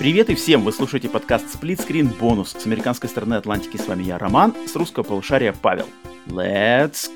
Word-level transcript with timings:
Привет 0.00 0.30
и 0.30 0.34
всем! 0.34 0.62
Вы 0.62 0.72
слушаете 0.72 1.10
подкаст 1.10 1.44
Split 1.54 1.86
Screen 1.86 2.18
Bonus. 2.18 2.58
С 2.58 2.64
американской 2.64 3.10
стороны 3.10 3.34
Атлантики 3.34 3.76
с 3.76 3.86
вами 3.86 4.04
я, 4.04 4.16
Роман, 4.16 4.54
с 4.66 4.74
русского 4.74 5.02
полушария 5.02 5.52
Павел. 5.52 5.84
Let's... 6.26 7.10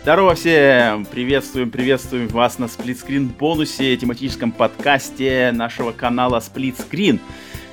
Здорово 0.00 0.34
всем! 0.34 1.04
Приветствуем, 1.04 1.70
приветствуем 1.70 2.28
вас 2.28 2.58
на 2.58 2.64
Split 2.64 3.06
Screen 3.06 3.28
бонусе, 3.38 3.98
тематическом 3.98 4.50
подкасте 4.50 5.52
нашего 5.52 5.92
канала 5.92 6.38
Split 6.38 6.76
Screen. 6.78 7.20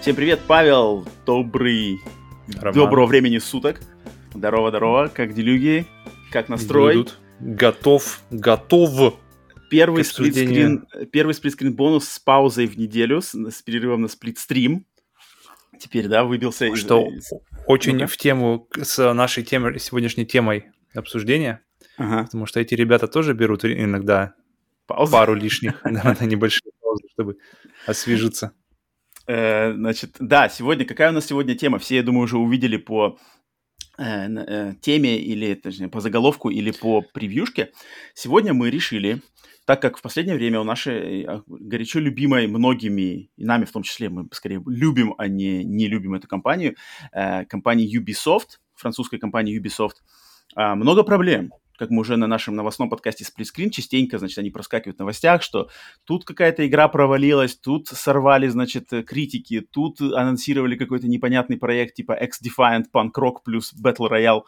Всем 0.02 0.18
привет, 0.18 0.42
Павел! 0.46 1.08
Добрый... 1.26 2.02
Роман. 2.60 2.74
Доброго 2.74 3.06
времени 3.06 3.38
суток. 3.38 3.80
Здорово, 4.34 4.72
здорово. 4.72 5.08
Как 5.08 5.34
делюги? 5.34 5.86
Как 6.32 6.50
настрой? 6.50 6.96
Идут. 6.96 7.20
Готов, 7.40 8.22
готов. 8.32 9.20
Первый 9.70 10.04
сплитскрин, 10.04 10.88
первый 11.12 11.34
сплитскрин 11.34 11.76
бонус 11.76 12.08
с 12.08 12.20
паузой 12.20 12.68
в 12.68 12.78
неделю, 12.78 13.22
с, 13.22 13.34
с 13.34 13.62
перерывом 13.62 14.02
на 14.04 14.08
сплитстрим. 14.08 14.86
Теперь, 15.80 16.08
да, 16.08 16.24
выбился 16.24 16.74
Что 16.76 17.06
из... 17.06 17.32
очень 17.66 17.98
ну 17.98 18.08
в 18.08 18.18
тему 18.18 18.68
с 18.82 19.14
нашей 19.14 19.44
темой, 19.44 19.80
сегодняшней 19.80 20.26
темой 20.26 20.72
обсуждения. 20.94 21.62
Ага. 21.98 22.24
Потому 22.26 22.46
что 22.46 22.60
эти 22.60 22.76
ребята 22.76 23.08
тоже 23.08 23.34
берут 23.34 23.66
иногда 23.66 24.34
Паузы. 24.88 25.12
пару 25.12 25.34
лишних, 25.34 25.84
на 25.84 26.16
небольшие 26.22 26.72
паузы, 26.82 27.04
чтобы 27.14 27.38
освежиться. 27.86 28.54
Э, 29.28 29.74
значит, 29.74 30.16
да, 30.20 30.48
сегодня, 30.50 30.86
какая 30.86 31.10
у 31.10 31.14
нас 31.14 31.26
сегодня 31.26 31.56
тема? 31.56 31.80
Все, 31.80 31.98
я 31.98 32.04
думаю, 32.04 32.24
уже 32.24 32.38
увидели 32.38 32.78
по 32.78 33.20
теме 33.98 35.18
или, 35.18 35.56
точнее, 35.56 35.88
по 35.88 36.02
заголовку 36.02 36.50
или 36.50 36.72
по 36.72 37.02
превьюшке, 37.02 37.72
сегодня 38.14 38.54
мы 38.54 38.70
решили, 38.70 39.22
так 39.66 39.82
как 39.82 39.98
в 39.98 40.02
последнее 40.02 40.38
время 40.38 40.60
у 40.60 40.64
нашей 40.64 41.24
э, 41.24 41.42
горячо 41.48 42.00
любимой 42.00 42.48
многими, 42.48 43.30
и 43.36 43.46
нами 43.46 43.66
в 43.66 43.72
том 43.72 43.84
числе, 43.84 44.10
мы 44.10 44.28
скорее 44.32 44.62
любим, 44.66 45.16
а 45.18 45.28
не 45.28 45.64
не 45.64 45.88
любим 45.88 46.14
эту 46.14 46.28
компанию, 46.28 46.76
компании 47.50 48.00
Ubisoft, 48.00 48.60
французской 48.76 49.20
компании 49.20 49.60
Ubisoft, 49.60 49.96
а, 50.56 50.76
много 50.76 51.04
проблем 51.04 51.52
как 51.78 51.90
мы 51.92 52.02
уже 52.02 52.18
на 52.18 52.28
нашем 52.28 52.56
новостном 52.56 52.90
подкасте 52.90 53.24
Сплитскрин 53.24 53.70
частенько, 53.70 54.18
значит, 54.18 54.38
они 54.40 54.50
проскакивают 54.50 54.98
в 54.98 55.00
новостях, 55.00 55.42
что 55.42 55.70
тут 56.06 56.26
какая-то 56.26 56.68
игра 56.68 56.88
провалилась, 56.88 57.56
тут 57.56 57.88
сорвали, 57.88 58.48
значит, 58.48 58.90
критики, 59.06 59.62
тут 59.62 60.02
анонсировали 60.02 60.76
какой-то 60.76 61.08
непонятный 61.08 61.58
проект 61.58 61.96
типа 61.96 62.14
X-Defiant, 62.14 62.86
Punk 62.94 63.12
Rock 63.18 63.38
плюс 63.46 63.74
Battle 63.74 64.10
Royale, 64.10 64.42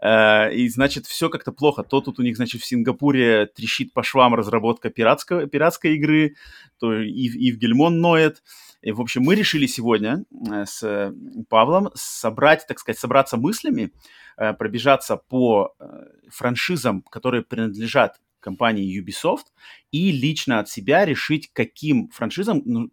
э, 0.00 0.54
и, 0.54 0.68
значит, 0.68 1.06
все 1.06 1.28
как-то 1.28 1.52
плохо. 1.52 1.82
То 1.82 2.00
тут 2.00 2.18
у 2.18 2.22
них, 2.22 2.36
значит, 2.36 2.62
в 2.62 2.64
Сингапуре 2.64 3.46
трещит 3.46 3.92
по 3.92 4.02
швам 4.02 4.34
разработка 4.34 4.90
пиратского, 4.90 5.46
пиратской 5.46 5.96
игры, 5.96 6.36
то 6.78 6.92
Ив, 6.94 7.34
Ив 7.34 7.56
Гельмон 7.56 8.00
ноет, 8.00 8.42
и, 8.80 8.92
в 8.92 9.00
общем, 9.00 9.22
мы 9.22 9.34
решили 9.34 9.66
сегодня 9.66 10.24
э, 10.50 10.64
с 10.64 11.12
Павлом 11.48 11.90
собрать, 11.94 12.66
так 12.66 12.78
сказать, 12.78 12.98
собраться 12.98 13.36
мыслями, 13.36 13.92
э, 14.36 14.52
пробежаться 14.54 15.16
по 15.16 15.74
э, 15.78 15.84
франшизам, 16.30 17.02
которые 17.02 17.42
принадлежат 17.42 18.20
компании 18.40 19.02
Ubisoft, 19.02 19.46
и 19.90 20.12
лично 20.12 20.60
от 20.60 20.68
себя 20.68 21.04
решить, 21.04 21.50
каким 21.52 22.08
франшизам, 22.10 22.62
ну, 22.64 22.88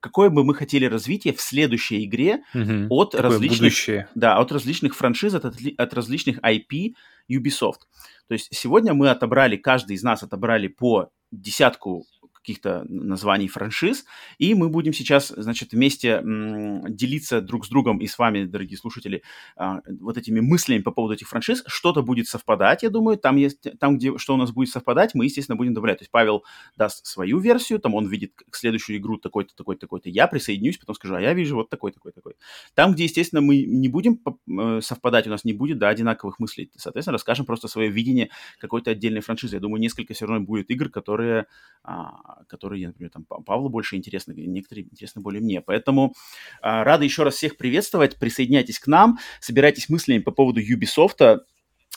какое 0.00 0.30
бы 0.30 0.44
мы 0.44 0.54
хотели 0.54 0.84
развитие 0.86 1.34
в 1.34 1.40
следующей 1.40 2.04
игре 2.04 2.44
угу. 2.54 2.86
от 2.90 3.14
различных, 3.16 3.60
будущее. 3.60 4.08
да, 4.14 4.36
от 4.36 4.52
различных 4.52 4.94
франшиз, 4.94 5.34
от, 5.34 5.44
от 5.44 5.94
различных 5.94 6.38
IP 6.38 6.94
Ubisoft. 7.30 7.80
То 8.28 8.34
есть 8.34 8.54
сегодня 8.54 8.94
мы 8.94 9.10
отобрали, 9.10 9.56
каждый 9.56 9.96
из 9.96 10.02
нас 10.04 10.22
отобрали 10.22 10.68
по 10.68 11.10
десятку 11.32 12.04
каких-то 12.44 12.84
названий 12.88 13.48
франшиз. 13.48 14.04
И 14.36 14.54
мы 14.54 14.68
будем 14.68 14.92
сейчас, 14.92 15.28
значит, 15.28 15.72
вместе 15.72 16.20
делиться 16.22 17.40
друг 17.40 17.64
с 17.64 17.70
другом 17.70 17.98
и 17.98 18.06
с 18.06 18.18
вами, 18.18 18.44
дорогие 18.44 18.76
слушатели, 18.76 19.22
а, 19.56 19.80
вот 20.00 20.18
этими 20.18 20.40
мыслями 20.40 20.82
по 20.82 20.90
поводу 20.90 21.14
этих 21.14 21.28
франшиз. 21.28 21.64
Что-то 21.66 22.02
будет 22.02 22.28
совпадать, 22.28 22.82
я 22.82 22.90
думаю. 22.90 23.16
Там, 23.16 23.36
есть, 23.36 23.66
там 23.80 23.96
где 23.96 24.18
что 24.18 24.34
у 24.34 24.36
нас 24.36 24.52
будет 24.52 24.68
совпадать, 24.68 25.14
мы, 25.14 25.24
естественно, 25.24 25.56
будем 25.56 25.72
добавлять. 25.72 25.98
То 25.98 26.02
есть 26.02 26.10
Павел 26.10 26.44
даст 26.76 27.06
свою 27.06 27.38
версию, 27.38 27.78
там 27.78 27.94
он 27.94 28.08
видит 28.08 28.32
следующую 28.52 28.98
игру 28.98 29.16
такой-то, 29.16 29.56
такой-то, 29.56 29.80
такой-то. 29.80 30.10
Я 30.10 30.26
присоединюсь, 30.26 30.76
потом 30.76 30.94
скажу, 30.96 31.14
а 31.14 31.20
я 31.22 31.32
вижу 31.32 31.56
вот 31.56 31.70
такой, 31.70 31.92
такой, 31.92 32.12
такой. 32.12 32.34
Там, 32.74 32.92
где, 32.92 33.04
естественно, 33.04 33.40
мы 33.40 33.62
не 33.62 33.88
будем 33.88 34.20
э, 34.46 34.80
совпадать, 34.82 35.26
у 35.26 35.30
нас 35.30 35.44
не 35.44 35.54
будет, 35.54 35.78
да, 35.78 35.88
одинаковых 35.88 36.38
мыслей. 36.38 36.70
Соответственно, 36.76 37.14
расскажем 37.14 37.46
просто 37.46 37.68
свое 37.68 37.88
видение 37.88 38.28
какой-то 38.58 38.90
отдельной 38.90 39.22
франшизы. 39.22 39.56
Я 39.56 39.60
думаю, 39.60 39.80
несколько 39.80 40.12
все 40.12 40.26
равно 40.26 40.44
будет 40.44 40.70
игр, 40.70 40.90
которые 40.90 41.46
а, 41.82 42.33
которые, 42.48 42.86
например, 42.86 43.10
там 43.10 43.24
Павлу 43.24 43.68
больше 43.68 43.96
интересны, 43.96 44.32
некоторые 44.32 44.84
интересны 44.84 45.22
более 45.22 45.40
мне. 45.40 45.60
Поэтому 45.60 46.14
а, 46.60 46.84
рада 46.84 47.04
еще 47.04 47.22
раз 47.22 47.34
всех 47.34 47.56
приветствовать, 47.56 48.18
присоединяйтесь 48.18 48.78
к 48.78 48.86
нам, 48.86 49.18
собирайтесь 49.40 49.88
мыслями 49.88 50.18
по 50.18 50.30
поводу 50.30 50.60
Ubisoft, 50.60 51.40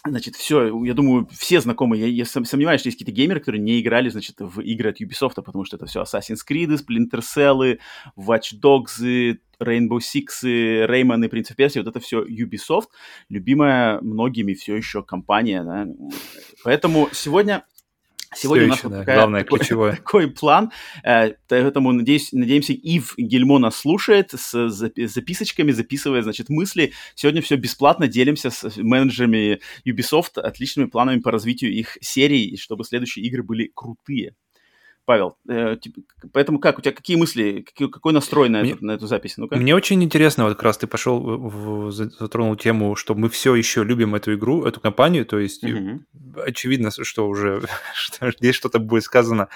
Значит, 0.06 0.36
все, 0.36 0.84
я 0.86 0.94
думаю, 0.94 1.28
все 1.32 1.60
знакомые. 1.60 2.02
Я, 2.02 2.08
я 2.08 2.26
сомневаюсь, 2.26 2.82
что 2.82 2.88
есть 2.88 3.00
какие-то 3.00 3.16
геймеры, 3.16 3.40
которые 3.40 3.62
не 3.62 3.82
играли, 3.82 4.10
значит, 4.10 4.36
в 4.40 4.62
игры 4.62 4.92
от 4.92 5.02
Ubisoft, 5.02 5.42
потому 5.44 5.66
что 5.66 5.76
это 5.76 5.86
все 5.86 6.04
Assassin's 6.04 6.40
Creed, 6.50 6.78
Splinter 6.78 7.22
Cell, 7.22 7.80
Watch 8.16 8.54
Dogs, 8.62 9.38
Rainbow 9.60 10.00
Six, 10.00 10.44
Rayman 10.44 11.26
и 11.26 11.30
of 11.30 11.56
Persia, 11.58 11.84
вот 11.84 11.88
это 11.88 12.00
все 12.00 12.24
Ubisoft, 12.24 12.88
любимая 13.30 14.00
многими 14.02 14.54
все 14.54 14.76
еще 14.76 15.04
компания, 15.04 15.64
да. 15.64 15.88
Поэтому 16.64 17.10
сегодня 17.12 17.66
Сегодня 18.36 18.64
Все 18.64 18.68
у 18.68 18.70
нас 18.70 18.78
еще, 18.80 18.88
вот 18.88 18.94
да, 18.94 19.00
такая, 19.00 19.16
главное, 19.18 19.44
такой, 19.44 19.60
ключевое. 19.60 19.92
такой 19.96 20.32
план, 20.32 20.72
э, 21.04 21.34
поэтому 21.48 21.92
надеюсь, 21.92 22.32
надеемся, 22.34 22.74
Ив 22.74 23.14
Гельмо 23.18 23.60
нас 23.60 23.78
слушает 23.78 24.32
с 24.34 24.70
записочками, 24.70 25.72
записывая, 25.72 26.22
значит, 26.22 26.50
мысли. 26.50 26.94
Сегодня 27.16 27.42
все 27.42 27.56
бесплатно, 27.56 28.08
делимся 28.08 28.50
с 28.50 28.78
менеджерами 28.78 29.60
Ubisoft 29.88 30.40
отличными 30.42 30.88
планами 30.88 31.20
по 31.20 31.32
развитию 31.32 31.72
их 31.72 31.98
серий, 32.02 32.58
чтобы 32.58 32.84
следующие 32.84 33.26
игры 33.26 33.44
были 33.44 33.72
крутые. 33.74 34.36
Павел, 35.08 35.38
э, 35.50 35.78
поэтому 36.34 36.60
как, 36.60 36.80
у 36.80 36.82
тебя 36.82 36.92
какие 36.92 37.16
мысли, 37.16 37.64
какой, 37.66 37.90
какой 37.90 38.14
настрой 38.14 38.50
на, 38.50 38.60
мне, 38.60 38.72
эту, 38.74 38.86
на 38.86 38.92
эту 38.92 39.08
запись? 39.08 39.38
ну 39.38 39.48
-ка. 39.48 39.56
Мне 39.56 39.74
очень 39.74 40.04
интересно, 40.04 40.44
вот 40.44 40.56
как 40.56 40.64
раз 40.64 40.78
ты 40.78 40.88
пошел, 40.88 41.20
в, 41.22 41.92
затронул 41.92 42.58
тему, 42.58 42.96
что 42.98 43.16
мы 43.16 43.30
все 43.30 43.56
еще 43.56 43.86
любим 43.86 44.16
эту 44.16 44.34
игру, 44.34 44.66
эту 44.66 44.82
компанию, 44.82 45.26
то 45.26 45.40
есть 45.40 45.64
угу. 45.64 46.02
очевидно, 46.46 46.92
что 46.92 47.30
уже 47.30 47.62
что 47.94 48.32
здесь 48.32 48.56
что-то 48.56 48.80
будет 48.80 49.04
сказано 49.04 49.48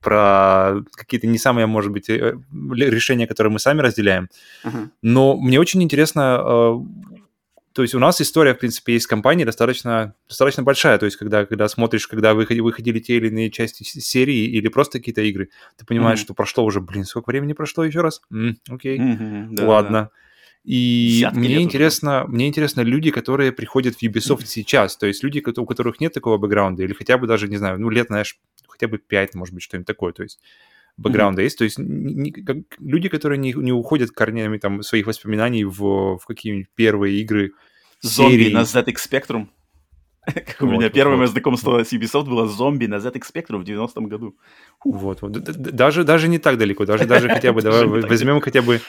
про 0.00 0.76
какие-то 0.92 1.26
не 1.26 1.38
самые, 1.38 1.66
может 1.66 1.92
быть, 1.92 2.08
э, 2.08 2.38
решения, 2.78 3.26
которые 3.26 3.52
мы 3.52 3.58
сами 3.58 3.82
разделяем. 3.82 4.28
Uh-huh. 4.64 4.88
Но 5.02 5.36
мне 5.36 5.58
очень 5.58 5.82
интересно 5.82 6.40
э, 6.40 6.74
то 7.76 7.82
есть 7.82 7.94
у 7.94 7.98
нас 7.98 8.22
история, 8.22 8.54
в 8.54 8.58
принципе, 8.58 8.94
есть 8.94 9.06
компании 9.06 9.44
достаточно, 9.44 10.14
достаточно 10.26 10.62
большая. 10.62 10.96
То 10.96 11.04
есть 11.04 11.18
когда, 11.18 11.44
когда 11.44 11.68
смотришь, 11.68 12.08
когда 12.08 12.32
выходили, 12.32 12.62
выходили 12.62 13.00
те 13.00 13.18
или 13.18 13.28
иные 13.28 13.50
части 13.50 13.82
серии 13.82 14.46
или 14.46 14.68
просто 14.68 14.98
какие-то 14.98 15.20
игры, 15.20 15.50
ты 15.76 15.84
понимаешь, 15.84 16.20
mm-hmm. 16.20 16.22
что 16.22 16.32
прошло 16.32 16.64
уже, 16.64 16.80
блин, 16.80 17.04
сколько 17.04 17.28
времени 17.28 17.52
прошло 17.52 17.84
еще 17.84 18.00
раз? 18.00 18.22
М, 18.32 18.56
окей, 18.70 18.98
mm-hmm, 18.98 19.48
да, 19.50 19.66
ладно. 19.66 20.00
Да. 20.04 20.10
И 20.64 21.18
Десятки 21.18 21.38
мне 21.38 21.60
интересно, 21.60 22.24
уже. 22.24 22.32
мне 22.32 22.48
интересно 22.48 22.80
люди, 22.80 23.10
которые 23.10 23.52
приходят 23.52 23.96
в 23.96 24.02
Ubisoft 24.02 24.38
mm-hmm. 24.38 24.46
сейчас, 24.46 24.96
то 24.96 25.06
есть 25.06 25.22
люди, 25.22 25.44
у 25.44 25.66
которых 25.66 26.00
нет 26.00 26.14
такого 26.14 26.38
бэкграунда, 26.38 26.82
или 26.82 26.94
хотя 26.94 27.18
бы 27.18 27.26
даже, 27.26 27.46
не 27.46 27.58
знаю, 27.58 27.78
ну, 27.78 27.90
лет, 27.90 28.06
знаешь, 28.06 28.38
хотя 28.66 28.88
бы 28.88 28.96
пять, 28.96 29.34
может 29.34 29.54
быть, 29.54 29.62
что-нибудь 29.62 29.86
такое, 29.86 30.14
то 30.14 30.22
есть 30.22 30.40
бэкграунда 30.96 31.40
mm-hmm. 31.40 31.44
есть, 31.44 31.58
то 31.58 31.64
есть 31.64 31.78
не, 31.78 32.32
как, 32.32 32.58
люди, 32.78 33.08
которые 33.08 33.38
не, 33.38 33.52
не 33.52 33.72
уходят 33.72 34.10
корнями 34.10 34.58
там 34.58 34.82
своих 34.82 35.06
воспоминаний 35.06 35.64
в, 35.64 36.18
в 36.18 36.24
какие-нибудь 36.26 36.68
первые 36.74 37.20
игры, 37.20 37.52
Зомби 38.02 38.50
на 38.50 38.62
ZX 38.62 38.96
Spectrum. 38.96 39.48
Как 40.26 40.60
у 40.60 40.66
меня 40.66 40.90
первое 40.90 41.16
мое 41.16 41.28
знакомство 41.28 41.82
с 41.84 41.92
Ubisoft 41.92 42.24
было 42.24 42.48
зомби 42.48 42.86
на 42.86 42.96
ZX 42.96 43.22
Spectrum 43.32 43.62
в 43.62 43.64
90-м 43.64 44.08
году. 44.08 44.36
Вот, 44.84 45.22
вот. 45.22 45.32
Даже, 45.32 46.02
даже 46.02 46.28
не 46.28 46.38
так 46.38 46.58
далеко, 46.58 46.84
даже, 46.84 47.04
даже 47.06 47.28
хотя 47.28 47.52
бы, 47.52 47.62
давай 47.62 47.86
возьмем 47.86 48.40
хотя 48.40 48.60
бы 48.60 48.80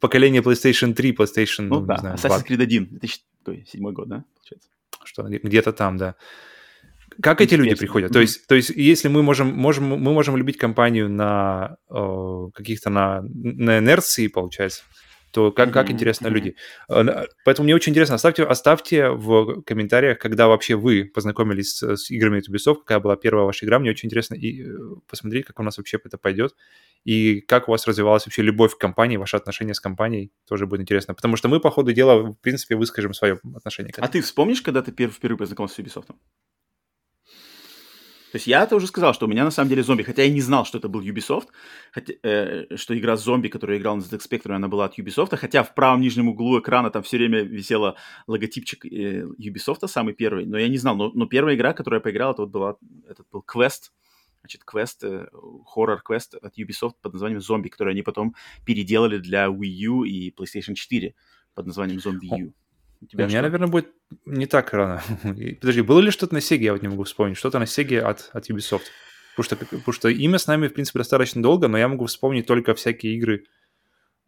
поколение 0.00 0.40
PlayStation 0.40 0.94
3, 0.94 1.12
PlayStation, 1.12 1.62
ну, 1.64 1.80
да, 1.80 1.98
знаю, 1.98 2.16
Assassin's 2.16 2.46
Creed 2.46 2.62
1, 2.62 2.88
2007 2.98 3.92
год, 3.92 4.08
да, 4.08 4.24
получается? 4.36 4.70
Что, 5.04 5.22
где-то 5.24 5.72
там, 5.72 5.98
да. 5.98 6.14
Как 7.20 7.40
эти 7.40 7.54
люди 7.54 7.74
приходят? 7.74 8.12
То 8.12 8.20
есть, 8.20 8.46
то 8.46 8.54
есть, 8.54 8.70
если 8.70 9.08
мы 9.08 9.22
можем, 9.22 9.48
можем, 9.48 9.84
мы 9.84 10.12
можем 10.12 10.36
любить 10.36 10.58
компанию 10.58 11.08
на 11.08 11.76
э, 11.90 12.48
каких-то 12.54 12.90
на, 12.90 13.22
на 13.22 13.78
инерции, 13.78 14.28
получается, 14.28 14.82
то 15.36 15.52
как, 15.52 15.72
как 15.72 15.90
интересно 15.90 16.28
люди. 16.28 16.56
Э, 16.88 17.26
поэтому 17.44 17.64
мне 17.64 17.74
очень 17.74 17.92
интересно, 17.92 18.14
оставьте, 18.14 18.44
оставьте 18.44 19.10
в 19.10 19.62
комментариях, 19.62 20.18
когда 20.18 20.48
вообще 20.48 20.76
вы 20.76 21.04
познакомились 21.04 21.76
с, 21.76 21.96
с 21.96 22.10
играми 22.10 22.38
от 22.38 22.48
Ubisoft, 22.48 22.80
какая 22.80 23.00
была 23.00 23.16
первая 23.16 23.44
ваша 23.44 23.66
игра, 23.66 23.78
мне 23.78 23.90
очень 23.90 24.06
интересно 24.06 24.34
и 24.34 24.62
э, 24.62 24.66
посмотреть, 25.08 25.44
как 25.44 25.60
у 25.60 25.62
нас 25.62 25.76
вообще 25.76 25.98
это 26.02 26.16
пойдет, 26.16 26.54
и 27.04 27.40
как 27.40 27.68
у 27.68 27.72
вас 27.72 27.86
развивалась 27.86 28.26
вообще 28.26 28.42
любовь 28.42 28.74
к 28.74 28.78
компании, 28.78 29.16
ваши 29.16 29.36
отношения 29.36 29.74
с 29.74 29.80
компанией, 29.80 30.32
тоже 30.48 30.66
будет 30.66 30.80
интересно, 30.80 31.14
потому 31.14 31.36
что 31.36 31.48
мы, 31.48 31.60
по 31.60 31.70
ходу 31.70 31.92
дела, 31.92 32.22
в 32.22 32.34
принципе, 32.40 32.76
выскажем 32.76 33.12
свое 33.12 33.38
отношение 33.54 33.92
к 33.92 33.98
этому. 33.98 34.08
А 34.08 34.10
ты 34.10 34.22
вспомнишь, 34.22 34.62
когда 34.62 34.82
ты 34.82 34.90
впервые 34.90 35.36
познакомился 35.36 35.76
с 35.76 35.78
Ubisoft? 35.78 36.14
То 38.36 38.38
есть 38.38 38.48
я-то 38.48 38.76
уже 38.76 38.86
сказал, 38.86 39.14
что 39.14 39.24
у 39.24 39.30
меня 39.30 39.44
на 39.44 39.50
самом 39.50 39.70
деле 39.70 39.82
зомби, 39.82 40.02
хотя 40.02 40.22
я 40.22 40.30
не 40.30 40.42
знал, 40.42 40.66
что 40.66 40.76
это 40.76 40.88
был 40.88 41.00
Ubisoft, 41.00 41.46
хотя, 41.90 42.12
э, 42.22 42.76
что 42.76 42.94
игра 42.94 43.16
зомби, 43.16 43.48
которую 43.48 43.76
я 43.76 43.80
играл 43.80 43.96
на 43.96 44.02
ZX 44.02 44.20
Spectrum, 44.30 44.52
она 44.52 44.68
была 44.68 44.84
от 44.84 44.98
Ubisoft, 44.98 45.34
хотя 45.38 45.62
в 45.62 45.74
правом 45.74 46.02
нижнем 46.02 46.28
углу 46.28 46.60
экрана 46.60 46.90
там 46.90 47.02
все 47.02 47.16
время 47.16 47.44
висела 47.44 47.96
логотипчик 48.26 48.84
э, 48.84 49.24
Ubisoft, 49.40 49.88
самый 49.88 50.12
первый, 50.12 50.44
но 50.44 50.58
я 50.58 50.68
не 50.68 50.76
знал, 50.76 50.96
но, 50.96 51.10
но 51.14 51.24
первая 51.24 51.54
игра, 51.54 51.72
которую 51.72 52.00
я 52.00 52.02
поиграл, 52.02 52.32
это 52.32 52.42
вот 52.42 52.50
была, 52.50 52.76
этот 53.08 53.26
был 53.32 53.42
Quest, 53.42 53.90
значит, 54.40 54.64
квест, 54.64 55.02
э, 55.02 55.28
хоррор-квест 55.64 56.34
от 56.34 56.58
Ubisoft 56.58 56.96
под 57.00 57.14
названием 57.14 57.40
«Зомби», 57.40 57.70
который 57.70 57.94
они 57.94 58.02
потом 58.02 58.34
переделали 58.66 59.16
для 59.16 59.46
Wii 59.46 59.86
U 59.88 60.04
и 60.04 60.30
PlayStation 60.30 60.74
4 60.74 61.14
под 61.54 61.66
названием 61.66 62.00
«Зомби 62.00 62.26
U». 62.26 62.52
У, 63.00 63.06
тебя 63.06 63.24
У 63.24 63.28
меня, 63.28 63.42
наверное, 63.42 63.68
будет 63.68 63.88
не 64.24 64.46
так 64.46 64.72
рано. 64.72 65.02
Подожди, 65.60 65.82
было 65.82 66.00
ли 66.00 66.10
что-то 66.10 66.34
на 66.34 66.38
Sega, 66.38 66.62
я 66.62 66.72
вот 66.72 66.82
не 66.82 66.88
могу 66.88 67.04
вспомнить, 67.04 67.36
что-то 67.36 67.58
на 67.58 67.64
Sega 67.64 67.98
от, 68.00 68.30
от 68.32 68.50
Ubisoft? 68.50 68.82
Потому 69.36 69.44
что, 69.44 69.56
потому 69.56 69.92
что 69.92 70.08
имя 70.08 70.38
с 70.38 70.46
нами, 70.46 70.68
в 70.68 70.72
принципе, 70.72 70.98
достаточно 70.98 71.42
долго, 71.42 71.68
но 71.68 71.76
я 71.76 71.88
могу 71.88 72.06
вспомнить 72.06 72.46
только 72.46 72.74
всякие 72.74 73.14
игры 73.16 73.44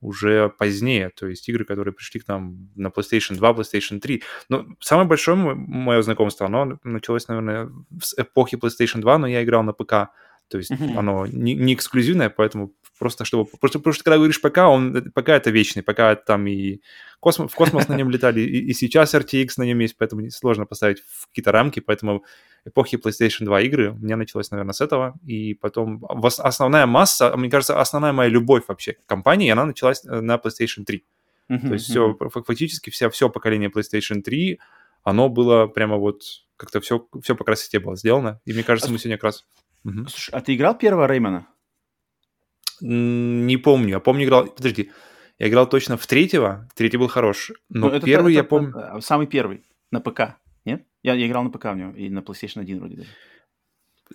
уже 0.00 0.48
позднее, 0.50 1.10
то 1.10 1.26
есть 1.26 1.48
игры, 1.48 1.64
которые 1.64 1.92
пришли 1.92 2.20
к 2.20 2.28
нам 2.28 2.70
на 2.76 2.88
PlayStation 2.88 3.34
2, 3.36 3.52
PlayStation 3.52 3.98
3. 3.98 4.22
Но 4.48 4.66
самое 4.80 5.08
большое 5.08 5.36
мое 5.36 6.02
знакомство, 6.02 6.46
оно 6.46 6.78
началось, 6.84 7.26
наверное, 7.28 7.70
с 8.00 8.14
эпохи 8.16 8.56
PlayStation 8.56 9.00
2, 9.00 9.18
но 9.18 9.26
я 9.26 9.42
играл 9.42 9.62
на 9.62 9.72
ПК, 9.72 10.12
то 10.48 10.58
есть 10.58 10.70
mm-hmm. 10.70 10.96
оно 10.96 11.26
не, 11.26 11.54
не 11.54 11.74
эксклюзивное, 11.74 12.30
поэтому 12.30 12.72
просто 12.98 13.24
чтобы... 13.24 13.46
Просто 13.60 13.78
потому 13.78 13.94
что 13.94 14.04
когда 14.04 14.16
говоришь 14.16 14.40
ПК, 14.40 14.58
он, 14.58 15.10
ПК 15.14 15.30
это 15.30 15.50
вечный, 15.50 15.82
пока 15.82 16.14
там 16.16 16.46
и 16.46 16.80
космос, 17.20 17.52
в 17.52 17.54
космос 17.54 17.88
на 17.88 17.94
нем 17.94 18.10
летали, 18.10 18.40
и, 18.40 18.70
и 18.70 18.72
сейчас 18.74 19.14
RTX 19.14 19.48
на 19.56 19.64
нем 19.64 19.78
есть, 19.78 19.96
поэтому 19.96 20.28
сложно 20.30 20.66
поставить 20.66 21.00
в 21.00 21.28
какие-то 21.28 21.52
рамки, 21.52 21.80
поэтому 21.80 22.24
эпохи 22.64 22.96
PlayStation 22.96 23.44
2 23.44 23.60
игры 23.62 23.92
у 23.92 23.96
меня 23.96 24.16
началось, 24.16 24.50
наверное, 24.50 24.72
с 24.72 24.80
этого, 24.80 25.18
и 25.24 25.54
потом 25.54 26.04
основная 26.08 26.86
масса, 26.86 27.36
мне 27.36 27.50
кажется, 27.50 27.80
основная 27.80 28.12
моя 28.12 28.30
любовь 28.30 28.64
вообще 28.68 28.94
к 28.94 29.06
компании, 29.06 29.50
она 29.50 29.64
началась 29.64 30.04
э, 30.04 30.20
на 30.20 30.36
PlayStation 30.36 30.84
3. 30.84 31.04
Uh-huh, 31.50 31.60
То 31.66 31.72
есть 31.72 31.86
все, 31.86 32.16
фактически 32.30 32.90
вся, 32.90 33.08
все 33.10 33.30
поколение 33.30 33.70
PlayStation 33.70 34.20
3, 34.20 34.58
оно 35.02 35.28
было 35.28 35.66
прямо 35.66 35.96
вот 35.96 36.22
как-то 36.56 36.80
все, 36.80 37.06
все 37.22 37.34
по 37.34 37.44
красоте 37.44 37.78
было 37.78 37.96
сделано, 37.96 38.40
и 38.44 38.52
мне 38.52 38.62
кажется, 38.62 38.90
а 38.90 38.92
мы 38.92 38.98
сегодня 38.98 39.16
как 39.16 39.24
раз... 39.24 39.46
Угу. 39.84 40.08
Слушай, 40.08 40.30
а 40.34 40.40
ты 40.40 40.54
играл 40.54 40.76
первого 40.76 41.06
Реймона? 41.06 41.46
Не 42.80 43.56
помню. 43.56 43.90
Я 43.90 44.00
помню, 44.00 44.24
играл... 44.24 44.46
Подожди. 44.46 44.90
Я 45.38 45.48
играл 45.48 45.68
точно 45.68 45.96
в 45.96 46.06
третьего. 46.06 46.68
Третий 46.74 46.96
был 46.96 47.08
хорош. 47.08 47.52
Но 47.68 47.88
ну, 47.88 47.94
это, 47.94 48.04
первый 48.04 48.32
это, 48.32 48.40
я 48.40 48.44
помню... 48.44 48.72
А, 48.74 49.00
самый 49.00 49.26
первый. 49.26 49.62
На 49.90 50.00
ПК. 50.00 50.36
Нет? 50.64 50.84
Я, 51.02 51.14
я 51.14 51.26
играл 51.26 51.44
на 51.44 51.50
ПК 51.50 51.66
в 51.66 51.76
него. 51.76 51.92
И 51.92 52.08
на 52.08 52.20
PlayStation 52.20 52.60
1 52.60 52.78
вроде 52.78 52.96
даже. 52.96 53.08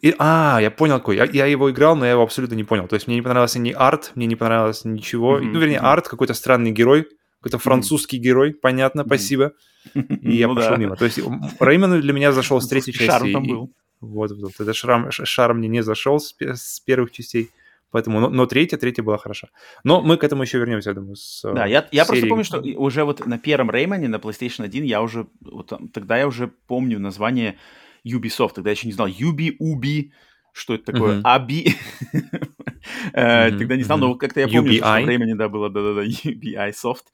И, 0.01 0.13
а, 0.17 0.59
я 0.61 0.71
понял 0.71 0.97
какой. 0.97 1.17
Я, 1.17 1.25
я 1.25 1.45
его 1.45 1.69
играл, 1.71 1.95
но 1.95 2.05
я 2.05 2.11
его 2.11 2.23
абсолютно 2.23 2.55
не 2.55 2.63
понял. 2.63 2.87
То 2.87 2.95
есть 2.95 3.07
мне 3.07 3.17
не 3.17 3.21
понравился 3.21 3.59
ни 3.59 3.71
арт, 3.71 4.11
мне 4.15 4.25
не 4.25 4.35
понравилось 4.35 4.85
ничего. 4.85 5.39
Mm-hmm. 5.39 5.45
Ну, 5.45 5.59
вернее, 5.59 5.77
mm-hmm. 5.77 5.91
арт, 5.91 6.07
какой-то 6.07 6.33
странный 6.33 6.71
герой, 6.71 7.07
какой-то 7.39 7.59
французский 7.59 8.17
mm-hmm. 8.17 8.21
герой, 8.21 8.53
понятно, 8.53 9.01
mm-hmm. 9.01 9.05
спасибо. 9.05 9.53
И 9.93 10.35
я 10.35 10.47
ну, 10.49 10.55
пошел 10.55 10.71
да. 10.71 10.77
мимо. 10.77 10.95
То 10.95 11.05
есть 11.05 11.19
Реймон 11.59 12.01
для 12.01 12.13
меня 12.13 12.31
зашел 12.31 12.59
с 12.59 12.67
третьей 12.67 12.93
части. 12.93 13.05
Шарм 13.05 13.31
там 13.31 13.43
был. 13.43 13.71
Вот, 14.01 14.31
вот, 14.31 14.41
вот. 14.41 14.59
Этот 14.59 14.75
шрам, 14.75 15.11
шар 15.11 15.53
мне 15.53 15.67
не 15.67 15.83
зашел 15.83 16.19
с, 16.19 16.35
с 16.39 16.79
первых 16.81 17.11
частей. 17.11 17.49
Поэтому, 17.93 18.19
но, 18.19 18.29
но 18.29 18.45
третья, 18.47 18.77
третья 18.77 19.03
была 19.03 19.17
хороша. 19.17 19.49
Но 19.83 20.01
мы 20.01 20.17
к 20.17 20.23
этому 20.23 20.41
еще 20.41 20.57
вернемся, 20.57 20.89
я 20.89 20.95
думаю, 20.95 21.15
с 21.15 21.43
Да, 21.43 21.67
я, 21.67 21.87
я 21.91 22.05
просто 22.05 22.27
помню, 22.27 22.43
что 22.43 22.59
уже 22.77 23.03
вот 23.03 23.25
на 23.27 23.37
первом 23.37 23.69
Реймоне, 23.69 24.07
на 24.07 24.15
PlayStation 24.15 24.65
1, 24.65 24.83
я 24.83 25.01
уже, 25.01 25.27
вот, 25.41 25.71
тогда 25.93 26.17
я 26.17 26.27
уже 26.27 26.47
помню 26.47 26.99
название 26.99 27.59
Ubisoft, 28.03 28.53
тогда 28.55 28.71
я 28.71 28.75
еще 28.75 28.87
не 28.87 28.93
знал, 28.93 29.07
Ubi, 29.07 29.55
Ubi, 29.61 30.09
что 30.53 30.73
это 30.73 30.91
такое, 30.91 31.21
Аби, 31.23 31.75
э, 33.13 33.51
тогда 33.51 33.75
не 33.75 33.83
знал, 33.83 33.99
но 33.99 34.15
как-то 34.15 34.39
я 34.39 34.47
помню, 34.47 34.73
что 34.73 34.91
в 34.91 35.07
Реймоне, 35.07 35.35
да, 35.35 35.47
было, 35.47 35.69
да-да-да, 35.69 36.03
UBI 36.29 36.71
Soft. 36.71 37.05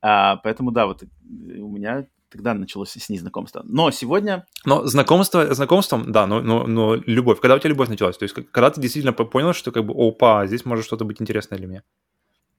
А, 0.00 0.36
поэтому, 0.36 0.70
да, 0.70 0.86
вот 0.86 1.02
у 1.02 1.68
меня 1.68 2.06
тогда 2.30 2.54
началось 2.54 2.90
с 2.90 3.08
ней 3.08 3.18
знакомство. 3.18 3.62
Но 3.64 3.90
сегодня... 3.90 4.46
Но 4.64 4.86
знакомство, 4.86 5.54
знакомством, 5.54 6.12
да, 6.12 6.26
но, 6.26 6.40
но, 6.40 6.66
но 6.66 6.94
любовь. 6.94 7.40
Когда 7.40 7.54
у 7.54 7.58
тебя 7.58 7.70
любовь 7.70 7.88
началась? 7.88 8.18
То 8.18 8.24
есть 8.24 8.34
когда 8.34 8.70
ты 8.70 8.80
действительно 8.80 9.12
понял, 9.12 9.52
что 9.52 9.72
как 9.72 9.84
бы, 9.84 9.94
опа, 9.96 10.46
здесь 10.46 10.64
может 10.64 10.84
что-то 10.84 11.04
быть 11.04 11.20
интересное 11.20 11.58
для 11.58 11.66
меня? 11.66 11.82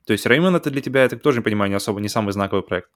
То 0.05 0.13
есть 0.13 0.25
Реймон 0.25 0.55
это 0.55 0.71
для 0.71 0.81
тебя, 0.81 1.03
я 1.03 1.09
так 1.09 1.21
тоже 1.21 1.39
не 1.39 1.43
понимаю, 1.43 1.69
не 1.69 1.75
особо, 1.75 1.99
не 1.99 2.09
самый 2.09 2.31
знаковый 2.31 2.63
проект. 2.63 2.89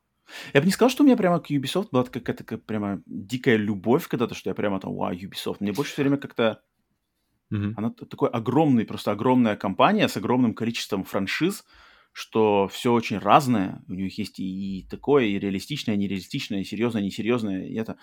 Я 0.53 0.61
бы 0.61 0.65
не 0.65 0.71
сказал, 0.71 0.89
что 0.89 1.03
у 1.03 1.05
меня 1.05 1.17
прямо 1.17 1.39
к 1.39 1.51
Ubisoft 1.51 1.89
была 1.91 2.03
какая-то 2.03 2.43
как, 2.43 2.63
прямо 2.63 3.01
дикая 3.05 3.57
любовь 3.57 4.07
когда-то, 4.07 4.33
что 4.33 4.49
я 4.49 4.53
прямо 4.53 4.79
там, 4.79 4.95
вау, 4.95 5.11
Ubisoft. 5.11 5.57
Мне 5.59 5.73
больше 5.73 5.91
все 5.93 6.03
время 6.03 6.17
как-то... 6.17 6.61
Mm-hmm. 7.53 7.73
Она 7.75 7.89
такой 7.89 8.29
огромный, 8.29 8.85
просто 8.85 9.11
огромная 9.11 9.57
компания 9.57 10.07
с 10.07 10.15
огромным 10.15 10.53
количеством 10.53 11.03
франшиз, 11.03 11.65
что 12.11 12.67
все 12.67 12.91
очень 12.91 13.17
разное. 13.17 13.83
У 13.87 13.93
них 13.93 14.17
есть 14.17 14.39
и 14.39 14.85
такое, 14.89 15.25
и 15.25 15.39
реалистичное, 15.39 15.95
и 15.95 15.97
нереалистичное, 15.97 16.61
и 16.61 16.63
серьезное, 16.63 17.01
и 17.01 17.05
несерьезное, 17.05 17.65
и 17.65 17.75
это. 17.75 17.97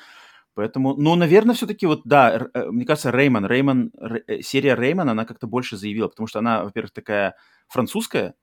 Поэтому, 0.54 0.96
ну, 0.96 1.14
наверное, 1.14 1.54
все-таки 1.54 1.86
вот, 1.86 2.02
да, 2.04 2.48
э, 2.52 2.70
мне 2.70 2.84
кажется, 2.84 3.12
Реймон, 3.12 3.46
Реймон, 3.46 3.92
э, 4.26 4.40
серия 4.40 4.74
Реймон, 4.74 5.08
она 5.08 5.24
как-то 5.24 5.46
больше 5.46 5.76
заявила, 5.76 6.08
потому 6.08 6.26
что 6.26 6.40
она, 6.40 6.64
во-первых, 6.64 6.90
такая 6.90 7.36
французская, 7.68 8.34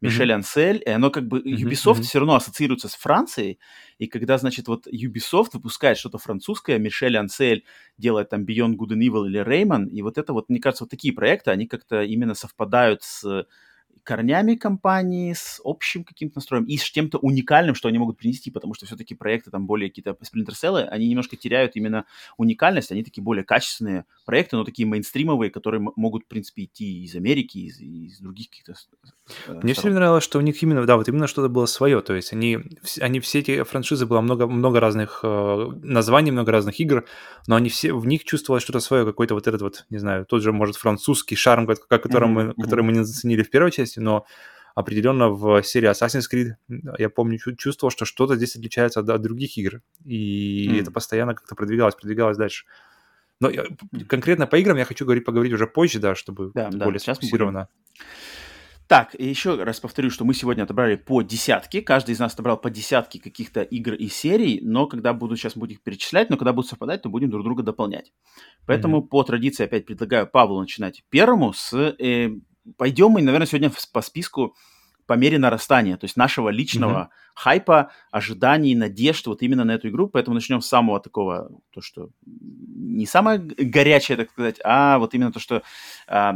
Мишель 0.00 0.30
mm-hmm. 0.30 0.34
Ансель, 0.34 0.82
и 0.86 0.90
оно 0.90 1.10
как 1.10 1.26
бы, 1.26 1.40
Ubisoft 1.40 1.98
mm-hmm. 1.98 2.02
все 2.02 2.18
равно 2.20 2.36
ассоциируется 2.36 2.88
с 2.88 2.94
Францией, 2.94 3.58
и 3.98 4.06
когда, 4.06 4.38
значит, 4.38 4.68
вот 4.68 4.86
Ubisoft 4.86 5.48
выпускает 5.54 5.98
что-то 5.98 6.18
французское, 6.18 6.78
Мишель 6.78 7.16
Ансель 7.16 7.64
делает 7.96 8.28
там 8.28 8.44
Beyond 8.44 8.76
Good 8.76 8.92
and 8.92 9.00
Evil 9.00 9.26
или 9.26 9.38
Реймон, 9.38 9.86
и 9.86 10.02
вот 10.02 10.16
это 10.16 10.32
вот, 10.32 10.48
мне 10.48 10.60
кажется, 10.60 10.84
вот 10.84 10.90
такие 10.90 11.12
проекты, 11.12 11.50
они 11.50 11.66
как-то 11.66 12.02
именно 12.02 12.34
совпадают 12.34 13.02
с 13.02 13.46
корнями 14.08 14.54
компании, 14.54 15.34
с 15.34 15.60
общим 15.64 16.02
каким-то 16.02 16.38
настроем 16.38 16.64
и 16.64 16.78
с 16.78 16.82
чем-то 16.82 17.18
уникальным, 17.18 17.74
что 17.74 17.88
они 17.88 17.98
могут 17.98 18.16
принести, 18.16 18.50
потому 18.50 18.72
что 18.72 18.86
все-таки 18.86 19.14
проекты 19.14 19.50
там 19.50 19.66
более 19.66 19.90
какие-то 19.90 20.16
Cell, 20.22 20.80
они 20.84 21.08
немножко 21.08 21.36
теряют 21.36 21.76
именно 21.76 22.06
уникальность, 22.38 22.90
они 22.90 23.04
такие 23.04 23.22
более 23.22 23.44
качественные 23.44 24.06
проекты, 24.24 24.56
но 24.56 24.64
такие 24.64 24.86
мейнстримовые, 24.86 25.50
которые 25.50 25.86
могут, 25.94 26.24
в 26.24 26.26
принципе, 26.26 26.64
идти 26.64 27.04
из 27.04 27.14
Америки, 27.16 27.58
из, 27.58 27.80
из 27.80 28.18
других 28.20 28.48
каких-то 28.48 28.72
э, 29.46 29.60
Мне 29.62 29.74
все 29.74 29.82
время 29.82 29.96
нравилось, 29.96 30.24
что 30.24 30.38
у 30.38 30.42
них 30.42 30.62
именно, 30.62 30.86
да, 30.86 30.96
вот 30.96 31.06
именно 31.08 31.26
что-то 31.26 31.50
было 31.50 31.66
свое, 31.66 32.00
то 32.00 32.14
есть 32.14 32.32
они, 32.32 32.60
они 33.00 33.20
все 33.20 33.40
эти 33.40 33.62
франшизы, 33.62 34.06
было 34.06 34.22
много, 34.22 34.46
много 34.46 34.80
разных 34.80 35.20
э, 35.22 35.70
названий, 35.82 36.30
много 36.30 36.50
разных 36.50 36.80
игр, 36.80 37.04
но 37.46 37.56
они 37.56 37.68
все, 37.68 37.92
в 37.92 38.06
них 38.06 38.24
чувствовалось 38.24 38.62
что-то 38.62 38.80
свое, 38.80 39.04
какой-то 39.04 39.34
вот 39.34 39.46
этот 39.46 39.60
вот, 39.60 39.84
не 39.90 39.98
знаю, 39.98 40.24
тот 40.24 40.42
же, 40.42 40.52
может, 40.52 40.76
французский 40.76 41.36
шарм, 41.36 41.66
который, 41.66 42.26
mm-hmm. 42.26 42.54
мы, 42.56 42.62
который 42.62 42.84
мы 42.84 42.92
не 42.92 43.04
заценили 43.04 43.42
в 43.42 43.50
первой 43.50 43.70
части, 43.70 43.97
но 43.98 44.26
определенно 44.74 45.28
в 45.30 45.62
серии 45.62 45.90
Assassin's 45.90 46.26
Creed 46.32 46.54
я 46.98 47.10
помню, 47.10 47.38
чувствовал, 47.56 47.90
что 47.90 48.04
что-то 48.04 48.36
здесь 48.36 48.56
отличается 48.56 49.00
от, 49.00 49.08
от 49.08 49.20
других 49.20 49.56
игр, 49.58 49.82
и 50.04 50.68
mm. 50.70 50.80
это 50.80 50.90
постоянно 50.90 51.34
как-то 51.34 51.54
продвигалось, 51.54 51.94
продвигалось 51.94 52.36
дальше. 52.36 52.64
Но 53.40 53.50
я, 53.50 53.64
конкретно 54.08 54.46
по 54.46 54.56
играм 54.56 54.76
я 54.76 54.84
хочу 54.84 55.04
говорить, 55.04 55.24
поговорить 55.24 55.52
уже 55.52 55.66
позже, 55.66 55.98
да, 56.00 56.14
чтобы 56.14 56.52
да, 56.54 56.70
более 56.70 57.00
да, 57.04 57.14
сфокусированно. 57.14 57.68
Так, 58.88 59.14
и 59.18 59.26
еще 59.26 59.62
раз 59.62 59.80
повторю, 59.80 60.08
что 60.08 60.24
мы 60.24 60.32
сегодня 60.32 60.62
отобрали 60.62 60.96
по 60.96 61.20
десятке. 61.20 61.82
Каждый 61.82 62.12
из 62.12 62.18
нас 62.18 62.32
отобрал 62.32 62.56
по 62.56 62.70
десятке 62.70 63.20
каких-то 63.20 63.60
игр 63.60 63.92
и 63.92 64.08
серий, 64.08 64.60
но 64.62 64.86
когда 64.86 65.12
буду 65.12 65.36
сейчас 65.36 65.56
буду 65.58 65.74
их 65.74 65.82
перечислять, 65.82 66.30
но 66.30 66.38
когда 66.38 66.54
будут 66.54 66.70
совпадать, 66.70 67.02
то 67.02 67.10
будем 67.10 67.28
друг 67.28 67.44
друга 67.44 67.62
дополнять. 67.62 68.14
Поэтому 68.66 69.00
mm-hmm. 69.00 69.08
по 69.08 69.22
традиции 69.24 69.64
опять 69.64 69.84
предлагаю 69.84 70.26
Павлу 70.26 70.58
начинать 70.58 71.04
первому 71.10 71.52
с 71.52 71.74
э, 71.74 72.30
пойдем 72.76 73.10
мы, 73.10 73.22
наверное, 73.22 73.46
сегодня 73.46 73.72
по 73.92 74.02
списку 74.02 74.54
по 75.08 75.14
мере 75.14 75.38
нарастания, 75.38 75.96
то 75.96 76.04
есть 76.04 76.18
нашего 76.18 76.50
личного 76.50 77.08
mm-hmm. 77.10 77.32
хайпа, 77.34 77.90
ожиданий, 78.10 78.74
надежд 78.74 79.26
вот 79.26 79.40
именно 79.40 79.64
на 79.64 79.72
эту 79.72 79.88
игру. 79.88 80.06
Поэтому 80.06 80.34
начнем 80.34 80.60
с 80.60 80.68
самого 80.68 81.00
такого, 81.00 81.50
то, 81.70 81.80
что 81.80 82.10
не 82.26 83.06
самое 83.06 83.38
горячее, 83.38 84.18
так 84.18 84.30
сказать, 84.30 84.60
а 84.64 84.98
вот 84.98 85.14
именно 85.14 85.32
то, 85.32 85.40
что 85.40 85.62
э, 86.08 86.32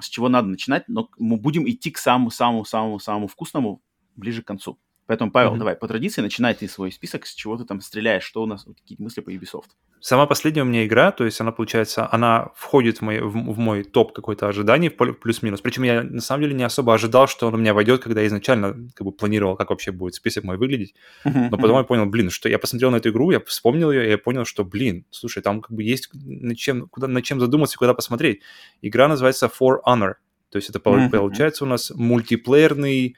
с 0.00 0.08
чего 0.08 0.30
надо 0.30 0.48
начинать, 0.48 0.88
но 0.88 1.10
мы 1.18 1.36
будем 1.36 1.68
идти 1.68 1.90
к 1.90 1.98
самому-самому-самому-самому 1.98 3.26
вкусному 3.26 3.82
ближе 4.16 4.42
к 4.42 4.46
концу. 4.46 4.78
Поэтому, 5.06 5.30
Павел, 5.30 5.54
mm-hmm. 5.54 5.58
давай, 5.58 5.76
по 5.76 5.86
традиции, 5.86 6.22
начинай 6.22 6.54
ты 6.54 6.66
свой 6.66 6.90
список, 6.90 7.26
с 7.26 7.34
чего 7.34 7.56
ты 7.56 7.64
там 7.64 7.80
стреляешь, 7.80 8.24
что 8.24 8.42
у 8.42 8.46
нас, 8.46 8.64
какие 8.64 9.00
мысли 9.00 9.20
по 9.20 9.30
Ubisoft. 9.30 9.68
Сама 10.00 10.26
последняя 10.26 10.62
у 10.62 10.66
меня 10.66 10.84
игра, 10.86 11.12
то 11.12 11.24
есть 11.24 11.40
она, 11.40 11.52
получается, 11.52 12.08
она 12.10 12.50
входит 12.54 12.98
в 12.98 13.02
мой, 13.02 13.20
в, 13.20 13.32
в 13.32 13.58
мой 13.58 13.84
топ 13.84 14.12
какой-то 14.12 14.48
ожиданий, 14.48 14.90
плюс-минус. 14.90 15.60
Причем 15.60 15.82
я, 15.82 16.02
на 16.02 16.20
самом 16.20 16.42
деле, 16.42 16.54
не 16.54 16.64
особо 16.64 16.94
ожидал, 16.94 17.26
что 17.26 17.46
он 17.46 17.54
у 17.54 17.56
меня 17.58 17.74
войдет, 17.74 18.02
когда 18.02 18.20
я 18.20 18.26
изначально 18.26 18.74
как 18.94 19.04
бы 19.06 19.12
планировал, 19.12 19.56
как 19.56 19.70
вообще 19.70 19.92
будет 19.92 20.14
список 20.14 20.44
мой 20.44 20.56
выглядеть. 20.56 20.94
Mm-hmm. 21.24 21.48
Но 21.50 21.56
потом 21.58 21.78
я 21.78 21.84
понял, 21.84 22.06
блин, 22.06 22.30
что 22.30 22.48
я 22.48 22.58
посмотрел 22.58 22.90
на 22.90 22.96
эту 22.96 23.10
игру, 23.10 23.30
я 23.30 23.40
вспомнил 23.40 23.90
ее, 23.90 24.06
и 24.06 24.10
я 24.10 24.18
понял, 24.18 24.44
что, 24.44 24.64
блин, 24.64 25.06
слушай, 25.10 25.42
там 25.42 25.60
как 25.60 25.72
бы 25.72 25.82
есть 25.82 26.10
над 26.12 26.56
чем, 26.56 26.88
куда, 26.88 27.08
над 27.08 27.24
чем 27.24 27.40
задуматься, 27.40 27.78
куда 27.78 27.94
посмотреть. 27.94 28.40
Игра 28.82 29.08
называется 29.08 29.46
For 29.46 29.78
Honor. 29.86 30.14
То 30.50 30.56
есть 30.56 30.70
это 30.70 30.78
mm-hmm. 30.78 31.10
получается 31.10 31.64
у 31.64 31.66
нас 31.66 31.90
мультиплеерный 31.94 33.16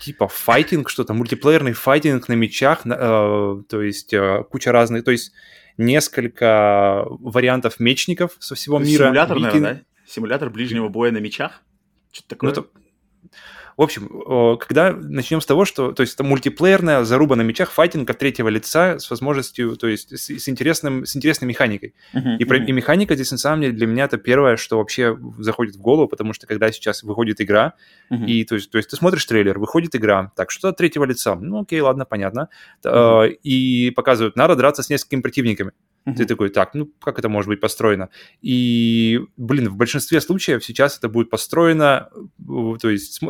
типа 0.00 0.28
файтинг, 0.28 0.88
что-то, 0.88 1.12
мультиплеерный 1.12 1.72
файтинг 1.72 2.28
на 2.28 2.32
мечах, 2.32 2.86
э, 2.86 3.62
то 3.68 3.82
есть 3.82 4.12
э, 4.12 4.44
куча 4.50 4.72
разных, 4.72 5.04
то 5.04 5.10
есть 5.10 5.32
несколько 5.76 7.04
вариантов 7.08 7.78
мечников 7.78 8.36
со 8.38 8.54
всего 8.54 8.78
мира. 8.78 9.04
Симулятор, 9.04 9.36
Викинг... 9.36 9.52
наверное, 9.54 9.74
да? 9.74 9.80
Симулятор 10.06 10.50
ближнего 10.50 10.88
боя 10.88 11.10
на 11.10 11.18
мечах? 11.18 11.62
Что-то 12.10 12.28
такое? 12.30 12.50
Ну, 12.50 12.60
это 12.60 12.68
в 13.80 13.82
общем, 13.82 14.58
когда 14.58 14.92
начнем 14.92 15.40
с 15.40 15.46
того, 15.46 15.64
что, 15.64 15.92
то 15.92 16.02
есть 16.02 16.12
это 16.12 16.22
мультиплеерная 16.22 17.02
заруба 17.04 17.34
на 17.34 17.40
мечах, 17.40 17.70
файтинг 17.70 18.10
от 18.10 18.18
третьего 18.18 18.50
лица 18.50 18.98
с 18.98 19.08
возможностью, 19.08 19.74
то 19.74 19.86
есть 19.86 20.14
с, 20.18 20.28
с, 20.28 20.48
интересным, 20.50 21.06
с 21.06 21.16
интересной 21.16 21.48
механикой. 21.48 21.94
Uh-huh, 22.12 22.36
и, 22.36 22.44
uh-huh. 22.44 22.66
и 22.66 22.72
механика 22.72 23.14
здесь, 23.14 23.30
на 23.30 23.38
самом 23.38 23.62
деле, 23.62 23.72
для 23.72 23.86
меня 23.86 24.04
это 24.04 24.18
первое, 24.18 24.58
что 24.58 24.76
вообще 24.76 25.18
заходит 25.38 25.76
в 25.76 25.80
голову, 25.80 26.08
потому 26.08 26.34
что 26.34 26.46
когда 26.46 26.70
сейчас 26.70 27.02
выходит 27.02 27.40
игра, 27.40 27.72
uh-huh. 28.12 28.26
и 28.26 28.44
то 28.44 28.56
есть, 28.56 28.70
то 28.70 28.76
есть 28.76 28.90
ты 28.90 28.96
смотришь 28.96 29.24
трейлер, 29.24 29.58
выходит 29.58 29.96
игра, 29.96 30.30
так, 30.36 30.50
что 30.50 30.68
от 30.68 30.76
третьего 30.76 31.04
лица? 31.04 31.34
Ну, 31.34 31.62
окей, 31.62 31.80
ладно, 31.80 32.04
понятно. 32.04 32.50
Uh-huh. 32.84 33.30
И 33.30 33.92
показывают, 33.92 34.36
надо 34.36 34.56
драться 34.56 34.82
с 34.82 34.90
несколькими 34.90 35.22
противниками. 35.22 35.72
Uh-huh. 36.06 36.14
Ты 36.14 36.24
такой, 36.24 36.48
так, 36.48 36.74
ну 36.74 36.90
как 37.00 37.18
это 37.18 37.28
может 37.28 37.48
быть 37.48 37.60
построено? 37.60 38.08
И, 38.40 39.20
блин, 39.36 39.68
в 39.68 39.76
большинстве 39.76 40.20
случаев 40.20 40.64
сейчас 40.64 40.98
это 40.98 41.08
будет 41.08 41.30
построено, 41.30 42.08
то 42.80 42.88
есть 42.88 43.20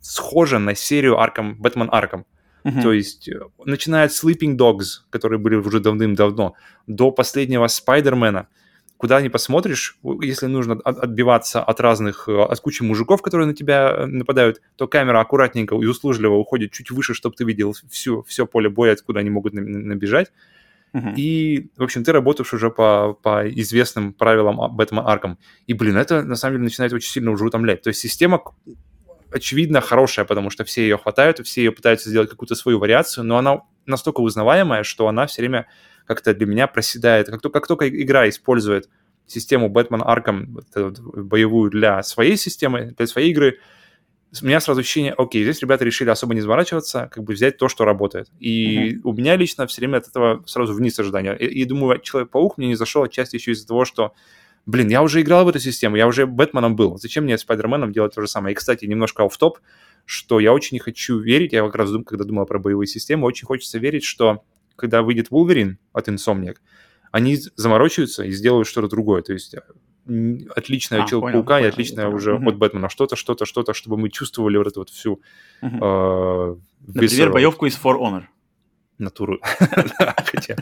схоже 0.00 0.58
на 0.58 0.74
серию 0.74 1.18
Арком, 1.18 1.56
Бэтмен 1.56 1.88
Арком. 1.90 2.24
Uh-huh. 2.64 2.82
То 2.82 2.92
есть, 2.92 3.28
э, 3.28 3.40
начиная 3.64 4.06
от 4.06 4.12
Sleeping 4.12 4.56
Dogs, 4.56 5.02
которые 5.10 5.38
были 5.38 5.54
уже 5.54 5.78
давным-давно, 5.78 6.54
до 6.86 7.12
последнего 7.12 7.68
Спайдермена, 7.68 8.48
куда 8.96 9.20
ни 9.20 9.28
посмотришь, 9.28 9.98
если 10.20 10.46
нужно 10.46 10.74
отбиваться 10.84 11.62
от 11.62 11.80
разных, 11.80 12.28
э, 12.28 12.42
от 12.42 12.60
кучи 12.60 12.82
мужиков, 12.82 13.22
которые 13.22 13.46
на 13.46 13.54
тебя 13.54 13.90
э, 13.90 14.06
нападают, 14.06 14.60
то 14.76 14.88
камера 14.88 15.20
аккуратненько 15.20 15.76
и 15.76 15.86
услужливо 15.86 16.34
уходит 16.34 16.72
чуть 16.72 16.90
выше, 16.90 17.14
чтобы 17.14 17.36
ты 17.36 17.44
видел 17.44 17.74
всю, 17.88 18.22
все 18.22 18.46
поле 18.46 18.68
боя, 18.68 18.92
откуда 18.92 19.20
они 19.20 19.30
могут 19.30 19.52
набежать. 19.54 20.32
Uh-huh. 20.94 21.14
И, 21.16 21.70
в 21.76 21.82
общем, 21.82 22.04
ты 22.04 22.12
работаешь 22.12 22.52
уже 22.54 22.70
по, 22.70 23.12
по 23.22 23.48
известным 23.48 24.12
правилам 24.12 24.74
Бэтмена 24.76 25.06
Арком. 25.06 25.38
И, 25.66 25.74
блин, 25.74 25.96
это 25.96 26.22
на 26.22 26.36
самом 26.36 26.54
деле 26.54 26.64
начинает 26.64 26.92
очень 26.92 27.10
сильно 27.10 27.30
уже 27.30 27.44
утомлять. 27.44 27.82
То 27.82 27.88
есть 27.88 28.00
система 28.00 28.42
очевидно, 29.32 29.80
хорошая, 29.80 30.24
потому 30.24 30.50
что 30.50 30.64
все 30.64 30.82
ее 30.82 30.98
хватают, 30.98 31.44
все 31.46 31.64
ее 31.64 31.72
пытаются 31.72 32.08
сделать 32.08 32.30
какую-то 32.30 32.54
свою 32.54 32.78
вариацию, 32.78 33.24
но 33.24 33.38
она 33.38 33.62
настолько 33.84 34.20
узнаваемая, 34.20 34.82
что 34.82 35.08
она 35.08 35.26
все 35.26 35.42
время 35.42 35.66
как-то 36.06 36.34
для 36.34 36.46
меня 36.46 36.66
проседает. 36.66 37.28
Как, 37.28 37.40
как 37.40 37.66
только 37.66 37.88
игра 37.88 38.28
использует 38.28 38.88
систему 39.26 39.68
Batman 39.68 40.04
Arkham 40.06 40.46
боевую 41.22 41.70
для 41.70 42.02
своей 42.02 42.36
системы, 42.36 42.94
для 42.96 43.06
своей 43.06 43.30
игры, 43.30 43.58
у 44.42 44.46
меня 44.46 44.60
сразу 44.60 44.80
ощущение, 44.80 45.12
окей, 45.12 45.42
здесь 45.42 45.60
ребята 45.60 45.84
решили 45.84 46.10
особо 46.10 46.34
не 46.34 46.40
заморачиваться, 46.40 47.08
как 47.12 47.24
бы 47.24 47.32
взять 47.32 47.56
то, 47.56 47.68
что 47.68 47.84
работает. 47.84 48.28
И 48.38 48.94
mm-hmm. 48.94 49.00
у 49.04 49.12
меня 49.12 49.36
лично 49.36 49.66
все 49.66 49.80
время 49.80 49.98
от 49.98 50.08
этого 50.08 50.42
сразу 50.46 50.74
вниз 50.74 50.98
ожидания. 50.98 51.34
И, 51.34 51.46
и 51.46 51.64
думаю, 51.64 52.00
Человек-паук 52.00 52.58
мне 52.58 52.68
не 52.68 52.74
зашел 52.74 53.02
отчасти 53.02 53.36
еще 53.36 53.52
из-за 53.52 53.66
того, 53.66 53.84
что 53.84 54.12
блин, 54.66 54.88
я 54.88 55.02
уже 55.02 55.22
играл 55.22 55.44
в 55.44 55.48
эту 55.48 55.60
систему, 55.60 55.96
я 55.96 56.06
уже 56.08 56.26
Бэтменом 56.26 56.74
был, 56.74 56.98
зачем 56.98 57.24
мне 57.24 57.38
Спайдерменом 57.38 57.92
делать 57.92 58.14
то 58.14 58.20
же 58.20 58.26
самое? 58.26 58.52
И, 58.52 58.56
кстати, 58.56 58.84
немножко 58.84 59.24
оф 59.24 59.36
топ 59.38 59.58
что 60.06 60.40
я 60.40 60.52
очень 60.52 60.76
не 60.76 60.78
хочу 60.78 61.18
верить, 61.18 61.52
я 61.52 61.62
как 61.64 61.74
раз, 61.74 61.90
когда 62.06 62.24
думал 62.24 62.46
про 62.46 62.58
боевые 62.58 62.86
системы, 62.86 63.26
очень 63.26 63.44
хочется 63.44 63.78
верить, 63.78 64.04
что 64.04 64.44
когда 64.76 65.02
выйдет 65.02 65.30
Wolverine 65.30 65.74
от 65.92 66.08
Insomniac, 66.08 66.56
они 67.10 67.38
заморочаются 67.56 68.22
и 68.22 68.30
сделают 68.30 68.68
что-то 68.68 68.88
другое, 68.88 69.22
то 69.22 69.32
есть 69.32 69.54
отличная 70.54 71.02
а, 71.02 71.06
Человек-паука 71.06 71.60
и 71.60 71.64
отличная 71.64 72.08
уже 72.08 72.34
угу. 72.34 72.48
от 72.48 72.56
Бэтмена, 72.56 72.88
что-то, 72.88 73.16
что-то, 73.16 73.44
что-то, 73.44 73.74
чтобы 73.74 73.96
мы 73.96 74.08
чувствовали 74.08 74.56
вот 74.56 74.66
эту 74.66 74.80
вот 74.80 74.90
всю... 74.90 75.20
Угу. 75.62 75.84
Э, 75.84 76.56
Например, 76.86 77.32
боевку 77.32 77.66
из 77.66 77.76
For 77.76 77.98
Honor 77.98 78.24
натуру. 78.98 79.40
Хотя... 80.24 80.56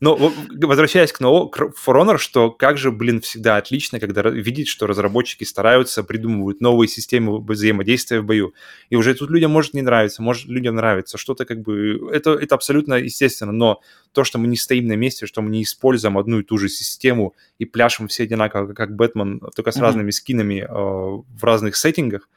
Но 0.00 0.32
возвращаясь 0.50 1.12
к 1.12 1.20
For 1.20 1.70
Honor, 1.86 2.16
что 2.16 2.50
как 2.50 2.78
же, 2.78 2.90
блин, 2.90 3.20
всегда 3.20 3.58
отлично, 3.58 4.00
когда 4.00 4.22
видеть, 4.22 4.68
что 4.68 4.86
разработчики 4.86 5.44
стараются, 5.44 6.02
придумывают 6.02 6.62
новые 6.62 6.88
системы 6.88 7.38
взаимодействия 7.40 8.20
в 8.20 8.24
бою. 8.24 8.54
И 8.88 8.96
уже 8.96 9.14
тут 9.14 9.30
людям 9.30 9.50
может 9.50 9.74
не 9.74 9.82
нравиться, 9.82 10.22
может 10.22 10.46
людям 10.46 10.76
нравится, 10.76 11.18
что-то 11.18 11.44
как 11.44 11.60
бы... 11.60 12.10
Это, 12.12 12.30
это 12.30 12.54
абсолютно 12.54 12.94
естественно, 12.94 13.52
но 13.52 13.80
то, 14.12 14.24
что 14.24 14.38
мы 14.38 14.46
не 14.46 14.56
стоим 14.56 14.86
на 14.86 14.96
месте, 14.96 15.26
что 15.26 15.42
мы 15.42 15.50
не 15.50 15.62
используем 15.62 16.16
одну 16.16 16.40
и 16.40 16.44
ту 16.44 16.56
же 16.56 16.68
систему 16.68 17.34
и 17.58 17.66
пляшем 17.66 18.08
все 18.08 18.22
одинаково, 18.22 18.72
как 18.72 18.96
Бэтмен, 18.96 19.40
только 19.54 19.70
с 19.70 19.76
mm-hmm. 19.76 19.80
разными 19.82 20.10
скинами 20.10 20.60
э, 20.60 20.66
в 20.68 21.44
разных 21.44 21.76
сеттингах, 21.76 22.28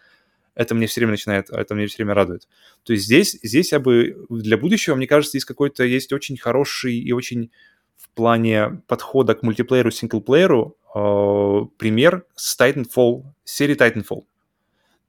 это 0.56 0.76
мне 0.76 0.88
все 0.88 1.02
время 1.02 1.12
начинает, 1.12 1.50
это 1.50 1.76
мне 1.76 1.88
все 1.88 1.98
время 1.98 2.14
радует. 2.14 2.48
То 2.84 2.94
есть 2.94 3.06
здесь, 3.06 3.40
здесь 3.42 3.72
я 3.72 3.80
бы 3.80 4.26
для 4.30 4.58
будущего, 4.58 4.96
мне 4.96 5.08
кажется, 5.08 5.32
здесь 5.32 5.46
какой-то 5.46 5.84
есть 5.84 6.14
очень 6.14 6.38
хороший 6.38 6.96
и 6.96 7.12
очень 7.12 7.52
в 7.98 8.10
плане 8.10 8.82
подхода 8.88 9.34
к 9.36 9.44
мультиплееру, 9.44 9.92
синглплееру 9.92 10.78
э, 10.94 11.66
пример 11.78 12.26
с 12.36 12.60
Titanfall, 12.60 13.24
серии 13.44 13.76
Titanfall. 13.76 14.24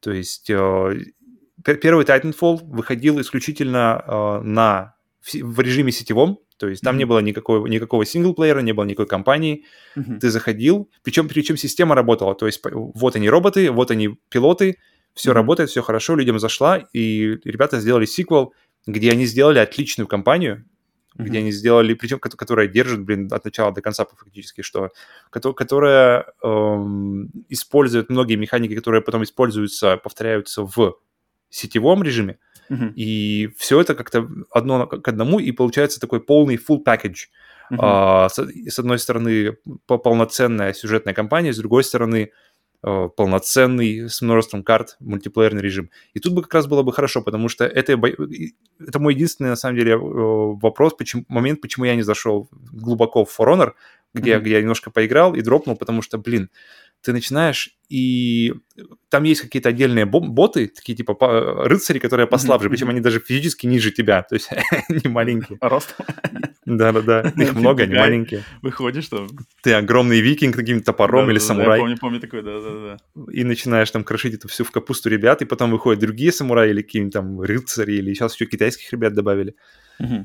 То 0.00 0.12
есть 0.12 0.48
э, 0.48 0.98
первый 1.62 2.04
Titanfall 2.04 2.60
выходил 2.64 3.20
исключительно 3.20 4.02
э, 4.06 4.40
на, 4.44 4.94
в, 5.20 5.34
в 5.34 5.60
режиме 5.60 5.92
сетевом, 5.92 6.38
то 6.56 6.68
есть 6.68 6.82
там 6.82 6.94
mm-hmm. 6.94 6.98
не 6.98 7.04
было 7.04 7.18
никакого, 7.18 7.66
никакого 7.66 8.06
синглплеера, 8.06 8.60
не 8.60 8.72
было 8.72 8.84
никакой 8.84 9.06
компании. 9.06 9.64
Mm-hmm. 9.96 10.18
Ты 10.20 10.30
заходил, 10.30 10.88
причем, 11.02 11.28
причем 11.28 11.56
система 11.56 11.94
работала. 11.94 12.34
То 12.34 12.46
есть 12.46 12.62
вот 12.72 13.16
они 13.16 13.28
роботы, 13.28 13.70
вот 13.70 13.90
они 13.90 14.16
пилоты, 14.28 14.78
все 15.14 15.32
работает, 15.32 15.70
все 15.70 15.82
хорошо, 15.82 16.16
людям 16.16 16.38
зашла, 16.38 16.78
и 16.92 17.38
ребята 17.44 17.80
сделали 17.80 18.04
сиквел, 18.04 18.52
где 18.86 19.12
они 19.12 19.26
сделали 19.26 19.58
отличную 19.58 20.06
компанию, 20.06 20.64
mm-hmm. 21.16 21.24
где 21.24 21.38
они 21.38 21.52
сделали, 21.52 21.94
причем 21.94 22.18
которая 22.18 22.66
держит, 22.66 23.02
блин, 23.02 23.28
от 23.32 23.44
начала 23.44 23.72
до 23.72 23.80
конца 23.80 24.04
фактически, 24.04 24.62
что 24.62 24.90
которая 25.30 26.26
эм, 26.42 27.30
использует 27.48 28.10
многие 28.10 28.36
механики, 28.36 28.74
которые 28.74 29.02
потом 29.02 29.22
используются, 29.22 29.96
повторяются 29.96 30.62
в 30.62 30.96
сетевом 31.48 32.02
режиме, 32.02 32.38
mm-hmm. 32.68 32.92
и 32.94 33.50
все 33.56 33.80
это 33.80 33.94
как-то 33.94 34.28
одно 34.50 34.86
к 34.86 35.06
одному, 35.06 35.38
и 35.38 35.52
получается 35.52 36.00
такой 36.00 36.20
полный 36.20 36.56
full 36.56 36.84
package. 36.84 37.28
А, 37.78 38.28
с, 38.28 38.38
с 38.38 38.78
одной 38.78 38.98
стороны, 38.98 39.56
полноценная 39.86 40.74
сюжетная 40.74 41.14
кампания, 41.14 41.52
с 41.52 41.58
другой 41.58 41.82
стороны, 41.84 42.30
полноценный, 43.16 44.10
с 44.10 44.20
множеством 44.20 44.62
карт, 44.62 44.96
мультиплеерный 45.00 45.62
режим. 45.62 45.90
И 46.12 46.20
тут 46.20 46.34
бы 46.34 46.42
как 46.42 46.54
раз 46.54 46.66
было 46.66 46.82
бы 46.82 46.92
хорошо, 46.92 47.22
потому 47.22 47.48
что 47.48 47.64
это, 47.64 47.92
это 47.92 48.98
мой 48.98 49.14
единственный, 49.14 49.48
на 49.48 49.56
самом 49.56 49.76
деле, 49.76 49.92
э, 49.92 49.96
вопрос, 49.98 50.94
почему, 50.94 51.24
момент, 51.28 51.60
почему 51.60 51.86
я 51.86 51.96
не 51.96 52.02
зашел 52.02 52.48
глубоко 52.72 53.24
в 53.24 53.40
For 53.40 53.46
Honor, 53.46 53.72
где, 54.12 54.34
mm-hmm. 54.34 54.40
где 54.40 54.50
я 54.52 54.60
немножко 54.60 54.90
поиграл 54.90 55.34
и 55.34 55.40
дропнул, 55.40 55.76
потому 55.76 56.02
что, 56.02 56.18
блин, 56.18 56.50
ты 57.04 57.12
начинаешь, 57.12 57.76
и 57.88 58.54
там 59.10 59.24
есть 59.24 59.42
какие-то 59.42 59.68
отдельные 59.68 60.06
боты, 60.06 60.68
такие 60.68 60.96
типа 60.96 61.16
рыцари, 61.66 61.98
которые 61.98 62.26
послабже, 62.26 62.66
mm-hmm. 62.66 62.70
причем 62.70 62.88
они 62.90 63.00
даже 63.00 63.20
физически 63.20 63.66
ниже 63.66 63.90
тебя, 63.90 64.22
то 64.22 64.34
есть 64.34 64.50
не 64.88 65.08
маленькие. 65.08 65.58
Рост? 65.60 65.94
Да-да-да, 66.64 67.20
их 67.36 67.54
много, 67.54 67.82
они 67.82 67.94
маленькие. 67.94 68.42
Выходишь 68.62 69.08
там. 69.08 69.28
Ты 69.62 69.74
огромный 69.74 70.20
викинг 70.20 70.56
таким 70.56 70.82
топором 70.82 71.30
или 71.30 71.38
самурай. 71.38 71.78
помню, 71.80 71.98
помню 71.98 72.20
такой, 72.20 72.42
да-да-да. 72.42 72.96
И 73.32 73.44
начинаешь 73.44 73.90
там 73.90 74.02
крошить 74.02 74.34
это 74.34 74.48
все 74.48 74.64
в 74.64 74.70
капусту 74.70 75.10
ребят, 75.10 75.42
и 75.42 75.44
потом 75.44 75.70
выходят 75.70 76.00
другие 76.00 76.32
самураи 76.32 76.70
или 76.70 76.82
какие-нибудь 76.82 77.12
там 77.12 77.40
рыцари, 77.40 77.94
или 77.94 78.14
сейчас 78.14 78.34
еще 78.34 78.46
китайских 78.46 78.90
ребят 78.92 79.12
добавили. 79.14 79.54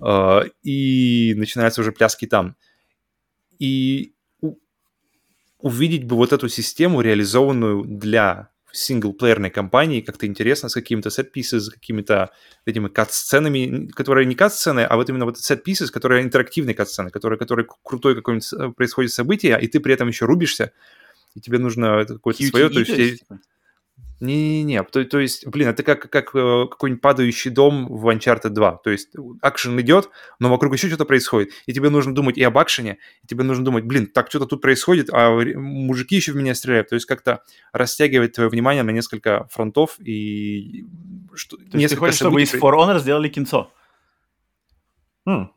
А, 0.01 0.43
и 0.63 1.33
начинаются 1.35 1.81
уже 1.81 1.91
пляски 1.91 2.25
там. 2.25 2.55
И 3.59 4.13
увидеть 5.59 6.05
бы 6.05 6.15
вот 6.15 6.33
эту 6.33 6.49
систему, 6.49 7.01
реализованную 7.01 7.83
для 7.83 8.49
синглплеерной 8.71 9.49
кампании, 9.49 10.01
как-то 10.01 10.27
интересно, 10.27 10.69
с 10.69 10.73
какими-то 10.73 11.09
сет-писы, 11.09 11.59
с 11.59 11.69
какими-то 11.69 12.31
этими 12.65 12.87
кат-сценами, 12.87 13.87
которые 13.87 14.25
не 14.25 14.35
кат-сцены, 14.35 14.81
а 14.81 14.95
вот 14.95 15.09
именно 15.09 15.25
вот 15.25 15.39
сет-писы, 15.39 15.91
которые 15.91 16.23
интерактивные 16.23 16.75
кат-сцены, 16.75 17.09
которые, 17.09 17.39
которые 17.39 17.67
крутой 17.83 18.15
какое-нибудь 18.15 18.53
э, 18.53 18.71
происходит 18.75 19.11
событие, 19.11 19.59
и 19.59 19.67
ты 19.67 19.79
при 19.79 19.93
этом 19.93 20.07
еще 20.07 20.25
рубишься, 20.25 20.71
и 21.35 21.41
тебе 21.41 21.57
нужно 21.57 22.05
какое-то 22.05 22.43
свое... 22.43 22.69
То 22.69 22.79
есть, 22.79 23.23
Не-не-не, 24.19 24.83
то, 24.83 25.03
то 25.05 25.19
есть, 25.19 25.47
блин, 25.47 25.69
это 25.69 25.81
как, 25.81 26.09
как 26.09 26.35
э, 26.35 26.65
какой-нибудь 26.69 27.01
падающий 27.01 27.51
дом 27.51 27.87
в 27.87 28.07
Uncharted 28.09 28.49
2. 28.49 28.81
То 28.83 28.89
есть 28.89 29.09
акшен 29.41 29.79
идет, 29.79 30.09
но 30.39 30.49
вокруг 30.49 30.73
еще 30.73 30.87
что-то 30.87 31.05
происходит. 31.05 31.51
И 31.67 31.73
тебе 31.73 31.89
нужно 31.89 32.13
думать 32.13 32.37
и 32.37 32.43
об 32.43 32.57
акшене, 32.57 32.97
и 33.23 33.27
тебе 33.27 33.43
нужно 33.43 33.63
думать, 33.63 33.85
блин, 33.85 34.07
так 34.07 34.29
что-то 34.29 34.45
тут 34.45 34.61
происходит, 34.61 35.09
а 35.13 35.31
мужики 35.55 36.17
еще 36.17 36.33
в 36.33 36.35
меня 36.35 36.53
стреляют. 36.53 36.89
То 36.89 36.95
есть 36.95 37.05
как-то 37.05 37.43
растягивать 37.71 38.33
твое 38.33 38.49
внимание 38.49 38.83
на 38.83 38.91
несколько 38.91 39.47
фронтов 39.51 39.97
и... 39.99 40.85
Что, 41.33 41.55
то 41.55 41.77
есть 41.77 41.93
ты 41.93 41.99
хочешь, 41.99 42.15
чтобы 42.17 42.41
из 42.41 42.53
For 42.53 42.73
Honor 42.73 42.99
сделали 42.99 43.29
кинцо? 43.29 43.71
Хм. 45.25 45.51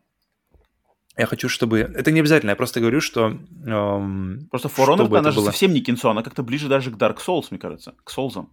Я 1.17 1.27
хочу, 1.27 1.49
чтобы... 1.49 1.81
Это 1.81 2.11
не 2.11 2.21
обязательно, 2.21 2.51
я 2.51 2.57
просто 2.57 2.81
говорю, 2.81 3.01
что... 3.01 3.37
Эм, 3.67 4.49
просто 4.51 4.69
For 4.69 4.89
Honor, 4.89 5.19
она 5.19 5.31
же 5.31 5.41
было... 5.41 5.47
совсем 5.47 5.73
не 5.75 5.81
кинцо, 5.81 6.11
она 6.11 6.23
как-то 6.23 6.43
ближе 6.43 6.69
даже 6.69 6.91
к 6.91 6.97
Dark 6.97 7.19
Souls, 7.27 7.47
мне 7.51 7.59
кажется, 7.59 7.95
к 8.03 8.11
Souls'ам. 8.17 8.47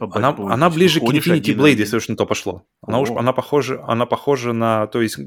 Она, 0.00 0.34
она 0.38 0.70
ближе 0.70 1.00
к 1.00 1.02
Infinity 1.02 1.54
Blade, 1.54 1.76
если 1.76 1.96
уж 1.96 2.08
на 2.08 2.16
то 2.16 2.24
пошло. 2.24 2.64
Она, 2.80 2.98
уж, 2.98 3.10
она, 3.10 3.34
похожа, 3.34 3.84
она 3.86 4.06
похожа 4.06 4.54
на... 4.54 4.86
То 4.86 5.02
есть 5.02 5.18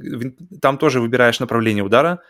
там 0.59 0.79
тоже 0.79 1.01
выбираешь 1.01 1.39
направление 1.39 1.83
удара, 1.83 2.21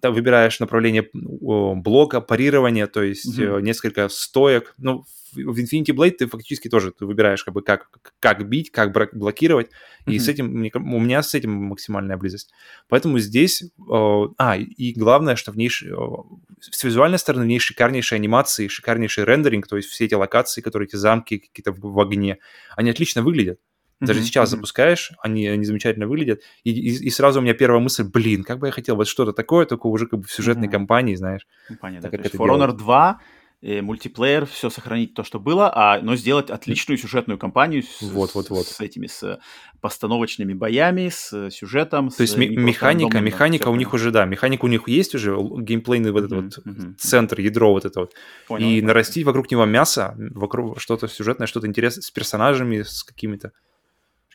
ты 0.00 0.10
выбираешь 0.10 0.60
направление 0.60 1.08
блока, 1.12 2.20
парирования, 2.20 2.86
то 2.86 3.02
есть 3.02 3.38
mm-hmm. 3.38 3.62
несколько 3.62 4.08
стоек. 4.08 4.74
Ну, 4.78 5.04
в 5.34 5.58
Infinity 5.58 5.94
Blade 5.94 6.12
ты 6.12 6.26
фактически 6.26 6.68
тоже 6.68 6.92
ты 6.92 7.06
выбираешь, 7.06 7.42
как 7.42 7.54
бы, 7.54 7.62
как, 7.62 7.88
как 8.20 8.48
бить, 8.48 8.70
как 8.70 8.92
блокировать, 9.14 9.68
mm-hmm. 9.68 10.12
и 10.12 10.18
с 10.18 10.28
этим, 10.28 10.50
у 10.50 11.00
меня 11.00 11.22
с 11.22 11.34
этим 11.34 11.52
максимальная 11.52 12.16
близость. 12.16 12.52
Поэтому 12.88 13.18
здесь, 13.18 13.64
а, 13.88 14.56
и 14.56 14.92
главное, 14.92 15.36
что 15.36 15.52
в 15.52 15.56
ней, 15.56 15.70
с 15.70 16.84
визуальной 16.84 17.18
стороны 17.18 17.44
в 17.44 17.48
ней 17.48 17.58
шикарнейшие 17.58 18.16
анимации, 18.16 18.68
шикарнейший 18.68 19.24
рендеринг, 19.24 19.66
то 19.66 19.76
есть 19.76 19.88
все 19.88 20.04
эти 20.04 20.14
локации, 20.14 20.60
которые 20.60 20.86
эти 20.86 20.96
замки 20.96 21.38
какие-то 21.38 21.72
в 21.72 21.98
огне, 22.00 22.38
они 22.76 22.90
отлично 22.90 23.22
выглядят. 23.22 23.58
Даже 24.02 24.20
mm-hmm. 24.20 24.24
сейчас 24.24 24.50
запускаешь, 24.50 25.12
они, 25.22 25.46
они 25.46 25.64
замечательно 25.64 26.08
выглядят. 26.08 26.42
И, 26.64 26.72
и, 26.72 27.06
и 27.06 27.10
сразу 27.10 27.38
у 27.38 27.42
меня 27.42 27.54
первая 27.54 27.80
мысль, 27.80 28.02
блин, 28.02 28.42
как 28.42 28.58
бы 28.58 28.66
я 28.66 28.72
хотел 28.72 28.96
вот 28.96 29.06
что-то 29.06 29.32
такое, 29.32 29.64
только 29.64 29.86
уже 29.86 30.06
как 30.06 30.20
бы 30.20 30.26
в 30.26 30.32
сюжетной 30.32 30.66
mm-hmm. 30.66 30.72
кампании, 30.72 31.14
знаешь. 31.14 31.46
Понятно. 31.80 32.10
Так, 32.10 32.22
как 32.22 32.34
For 32.34 32.48
Honor 32.48 32.72
2 32.72 33.20
э, 33.62 33.80
мультиплеер, 33.80 34.44
все 34.46 34.70
сохранить 34.70 35.14
то, 35.14 35.22
что 35.22 35.38
было, 35.38 35.70
а, 35.72 36.00
но 36.02 36.16
сделать 36.16 36.50
отличную 36.50 36.98
сюжетную 36.98 37.38
кампанию 37.38 37.84
с, 37.84 38.02
вот, 38.02 38.34
вот, 38.34 38.50
вот. 38.50 38.66
с 38.66 38.80
этими, 38.80 39.06
с 39.06 39.38
постановочными 39.80 40.52
боями, 40.52 41.08
с 41.08 41.50
сюжетом. 41.50 42.10
То 42.10 42.22
есть 42.22 42.36
механика, 42.36 43.20
механика 43.20 43.68
у 43.68 43.76
них 43.76 43.94
уже, 43.94 44.10
да, 44.10 44.24
механика 44.24 44.64
у 44.64 44.68
них 44.68 44.88
есть 44.88 45.14
уже, 45.14 45.36
геймплейный 45.36 46.10
вот 46.10 46.24
этот 46.24 46.38
mm-hmm, 46.38 46.62
вот 46.64 46.66
mm-hmm. 46.66 46.94
центр, 46.98 47.40
ядро 47.40 47.72
вот 47.72 47.84
это 47.84 48.00
вот. 48.00 48.14
Понял, 48.48 48.66
и 48.66 48.74
понял. 48.74 48.86
нарастить 48.88 49.24
вокруг 49.24 49.50
него 49.50 49.64
мясо, 49.64 50.16
вокруг 50.16 50.80
что-то 50.80 51.08
сюжетное, 51.08 51.46
что-то 51.46 51.66
интересное 51.66 52.02
с 52.02 52.10
персонажами, 52.10 52.82
с 52.82 53.04
какими-то 53.04 53.52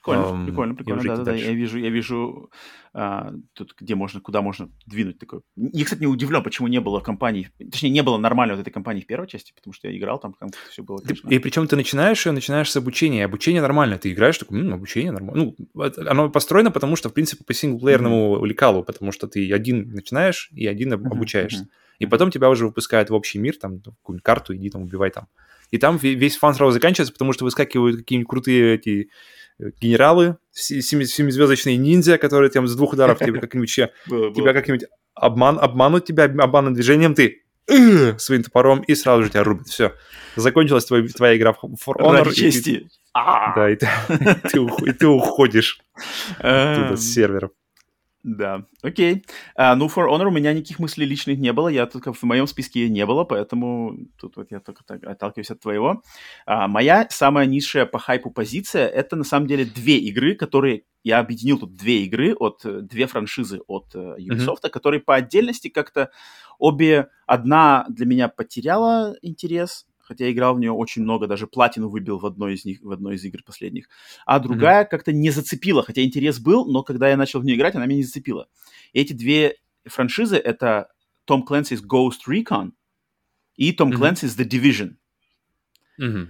Прикольно, 0.08 0.42
um, 0.42 0.46
прикольно, 0.46 0.76
прикольно, 0.76 1.04
да, 1.04 1.18
да, 1.18 1.24
да. 1.24 1.34
Я 1.34 1.54
вижу, 1.54 1.78
я 1.78 1.90
вижу 1.90 2.50
а, 2.94 3.34
тут, 3.54 3.76
где 3.80 3.96
можно, 3.96 4.22
куда 4.22 4.42
можно 4.42 4.70
двинуть 4.86 5.20
такое. 5.20 5.42
Я, 5.56 5.84
кстати, 5.84 6.00
не 6.00 6.08
удивлен, 6.08 6.42
почему 6.44 6.68
не 6.68 6.80
было 6.80 7.00
компании, 7.00 7.50
точнее, 7.60 7.90
не 7.90 8.02
было 8.02 8.18
нормальной 8.18 8.56
вот 8.56 8.62
этой 8.62 8.72
компании 8.72 9.02
в 9.02 9.06
первой 9.06 9.28
части, 9.28 9.54
потому 9.54 9.74
что 9.74 9.88
я 9.88 9.98
играл 9.98 10.20
там, 10.20 10.34
там 10.40 10.50
все 10.72 10.82
было. 10.82 10.98
Конечно. 10.98 11.30
И, 11.30 11.36
и 11.36 11.40
причем 11.40 11.68
ты 11.68 11.76
начинаешь 11.76 12.26
ее, 12.26 12.32
начинаешь 12.32 12.72
с 12.72 12.76
обучения. 12.78 13.26
Обучение 13.26 13.62
нормально, 13.62 13.98
ты 13.98 14.12
играешь, 14.12 14.38
такой, 14.38 14.64
ну, 14.64 14.76
обучение 14.76 15.12
нормально. 15.12 15.54
Ну, 15.76 15.84
оно 16.08 16.30
построено, 16.30 16.72
потому 16.72 16.96
что, 16.96 17.10
в 17.10 17.14
принципе, 17.14 17.44
по 17.44 17.54
синглплеерному 17.54 18.38
mm-hmm. 18.38 18.48
лекалу, 18.48 18.84
потому 18.84 19.12
что 19.12 19.28
ты 19.28 19.52
один 19.52 19.92
начинаешь 19.92 20.50
и 20.54 20.66
один 20.66 20.94
mm-hmm. 20.94 21.08
обучаешься. 21.12 21.64
Mm-hmm. 21.64 21.87
И 22.00 22.06
потом 22.06 22.32
тебя 22.32 22.50
уже 22.50 22.66
выпускают 22.66 23.10
в 23.10 23.14
общий 23.14 23.40
мир, 23.40 23.56
там, 23.58 23.80
какую-нибудь 23.80 24.24
карту, 24.24 24.56
иди 24.56 24.70
там, 24.70 24.84
убивай 24.84 25.10
там. 25.10 25.28
И 25.72 25.78
там 25.78 25.98
весь 25.98 26.38
фан 26.38 26.54
сразу 26.54 26.72
заканчивается, 26.72 27.14
потому 27.14 27.34
что 27.34 27.44
выскакивают 27.44 27.98
какие-нибудь 27.98 28.30
крутые 28.30 28.76
эти 28.76 29.10
генералы, 29.60 30.38
семизвездочные 30.52 31.78
ниндзя, 31.78 32.18
которые 32.18 32.50
там 32.50 32.68
с 32.68 32.76
двух 32.76 32.94
ударов 32.94 33.20
тебе 33.20 33.40
как-нибудь 33.40 33.74
тебя 34.06 34.54
как-нибудь 34.54 34.86
обман, 35.16 35.60
обманут 35.60 36.06
тебя 36.06 36.26
обманным 36.26 36.74
движением, 36.74 37.16
ты 37.16 37.44
своим 38.18 38.44
топором 38.44 38.80
и 38.82 38.96
сразу 38.96 39.24
же 39.24 39.30
тебя 39.30 39.44
рубят. 39.44 39.68
Все. 39.68 39.94
Закончилась 40.38 40.86
твоя, 40.86 41.06
твоя 41.08 41.36
игра 41.36 41.54
в 41.54 41.64
For 41.64 41.96
Honor. 41.98 42.24
Ради 42.24 42.36
чести. 42.36 42.88
Да, 43.14 43.70
и 43.70 43.76
ты, 43.76 43.88
ты 45.00 45.08
уходишь 45.08 45.82
оттуда 46.38 46.96
с 46.96 47.02
серверов. 47.02 47.52
Да, 48.28 48.66
окей. 48.84 49.26
А, 49.56 49.74
ну, 49.78 49.88
For 49.88 50.06
Honor 50.10 50.26
у 50.26 50.32
меня 50.32 50.52
никаких 50.52 50.80
мыслей 50.80 51.06
личных 51.06 51.38
не 51.38 51.54
было, 51.54 51.70
я 51.70 51.86
только 51.86 52.12
в 52.12 52.22
моем 52.24 52.46
списке 52.46 52.90
не 52.90 53.06
было, 53.06 53.24
поэтому 53.24 53.98
тут 54.20 54.36
вот 54.36 54.52
я 54.52 54.60
только 54.60 54.84
так 54.84 55.02
отталкиваюсь 55.06 55.50
от 55.50 55.62
твоего. 55.62 56.04
А, 56.46 56.68
моя 56.68 57.08
самая 57.10 57.46
низшая 57.46 57.86
по 57.86 58.00
хайпу 58.00 58.30
позиция— 58.30 58.86
это 58.90 59.16
на 59.16 59.24
самом 59.24 59.48
деле 59.48 59.64
две 59.64 59.98
игры, 60.00 60.36
которые... 60.36 60.84
Я 61.04 61.20
объединил 61.20 61.58
тут 61.58 61.78
две 61.78 62.04
игры, 62.04 62.34
от 62.34 62.64
две 62.66 63.08
франшизы 63.08 63.62
от 63.66 63.96
uh, 63.96 64.18
Ubisoft, 64.18 64.64
mm-hmm. 64.64 64.70
которые 64.70 65.00
по 65.00 65.16
отдельности 65.16 65.70
как-то 65.70 66.10
обе... 66.60 67.08
Одна 67.28 67.86
для 67.90 68.06
меня 68.06 68.28
потеряла 68.30 69.16
интерес, 69.22 69.86
хотя 70.08 70.26
я 70.26 70.32
играл 70.32 70.56
в 70.56 70.60
нее 70.60 70.72
очень 70.72 71.04
много, 71.04 71.28
даже 71.28 71.48
платину 71.48 71.90
выбил 71.90 72.18
в 72.18 72.26
одной 72.26 72.54
из 72.54 72.64
них, 72.64 72.80
в 72.82 72.92
одной 72.92 73.16
из 73.16 73.24
игр 73.26 73.44
последних. 73.44 73.90
А 74.26 74.40
другая 74.40 74.84
mm-hmm. 74.84 74.90
как-то 74.90 75.12
не 75.12 75.30
зацепила, 75.32 75.84
хотя 75.84 76.02
интерес 76.04 76.40
был, 76.40 76.66
но 76.66 76.82
когда 76.84 77.10
я 77.10 77.18
начал 77.18 77.42
в 77.42 77.46
нее 77.46 77.58
играть, 77.58 77.76
она 77.76 77.86
меня 77.86 77.98
не 77.98 78.04
зацепила. 78.04 78.48
И 78.94 79.02
эти 79.02 79.14
две 79.14 79.58
франшизы— 79.86 80.38
это 80.38 80.90
Том 81.26 81.46
Clancy's 81.48 81.82
Ghost 81.86 82.28
Recon 82.28 82.72
и 83.58 83.74
Том 83.74 83.92
mm-hmm. 83.92 84.00
Clancy's 84.00 84.38
The 84.38 84.48
Division. 84.48 84.96
Mm-hmm. 86.02 86.28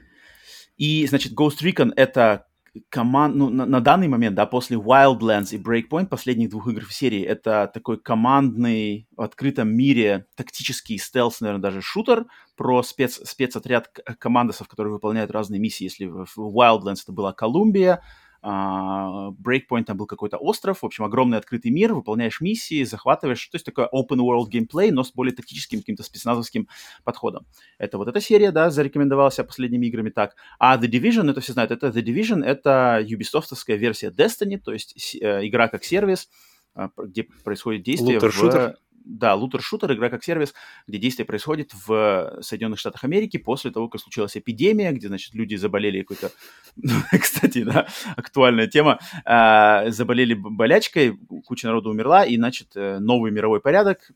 И, 0.78 1.08
значит, 1.08 1.34
Ghost 1.34 1.62
Recon— 1.62 1.92
это 1.96 2.48
команд, 2.90 3.36
ну, 3.36 3.50
на, 3.50 3.66
на 3.66 3.82
данный 3.82 4.08
момент, 4.08 4.36
да, 4.36 4.46
после 4.46 4.78
Wildlands 4.78 5.50
и 5.52 5.58
Breakpoint, 5.58 6.08
последних 6.08 6.50
двух 6.50 6.68
игр 6.68 6.86
в 6.86 6.94
серии, 6.94 7.22
это 7.22 7.70
такой 7.74 8.00
командный 8.00 9.08
в 9.16 9.22
открытом 9.22 9.70
мире 9.70 10.26
тактический 10.36 10.98
стелс, 10.98 11.42
наверное, 11.42 11.62
даже 11.62 11.82
шутер 11.82 12.26
про 12.56 12.84
спец, 12.84 13.22
спецотряд 13.24 13.90
командосов, 14.20 14.68
которые 14.68 14.94
выполняют 14.94 15.32
разные 15.32 15.60
миссии. 15.60 15.86
Если 15.86 16.06
в 16.06 16.38
Wildlands 16.38 17.04
это 17.04 17.12
была 17.12 17.34
Колумбия, 17.34 18.02
Breakpoint 18.44 19.86
там 19.86 19.98
был 19.98 20.06
какой-то 20.06 20.38
остров, 20.38 20.82
в 20.82 20.86
общем, 20.86 21.04
огромный 21.04 21.38
открытый 21.38 21.72
мир, 21.72 21.94
выполняешь 21.94 22.42
миссии, 22.42 22.84
захватываешь, 22.84 23.46
то 23.48 23.56
есть 23.56 23.66
такой 23.66 23.86
open 23.86 24.20
world 24.20 24.50
геймплей, 24.50 24.92
но 24.92 25.04
с 25.04 25.12
более 25.12 25.34
тактическим 25.34 25.80
каким-то 25.80 26.04
спецназовским 26.04 26.68
подходом. 27.04 27.46
Это 27.78 27.98
вот 27.98 28.08
эта 28.08 28.22
серия, 28.22 28.52
да, 28.52 28.70
зарекомендовала 28.70 29.32
себя 29.32 29.46
последними 29.46 29.88
играми 29.88 30.10
так. 30.10 30.36
А 30.60 30.78
The 30.78 30.90
Division, 30.90 31.30
это 31.30 31.42
все 31.42 31.54
знают, 31.54 31.72
это 31.72 31.88
The 31.88 32.04
Division, 32.04 32.44
это 32.44 33.04
Ubisoftовская 33.04 33.76
версия 33.76 34.10
Destiny, 34.10 34.58
то 34.58 34.74
есть 34.74 35.16
э, 35.16 35.46
игра 35.48 35.68
как 35.68 35.84
сервис, 35.84 36.30
э, 36.76 36.90
где 36.98 37.24
происходит 37.24 37.84
действие 37.84 38.20
в 38.20 38.78
да, 39.08 39.36
лутер-шутер, 39.36 39.94
игра 39.94 40.10
как 40.10 40.24
сервис, 40.24 40.54
где 40.88 40.98
действие 40.98 41.26
происходит 41.26 41.72
в 41.74 42.40
Соединенных 42.42 42.80
Штатах 42.80 43.04
Америки 43.04 43.38
после 43.38 43.72
того, 43.72 43.88
как 43.88 44.02
случилась 44.02 44.36
эпидемия, 44.38 44.92
где, 44.92 45.08
значит, 45.08 45.34
люди 45.34 45.56
заболели 45.56 46.02
какой-то, 46.02 46.32
кстати, 47.20 47.64
да, 47.64 47.88
актуальная 48.16 48.68
тема, 48.68 49.00
а, 49.26 49.90
заболели 49.90 50.34
болячкой, 50.34 51.18
куча 51.46 51.68
народу 51.68 51.90
умерла, 51.90 52.26
и, 52.26 52.36
значит, 52.36 52.70
э, 52.76 53.00
новый 53.00 53.32
мировой 53.32 53.62
порядок, 53.62 54.12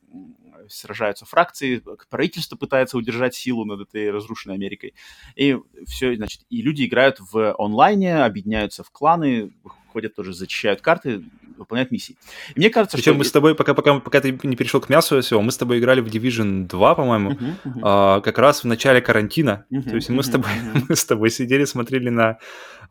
сражаются 0.69 1.25
фракции, 1.25 1.81
правительство 2.09 2.55
пытается 2.55 2.97
удержать 2.97 3.35
силу 3.35 3.65
над 3.65 3.81
этой 3.81 4.11
разрушенной 4.11 4.55
Америкой. 4.55 4.93
И 5.35 5.57
все, 5.87 6.15
значит, 6.15 6.41
и 6.49 6.61
люди 6.61 6.85
играют 6.85 7.17
в 7.19 7.55
онлайне, 7.57 8.23
объединяются 8.23 8.83
в 8.83 8.91
кланы, 8.91 9.53
ходят 9.91 10.15
тоже, 10.15 10.33
зачищают 10.33 10.81
карты, 10.81 11.23
выполняют 11.61 11.91
миссии. 11.91 12.15
И 12.55 12.59
мне 12.59 12.69
кажется, 12.69 12.97
Причем 12.97 13.13
что... 13.13 13.19
мы 13.19 13.25
с 13.25 13.31
тобой, 13.31 13.55
пока, 13.55 13.73
пока, 13.73 13.99
пока 13.99 14.21
ты 14.21 14.37
не 14.43 14.55
перешел 14.55 14.81
к 14.81 14.89
мясу 14.89 15.21
всего, 15.21 15.41
мы 15.41 15.51
с 15.51 15.57
тобой 15.57 15.79
играли 15.79 16.01
в 16.01 16.07
Division 16.07 16.67
2, 16.67 16.95
по-моему, 16.95 17.31
uh-huh, 17.31 17.55
uh-huh. 17.63 17.79
А, 17.83 18.21
как 18.21 18.37
раз 18.37 18.63
в 18.63 18.67
начале 18.67 19.01
карантина. 19.01 19.65
Uh-huh, 19.71 19.89
То 19.89 19.95
есть 19.95 20.09
мы, 20.09 20.21
uh-huh, 20.21 20.23
с 20.23 20.29
тобой, 20.29 20.49
uh-huh. 20.49 20.85
мы 20.89 20.95
с 20.95 21.05
тобой 21.05 21.29
сидели, 21.29 21.65
смотрели 21.65 22.09
на 22.09 22.37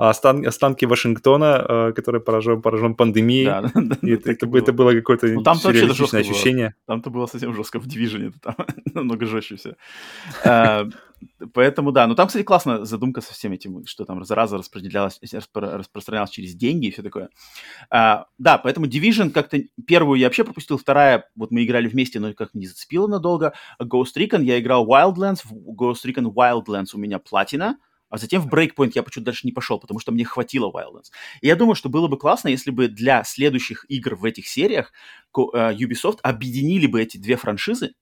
остан- 0.09 0.47
останки 0.47 0.87
Вашингтона, 0.87 1.57
а, 1.57 1.93
который 1.93 2.21
поражен, 2.21 2.63
поражен 2.63 2.95
пандемией. 2.95 3.47
Да, 3.47 3.63
да, 3.75 3.97
и 4.03 4.11
это, 4.13 4.31
это, 4.31 4.47
это 4.57 4.73
было 4.73 4.93
какое-то 4.93 5.27
ну, 5.27 5.43
там 5.43 5.57
сюрреалистичное 5.57 6.23
ощущение. 6.23 6.67
Было. 6.67 6.75
Там-то 6.87 7.11
было 7.11 7.27
совсем 7.27 7.55
жестко 7.55 7.79
в 7.79 7.87
Division, 7.87 8.33
там 8.43 8.55
намного 8.95 9.27
жестче 9.27 9.57
все. 9.57 9.77
А, 10.45 10.89
Поэтому 11.53 11.93
да, 11.93 12.07
но 12.07 12.15
там, 12.15 12.29
кстати, 12.29 12.43
классно 12.45 12.85
задумка 12.85 13.21
со 13.21 13.35
всем 13.35 13.53
этим, 13.53 13.85
что 13.87 14.05
там 14.05 14.25
зараза 14.25 14.57
распределялась, 14.57 15.21
распространялась 15.55 16.31
через 16.31 16.55
деньги 16.55 16.87
и 16.87 16.91
все 16.91 17.03
такое. 17.03 17.29
А, 17.91 18.27
да, 18.39 18.59
поэтому 18.59 18.87
Division 18.87 19.31
как-то 19.31 19.59
первую 19.87 20.19
я 20.19 20.27
вообще 20.27 20.45
пропустил, 20.45 20.79
вторая, 20.79 21.29
вот 21.35 21.51
мы 21.51 21.65
играли 21.65 21.89
вместе, 21.89 22.21
но 22.21 22.33
как 22.33 22.55
не 22.55 22.67
зацепила 22.67 23.07
надолго. 23.07 23.53
Ghost 23.83 24.17
Recon 24.17 24.43
я 24.43 24.59
играл 24.61 24.87
Wildlands, 24.87 25.41
в 25.45 25.53
Ghost 25.75 26.07
Recon 26.07 26.33
Wildlands 26.33 26.91
у 26.95 26.99
меня 26.99 27.19
платина, 27.19 27.77
а 28.11 28.19
затем 28.19 28.43
в 28.43 28.53
Breakpoint 28.53 28.93
я 28.95 29.03
почему-то 29.03 29.27
дальше 29.27 29.47
не 29.47 29.53
пошел, 29.53 29.79
потому 29.79 30.01
что 30.01 30.13
мне 30.13 30.25
хватило 30.25 30.71
Wildlands. 30.71 31.11
И 31.41 31.47
я 31.47 31.57
думаю, 31.57 31.75
что 31.75 31.89
было 31.89 32.09
бы 32.09 32.19
классно, 32.19 32.49
если 32.49 32.71
бы 32.71 32.89
для 32.89 33.25
следующих 33.25 33.87
игр 33.89 34.17
в 34.17 34.25
этих 34.25 34.47
сериях 34.47 34.93
э, 35.37 35.41
Ubisoft 35.41 36.19
объединили 36.23 36.87
бы 36.87 37.01
эти 37.01 37.17
две 37.17 37.37
франшизы, 37.37 37.95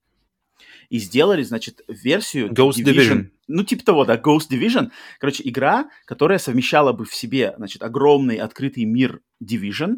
и 0.89 0.97
сделали, 0.97 1.43
значит, 1.43 1.81
версию 1.87 2.49
Ghost 2.49 2.77
Division. 2.77 2.93
Division. 2.93 3.29
Ну, 3.47 3.63
типа 3.63 3.85
того, 3.85 4.05
да, 4.05 4.17
Ghost 4.17 4.49
Division. 4.51 4.89
Короче, 5.19 5.43
игра, 5.47 5.89
которая 6.05 6.39
совмещала 6.39 6.93
бы 6.93 7.05
в 7.05 7.13
себе, 7.13 7.53
значит, 7.57 7.83
огромный 7.83 8.37
открытый 8.37 8.85
мир 8.85 9.21
Division, 9.43 9.97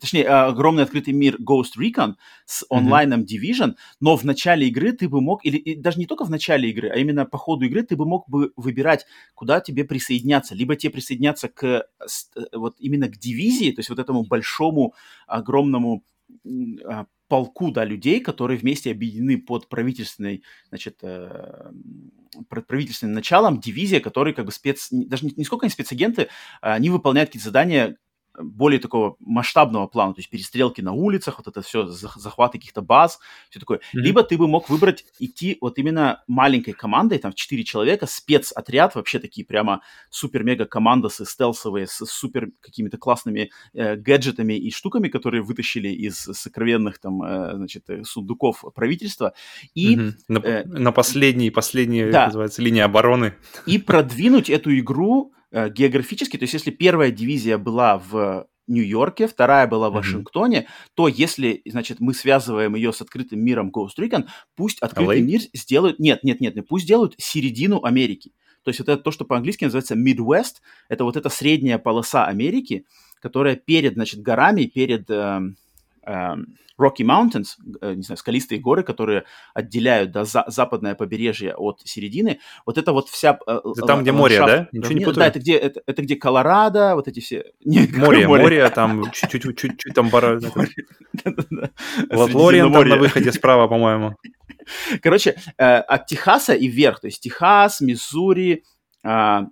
точнее, 0.00 0.28
огромный 0.28 0.84
открытый 0.84 1.12
мир 1.12 1.36
Ghost 1.36 1.76
Recon 1.78 2.14
с 2.46 2.64
онлайном 2.70 3.22
Division, 3.22 3.74
но 4.00 4.16
в 4.16 4.24
начале 4.24 4.68
игры 4.68 4.92
ты 4.92 5.08
бы 5.08 5.20
мог, 5.20 5.44
или 5.44 5.56
и 5.56 5.74
даже 5.74 5.98
не 5.98 6.06
только 6.06 6.24
в 6.24 6.30
начале 6.30 6.70
игры, 6.70 6.88
а 6.88 6.96
именно 6.96 7.26
по 7.26 7.38
ходу 7.38 7.66
игры 7.66 7.82
ты 7.82 7.96
бы 7.96 8.06
мог 8.06 8.28
бы 8.28 8.52
выбирать, 8.56 9.06
куда 9.34 9.60
тебе 9.60 9.84
присоединяться. 9.84 10.54
Либо 10.54 10.76
тебе 10.76 10.92
присоединяться 10.92 11.48
к 11.48 11.64
э, 11.64 11.80
вот 12.52 12.76
именно 12.78 13.08
к 13.08 13.18
дивизии, 13.18 13.72
то 13.72 13.80
есть 13.80 13.90
вот 13.90 13.98
этому 13.98 14.24
большому, 14.24 14.94
огромному 15.26 16.04
а, 16.84 17.06
полку, 17.28 17.70
да, 17.70 17.84
людей, 17.84 18.20
которые 18.20 18.58
вместе 18.58 18.90
объединены 18.90 19.38
под 19.38 19.68
правительственной, 19.68 20.42
значит, 20.68 20.98
э, 21.02 21.70
правительственным 22.48 23.14
началом, 23.14 23.60
дивизия, 23.60 24.00
которые 24.00 24.34
как 24.34 24.46
бы 24.46 24.52
спец, 24.52 24.88
даже 24.90 25.26
не, 25.26 25.32
не 25.36 25.44
сколько 25.44 25.66
они 25.66 25.70
спецагенты, 25.70 26.28
а 26.60 26.74
они 26.74 26.90
выполняют 26.90 27.30
какие-то 27.30 27.48
задания, 27.48 27.96
более 28.40 28.80
такого 28.80 29.16
масштабного 29.20 29.86
плана, 29.86 30.14
то 30.14 30.20
есть 30.20 30.30
перестрелки 30.30 30.80
на 30.80 30.92
улицах, 30.92 31.38
вот 31.38 31.48
это 31.48 31.62
все, 31.62 31.86
захваты 31.86 32.58
каких-то 32.58 32.82
баз, 32.82 33.18
все 33.50 33.60
такое. 33.60 33.78
Mm-hmm. 33.78 34.00
Либо 34.00 34.22
ты 34.22 34.36
бы 34.36 34.48
мог 34.48 34.68
выбрать 34.68 35.04
идти 35.18 35.58
вот 35.60 35.78
именно 35.78 36.22
маленькой 36.26 36.72
командой, 36.72 37.18
там, 37.18 37.32
в 37.32 37.34
4 37.34 37.64
человека, 37.64 38.06
спецотряд, 38.06 38.94
вообще 38.94 39.18
такие 39.18 39.46
прямо 39.46 39.82
супер-мега 40.10 40.66
командосы 40.66 41.24
стелсовые 41.24 41.86
с 41.86 42.04
супер 42.06 42.50
какими-то 42.60 42.98
классными 42.98 43.50
э, 43.74 43.96
гаджетами 43.96 44.54
и 44.54 44.70
штуками, 44.70 45.08
которые 45.08 45.42
вытащили 45.42 45.88
из 45.88 46.16
сокровенных 46.16 46.98
там, 46.98 47.22
э, 47.22 47.56
значит, 47.56 47.88
э, 47.88 48.04
сундуков 48.04 48.64
правительства. 48.74 49.34
И, 49.74 49.96
mm-hmm. 49.96 50.12
на, 50.28 50.38
э, 50.38 50.64
на 50.64 50.92
последней, 50.92 51.50
последней, 51.50 52.10
да. 52.10 52.26
называется, 52.26 52.62
линии 52.62 52.80
обороны. 52.80 53.34
И 53.66 53.78
продвинуть 53.78 54.50
эту 54.50 54.76
игру 54.78 55.32
Э, 55.50 55.70
географически, 55.70 56.36
то 56.36 56.42
есть 56.42 56.52
если 56.52 56.70
первая 56.70 57.10
дивизия 57.10 57.56
была 57.56 57.98
в 57.98 58.46
Нью-Йорке, 58.66 59.26
вторая 59.26 59.66
была 59.66 59.88
в 59.88 59.94
Вашингтоне, 59.94 60.58
mm-hmm. 60.58 60.90
то 60.94 61.08
если, 61.08 61.62
значит, 61.64 62.00
мы 62.00 62.12
связываем 62.12 62.74
ее 62.74 62.92
с 62.92 63.00
открытым 63.00 63.40
миром 63.40 63.72
Ghost 63.74 63.98
Recon, 63.98 64.26
пусть 64.56 64.78
открытый 64.80 65.20
LA? 65.20 65.24
мир 65.24 65.40
сделают... 65.54 65.98
Нет, 65.98 66.22
нет, 66.22 66.40
нет, 66.42 66.54
пусть 66.68 66.84
сделают 66.84 67.14
середину 67.16 67.82
Америки. 67.82 68.32
То 68.62 68.68
есть 68.68 68.80
вот 68.80 68.90
это 68.90 69.02
то, 69.02 69.10
что 69.10 69.24
по-английски 69.24 69.64
называется 69.64 69.94
Midwest, 69.94 70.56
это 70.90 71.04
вот 71.04 71.16
эта 71.16 71.30
средняя 71.30 71.78
полоса 71.78 72.26
Америки, 72.26 72.84
которая 73.20 73.56
перед, 73.56 73.94
значит, 73.94 74.20
горами, 74.20 74.64
перед... 74.64 75.10
Э, 75.10 75.40
Rocky 76.78 77.02
Mountains, 77.02 77.56
э, 77.80 77.94
не 77.94 78.02
знаю, 78.02 78.16
скалистые 78.16 78.60
горы, 78.60 78.82
которые 78.82 79.24
отделяют 79.52 80.12
да, 80.12 80.24
за, 80.24 80.44
западное 80.46 80.94
побережье 80.94 81.54
от 81.54 81.80
середины, 81.84 82.40
вот 82.64 82.78
это 82.78 82.92
вот 82.92 83.08
вся... 83.08 83.38
Э, 83.46 83.60
это 83.64 83.86
там, 83.86 84.02
где 84.02 84.12
море, 84.12 84.38
да? 84.38 84.68
Ничего 84.72 84.92
не 84.92 85.04
путаю? 85.04 85.16
Да, 85.16 85.26
это 85.26 85.40
где, 85.40 85.56
это, 85.56 85.82
это 85.86 86.02
где 86.02 86.16
Колорадо, 86.16 86.94
вот 86.94 87.08
эти 87.08 87.20
все... 87.20 87.46
Нет, 87.64 87.92
море, 87.96 88.28
море, 88.28 88.42
море, 88.42 88.70
там 88.70 89.10
чуть-чуть 89.10 89.94
там... 89.94 90.08
бара. 90.08 90.40
Лориан 92.10 92.72
там 92.72 92.88
на 92.88 92.96
выходе 92.96 93.32
справа, 93.32 93.66
по-моему. 93.66 94.14
Короче, 95.02 95.36
э, 95.56 95.64
от 95.64 96.06
Техаса 96.06 96.54
и 96.54 96.68
вверх, 96.68 97.00
то 97.00 97.08
есть 97.08 97.20
Техас, 97.20 97.80
Миссури, 97.80 98.64
а, 99.04 99.46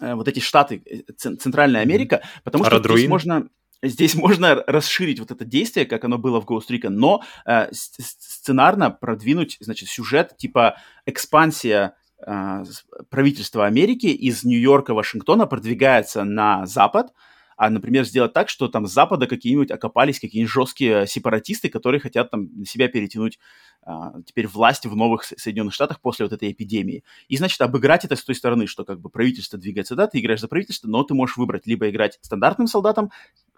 вот 0.00 0.28
эти 0.28 0.40
штаты, 0.40 0.82
Центральная 1.16 1.82
Америка, 1.82 2.22
потому 2.42 2.64
что 2.64 2.78
здесь 2.78 3.08
можно 3.08 3.48
здесь 3.82 4.14
можно 4.14 4.62
расширить 4.66 5.20
вот 5.20 5.30
это 5.30 5.44
действие, 5.44 5.86
как 5.86 6.04
оно 6.04 6.18
было 6.18 6.40
в 6.40 6.46
Ghost 6.46 6.68
Recon, 6.70 6.90
но 6.90 7.22
э, 7.46 7.68
сценарно 7.72 8.90
продвинуть, 8.90 9.56
значит, 9.60 9.88
сюжет 9.88 10.36
типа 10.36 10.76
экспансия 11.06 11.94
э, 12.24 12.64
правительства 13.08 13.66
Америки 13.66 14.06
из 14.06 14.44
Нью-Йорка, 14.44 14.94
Вашингтона 14.94 15.46
продвигается 15.46 16.24
на 16.24 16.66
запад, 16.66 17.12
а, 17.60 17.68
например, 17.68 18.06
сделать 18.06 18.32
так, 18.32 18.48
что 18.48 18.68
там 18.68 18.86
с 18.86 18.90
запада 18.90 19.26
какие-нибудь 19.26 19.70
окопались 19.70 20.18
какие-нибудь 20.18 20.50
жесткие 20.50 21.06
сепаратисты, 21.06 21.68
которые 21.68 22.00
хотят 22.00 22.30
там 22.30 22.48
на 22.56 22.64
себя 22.64 22.88
перетянуть 22.88 23.38
а, 23.82 24.14
теперь 24.24 24.46
власть 24.46 24.86
в 24.86 24.96
новых 24.96 25.24
Соединенных 25.24 25.74
Штатах 25.74 26.00
после 26.00 26.24
вот 26.24 26.32
этой 26.32 26.52
эпидемии. 26.52 27.04
И, 27.28 27.36
значит, 27.36 27.60
обыграть 27.60 28.06
это 28.06 28.16
с 28.16 28.24
той 28.24 28.34
стороны, 28.34 28.66
что 28.66 28.86
как 28.86 28.98
бы 28.98 29.10
правительство 29.10 29.58
двигается, 29.58 29.94
да, 29.94 30.06
ты 30.06 30.20
играешь 30.20 30.40
за 30.40 30.48
правительство, 30.48 30.88
но 30.88 31.02
ты 31.02 31.12
можешь 31.12 31.36
выбрать 31.36 31.66
либо 31.66 31.90
играть 31.90 32.18
стандартным 32.22 32.66
солдатом, 32.66 33.10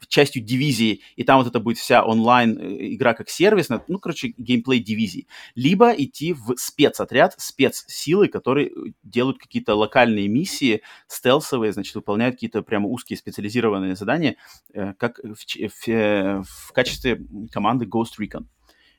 частью 0.06 0.42
дивизии, 0.42 1.02
и 1.16 1.24
там 1.24 1.38
вот 1.38 1.46
это 1.46 1.60
будет 1.60 1.78
вся 1.78 2.04
онлайн 2.04 2.58
э, 2.58 2.94
игра 2.94 3.14
как 3.14 3.28
сервис, 3.28 3.68
ну, 3.88 3.98
короче, 3.98 4.34
геймплей 4.36 4.80
дивизии. 4.80 5.26
Либо 5.54 5.90
идти 5.92 6.32
в 6.32 6.56
спецотряд, 6.56 7.34
спецсилы, 7.38 8.28
которые 8.28 8.68
э, 8.68 8.72
делают 9.02 9.38
какие-то 9.38 9.74
локальные 9.74 10.28
миссии, 10.28 10.82
стелсовые, 11.08 11.72
значит, 11.72 11.94
выполняют 11.94 12.36
какие-то 12.36 12.62
прямо 12.62 12.88
узкие 12.88 13.16
специализированные 13.16 13.96
задания, 13.96 14.36
э, 14.72 14.94
как 14.94 15.18
в, 15.18 15.36
в, 15.36 16.44
в 16.44 16.72
качестве 16.72 17.20
команды 17.50 17.86
Ghost 17.86 18.18
Recon. 18.20 18.46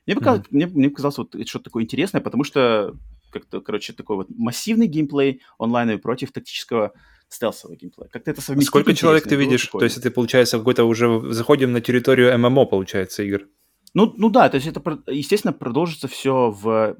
Мне, 0.06 0.16
показалось, 0.16 0.42
mm-hmm. 0.42 0.48
мне, 0.50 0.66
мне 0.66 0.90
показалось 0.90 1.18
вот 1.18 1.34
что-то 1.46 1.64
такое 1.64 1.84
интересное, 1.84 2.20
потому 2.20 2.44
что 2.44 2.94
как-то, 3.30 3.60
короче, 3.60 3.92
такой 3.92 4.16
вот 4.16 4.28
массивный 4.30 4.86
геймплей 4.86 5.42
онлайновый 5.58 6.00
против 6.00 6.32
тактического 6.32 6.92
стелсового 7.28 7.76
геймплея. 7.76 8.08
Как-то 8.08 8.30
это 8.30 8.40
совместить. 8.40 8.68
Сколько 8.68 8.94
человек 8.94 9.24
ты 9.24 9.36
видишь? 9.36 9.66
То 9.66 9.84
есть 9.84 9.96
это, 9.96 10.10
получается, 10.10 10.58
какой-то 10.58 10.84
уже 10.84 11.32
заходим 11.32 11.72
на 11.72 11.80
территорию 11.80 12.38
ММО, 12.38 12.66
получается, 12.66 13.22
игр? 13.22 13.48
Ну, 13.94 14.12
ну 14.16 14.30
да, 14.30 14.48
то 14.48 14.56
есть 14.56 14.66
это, 14.66 14.82
естественно, 15.06 15.52
продолжится 15.52 16.08
все 16.08 16.50
в 16.50 16.96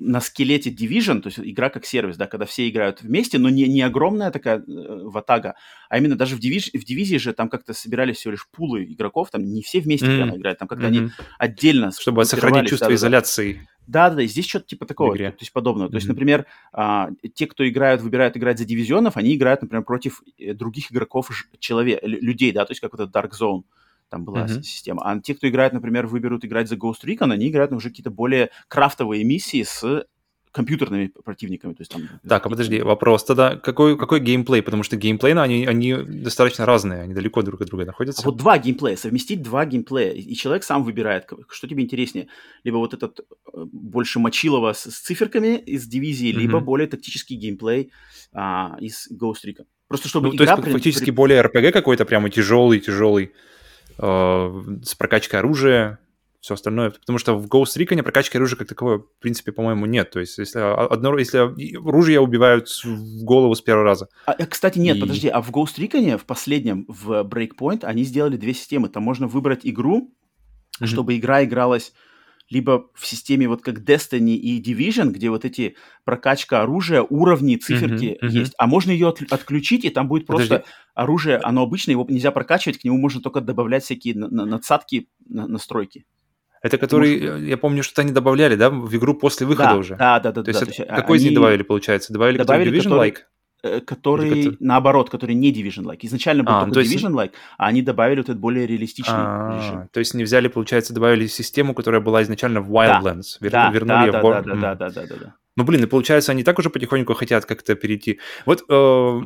на 0.00 0.20
скелете 0.20 0.70
Division, 0.70 1.20
то 1.20 1.28
есть 1.28 1.38
игра 1.38 1.68
как 1.68 1.84
сервис, 1.84 2.16
да, 2.16 2.26
когда 2.26 2.46
все 2.46 2.68
играют 2.68 3.02
вместе, 3.02 3.38
но 3.38 3.50
не, 3.50 3.68
не 3.68 3.82
огромная 3.82 4.30
такая 4.30 4.58
э, 4.58 4.62
ватага, 4.66 5.54
а 5.88 5.98
именно 5.98 6.16
даже 6.16 6.36
в, 6.36 6.40
дивиж, 6.40 6.70
в 6.72 6.84
дивизии 6.84 7.16
же 7.16 7.34
там 7.34 7.48
как-то 7.48 7.74
собирались 7.74 8.16
всего 8.16 8.32
лишь 8.32 8.48
пулы 8.48 8.84
игроков, 8.84 9.30
там 9.30 9.44
не 9.44 9.62
все 9.62 9.80
вместе 9.80 10.06
mm-hmm. 10.06 10.16
прямо 10.16 10.36
играют, 10.36 10.58
там 10.58 10.68
как-то 10.68 10.86
mm-hmm. 10.86 10.98
они 10.98 11.10
отдельно... 11.38 11.92
Чтобы 11.92 12.24
сохранить 12.24 12.70
чувство 12.70 12.88
да, 12.88 12.94
изоляции. 12.94 13.68
Да-да-да, 13.86 14.24
здесь 14.24 14.48
что-то 14.48 14.66
типа 14.66 14.86
такого, 14.86 15.16
то 15.16 15.34
есть 15.38 15.52
подобного. 15.52 15.88
Mm-hmm. 15.88 15.90
То 15.90 15.96
есть, 15.96 16.08
например, 16.08 16.46
а, 16.72 17.10
те, 17.34 17.46
кто 17.46 17.68
играют, 17.68 18.00
выбирают 18.00 18.36
играть 18.36 18.58
за 18.58 18.64
дивизионов, 18.64 19.16
они 19.16 19.34
играют, 19.34 19.62
например, 19.62 19.84
против 19.84 20.22
э, 20.38 20.54
других 20.54 20.90
игроков, 20.90 21.30
человек, 21.58 22.00
людей, 22.02 22.52
да, 22.52 22.64
то 22.64 22.70
есть 22.70 22.80
как 22.80 22.92
вот 22.92 23.00
этот 23.00 23.14
Dark 23.14 23.32
Zone 23.38 23.64
там 24.10 24.24
была 24.24 24.44
mm-hmm. 24.44 24.62
система. 24.62 25.02
А 25.04 25.18
те, 25.20 25.34
кто 25.34 25.48
играет, 25.48 25.72
например, 25.72 26.06
выберут 26.06 26.44
играть 26.44 26.68
за 26.68 26.74
Ghost 26.74 27.04
Recon, 27.04 27.32
они 27.32 27.48
играют 27.48 27.72
уже 27.72 27.88
какие-то 27.88 28.10
более 28.10 28.50
крафтовые 28.68 29.24
миссии 29.24 29.62
с 29.62 30.04
компьютерными 30.52 31.12
противниками. 31.24 31.74
То 31.74 31.82
есть, 31.82 31.92
там, 31.92 32.02
так, 32.28 32.44
а 32.44 32.48
подожди, 32.48 32.82
вопрос 32.82 33.24
тогда, 33.24 33.56
какой, 33.56 33.96
какой 33.96 34.20
геймплей? 34.20 34.62
Потому 34.62 34.82
что 34.82 34.96
геймплей, 34.96 35.32
ну, 35.34 35.42
они, 35.42 35.64
они 35.64 35.94
достаточно 35.94 36.66
разные, 36.66 37.02
они 37.02 37.14
далеко 37.14 37.42
друг 37.42 37.60
от 37.60 37.68
друга 37.68 37.84
находятся. 37.84 38.22
А 38.22 38.24
вот 38.24 38.36
два 38.36 38.58
геймплея, 38.58 38.96
совместить 38.96 39.42
два 39.42 39.64
геймплея, 39.64 40.12
и 40.12 40.34
человек 40.34 40.64
сам 40.64 40.82
выбирает, 40.82 41.28
что 41.48 41.68
тебе 41.68 41.84
интереснее. 41.84 42.26
Либо 42.64 42.76
вот 42.76 42.94
этот 42.94 43.20
э, 43.20 43.64
больше 43.72 44.18
мочилово 44.18 44.72
с, 44.72 44.90
с 44.90 44.98
циферками 44.98 45.56
из 45.56 45.86
дивизии, 45.86 46.30
mm-hmm. 46.30 46.38
либо 46.38 46.60
более 46.60 46.88
тактический 46.88 47.36
геймплей 47.36 47.92
а, 48.32 48.76
из 48.80 49.08
Ghost 49.12 49.46
Recon. 49.46 49.66
Просто 49.86 50.08
чтобы 50.08 50.28
ну, 50.28 50.34
игра... 50.36 50.56
То 50.56 50.62
есть 50.62 50.72
фактически 50.72 51.06
при... 51.06 51.10
более 51.10 51.42
RPG 51.42 51.72
какой-то, 51.72 52.04
прямо 52.04 52.28
тяжелый-тяжелый 52.28 53.32
с 54.00 54.94
прокачкой 54.96 55.40
оружия, 55.40 55.98
все 56.40 56.54
остальное. 56.54 56.90
Потому 56.90 57.18
что 57.18 57.38
в 57.38 57.46
Ghost 57.46 57.76
Recon 57.76 58.02
прокачки 58.02 58.38
оружия 58.38 58.58
как 58.58 58.68
таковой, 58.68 58.98
в 58.98 59.06
принципе, 59.20 59.52
по-моему, 59.52 59.86
нет. 59.86 60.10
То 60.10 60.20
есть, 60.20 60.38
если, 60.38 60.58
одно, 60.60 61.16
если 61.18 61.38
оружие 61.38 62.20
убивают 62.20 62.68
в 62.68 63.24
голову 63.24 63.54
с 63.54 63.60
первого 63.60 63.84
раза. 63.84 64.08
А, 64.26 64.34
э, 64.38 64.46
кстати, 64.46 64.78
нет, 64.78 64.96
и... 64.96 65.00
подожди, 65.00 65.28
а 65.28 65.42
в 65.42 65.50
Ghost 65.50 65.78
Recon 65.78 66.16
в 66.16 66.24
последнем, 66.24 66.86
в 66.88 67.24
Breakpoint, 67.24 67.84
они 67.84 68.04
сделали 68.04 68.36
две 68.36 68.54
системы. 68.54 68.88
Там 68.88 69.02
можно 69.02 69.26
выбрать 69.26 69.60
игру, 69.64 70.14
mm-hmm. 70.80 70.86
чтобы 70.86 71.16
игра 71.16 71.44
игралась 71.44 71.92
либо 72.50 72.90
в 72.94 73.06
системе 73.06 73.48
вот 73.48 73.62
как 73.62 73.78
Destiny 73.78 74.34
и 74.34 74.60
Division, 74.60 75.10
где 75.10 75.30
вот 75.30 75.44
эти 75.44 75.76
прокачка 76.04 76.62
оружия, 76.62 77.02
уровни, 77.02 77.56
циферки 77.56 78.18
uh-huh, 78.20 78.28
uh-huh. 78.28 78.28
есть, 78.28 78.54
а 78.58 78.66
можно 78.66 78.90
ее 78.90 79.08
от, 79.08 79.22
отключить, 79.32 79.84
и 79.84 79.90
там 79.90 80.08
будет 80.08 80.26
просто 80.26 80.48
Подожди. 80.48 80.72
оружие, 80.94 81.36
оно 81.38 81.62
обычное, 81.62 81.92
его 81.92 82.04
нельзя 82.08 82.32
прокачивать, 82.32 82.78
к 82.78 82.84
нему 82.84 82.98
можно 82.98 83.20
только 83.20 83.40
добавлять 83.40 83.84
всякие 83.84 84.16
на, 84.16 84.28
на, 84.28 84.44
надсадки, 84.44 85.08
на, 85.28 85.46
настройки. 85.46 86.04
Это 86.62 86.76
который, 86.76 87.20
Может... 87.20 87.48
я 87.48 87.56
помню, 87.56 87.82
что 87.82 88.02
они 88.02 88.12
добавляли, 88.12 88.54
да, 88.54 88.68
в 88.68 88.94
игру 88.94 89.14
после 89.14 89.46
выхода 89.46 89.70
да, 89.70 89.76
уже? 89.76 89.96
Да, 89.96 90.20
да, 90.20 90.32
да. 90.32 90.42
То 90.42 90.52
да, 90.52 90.58
есть, 90.58 90.80
это, 90.80 90.94
какой 90.94 91.16
они... 91.16 91.24
из 91.24 91.28
них 91.28 91.34
добавили, 91.34 91.62
получается? 91.62 92.12
Добавили, 92.12 92.38
добавили 92.38 92.78
Division-like? 92.78 93.16
Э, 93.16 93.24
который, 93.62 94.30
который, 94.30 94.56
наоборот, 94.60 95.10
который 95.10 95.34
не 95.34 95.52
Division-like. 95.52 95.98
Изначально 96.02 96.44
был 96.44 96.52
а, 96.52 96.64
только 96.64 96.80
есть... 96.80 96.94
Division-like, 96.94 97.32
а 97.58 97.66
они 97.66 97.82
добавили 97.82 98.18
вот 98.20 98.28
этот 98.28 98.38
более 98.38 98.66
реалистичный 98.66 99.14
а, 99.16 99.56
режим. 99.56 99.88
То 99.92 100.00
есть 100.00 100.14
не 100.14 100.24
взяли, 100.24 100.48
получается, 100.48 100.94
добавили 100.94 101.26
систему, 101.26 101.74
которая 101.74 102.00
была 102.00 102.22
изначально 102.22 102.60
в 102.60 102.70
Wildlands, 102.70 103.38
да, 103.40 103.46
Вер... 103.46 103.50
да, 103.50 103.70
вернули 103.70 104.10
да, 104.10 104.20
в 104.20 104.22
да, 104.22 104.42
да, 104.42 104.54
да, 104.54 104.74
да, 104.74 104.90
да, 104.90 105.06
да, 105.06 105.16
да. 105.16 105.34
Ну, 105.56 105.64
блин, 105.64 105.82
и 105.84 105.86
получается, 105.86 106.32
они 106.32 106.44
так 106.44 106.58
уже 106.58 106.70
потихоньку 106.70 107.14
хотят 107.14 107.44
как-то 107.44 107.74
перейти. 107.74 108.20
Вот, 108.46 108.64
э, 108.68 109.20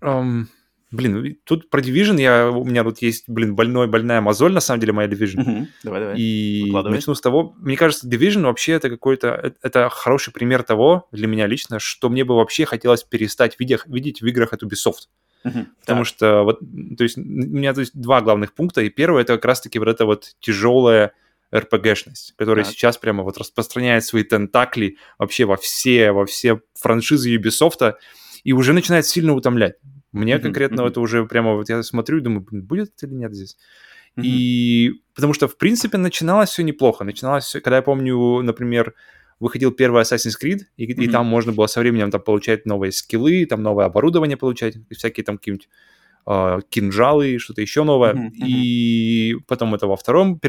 э, 0.00 0.44
блин, 0.90 1.38
тут 1.44 1.70
про 1.70 1.80
Division 1.80 2.20
я, 2.20 2.50
у 2.50 2.64
меня 2.64 2.84
тут 2.84 3.00
есть, 3.02 3.24
блин, 3.28 3.54
больной, 3.54 3.86
больная 3.86 4.20
мозоль, 4.20 4.52
на 4.52 4.60
самом 4.60 4.80
деле, 4.80 4.92
моя 4.92 5.08
Division. 5.08 5.40
Угу. 5.40 5.66
Давай, 5.84 6.00
давай. 6.00 6.18
И 6.18 6.70
начну 6.70 7.14
с 7.14 7.20
того, 7.20 7.54
мне 7.58 7.76
кажется, 7.76 8.08
Division 8.08 8.42
вообще 8.42 8.72
это 8.72 8.90
какой-то, 8.90 9.28
э, 9.28 9.52
это 9.62 9.88
хороший 9.88 10.32
пример 10.32 10.62
того, 10.62 11.08
для 11.12 11.26
меня 11.26 11.46
лично, 11.46 11.78
что 11.78 12.08
мне 12.08 12.24
бы 12.24 12.36
вообще 12.36 12.64
хотелось 12.64 13.04
перестать 13.04 13.58
видеть, 13.58 13.82
видеть 13.86 14.20
в 14.20 14.26
играх 14.26 14.52
от 14.52 14.62
Ubisoft. 14.62 15.08
Uh-huh. 15.44 15.66
Потому 15.80 16.04
так. 16.04 16.06
что 16.06 16.42
вот, 16.42 16.60
то 16.60 17.02
есть 17.02 17.16
у 17.16 17.22
меня 17.22 17.72
то 17.72 17.80
есть 17.80 17.98
два 17.98 18.20
главных 18.20 18.52
пункта, 18.52 18.82
и 18.82 18.90
первый 18.90 19.22
это 19.22 19.34
как 19.36 19.44
раз-таки 19.46 19.78
вот 19.78 19.88
эта 19.88 20.04
вот 20.04 20.34
тяжелая 20.40 21.12
RPG-шность, 21.52 22.34
которая 22.36 22.64
так. 22.64 22.72
сейчас 22.72 22.98
прямо 22.98 23.22
вот 23.22 23.38
распространяет 23.38 24.04
свои 24.04 24.22
тентакли 24.22 24.96
вообще 25.18 25.44
во 25.44 25.56
все, 25.56 26.12
во 26.12 26.26
все 26.26 26.60
франшизы 26.74 27.34
Ubisoft, 27.34 27.94
и 28.44 28.52
уже 28.52 28.72
начинает 28.72 29.06
сильно 29.06 29.34
утомлять. 29.34 29.74
Мне 30.12 30.34
mm-hmm, 30.34 30.40
конкретно 30.40 30.80
mm-hmm. 30.82 30.88
это 30.88 31.00
уже 31.00 31.24
прямо 31.26 31.54
вот 31.54 31.68
я 31.68 31.82
смотрю 31.82 32.18
и 32.18 32.20
думаю, 32.20 32.46
будет 32.50 32.92
это 32.96 33.06
или 33.06 33.14
нет 33.14 33.34
здесь. 33.34 33.56
Mm-hmm. 34.16 34.22
И 34.24 35.02
потому 35.14 35.34
что, 35.34 35.48
в 35.48 35.56
принципе, 35.56 35.98
начиналось 35.98 36.50
все 36.50 36.62
неплохо. 36.62 37.04
Начиналось 37.04 37.44
все, 37.44 37.60
когда 37.60 37.76
я 37.76 37.82
помню, 37.82 38.42
например, 38.42 38.94
выходил 39.38 39.70
первый 39.70 40.02
Assassin's 40.02 40.34
Creed, 40.42 40.60
и, 40.76 40.86
mm-hmm. 40.86 41.04
и 41.04 41.08
там 41.08 41.26
можно 41.26 41.52
было 41.52 41.66
со 41.66 41.80
временем 41.80 42.10
там 42.10 42.20
получать 42.20 42.66
новые 42.66 42.92
скиллы, 42.92 43.46
там 43.46 43.62
новое 43.62 43.86
оборудование 43.86 44.36
получать, 44.36 44.76
всякие 44.90 45.24
там 45.24 45.38
какие-нибудь 45.38 45.68
кинжалы, 46.24 47.38
что-то 47.38 47.60
еще 47.60 47.82
новое. 47.82 48.14
Mm-hmm. 48.14 48.46
И 48.46 49.36
потом 49.46 49.74
это 49.74 49.86
во 49.86 49.96
втором 49.96 50.40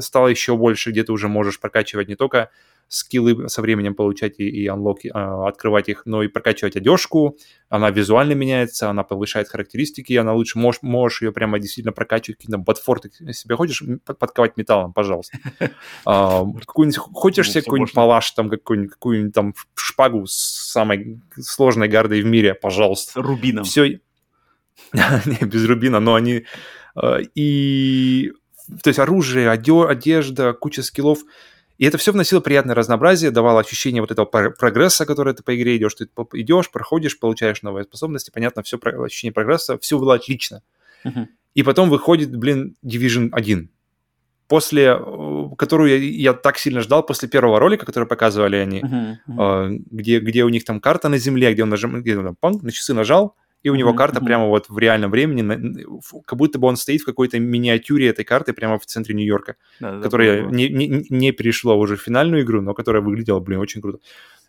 стало 0.00 0.28
еще 0.28 0.56
больше, 0.56 0.90
где 0.90 1.04
ты 1.04 1.12
уже 1.12 1.28
можешь 1.28 1.60
прокачивать 1.60 2.08
не 2.08 2.16
только 2.16 2.50
скиллы 2.88 3.48
со 3.48 3.62
временем 3.62 3.94
получать 3.94 4.38
и, 4.38 4.48
и 4.48 4.68
unlock, 4.68 4.98
э, 5.04 5.08
открывать 5.48 5.88
их, 5.88 6.02
но 6.04 6.22
и 6.22 6.28
прокачивать 6.28 6.76
одежку. 6.76 7.36
Она 7.68 7.90
визуально 7.90 8.34
меняется, 8.34 8.88
она 8.88 9.02
повышает 9.02 9.48
характеристики, 9.48 10.12
она 10.12 10.32
лучше, 10.34 10.58
можешь, 10.58 10.82
можешь 10.82 11.22
ее 11.22 11.32
прямо 11.32 11.58
действительно 11.58 11.92
прокачивать, 11.92 12.38
какие-то 12.38 12.58
ботфорты 12.58 13.10
себе 13.32 13.56
хочешь 13.56 13.82
подковать 14.04 14.56
металлом, 14.56 14.92
пожалуйста. 14.92 15.38
А, 16.04 16.44
какую-нибудь, 16.66 16.98
хочешь 16.98 17.50
себе 17.50 17.62
какой-нибудь 17.62 17.92
палаш, 17.92 18.30
там, 18.32 18.48
какую-нибудь, 18.48 18.92
какую-нибудь 18.92 19.34
там 19.34 19.54
шпагу 19.74 20.26
с 20.26 20.34
самой 20.34 21.20
сложной 21.36 21.88
гардой 21.88 22.22
в 22.22 22.26
мире, 22.26 22.54
пожалуйста. 22.54 23.20
Рубином. 23.20 23.64
Все, 23.64 23.98
не, 24.92 25.46
без 25.46 25.66
рубина, 25.66 26.00
но 26.00 26.14
они... 26.14 26.44
Э, 27.00 27.18
и... 27.34 28.32
То 28.82 28.88
есть 28.90 28.98
оружие, 28.98 29.50
одежда, 29.50 30.52
куча 30.52 30.82
скиллов— 30.82 31.20
и 31.78 31.84
это 31.84 31.98
все 31.98 32.12
вносило 32.12 32.40
приятное 32.40 32.74
разнообразие, 32.74 33.30
давало 33.30 33.60
ощущение 33.60 34.00
вот 34.00 34.10
этого 34.10 34.24
прогресса, 34.24 35.04
который 35.04 35.34
ты 35.34 35.42
по 35.42 35.54
игре 35.54 35.76
идешь. 35.76 35.94
Ты 35.94 36.08
идешь, 36.32 36.70
проходишь, 36.70 37.18
получаешь 37.18 37.62
новые 37.62 37.84
способности, 37.84 38.30
понятно, 38.30 38.62
все 38.62 38.78
ощущение 38.78 39.32
прогресса, 39.32 39.78
все 39.78 39.98
было 39.98 40.14
отлично. 40.14 40.62
Uh-huh. 41.04 41.26
И 41.54 41.62
потом 41.62 41.90
выходит, 41.90 42.34
блин, 42.34 42.76
Division 42.84 43.28
1. 43.32 43.68
После, 44.48 44.96
э, 44.98 45.44
которую 45.58 45.90
я, 45.90 45.96
я 45.96 46.32
так 46.32 46.56
сильно 46.56 46.80
ждал, 46.80 47.04
после 47.04 47.28
первого 47.28 47.58
ролика, 47.58 47.84
который 47.84 48.08
показывали 48.08 48.56
они, 48.56 48.80
uh-huh, 48.80 49.16
uh-huh. 49.28 49.82
где, 49.90 50.20
где 50.20 50.44
у 50.44 50.48
них 50.48 50.64
там 50.64 50.80
карта 50.80 51.08
на 51.10 51.18
земле, 51.18 51.52
где 51.52 51.62
он 51.62 51.68
нажимает, 51.68 52.04
где 52.04 52.16
он 52.16 52.24
там, 52.24 52.36
панк, 52.36 52.62
на 52.62 52.70
часы 52.70 52.94
нажал, 52.94 53.36
и 53.62 53.68
у 53.68 53.74
него 53.74 53.90
mm-hmm. 53.90 53.96
карта 53.96 54.20
прямо 54.20 54.46
вот 54.46 54.68
в 54.68 54.78
реальном 54.78 55.10
времени, 55.10 55.84
как 56.24 56.38
будто 56.38 56.58
бы 56.58 56.68
он 56.68 56.76
стоит 56.76 57.02
в 57.02 57.04
какой-то 57.04 57.38
миниатюре 57.38 58.08
этой 58.08 58.24
карты 58.24 58.52
прямо 58.52 58.78
в 58.78 58.86
центре 58.86 59.14
Нью-Йорка, 59.14 59.56
да, 59.80 60.00
которая 60.00 60.44
да, 60.44 60.50
не, 60.50 60.68
не, 60.68 61.06
не 61.08 61.32
перешла 61.32 61.74
уже 61.74 61.96
в 61.96 62.02
финальную 62.02 62.42
игру, 62.42 62.60
но 62.60 62.74
которая 62.74 63.02
выглядела, 63.02 63.40
блин, 63.40 63.58
очень 63.58 63.80
круто. 63.80 63.98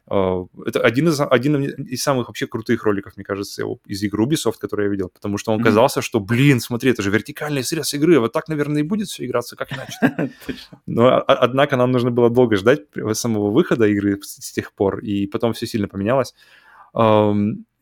А, 0.10 0.46
это 0.66 0.82
один 0.82 1.10
из, 1.10 1.20
один 1.20 1.64
из 1.64 2.02
самых 2.04 2.28
вообще 2.28 2.48
крутых 2.48 2.84
роликов, 2.84 3.18
мне 3.18 3.26
кажется, 3.26 3.64
из 3.86 4.04
игры 4.04 4.26
Ubisoft, 4.26 4.56
который 4.60 4.86
я 4.86 4.92
видел, 4.92 5.10
потому 5.10 5.38
что 5.38 5.52
он 5.52 5.60
mm-hmm. 5.60 5.64
казался, 5.64 6.02
что, 6.02 6.20
блин, 6.20 6.60
смотри, 6.60 6.92
это 6.92 7.02
же 7.02 7.10
вертикальный 7.10 7.64
срез 7.64 7.94
игры, 7.94 8.20
вот 8.20 8.32
так, 8.32 8.48
наверное, 8.48 8.82
и 8.82 8.86
будет 8.86 9.08
все 9.08 9.26
играться, 9.26 9.56
как 9.56 9.70
иначе. 9.74 10.32
Но, 10.86 11.08
а, 11.08 11.22
однако, 11.22 11.76
нам 11.76 11.92
нужно 11.92 12.12
было 12.12 12.30
долго 12.30 12.56
ждать 12.56 12.82
самого 13.14 13.52
выхода 13.52 13.88
игры 13.88 14.20
с 14.22 14.52
тех 14.52 14.74
пор, 14.74 15.00
и 15.00 15.28
потом 15.28 15.54
все 15.54 15.66
сильно 15.66 15.88
поменялось 15.88 16.34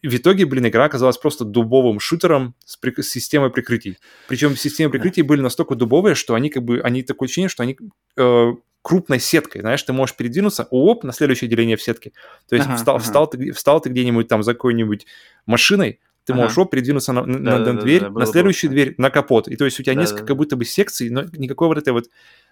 в 0.08 0.16
итоге, 0.16 0.46
блин, 0.46 0.68
игра 0.68 0.86
оказалась 0.86 1.18
просто 1.18 1.46
дубовым 1.46 2.00
шутером 2.00 2.56
с, 2.66 2.78
при... 2.78 3.02
с 3.02 3.10
системой 3.10 3.50
прикрытий. 3.50 3.98
Причем 4.28 4.56
системы 4.56 4.92
прикрытий 4.92 5.22
были 5.22 5.42
настолько 5.42 5.76
дубовые, 5.76 6.16
что 6.16 6.36
они 6.36 6.50
как 6.50 6.64
бы, 6.64 6.80
они 6.82 7.04
такое 7.04 7.28
ощущение, 7.28 7.50
что 7.50 7.64
они 7.64 7.78
э, 8.18 8.52
крупной 8.82 9.20
сеткой, 9.20 9.62
знаешь, 9.62 9.82
ты 9.82 9.94
можешь 9.94 10.16
передвинуться, 10.16 10.68
оп, 10.70 11.04
на 11.04 11.12
следующее 11.12 11.50
деление 11.50 11.76
в 11.76 11.82
сетке. 11.82 12.12
То 12.48 12.56
есть 12.56 12.68
ага, 12.68 12.78
встал, 12.78 12.96
ага. 12.98 13.04
Встал, 13.04 13.28
ты, 13.28 13.52
встал 13.52 13.82
ты 13.82 13.90
где-нибудь 13.90 14.28
там 14.28 14.44
за 14.44 14.54
какой-нибудь 14.54 15.08
машиной, 15.48 16.00
ты 16.24 16.34
ага. 16.34 16.44
можешь 16.44 16.58
оп, 16.58 16.72
передвинуться 16.72 17.12
на, 17.12 17.26
на, 17.26 17.40
да, 17.40 17.58
на 17.58 17.66
да, 17.66 17.74
дверь, 17.82 18.02
да, 18.02 18.10
да, 18.10 18.20
на 18.20 18.26
следующую 18.28 18.70
было. 18.70 18.76
дверь, 18.76 18.96
на 18.98 19.10
капот. 19.10 19.48
И 19.48 19.56
то 19.56 19.66
есть 19.66 19.80
у 19.80 19.84
тебя 19.84 19.96
да, 19.96 20.02
несколько 20.02 20.22
да. 20.22 20.28
как 20.28 20.38
будто 20.38 20.56
бы 20.56 20.66
секций, 20.66 21.10
но 21.10 21.24
никакой 21.34 21.68
вот 21.68 21.78
этой 21.78 21.94
вот 21.94 22.10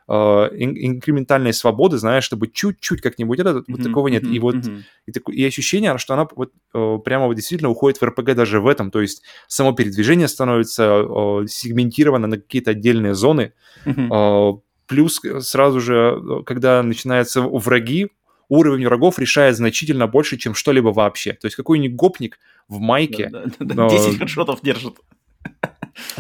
э, 0.08 0.14
инкрементальной 0.14 1.54
свободы, 1.54 1.98
знаешь, 1.98 2.24
чтобы 2.24 2.48
чуть-чуть 2.48 3.02
как-нибудь, 3.02 3.40
это, 3.40 3.50
mm-hmm, 3.50 3.64
вот 3.68 3.84
такого 3.84 4.08
нет. 4.08 4.24
Mm-hmm, 4.24 4.36
и 4.36 4.40
вот 4.40 4.56
mm-hmm. 4.56 4.84
и, 5.08 5.32
и 5.42 5.46
ощущение, 5.46 5.98
что 5.98 6.14
она 6.14 6.28
вот 6.36 6.52
э, 6.74 6.98
прямо 7.04 7.28
вот 7.28 7.36
действительно 7.36 7.70
уходит 7.70 8.00
в 8.00 8.06
РПГ 8.06 8.34
даже 8.34 8.60
в 8.60 8.68
этом, 8.68 8.92
то 8.92 9.02
есть 9.02 9.24
само 9.48 9.74
передвижение 9.74 10.28
становится 10.28 10.84
э, 10.84 11.48
сегментировано 11.48 12.28
на 12.28 12.38
какие-то 12.38 12.72
отдельные 12.72 13.14
зоны, 13.14 13.54
mm-hmm. 13.86 14.58
э, 14.58 14.62
плюс 14.88 15.22
сразу 15.40 15.80
же, 15.80 16.44
когда 16.46 16.84
начинаются 16.84 17.42
враги, 17.42 18.10
уровень 18.50 18.86
врагов 18.86 19.20
решает 19.20 19.56
значительно 19.56 20.08
больше, 20.08 20.38
чем 20.38 20.54
что-либо 20.54 20.90
вообще. 20.90 21.34
То 21.34 21.48
есть 21.48 21.56
какой-нибудь 21.56 21.96
гопник 21.96 22.40
в 22.68 22.80
майке... 22.80 23.30
Да, 23.32 23.46
да, 23.60 23.76
да, 23.76 23.90
10 23.90 24.20
хедшотов 24.20 24.62
держит. 24.62 24.98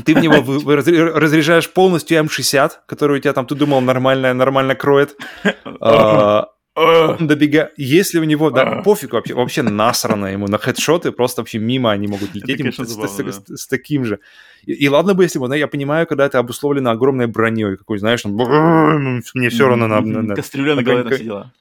Ты 0.06 0.16
в 0.16 0.20
него 0.20 0.36
разряжаешь 1.20 1.70
полностью 1.70 2.20
М60, 2.20 2.72
который 2.86 3.18
у 3.18 3.22
тебя 3.22 3.34
там, 3.34 3.46
ты 3.46 3.56
думал, 3.56 3.82
нормально, 3.82 4.34
нормально 4.34 4.76
кроет. 4.76 5.16
А, 5.86 6.48
он 6.76 7.28
добегает, 7.28 7.72
если 7.78 8.20
у 8.20 8.24
него, 8.24 8.50
да, 8.50 8.82
пофиг 8.82 9.14
вообще, 9.14 9.36
вообще 9.36 9.62
насрано 9.62 10.28
ему 10.28 10.48
на 10.48 10.58
хедшоты, 10.58 11.12
просто 11.12 11.42
вообще 11.42 11.60
мимо 11.60 11.92
они 11.92 12.08
могут 12.08 12.34
лететь 12.34 12.60
ему 12.60 12.72
с, 12.72 13.68
таким 13.68 14.06
же. 14.06 14.20
И, 14.66 14.90
ладно 14.90 15.14
бы, 15.14 15.24
если 15.24 15.38
бы, 15.40 15.56
я 15.56 15.68
понимаю, 15.68 16.08
когда 16.08 16.26
это 16.26 16.40
обусловлено 16.40 16.90
огромной 16.90 17.28
броней, 17.28 17.78
какой, 17.78 18.00
знаешь, 18.00 18.26
мне 18.26 19.50
все 19.50 19.68
равно 19.68 19.88
на 19.88 20.36
Кастрюля 20.36 20.76
на 20.76 20.84
голове 20.84 21.18
сидела. 21.18 21.52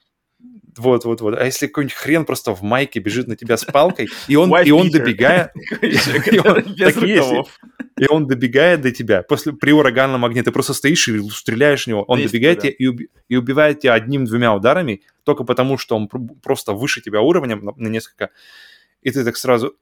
Вот, 0.77 1.05
вот, 1.05 1.21
вот. 1.21 1.37
А 1.37 1.45
если 1.45 1.67
какой-нибудь 1.67 1.95
хрен 1.95 2.25
просто 2.25 2.53
в 2.55 2.61
майке 2.61 2.99
бежит 2.99 3.27
на 3.27 3.35
тебя 3.35 3.57
с 3.57 3.65
палкой, 3.65 4.07
и 4.27 4.35
он, 4.35 4.55
и 4.63 4.71
он 4.71 4.89
добегает... 4.89 5.51
И 7.95 8.07
он 8.09 8.25
добегает 8.25 8.81
до 8.81 8.91
тебя. 8.91 9.21
После, 9.21 9.53
при 9.53 9.71
ураганном 9.71 10.25
огне 10.25 10.41
ты 10.41 10.51
просто 10.51 10.73
стоишь 10.73 11.07
и 11.07 11.29
стреляешь 11.29 11.83
в 11.83 11.87
него. 11.87 12.03
Он 12.07 12.19
добегает 12.21 12.61
тебя 12.61 12.71
и, 12.71 13.35
убивает 13.35 13.81
тебя 13.81 13.93
одним-двумя 13.93 14.55
ударами, 14.55 15.03
только 15.23 15.43
потому, 15.43 15.77
что 15.77 15.95
он 15.95 16.07
просто 16.07 16.73
выше 16.73 17.01
тебя 17.01 17.21
уровнем 17.21 17.71
на, 17.77 17.87
несколько. 17.87 18.31
И 19.03 19.11
ты 19.11 19.23
так 19.23 19.37
сразу... 19.37 19.75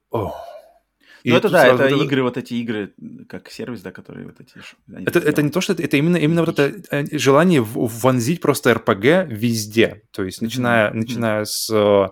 Ну, 1.24 1.36
это 1.36 1.50
да, 1.50 1.68
это 1.68 1.96
вот 1.96 2.06
игры, 2.06 2.24
вот 2.24 2.38
эти 2.38 2.54
игры, 2.56 2.94
как 3.28 3.50
сервис, 3.50 3.82
да, 3.82 3.92
которые 3.92 4.26
вот 4.26 4.40
эти... 4.40 4.54
Это, 5.08 5.20
это 5.20 5.42
не 5.42 5.50
то, 5.50 5.62
что 5.62 5.74
это, 5.74 5.84
это 5.84 5.98
именно, 5.98 6.18
именно 6.18 6.44
вот 6.44 6.58
это 6.58 6.82
э, 6.92 7.18
желание 7.18 7.62
вонзить 7.62 8.42
просто 8.42 8.72
RPG 8.72 9.28
везде. 9.34 10.04
То 10.12 10.24
есть, 10.24 10.42
начиная, 10.42 10.90
mm-hmm. 10.90 10.96
начиная 10.96 11.46
с 11.46 11.70
э, 11.70 12.08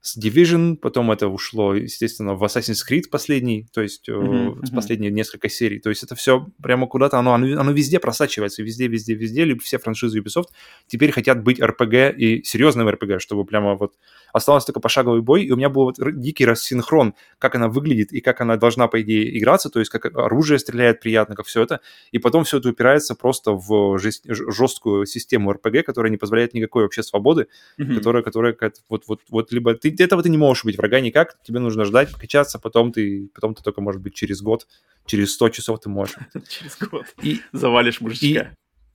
с 0.00 0.16
Division, 0.16 0.76
потом 0.76 1.10
это 1.10 1.28
ушло, 1.28 1.74
естественно, 1.74 2.34
в 2.34 2.44
Assassin's 2.44 2.80
Creed 2.88 3.08
последний, 3.10 3.66
то 3.72 3.82
есть 3.82 4.08
mm-hmm, 4.08 4.66
с 4.66 4.70
последние 4.70 5.10
несколько 5.10 5.48
серий. 5.48 5.80
То 5.80 5.90
есть 5.90 6.02
это 6.02 6.14
все 6.14 6.46
прямо 6.62 6.86
куда-то, 6.86 7.18
оно, 7.18 7.34
оно, 7.34 7.60
оно 7.60 7.72
везде 7.72 7.98
просачивается, 7.98 8.62
везде, 8.62 8.86
везде, 8.86 9.14
везде. 9.14 9.44
Либо 9.44 9.60
все 9.60 9.78
франшизы 9.78 10.20
Ubisoft 10.20 10.48
теперь 10.86 11.10
хотят 11.10 11.42
быть 11.42 11.58
RPG 11.58 12.14
и 12.16 12.44
серьезным 12.44 12.88
RPG, 12.88 13.18
чтобы 13.18 13.44
прямо 13.44 13.74
вот 13.74 13.94
осталось 14.32 14.64
только 14.64 14.80
пошаговый 14.80 15.20
бой, 15.20 15.44
и 15.44 15.50
у 15.50 15.56
меня 15.56 15.68
был 15.68 15.84
вот 15.84 15.96
дикий 15.98 16.44
рассинхрон, 16.44 17.14
как 17.38 17.54
она 17.54 17.68
выглядит 17.68 18.12
и 18.12 18.20
как 18.20 18.40
она 18.40 18.56
должна, 18.56 18.88
по 18.88 19.00
идее, 19.00 19.38
играться, 19.38 19.70
то 19.70 19.78
есть 19.78 19.90
как 19.90 20.06
оружие 20.16 20.58
стреляет 20.58 21.00
приятно, 21.00 21.34
как 21.34 21.46
все 21.46 21.62
это, 21.62 21.80
и 22.12 22.18
потом 22.18 22.44
все 22.44 22.58
это 22.58 22.68
упирается 22.68 23.14
просто 23.14 23.52
в 23.52 23.98
жест, 23.98 24.24
жесткую 24.26 25.06
систему 25.06 25.52
RPG, 25.52 25.82
которая 25.82 26.10
не 26.10 26.16
позволяет 26.16 26.54
никакой 26.54 26.84
вообще 26.84 27.02
свободы, 27.02 27.48
mm-hmm. 27.78 27.94
которая, 27.94 28.22
которая 28.22 28.56
вот, 28.88 29.04
вот, 29.06 29.20
вот 29.28 29.52
либо 29.52 29.74
ты 29.74 29.94
этого 29.98 30.22
ты 30.22 30.28
не 30.28 30.38
можешь 30.38 30.64
убить 30.64 30.78
врага 30.78 31.00
никак, 31.00 31.36
тебе 31.42 31.58
нужно 31.58 31.84
ждать, 31.84 32.12
покачаться, 32.12 32.58
потом 32.58 32.92
ты, 32.92 33.30
потом 33.34 33.54
ты 33.54 33.62
только, 33.62 33.80
может 33.80 34.00
быть, 34.00 34.14
через 34.14 34.42
год, 34.42 34.66
через 35.06 35.34
100 35.34 35.48
часов 35.50 35.80
ты 35.80 35.88
можешь. 35.88 36.16
Через 36.48 36.78
год 36.78 37.06
и, 37.22 37.40
завалишь 37.52 38.00
мужичка. 38.00 38.26
И, 38.26 38.46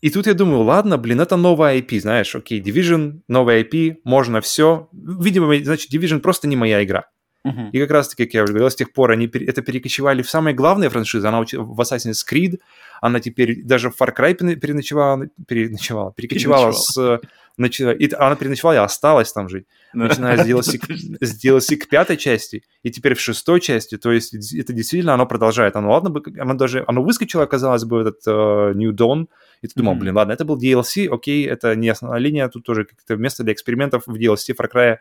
и 0.04 0.10
тут 0.10 0.28
я 0.28 0.34
думаю, 0.34 0.64
ладно, 0.64 0.98
блин, 0.98 1.22
это 1.22 1.38
новая 1.38 1.78
IP, 1.78 2.02
знаешь, 2.02 2.36
окей, 2.36 2.62
Division, 2.62 3.22
новая 3.30 3.64
IP, 3.64 4.00
можно 4.04 4.42
все. 4.42 4.90
Видимо, 4.92 5.56
значит, 5.64 5.94
Division 5.94 6.20
просто 6.20 6.46
не 6.50 6.58
моя 6.58 6.84
игра. 6.84 7.06
Uh-huh. 7.48 7.70
И 7.72 7.80
как 7.80 7.92
раз-таки, 7.92 8.26
как 8.26 8.34
я 8.34 8.44
уже 8.44 8.52
говорил, 8.52 8.70
с 8.70 8.76
тех 8.76 8.92
пор 8.92 9.12
они 9.12 9.28
это 9.28 9.62
перекочевали 9.62 10.22
в 10.22 10.30
самые 10.30 10.54
главные 10.54 10.90
франшизы. 10.90 11.26
Она 11.26 11.40
в 11.40 11.80
Assassin's 11.80 12.20
Creed, 12.30 12.60
она 13.00 13.22
теперь 13.22 13.64
даже 13.64 13.90
в 13.90 14.02
Far 14.02 14.14
Cry 14.14 14.34
переночевала, 14.34 15.28
переночевала, 15.48 16.12
перекочевала 16.12 16.74
с... 16.74 17.22
И 17.58 18.14
она 18.18 18.36
переночевала 18.36 18.74
и 18.74 18.78
осталась 18.78 19.32
там 19.32 19.48
жить. 19.48 19.66
Начиная 19.94 20.38
с 20.38 20.48
DLC, 20.48 21.18
с 21.22 21.46
DLC 21.46 21.78
к 21.78 21.88
пятой 21.88 22.18
части, 22.18 22.64
и 22.82 22.90
теперь 22.90 23.14
в 23.14 23.20
шестой 23.20 23.62
части. 23.62 23.98
То 23.98 24.12
есть 24.12 24.34
это 24.54 24.74
действительно 24.74 25.14
оно 25.14 25.26
продолжает. 25.26 25.76
Оно, 25.76 25.92
ладно 25.92 26.10
бы, 26.10 26.24
оно 26.40 26.56
даже... 26.56 26.84
Оно 26.88 27.04
выскочило, 27.04 27.46
казалось 27.46 27.84
бы, 27.84 28.02
этот 28.02 28.28
uh, 28.28 28.74
New 28.74 28.92
Dawn, 28.92 29.28
и 29.62 29.68
ты 29.68 29.74
думал, 29.76 29.96
блин, 29.96 30.16
ладно, 30.16 30.34
это 30.34 30.46
был 30.46 30.60
DLC, 30.60 31.08
окей, 31.08 31.48
это 31.48 31.76
не 31.76 31.90
основная 31.90 32.20
линия, 32.20 32.50
тут 32.50 32.66
тоже 32.66 32.86
как-то 32.86 33.16
место 33.18 33.44
для 33.44 33.54
экспериментов 33.54 34.04
в 34.08 34.16
DLC 34.16 34.56
Far 34.58 34.70
Cry 34.74 34.98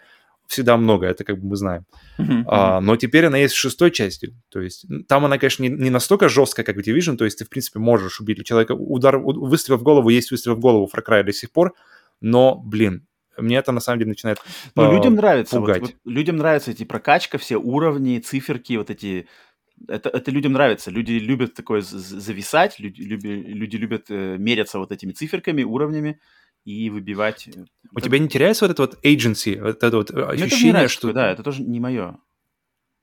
всегда 0.47 0.77
много, 0.77 1.07
это 1.07 1.25
как 1.25 1.39
бы 1.39 1.49
мы 1.49 1.57
знаем. 1.57 1.85
Uh-huh, 2.19 2.45
А, 2.47 2.81
но 2.81 2.97
теперь 2.97 3.27
она 3.27 3.39
есть 3.39 3.55
в 3.55 3.59
шестой 3.59 3.91
части. 3.91 4.35
То 4.51 4.61
есть 4.61 4.85
там 5.09 5.25
она, 5.25 5.39
конечно, 5.39 5.63
не, 5.63 5.71
не 5.71 5.91
настолько 5.91 6.29
жесткая, 6.29 6.67
как 6.67 6.77
в 6.77 6.81
Division, 6.81 7.17
то 7.17 7.25
есть 7.25 7.39
ты, 7.39 7.45
в 7.45 7.49
принципе, 7.49 7.79
можешь 7.79 8.21
убить 8.21 8.45
человека. 8.45 8.73
Удар, 8.73 9.19
выстрел 9.19 9.79
в 9.79 9.83
голову 9.83 10.11
есть 10.11 10.31
выстрел 10.31 10.55
в 10.55 10.61
голову 10.61 10.91
Far 10.95 11.03
Cry 11.07 11.23
до 11.23 11.33
сих 11.33 11.51
пор, 11.51 11.75
но, 12.23 12.57
блин, 12.57 13.07
мне 13.37 13.57
это 13.57 13.73
на 13.73 13.81
самом 13.81 13.99
деле 13.99 14.11
начинает 14.11 14.39
Ну, 14.75 14.87
по- 14.87 14.93
людям 14.95 15.15
нравится. 15.15 15.61
Вот, 15.61 15.79
вот, 15.79 15.95
людям 16.05 16.37
нравятся 16.37 16.71
эти 16.71 16.85
прокачка, 16.85 17.39
все 17.39 17.57
уровни, 17.57 18.19
циферки, 18.19 18.77
вот 18.77 18.91
эти... 18.91 19.29
Это, 19.89 20.11
это 20.11 20.31
людям 20.31 20.53
нравится. 20.53 20.91
Люди 20.91 21.13
любят 21.13 21.55
такое 21.55 21.81
зависать, 21.83 22.79
люди, 22.79 23.03
люди, 23.03 23.27
люди 23.27 23.77
любят 23.77 24.07
э, 24.11 24.37
меряться 24.39 24.79
вот 24.79 24.93
этими 24.93 25.13
циферками, 25.13 25.63
уровнями 25.65 26.21
и 26.65 26.89
выбивать. 26.91 27.49
Э, 27.49 27.65
У 27.93 28.01
тебя 28.01 28.19
не 28.19 28.29
теряется 28.29 28.67
вот 28.67 28.73
это 28.73 28.83
вот 28.83 29.05
agency, 29.05 29.61
вот 29.61 29.83
это 29.83 29.97
вот 29.97 30.11
не 30.11 30.21
ощущение, 30.23 30.73
нравится 30.73 30.95
что... 30.95 31.13
да, 31.13 31.31
это 31.33 31.43
тоже 31.43 31.63
не 31.63 31.81
мое. 31.81 32.19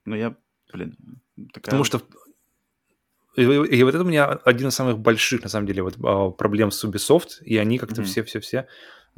Но 0.06 0.16
я, 0.16 0.36
блин, 0.72 0.96
такая 1.54 1.64
Потому 1.64 1.84
что 1.84 2.02
и, 3.40 3.78
и 3.78 3.84
вот 3.84 3.96
это 3.96 4.04
у 4.04 4.08
меня 4.08 4.26
один 4.26 4.68
из 4.68 4.76
самых 4.76 5.00
больших, 5.00 5.44
на 5.44 5.50
самом 5.50 5.68
деле, 5.68 5.84
вот 5.84 5.96
а, 6.04 6.30
проблем 6.32 6.72
с 6.72 6.84
Ubisoft, 6.86 7.42
и 7.44 7.58
они 7.58 7.78
как-то 7.78 8.02
Мгм. 8.02 8.10
все-все-все 8.10 8.68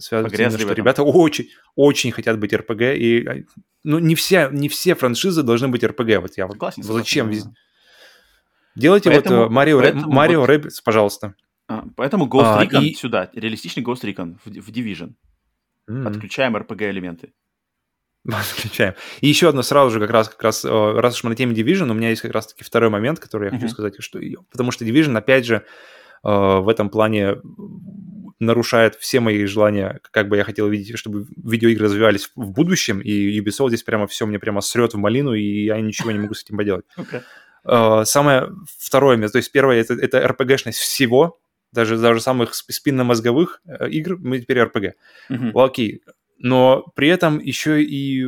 Погрязли 0.09 0.43
именно, 0.43 0.57
в 0.57 0.61
что 0.61 0.73
ребята 0.73 1.03
очень, 1.03 1.49
очень 1.75 2.11
хотят 2.11 2.39
быть 2.39 2.53
RPG, 2.53 2.97
и 2.97 3.27
а, 3.27 3.35
ну 3.83 3.99
не 3.99 4.15
все, 4.15 4.49
не 4.51 4.67
все 4.69 4.95
франшизы 4.95 5.43
должны 5.43 5.67
быть 5.67 5.83
RPG. 5.83 6.19
Вот 6.19 6.37
я 6.37 6.45
вот 6.47 6.53
Согласен, 6.53 6.83
вот 6.83 6.93
зачем 6.97 7.29
везде? 7.29 7.49
Делайте 8.75 9.09
Поэтому- 9.09 9.39
вот 9.41 9.45
э, 9.47 9.49
Марио, 9.49 9.79
Ре- 9.81 9.91
поэтому 9.91 10.13
Марио 10.13 10.39
вот- 10.41 10.49
Rabbids, 10.49 10.75
пожалуйста. 10.83 11.35
А, 11.67 11.83
поэтому 11.95 12.25
Ghost 12.27 12.43
А, 12.45 12.63
Recon 12.65 12.83
и- 12.83 12.93
сюда, 12.95 13.29
реалистичный 13.33 13.83
Ghost 13.83 14.03
Recon 14.03 14.37
в, 14.45 14.49
в 14.49 14.69
Division. 14.71 15.13
М. 15.89 16.07
Отключаем 16.07 16.55
RPG-элементы. 16.55 17.33
Отключаем. 18.31 18.93
И 19.21 19.27
еще 19.27 19.49
одно 19.49 19.61
сразу 19.63 19.91
же, 19.91 19.99
как 19.99 20.09
раз, 20.11 20.29
как 20.29 20.43
раз, 20.43 20.63
э, 20.65 20.69
раз 20.69 21.15
уж 21.15 21.23
мы 21.23 21.31
на 21.31 21.35
теме 21.35 21.55
Division, 21.55 21.89
у 21.89 21.93
меня 21.93 22.09
есть 22.09 22.21
как 22.21 22.31
раз-таки 22.31 22.63
второй 22.63 22.89
момент, 22.89 23.19
который 23.19 23.45
я 23.45 23.49
хочу 23.51 23.65
Мгм. 23.65 23.71
сказать, 23.73 23.95
что 23.99 24.19
потому 24.51 24.71
что 24.71 24.85
Division, 24.85 25.17
опять 25.17 25.45
же, 25.45 25.55
э, 25.55 26.29
в 26.29 26.69
этом 26.69 26.89
плане 26.89 27.37
нарушает 28.39 28.95
все 28.95 29.19
мои 29.19 29.45
желания, 29.45 29.99
как 30.11 30.27
бы 30.27 30.37
я 30.37 30.43
хотел 30.43 30.67
видеть, 30.67 30.97
чтобы 30.97 31.25
видеоигры 31.43 31.85
развивались 31.85 32.29
в 32.35 32.51
будущем, 32.51 32.99
и 32.99 33.39
Ubisoft 33.39 33.69
здесь 33.69 33.83
прямо 33.83 34.07
все 34.07 34.25
мне 34.25 34.39
прямо 34.39 34.61
срет 34.61 34.93
в 34.93 34.97
малину, 34.97 35.33
и 35.33 35.65
я 35.65 35.79
ничего 35.79 36.11
не 36.11 36.19
могу 36.19 36.33
с 36.33 36.43
этим 36.43 36.57
поделать. 36.57 36.85
Окей. 36.95 37.21
Э, 37.65 38.03
Самое 38.05 38.49
второе 38.79 39.17
место, 39.17 39.33
то 39.33 39.37
есть 39.39 39.51
первое, 39.51 39.79
это, 39.81 39.93
это 39.93 40.19
RPG-шность 40.25 40.79
всего, 40.79 41.39
даже, 41.71 41.97
даже 41.97 42.19
самых 42.19 42.51
сп- 42.53 42.71
спинномозговых 42.71 43.61
игр, 43.89 44.17
мы 44.17 44.39
теперь 44.39 44.57
RPG. 44.59 44.91
Ну, 45.29 45.59
Окей. 45.59 46.01
Но 46.41 46.83
при 46.95 47.07
этом 47.09 47.39
еще 47.39 47.83
и 47.83 48.25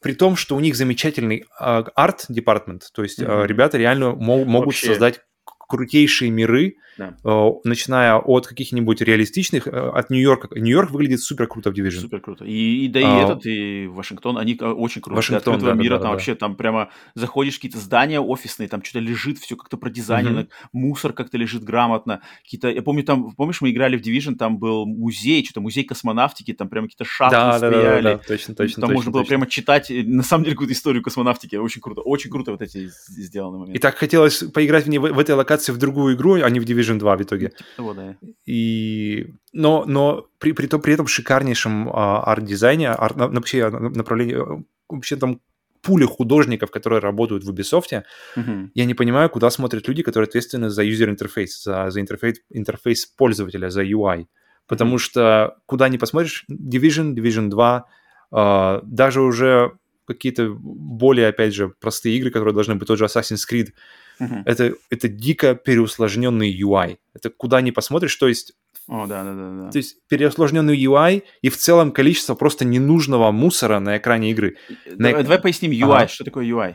при 0.00 0.14
том, 0.14 0.36
что 0.36 0.56
у 0.56 0.60
них 0.60 0.76
замечательный 0.76 1.44
а, 1.58 1.84
арт-департмент, 1.94 2.90
то 2.92 3.02
есть 3.02 3.20
Мгм. 3.20 3.44
ребята 3.44 3.78
реально 3.78 4.12
мо- 4.14 4.44
могут 4.44 4.66
Вообще. 4.68 4.86
создать 4.88 5.20
крутейшие 5.44 6.30
миры, 6.30 6.76
Да. 6.98 7.16
э, 7.24 7.50
начиная 7.64 8.16
от 8.16 8.46
каких-нибудь 8.46 9.00
реалистичных, 9.00 9.66
э, 9.66 9.70
от 9.70 10.10
Нью-Йорка. 10.10 10.48
Нью-Йорк 10.58 10.90
выглядит 10.90 11.20
супер 11.22 11.46
круто 11.46 11.70
в 11.70 11.74
Division. 11.74 12.00
Супер 12.00 12.20
круто. 12.20 12.44
И, 12.44 12.84
и 12.84 12.88
да 12.88 13.00
и 13.00 13.04
А, 13.04 13.22
этот, 13.24 13.46
и 13.46 13.86
Вашингтон, 13.86 14.36
они 14.36 14.56
э, 14.60 14.64
очень 14.66 15.00
круто. 15.00 15.14
Для 15.14 15.16
Вашингтон, 15.16 15.54
открытого 15.54 15.76
да, 15.76 15.82
мира 15.82 15.94
да, 15.94 15.98
там 15.98 16.06
да. 16.06 16.10
вообще 16.12 16.34
там 16.34 16.56
прямо 16.56 16.90
заходишь 17.14 17.54
какие-то 17.56 17.78
здания 17.78 18.20
офисные, 18.20 18.68
там 18.68 18.82
что-то 18.82 18.98
лежит, 18.98 19.38
все 19.38 19.56
как-то 19.56 19.76
продизайнено, 19.76 20.48
мусор 20.72 21.12
как-то 21.12 21.38
лежит 21.38 21.62
грамотно. 21.62 22.20
Какие-то, 22.42 22.68
я 22.68 22.82
помню, 22.82 23.04
там, 23.04 23.32
помнишь, 23.32 23.60
мы 23.60 23.70
играли 23.70 23.96
в 23.96 24.02
Division, 24.02 24.34
там 24.34 24.58
был 24.58 24.84
музей, 24.86 25.44
что-то 25.44 25.60
музей 25.60 25.84
космонавтики, 25.84 26.52
там 26.52 26.68
прямо 26.68 26.88
какие-то 26.88 27.04
шахты 27.04 27.36
Да, 27.36 27.58
да, 27.58 27.58
да, 27.58 27.70
да, 27.70 27.78
стояли. 27.80 28.02
да, 28.02 28.18
точно, 28.18 28.54
точно. 28.54 28.80
там 28.80 28.88
точно, 28.88 28.94
можно 28.94 29.10
было 29.12 29.22
точно. 29.22 29.28
прямо 29.28 29.46
читать, 29.46 29.90
на 29.90 30.22
самом 30.22 30.44
деле, 30.44 30.54
какую-то 30.56 30.72
историю 30.74 31.02
космонавтики. 31.02 31.56
Очень 31.56 31.80
круто. 31.80 32.00
Очень 32.00 32.30
круто 32.30 32.52
вот 32.52 32.62
эти 32.62 32.88
с- 32.88 33.06
сделаны 33.06 33.58
моменты. 33.58 33.78
И 33.78 33.80
так 33.80 33.96
хотелось 33.96 34.38
поиграть 34.42 34.86
в, 34.86 34.90
в 34.90 35.18
этой 35.18 35.34
локации 35.34 35.72
в 35.72 35.76
другую 35.78 36.16
игру, 36.16 36.34
а 36.34 36.50
не 36.50 36.60
в 36.60 36.64
Division 36.64 36.87
2 36.96 37.16
в 37.16 37.22
итоге. 37.22 37.52
Того, 37.76 37.92
да. 37.92 38.16
И, 38.46 39.26
но, 39.52 39.84
но 39.86 40.26
при, 40.38 40.52
при, 40.52 40.66
при 40.68 40.94
этом 40.94 41.06
шикарнейшем 41.06 41.88
а, 41.92 42.22
арт-дизайне, 42.22 42.88
арт, 42.90 43.16
на- 43.16 43.28
вообще 43.28 43.68
на- 43.68 43.90
направлении, 43.90 44.36
э, 44.36 44.62
вообще 44.88 45.16
там 45.16 45.40
пули 45.82 46.04
художников, 46.04 46.70
которые 46.70 47.00
работают 47.00 47.44
в 47.44 47.50
Ubisoft, 47.52 48.02
Мгм. 48.36 48.70
я 48.74 48.84
не 48.84 48.94
понимаю, 48.94 49.28
куда 49.30 49.50
смотрят 49.50 49.86
люди, 49.88 50.02
которые 50.02 50.26
ответственны 50.28 50.70
за 50.70 50.82
юзер-интерфейс, 50.82 51.62
за, 51.62 51.90
за 51.90 52.00
интерфейс, 52.00 52.38
интерфейс 52.50 53.06
пользователя, 53.06 53.70
за 53.70 53.82
UI. 53.84 54.26
Потому 54.66 54.98
что 54.98 55.56
куда 55.66 55.88
ни 55.88 55.96
посмотришь, 55.96 56.44
Division, 56.50 57.14
Division 57.14 57.48
2, 57.48 57.84
а, 58.30 58.80
даже 58.84 59.20
уже 59.20 59.72
какие-то 60.06 60.54
более, 60.58 61.28
опять 61.28 61.54
же, 61.54 61.68
простые 61.80 62.16
игры, 62.16 62.30
которые 62.30 62.54
должны 62.54 62.74
быть, 62.74 62.88
тот 62.88 62.98
же 62.98 63.04
Assassin's 63.04 63.44
Creed, 63.50 63.68
Мгм. 64.18 64.42
это, 64.46 64.74
это 64.90 65.08
дико 65.08 65.54
переусложненный 65.54 66.50
UI. 66.62 66.98
Это 67.14 67.30
куда 67.30 67.60
ни 67.60 67.70
посмотришь, 67.70 68.14
то 68.16 68.28
есть 68.28 68.52
О, 68.88 69.06
да, 69.06 69.22
да, 69.24 69.34
да, 69.34 69.64
да. 69.64 69.70
то 69.70 69.78
есть 69.78 69.96
переусложненный 70.08 70.76
UI 70.84 71.22
и 71.42 71.48
в 71.48 71.56
целом 71.56 71.92
количество 71.92 72.34
просто 72.34 72.64
ненужного 72.64 73.30
мусора 73.32 73.78
на 73.80 73.96
экране 73.98 74.30
игры. 74.30 74.56
Давай, 74.86 75.12
на- 75.14 75.22
давай 75.22 75.38
поясним 75.38 75.70
UI. 75.72 75.96
Ага. 75.96 76.08
Что 76.08 76.24
такое 76.24 76.46
UI? 76.46 76.74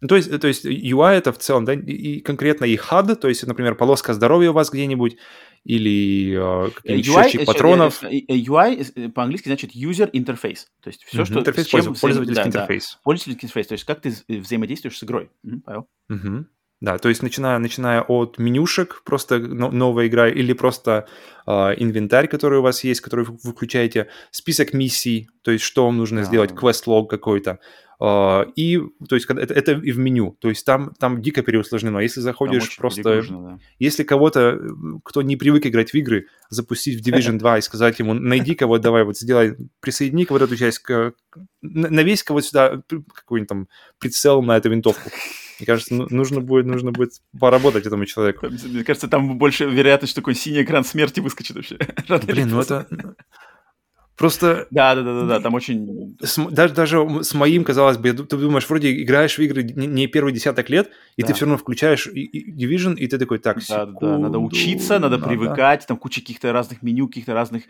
Ну, 0.00 0.08
то 0.08 0.16
есть, 0.16 0.40
то 0.40 0.46
есть 0.46 0.64
UI 0.64 1.12
это 1.18 1.32
в 1.32 1.38
целом, 1.38 1.64
да, 1.64 1.72
и 1.74 2.20
конкретно 2.20 2.64
и 2.66 2.76
HUD, 2.76 3.16
то 3.16 3.28
есть, 3.28 3.44
например, 3.46 3.74
полоска 3.74 4.14
здоровья 4.14 4.50
у 4.50 4.52
вас 4.52 4.70
где-нибудь, 4.70 5.16
или 5.64 6.34
э, 6.66 6.70
какие-нибудь 6.70 7.06
счетчик 7.06 7.40
э, 7.42 7.44
патронов. 7.44 8.02
э, 8.04 8.18
э, 8.28 8.34
UI 8.36 8.86
э, 8.94 9.08
по-английски 9.08 9.48
значит 9.48 9.74
user 9.74 10.10
interface. 10.12 10.66
То 10.82 10.88
есть 10.88 11.04
все, 11.04 11.18
Мгм, 11.18 11.26
что 11.26 11.38
интерфейс 11.40 11.66
чем 11.66 11.80
пользов- 11.80 11.92
взаим- 11.94 12.00
пользовательский 12.00 12.34
да, 12.36 12.42
да. 12.44 12.48
интерфейс. 12.48 12.98
Пользовательский 13.02 13.46
интерфейс. 13.46 13.66
То 13.66 13.72
есть 13.74 13.84
как 13.84 14.00
ты 14.00 14.08
вза- 14.10 14.40
взаимодействуешь 14.40 14.96
с 14.98 15.04
игрой. 15.04 15.30
Мгм, 15.42 15.60
Павел? 15.62 15.88
Мгм. 16.08 16.46
Да, 16.80 16.96
то 16.98 17.08
есть 17.08 17.22
начиная, 17.24 17.58
начиная 17.58 18.02
от 18.02 18.38
менюшек, 18.38 19.02
просто 19.04 19.40
но- 19.40 19.72
новая 19.72 20.06
игра, 20.06 20.28
или 20.28 20.52
просто 20.52 21.08
э, 21.44 21.50
инвентарь, 21.76 22.28
который 22.28 22.60
у 22.60 22.62
вас 22.62 22.84
есть, 22.84 23.00
который 23.00 23.24
вы 23.24 23.36
включаете, 23.52 24.06
список 24.30 24.72
миссий, 24.74 25.28
то 25.42 25.50
есть 25.50 25.64
что 25.64 25.86
вам 25.86 25.96
нужно 25.96 26.20
Да. 26.20 26.24
сделать, 26.26 26.54
квест-лог 26.54 27.10
какой-то. 27.10 27.58
Э, 28.00 28.44
и, 28.56 28.80
то 29.08 29.14
есть, 29.16 29.28
это, 29.28 29.54
это 29.54 29.72
и 29.72 29.92
в 29.92 29.98
меню. 29.98 30.36
То 30.40 30.48
есть 30.48 30.64
там, 30.64 30.92
там 30.98 31.22
дико 31.22 31.42
переусложнено. 31.42 31.98
Если 31.98 32.20
заходишь 32.20 32.76
просто... 32.76 33.22
да. 33.28 33.58
Если 33.78 34.04
кого-то, 34.04 34.58
кто 35.04 35.22
не 35.22 35.36
привык 35.36 35.66
играть 35.66 35.90
в 35.90 35.94
игры, 35.94 36.26
запустить 36.50 37.00
в 37.00 37.06
Division 37.08 37.32
2 37.38 37.58
и 37.58 37.62
сказать 37.62 37.98
ему, 37.98 38.14
найди-ка 38.14 38.66
вот 38.66 38.80
давай 38.80 39.04
вот 39.04 39.18
сделай, 39.18 39.56
присоедини-ка 39.80 40.32
вот 40.32 40.42
эту 40.42 40.56
часть, 40.56 40.78
к, 40.80 41.12
на- 41.62 41.90
навесь-ка 41.90 42.32
вот 42.32 42.44
сюда 42.44 42.82
какой-нибудь 43.14 43.48
там 43.48 43.68
прицел 43.98 44.42
на 44.42 44.56
эту 44.56 44.70
винтовку. 44.70 45.10
Мне 45.58 45.66
кажется, 45.66 45.94
ну- 45.94 46.06
нужно 46.10 46.40
будет, 46.40 46.66
нужно 46.66 46.92
будет 46.92 47.14
поработать 47.38 47.84
этому 47.86 48.06
человеку. 48.06 48.48
Мне 48.48 48.84
кажется, 48.84 49.08
там 49.08 49.38
больше 49.38 49.64
вероятность, 49.64 50.12
что 50.12 50.20
такой 50.20 50.34
синий 50.34 50.62
экран 50.62 50.84
смерти 50.84 51.20
выскочит 51.20 51.56
вообще. 51.56 51.78
Блин, 52.26 52.50
ну 52.50 52.60
это... 52.60 52.86
Просто 54.18 54.66
Да, 54.70 54.94
да, 54.96 55.02
да, 55.02 55.20
да, 55.20 55.26
да, 55.26 55.40
там 55.40 55.54
очень... 55.54 56.16
с 56.20 56.36
даже, 56.50 56.74
даже 56.74 57.06
с 57.22 57.34
моим, 57.34 57.62
казалось 57.64 57.96
бы, 57.98 58.08
я 58.08 58.14
ты 58.14 58.36
думаешь, 58.36 58.68
вроде 58.68 59.00
играешь 59.02 59.38
в 59.38 59.42
игры 59.42 59.62
не, 59.62 60.08
первый 60.08 60.32
десяток 60.32 60.68
лет, 60.70 60.90
и 61.16 61.22
Да. 61.22 61.28
ты 61.28 61.34
все 61.34 61.44
равно 61.44 61.56
включаешь 61.56 62.08
Division, 62.08 62.96
и 62.96 63.06
ты 63.06 63.16
такой, 63.18 63.38
так, 63.38 63.60
Да, 63.68 63.86
да, 63.86 63.92
да, 64.00 64.18
надо 64.18 64.38
секунду, 64.38 64.46
учиться, 64.46 64.98
надо 64.98 65.16
надо». 65.18 65.28
привыкать, 65.28 65.86
там 65.86 65.96
куча 65.96 66.20
каких-то 66.20 66.52
разных 66.52 66.82
меню, 66.82 67.06
каких-то 67.06 67.34
разных 67.34 67.62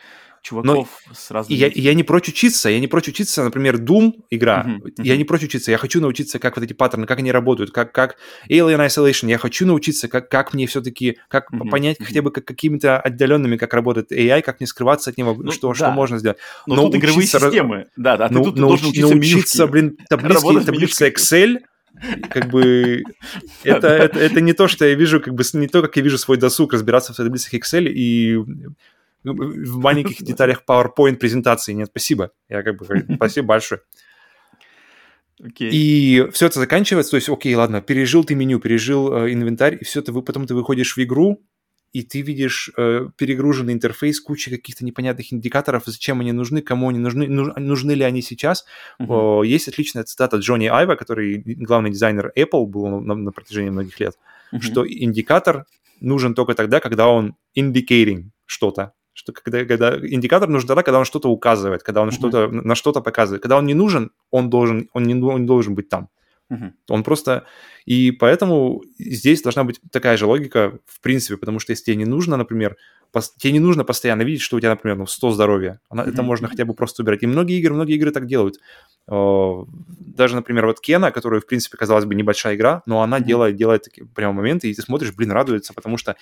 чуваков 0.42 0.88
с 1.12 1.30
И 1.30 1.32
разными... 1.34 1.58
я, 1.58 1.70
я 1.74 1.94
не 1.94 2.02
прочь 2.02 2.28
учиться, 2.28 2.68
я 2.70 2.80
не 2.80 2.86
прочь 2.88 3.08
учиться, 3.08 3.42
например, 3.44 3.76
Doom 3.76 4.12
игра, 4.30 4.62
Мгм, 4.64 4.82
я 4.98 5.14
мгм. 5.14 5.18
не 5.18 5.24
прочь 5.24 5.42
учиться, 5.44 5.70
я 5.70 5.78
хочу 5.78 6.00
научиться, 6.00 6.38
как 6.38 6.56
вот 6.56 6.64
эти 6.64 6.72
паттерны, 6.72 7.06
как 7.06 7.18
они 7.18 7.32
работают, 7.32 7.70
как, 7.70 7.92
как 7.92 8.16
Alien 8.50 8.86
Isolation, 8.86 9.28
я 9.28 9.38
хочу 9.38 9.66
научиться, 9.66 10.08
как, 10.08 10.30
как 10.30 10.54
мне 10.54 10.66
все-таки, 10.66 11.18
как 11.28 11.50
Мгм, 11.52 11.70
понять 11.70 11.98
мгм. 11.98 12.06
хотя 12.06 12.22
бы 12.22 12.30
как, 12.30 12.44
какими-то 12.44 12.98
отдаленными, 12.98 13.56
как 13.56 13.74
работает 13.74 14.12
AI, 14.12 14.42
как 14.42 14.60
не 14.60 14.66
скрываться 14.66 15.10
от 15.10 15.18
него, 15.18 15.34
Ну, 15.34 15.50
что, 15.52 15.68
да. 15.68 15.74
что 15.74 15.90
можно 15.90 16.18
сделать. 16.18 16.37
Но, 16.66 16.74
но 16.76 16.82
тут 16.84 16.96
игровые 16.96 17.18
учиться 17.18 17.38
раз- 17.38 17.52
системы. 17.52 17.86
Да, 17.96 18.16
да, 18.16 18.28
ты 18.28 18.34
Ну, 18.34 18.44
тут 18.44 18.56
науч- 18.56 18.68
должен 18.82 18.88
учиться 18.88 19.14
научиться, 19.14 19.66
блин, 19.66 19.98
с 20.04 20.64
таблица. 20.64 21.08
Excel, 21.08 21.58
как 22.30 22.50
бы 22.50 23.02
это, 23.64 23.88
это, 23.88 24.18
это 24.18 24.40
не 24.40 24.52
то, 24.52 24.68
что 24.68 24.84
я 24.84 24.94
вижу, 24.94 25.20
как 25.20 25.34
бы 25.34 25.42
не 25.54 25.68
то, 25.68 25.82
как 25.82 25.96
я 25.96 26.02
вижу 26.02 26.18
свой 26.18 26.36
досуг 26.36 26.72
разбираться 26.72 27.12
в 27.12 27.16
таблицах 27.16 27.54
Excel 27.54 27.88
и 27.88 28.36
в 29.24 29.78
маленьких 29.78 30.16
деталях 30.24 30.62
PowerPoint 30.68 31.16
презентации. 31.16 31.72
Нет, 31.72 31.88
спасибо. 31.90 32.30
Я 32.48 32.62
как 32.62 32.76
бы 32.78 32.86
спасибо 33.16 33.48
большое. 33.48 33.80
Okay. 35.40 35.70
И 35.70 36.26
все 36.32 36.46
это 36.46 36.58
заканчивается, 36.58 37.12
то 37.12 37.16
есть, 37.16 37.28
окей, 37.28 37.54
ладно, 37.54 37.80
пережил 37.80 38.24
ты 38.24 38.34
меню, 38.34 38.58
пережил 38.58 39.12
э, 39.12 39.32
инвентарь, 39.32 39.78
и 39.80 39.84
все 39.84 40.00
это, 40.00 40.10
вы, 40.10 40.22
потом 40.22 40.48
ты 40.48 40.54
выходишь 40.54 40.96
в 40.96 40.98
игру, 40.98 41.44
и 41.92 42.02
ты 42.02 42.20
видишь 42.20 42.70
э, 42.76 43.08
перегруженный 43.16 43.72
интерфейс, 43.72 44.20
куча 44.20 44.50
каких-то 44.50 44.84
непонятных 44.84 45.32
индикаторов, 45.32 45.84
зачем 45.86 46.20
они 46.20 46.32
нужны, 46.32 46.60
кому 46.60 46.88
они 46.88 46.98
нужны, 46.98 47.28
нуж, 47.28 47.54
нужны 47.56 47.92
ли 47.92 48.04
они 48.04 48.22
сейчас. 48.22 48.64
Uh-huh. 49.00 49.46
Есть 49.46 49.68
отличная 49.68 50.04
цитата 50.04 50.36
Джонни 50.36 50.66
Айва, 50.66 50.96
который 50.96 51.42
главный 51.44 51.90
дизайнер 51.90 52.32
Apple 52.36 52.66
был 52.66 53.00
на, 53.00 53.14
на 53.14 53.32
протяжении 53.32 53.70
многих 53.70 53.98
лет, 54.00 54.18
uh-huh. 54.52 54.60
что 54.60 54.86
индикатор 54.86 55.66
нужен 56.00 56.34
только 56.34 56.54
тогда, 56.54 56.80
когда 56.80 57.08
он 57.08 57.36
indicating 57.56 58.30
что-то. 58.46 58.92
Что 59.14 59.32
когда, 59.32 59.64
когда 59.64 59.96
индикатор 59.96 60.48
нужен 60.48 60.68
тогда, 60.68 60.82
когда 60.82 60.98
он 60.98 61.04
что-то 61.04 61.28
указывает, 61.28 61.82
когда 61.82 62.02
он 62.02 62.10
uh-huh. 62.10 62.12
что-то 62.12 62.48
на 62.48 62.74
что-то 62.74 63.00
показывает. 63.00 63.42
Когда 63.42 63.56
он 63.56 63.66
не 63.66 63.74
нужен, 63.74 64.10
он 64.30 64.50
должен, 64.50 64.88
он 64.92 65.04
не, 65.04 65.14
он 65.14 65.40
не 65.40 65.46
должен 65.46 65.74
быть 65.74 65.88
там. 65.88 66.08
Uh-huh. 66.50 66.72
Он 66.88 67.04
просто... 67.04 67.44
И 67.84 68.10
поэтому 68.10 68.82
здесь 68.98 69.42
должна 69.42 69.64
быть 69.64 69.80
такая 69.90 70.16
же 70.16 70.26
логика, 70.26 70.78
в 70.86 71.00
принципе, 71.00 71.36
потому 71.36 71.58
что 71.58 71.72
если 71.72 71.84
тебе 71.84 71.96
не 71.96 72.04
нужно, 72.04 72.36
например, 72.36 72.76
пос... 73.12 73.34
тебе 73.36 73.52
не 73.52 73.60
нужно 73.60 73.84
постоянно 73.84 74.22
видеть, 74.22 74.42
что 74.42 74.56
у 74.56 74.60
тебя, 74.60 74.70
например, 74.70 74.96
ну, 74.96 75.06
100 75.06 75.30
здоровья. 75.32 75.80
Она... 75.88 76.04
Uh-huh. 76.04 76.10
Это 76.10 76.22
можно 76.22 76.48
хотя 76.48 76.64
бы 76.64 76.74
просто 76.74 77.02
убирать. 77.02 77.22
И 77.22 77.26
многие 77.26 77.58
игры, 77.58 77.74
многие 77.74 77.96
игры 77.96 78.10
так 78.10 78.26
делают. 78.26 78.56
Даже, 79.08 80.36
например, 80.36 80.66
вот 80.66 80.80
Кена, 80.80 81.10
которая, 81.10 81.40
в 81.40 81.46
принципе, 81.46 81.78
казалось 81.78 82.04
бы, 82.04 82.14
небольшая 82.14 82.56
игра, 82.56 82.82
но 82.84 83.00
она 83.00 83.18
mm-hmm. 83.18 83.24
делает, 83.24 83.56
делает 83.56 83.82
такие 83.84 84.06
прямо 84.06 84.34
моменты, 84.34 84.70
и 84.70 84.74
ты 84.74 84.82
смотришь, 84.82 85.14
блин, 85.14 85.32
радуется, 85.32 85.72
потому 85.72 85.96
что 85.96 86.16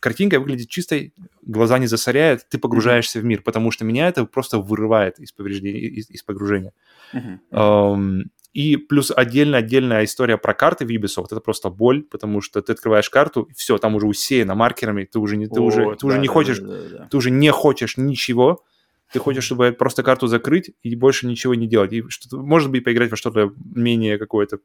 картинка 0.00 0.38
выглядит 0.38 0.68
чистой, 0.68 1.14
глаза 1.40 1.78
не 1.78 1.86
засоряет, 1.86 2.46
ты 2.50 2.58
погружаешься 2.58 3.18
mm-hmm. 3.18 3.22
в 3.22 3.24
мир, 3.24 3.42
потому 3.42 3.70
что 3.70 3.86
меня 3.86 4.08
это 4.08 4.26
просто 4.26 4.58
вырывает 4.58 5.18
из 5.18 5.32
повреждения, 5.32 5.80
из, 5.80 6.10
из 6.10 6.22
погружения. 6.22 6.72
Mm-hmm. 7.14 7.38
Um, 7.52 8.22
и 8.56 8.76
плюс 8.78 9.12
отдельно-отдельная 9.14 10.04
история 10.04 10.38
про 10.38 10.54
карты 10.54 10.86
в 10.86 10.88
Ubisoft. 10.88 11.26
Это 11.26 11.40
просто 11.40 11.68
боль, 11.68 12.02
потому 12.02 12.40
что 12.40 12.62
ты 12.62 12.72
открываешь 12.72 13.10
карту, 13.10 13.42
и 13.42 13.52
все, 13.52 13.76
там 13.76 13.94
уже 13.96 14.06
усеяно 14.06 14.54
маркерами, 14.54 15.04
ты 15.04 15.18
уже 15.18 15.36
не, 15.36 15.46
ты 15.46 15.60
О, 15.60 15.64
уже, 15.64 15.84
ты 15.96 15.98
да, 16.00 16.06
уже 16.06 16.18
не 16.18 16.26
да, 16.26 16.32
хочешь, 16.32 16.58
да, 16.60 16.66
да, 16.66 16.98
да. 16.98 17.08
ты 17.10 17.16
уже 17.18 17.30
не 17.30 17.52
хочешь 17.52 17.98
ничего. 17.98 18.64
Ты 19.12 19.18
хочешь, 19.18 19.44
чтобы 19.44 19.72
просто 19.72 20.02
карту 20.02 20.26
закрыть 20.26 20.70
и 20.82 20.96
больше 20.96 21.26
ничего 21.26 21.54
не 21.54 21.66
делать. 21.66 21.92
И 21.92 22.02
что 22.08 22.38
может 22.38 22.70
быть, 22.70 22.82
поиграть 22.82 23.10
во 23.10 23.16
что-то 23.16 23.52
менее 23.74 24.16
какое-то 24.16 24.60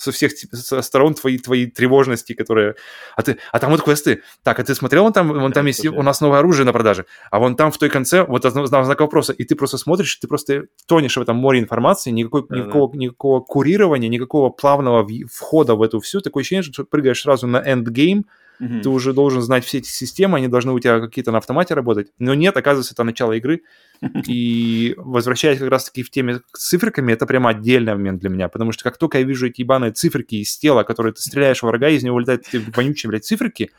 со 0.00 0.12
всех 0.12 0.32
со 0.32 0.80
сторон 0.80 1.14
твои, 1.14 1.36
твои 1.36 1.66
тревожности, 1.66 2.32
которые... 2.32 2.74
А, 3.16 3.22
ты, 3.22 3.36
а 3.52 3.58
там 3.58 3.70
вот 3.70 3.82
квесты. 3.82 4.22
Так, 4.42 4.58
а 4.58 4.64
ты 4.64 4.74
смотрел, 4.74 5.02
вон 5.02 5.12
там, 5.12 5.28
вон 5.28 5.52
там 5.52 5.66
есть 5.66 5.84
у 5.84 6.02
нас 6.02 6.22
новое 6.22 6.38
оружие 6.38 6.64
на 6.64 6.72
продаже, 6.72 7.04
а 7.30 7.38
вон 7.38 7.54
там 7.54 7.70
в 7.70 7.76
той 7.76 7.90
конце 7.90 8.24
вот 8.24 8.44
знак 8.44 9.00
вопроса, 9.00 9.34
и 9.34 9.44
ты 9.44 9.54
просто 9.54 9.76
смотришь, 9.76 10.16
ты 10.16 10.26
просто 10.26 10.64
тонешь 10.86 11.18
в 11.18 11.20
этом 11.20 11.36
море 11.36 11.60
информации, 11.60 12.10
никакой, 12.10 12.46
да, 12.48 12.56
никакого, 12.56 12.90
да. 12.92 12.98
никакого 12.98 13.40
курирования, 13.40 14.08
никакого 14.08 14.48
плавного 14.48 15.06
входа 15.30 15.74
в 15.74 15.82
эту 15.82 16.00
всю. 16.00 16.22
Такое 16.22 16.40
ощущение, 16.40 16.62
что 16.62 16.82
ты 16.82 16.88
прыгаешь 16.88 17.20
сразу 17.20 17.46
на 17.46 17.58
endgame, 17.58 18.24
Mm-hmm. 18.60 18.82
Ты 18.82 18.88
уже 18.90 19.12
должен 19.12 19.40
знать 19.40 19.64
все 19.64 19.78
эти 19.78 19.88
системы, 19.88 20.36
они 20.36 20.48
должны 20.48 20.72
у 20.72 20.78
тебя 20.78 21.00
какие-то 21.00 21.32
на 21.32 21.38
автомате 21.38 21.74
работать. 21.74 22.12
Но 22.18 22.34
нет, 22.34 22.56
оказывается, 22.56 22.92
это 22.92 23.04
начало 23.04 23.32
игры. 23.32 23.62
И 24.26 24.94
возвращаясь 24.98 25.58
как 25.58 25.70
раз-таки 25.70 26.02
в 26.02 26.10
теме 26.10 26.40
с 26.52 26.68
циферками, 26.68 27.12
это 27.12 27.26
прямо 27.26 27.50
отдельный 27.50 27.94
момент 27.94 28.20
для 28.20 28.28
меня, 28.28 28.48
потому 28.48 28.72
что 28.72 28.84
как 28.84 28.98
только 28.98 29.18
я 29.18 29.24
вижу 29.24 29.46
эти 29.46 29.62
ебаные 29.62 29.92
циферки 29.92 30.36
из 30.36 30.56
тела, 30.58 30.82
которые 30.82 31.14
ты 31.14 31.22
стреляешь 31.22 31.60
в 31.60 31.62
врага, 31.62 31.88
из 31.88 32.02
него 32.02 32.16
вылетают 32.16 32.46
эти 32.48 32.62
вонючие, 32.74 33.08
блядь, 33.08 33.24
циферки, 33.24 33.70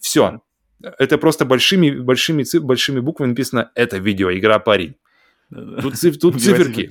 все. 0.00 0.42
Это 0.98 1.18
просто 1.18 1.44
большими, 1.44 1.90
большими, 1.90 2.44
большими 2.58 3.00
буквами 3.00 3.30
написано 3.30 3.70
«Это 3.74 3.98
видеоигра, 3.98 4.58
парень». 4.58 4.94
Тут, 5.50 5.96
циф, 5.96 6.18
тут 6.18 6.40
циферки. 6.40 6.88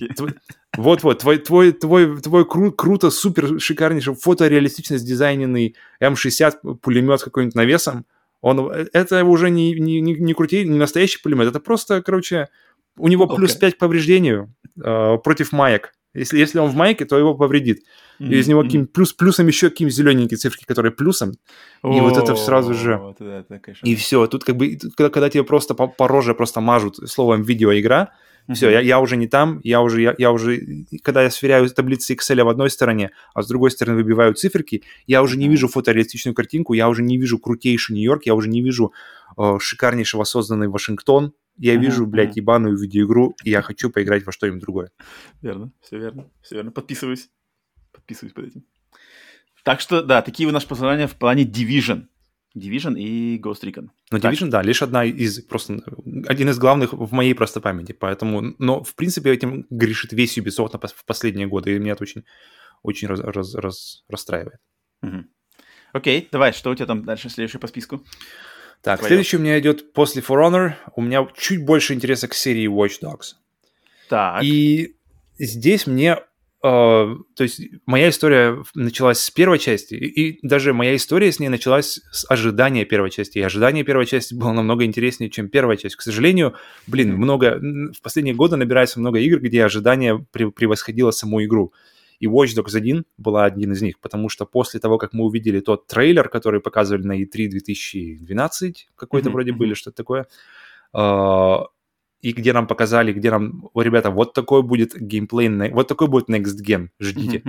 Вот-вот, 0.76 1.20
твой, 1.20 1.38
твой, 1.38 1.72
твой, 1.72 2.22
твой 2.22 2.46
кру, 2.46 2.72
круто, 2.72 3.10
супер 3.10 3.60
шикарнейший 3.60 4.16
фотореалистично 4.16 4.98
сдизайненный 4.98 5.76
М60 6.02 6.76
пулемет 6.82 7.22
какой-нибудь 7.22 7.56
навесом, 7.56 8.06
он, 8.42 8.60
это 8.70 9.24
уже 9.26 9.50
не, 9.50 9.74
не, 9.74 10.00
не, 10.02 10.14
не 10.14 10.34
крутей, 10.34 10.66
не 10.66 10.78
настоящий 10.78 11.22
пулемет, 11.22 11.48
это 11.48 11.60
просто, 11.60 12.02
короче, 12.02 12.48
у 12.98 13.08
него 13.08 13.26
okay. 13.26 13.36
плюс 13.36 13.56
5 13.56 13.76
к 13.76 13.78
повреждению 13.78 14.54
э, 14.82 15.18
против 15.24 15.52
маек. 15.52 15.94
Если, 16.14 16.40
если 16.40 16.60
он 16.60 16.70
в 16.72 16.76
майке, 16.76 17.06
то 17.06 17.18
его 17.18 17.36
повредит. 17.36 17.84
Mm-hmm. 18.20 18.28
И 18.30 18.38
из 18.40 18.48
него 18.48 18.64
каким 18.64 18.88
плюс, 18.88 19.14
плюсом 19.14 19.48
еще 19.48 19.70
какие 19.70 19.90
зелененькие 19.90 20.38
цифры, 20.38 20.60
которые 20.66 20.92
плюсом. 20.92 21.34
Oh, 21.84 21.96
и 21.96 22.02
вот 22.02 22.18
это 22.18 22.36
сразу 22.36 22.74
же. 22.74 22.98
Вот 22.98 23.22
это, 23.22 23.60
конечно. 23.60 23.86
И 23.86 23.96
все. 23.96 24.26
Тут 24.26 24.44
как 24.44 24.58
бы, 24.58 24.78
когда, 24.98 25.10
когда 25.12 25.30
тебе 25.30 25.44
просто 25.44 25.76
по, 25.76 25.88
по 25.88 26.08
роже 26.08 26.34
просто 26.34 26.62
мажут 26.62 26.96
словом 27.10 27.44
видеоигра, 27.44 28.12
все, 28.54 28.70
я, 28.70 28.80
я 28.80 29.00
уже 29.00 29.18
не 29.18 29.28
там, 29.28 29.60
я 29.64 29.82
уже, 29.82 30.02
я, 30.02 30.16
я 30.18 30.32
уже, 30.32 30.86
когда 31.04 31.24
я 31.24 31.30
сверяю 31.30 31.70
таблицы 31.70 32.14
Excel 32.14 32.44
в 32.44 32.50
одной 32.50 32.70
стороне, 32.70 33.12
а 33.34 33.44
с 33.44 33.48
другой 33.48 33.72
стороны 33.72 33.98
выбиваю 33.98 34.34
циферки, 34.34 34.84
я 35.08 35.22
уже 35.22 35.38
не 35.38 35.48
вижу 35.48 35.68
фотореалистичную 35.68 36.36
картинку, 36.36 36.74
я 36.74 36.90
уже 36.90 37.04
не 37.04 37.18
вижу 37.18 37.40
крутейший 37.40 37.96
Нью-Йорк, 37.96 38.26
я 38.26 38.36
уже 38.36 38.50
не 38.50 38.62
вижу 38.62 38.94
э, 39.38 39.58
шикарнейшего 39.60 40.24
созданный 40.24 40.68
Вашингтон, 40.68 41.34
я 41.58 41.76
вижу, 41.76 42.06
блядь, 42.06 42.38
ебаную 42.38 42.78
видеоигру, 42.78 43.36
и 43.44 43.50
я 43.50 43.62
хочу 43.62 43.90
поиграть 43.90 44.26
во 44.26 44.32
что-нибудь 44.32 44.62
другое. 44.62 44.92
Верно, 45.42 45.72
все 45.82 46.00
верно, 46.00 46.30
все 46.42 46.56
верно. 46.56 46.72
Подписываюсь. 46.72 47.30
Подписываюсь 47.92 48.34
под 48.34 48.46
этим. 48.46 48.64
Так 49.64 49.82
что, 49.82 50.02
да, 50.02 50.22
такие 50.22 50.48
у 50.48 50.54
нас 50.54 50.64
пожелания 50.64 51.08
в 51.08 51.16
плане 51.16 51.44
Division. 51.44 52.06
Division 52.60 53.00
и 53.00 53.40
Ghost 53.40 53.64
Recon. 53.64 53.90
Но 54.12 54.18
Division, 54.18 54.50
да, 54.50 54.62
лишь 54.62 54.82
одна 54.82 55.06
из, 55.06 55.42
просто 55.42 55.82
один 56.28 56.50
из 56.50 56.58
главных 56.58 56.94
в 56.94 57.12
моей 57.14 57.34
просто 57.34 57.62
памяти, 57.62 57.94
поэтому, 57.94 58.56
но 58.60 58.84
в 58.84 58.96
принципе 58.96 59.32
этим 59.32 59.66
грешит 59.70 60.14
весь 60.14 60.38
Ubisoft 60.38 60.80
в 60.96 61.06
последние 61.06 61.48
годы, 61.48 61.76
и 61.76 61.80
меня 61.80 61.94
это 61.94 62.04
очень, 62.04 62.24
очень 62.84 63.08
раз, 63.08 63.20
раз, 63.20 63.56
раз, 63.56 64.04
расстраивает. 64.08 64.60
Угу. 65.02 65.26
Окей, 65.94 66.28
давай, 66.32 66.54
что 66.54 66.70
у 66.70 66.76
тебя 66.76 66.86
там 66.86 67.04
дальше, 67.04 67.30
следующий 67.30 67.58
по 67.58 67.68
списку? 67.68 68.04
Так, 68.82 69.00
Твоё. 69.00 69.10
следующий 69.10 69.38
у 69.38 69.42
меня 69.42 69.60
идет 69.60 69.94
после 69.94 70.22
For 70.22 70.38
Honor, 70.38 70.74
у 70.96 71.02
меня 71.02 71.28
чуть 71.36 71.66
больше 71.66 71.94
интереса 71.94 72.28
к 72.28 72.34
серии 72.34 72.68
Watch 72.70 73.02
Dogs. 73.02 73.36
Так. 74.08 74.44
И 74.44 74.96
здесь 75.38 75.88
мне 75.88 76.20
то 76.62 77.24
есть 77.38 77.62
моя 77.86 78.10
история 78.10 78.64
началась 78.76 79.20
с 79.20 79.32
первой 79.32 79.60
части, 79.60 79.94
и, 79.94 80.40
даже 80.46 80.74
моя 80.74 80.96
история 80.96 81.32
с 81.32 81.40
ней 81.40 81.48
началась 81.48 82.02
с 82.12 82.30
ожидания 82.30 82.84
первой 82.84 83.12
части. 83.12 83.38
И 83.38 83.42
ожидание 83.42 83.86
первой 83.86 84.06
части 84.06 84.34
было 84.34 84.52
намного 84.52 84.84
интереснее, 84.84 85.30
чем 85.30 85.48
первая 85.48 85.78
часть. 85.78 85.96
К 85.96 86.02
сожалению, 86.02 86.56
блин, 86.86 87.16
много 87.16 87.60
в 87.62 88.02
последние 88.02 88.36
годы 88.36 88.58
набирается 88.58 89.00
много 89.00 89.20
игр, 89.20 89.40
где 89.40 89.64
ожидание 89.64 90.26
превосходило 90.32 91.12
саму 91.12 91.44
игру. 91.46 91.74
И 92.20 92.28
Watch 92.28 92.58
Dogs 92.58 92.76
1 92.76 93.06
была 93.18 93.46
один 93.46 93.72
из 93.72 93.82
них, 93.82 93.98
потому 94.00 94.28
что 94.28 94.46
после 94.46 94.82
того, 94.82 94.98
как 94.98 95.14
мы 95.14 95.24
увидели 95.24 95.62
тот 95.62 95.88
трейлер, 95.88 96.28
который 96.28 96.60
показывали 96.60 97.08
на 97.08 97.22
E3 97.22 97.48
2012, 97.48 98.90
какой-то 98.96 99.30
mm-hmm. 99.30 99.32
вроде 99.32 99.54
были, 99.54 99.74
что-то 99.74 99.96
такое, 99.96 100.28
uh, 100.94 101.64
и 102.22 102.34
где 102.34 102.54
нам 102.54 102.68
показали, 102.68 103.14
где 103.14 103.32
нам, 103.32 103.70
о, 103.74 103.82
ребята, 103.82 104.12
вот 104.12 104.34
такой 104.34 104.62
будет 104.64 104.96
геймплей, 104.96 105.72
вот 105.72 105.88
такой 105.88 106.08
будет 106.08 106.30
Next 106.30 106.58
Gen, 106.66 106.90
ждите. 107.00 107.44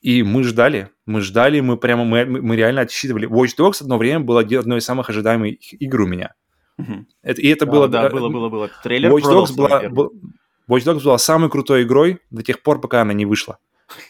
И 0.00 0.24
мы 0.24 0.42
ждали, 0.42 0.90
мы 1.06 1.20
ждали, 1.20 1.60
мы 1.60 1.76
прямо, 1.76 2.04
мы, 2.04 2.24
мы 2.24 2.56
реально 2.56 2.80
отсчитывали. 2.80 3.28
Watch 3.28 3.56
Dogs 3.56 3.82
одно 3.82 3.98
время 3.98 4.18
было 4.18 4.40
одной 4.40 4.78
из 4.78 4.84
самых 4.84 5.08
ожидаемых 5.08 5.72
игр 5.80 6.00
у 6.00 6.06
меня. 6.06 6.34
Это, 7.22 7.40
и 7.40 7.46
это 7.46 7.66
да, 7.66 7.72
было... 7.72 7.88
Да, 7.88 8.10
было, 8.10 8.28
было, 8.28 8.48
было. 8.48 8.70
Трейлер 8.82 9.12
Watch 9.12 9.22
Dogs, 9.22 9.54
была, 9.56 9.88
был, 9.88 10.12
Watch 10.68 10.84
Dogs 10.84 11.04
была 11.04 11.18
самой 11.18 11.50
крутой 11.50 11.84
игрой 11.84 12.18
до 12.30 12.42
тех 12.42 12.62
пор, 12.62 12.80
пока 12.80 13.02
она 13.02 13.12
не 13.12 13.26
вышла. 13.26 13.58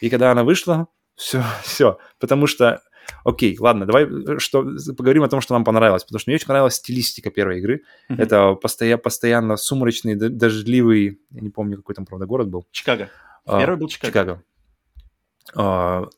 И 0.01 0.09
когда 0.09 0.33
она 0.33 0.45
вышла, 0.45 0.89
все, 1.15 1.43
все. 1.63 1.99
Потому 2.19 2.47
что 2.47 2.83
Окей, 3.25 3.57
ладно, 3.59 3.87
давай 3.87 4.05
э, 4.05 4.39
что, 4.39 4.65
поговорим 4.97 5.23
о 5.23 5.29
том, 5.29 5.41
что 5.41 5.55
нам 5.55 5.65
понравилось, 5.65 6.05
потому 6.05 6.19
что 6.19 6.31
мне 6.31 6.37
очень 6.37 6.47
понравилась 6.47 6.75
стилистика 6.75 7.31
первой 7.31 7.59
игры. 7.59 7.83
Mm-hmm. 8.11 8.23
Это 8.23 8.53
постоя- 8.55 8.99
постоянно 8.99 9.57
сумрачный, 9.57 10.15
дождливый, 10.15 11.21
я 11.31 11.41
не 11.41 11.51
помню, 11.51 11.77
какой 11.77 11.95
там, 11.95 12.07
правда, 12.07 12.27
город 12.27 12.49
был. 12.49 12.67
Чикаго. 12.73 13.11
А, 13.47 13.59
Первый 13.59 13.77
был 13.79 13.89
Чикаго. 13.89 14.11
Чикаго. 14.11 14.43
А, 15.55 16.09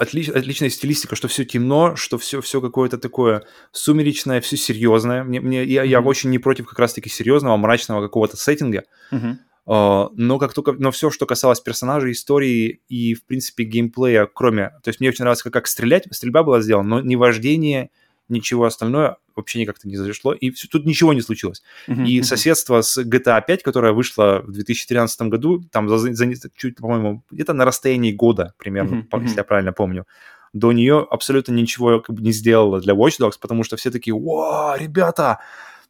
отли- 0.00 0.30
отличная 0.30 0.70
стилистика, 0.70 1.16
что 1.16 1.28
все 1.28 1.44
темно, 1.44 1.96
что 1.96 2.18
все, 2.18 2.40
все 2.40 2.60
какое-то 2.60 2.98
такое 2.98 3.44
сумеречное, 3.72 4.40
все 4.40 4.56
серьезное. 4.56 5.24
Мне, 5.24 5.40
мне, 5.40 5.64
я, 5.64 5.84
mm-hmm. 5.84 5.88
я 5.88 6.00
очень 6.00 6.30
не 6.30 6.38
против 6.38 6.66
как 6.66 6.78
раз-таки 6.78 7.08
серьезного, 7.08 7.56
мрачного 7.56 8.02
какого-то 8.02 8.36
сеттинга. 8.36 8.84
Mm-hmm. 9.12 9.36
А, 9.66 10.10
но 10.14 10.38
как 10.38 10.52
только, 10.52 10.72
но 10.72 10.90
все, 10.90 11.10
что 11.10 11.26
касалось 11.26 11.60
персонажей, 11.60 12.12
истории 12.12 12.80
и, 12.88 13.14
в 13.14 13.24
принципе, 13.24 13.64
геймплея, 13.64 14.28
кроме... 14.32 14.70
То 14.82 14.88
есть 14.88 15.00
мне 15.00 15.08
очень 15.08 15.22
нравилось, 15.22 15.42
как, 15.42 15.52
как 15.52 15.66
стрелять, 15.66 16.06
стрельба 16.10 16.42
была 16.42 16.60
сделана, 16.60 16.96
но 16.96 17.00
не 17.00 17.16
вождение, 17.16 17.90
ничего 18.28 18.64
остальное 18.64 19.16
вообще 19.36 19.60
никак-то 19.60 19.88
не 19.88 19.96
зашло, 19.96 20.32
и 20.32 20.50
все, 20.50 20.68
тут 20.68 20.86
ничего 20.86 21.12
не 21.12 21.20
случилось. 21.20 21.62
Uh-huh, 21.88 22.06
и 22.06 22.22
соседство 22.22 22.82
с 22.82 23.02
GTA 23.02 23.42
5, 23.44 23.62
которая 23.62 23.92
вышла 23.92 24.42
в 24.46 24.52
2013 24.52 25.22
году, 25.22 25.60
там 25.72 25.88
за, 25.88 25.98
за 25.98 26.26
чуть, 26.56 26.76
по-моему, 26.76 27.24
где-то 27.30 27.52
на 27.52 27.64
расстоянии 27.64 28.12
года 28.12 28.54
примерно, 28.58 29.06
uh-huh, 29.10 29.22
если 29.22 29.38
я 29.38 29.44
правильно 29.44 29.72
помню, 29.72 30.06
до 30.52 30.70
нее 30.72 31.04
абсолютно 31.10 31.52
ничего 31.52 32.00
как 32.00 32.14
бы 32.14 32.22
не 32.22 32.30
сделала 32.30 32.80
для 32.80 32.94
Watch 32.94 33.18
Dogs, 33.20 33.34
потому 33.40 33.64
что 33.64 33.76
все 33.76 33.90
такие, 33.90 34.14
«О, 34.14 34.76
ребята, 34.78 35.40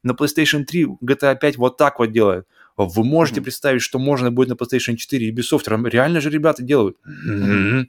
на 0.02 0.12
PlayStation 0.12 0.64
3 0.64 0.84
GTA 1.02 1.36
5 1.38 1.58
вот 1.58 1.76
так 1.76 1.98
вот 1.98 2.12
делает 2.12 2.46
Вы 2.76 3.04
можете 3.04 3.40
mm-hmm. 3.40 3.44
представить, 3.44 3.82
что 3.82 3.98
можно 3.98 4.30
будет 4.30 4.48
на 4.48 4.54
PlayStation 4.54 4.96
4 4.96 5.26
и 5.26 5.32
Ubisoft? 5.32 5.88
Реально 5.88 6.20
же 6.20 6.30
ребята 6.30 6.62
делают. 6.62 6.96
Mm-hmm. 7.06 7.86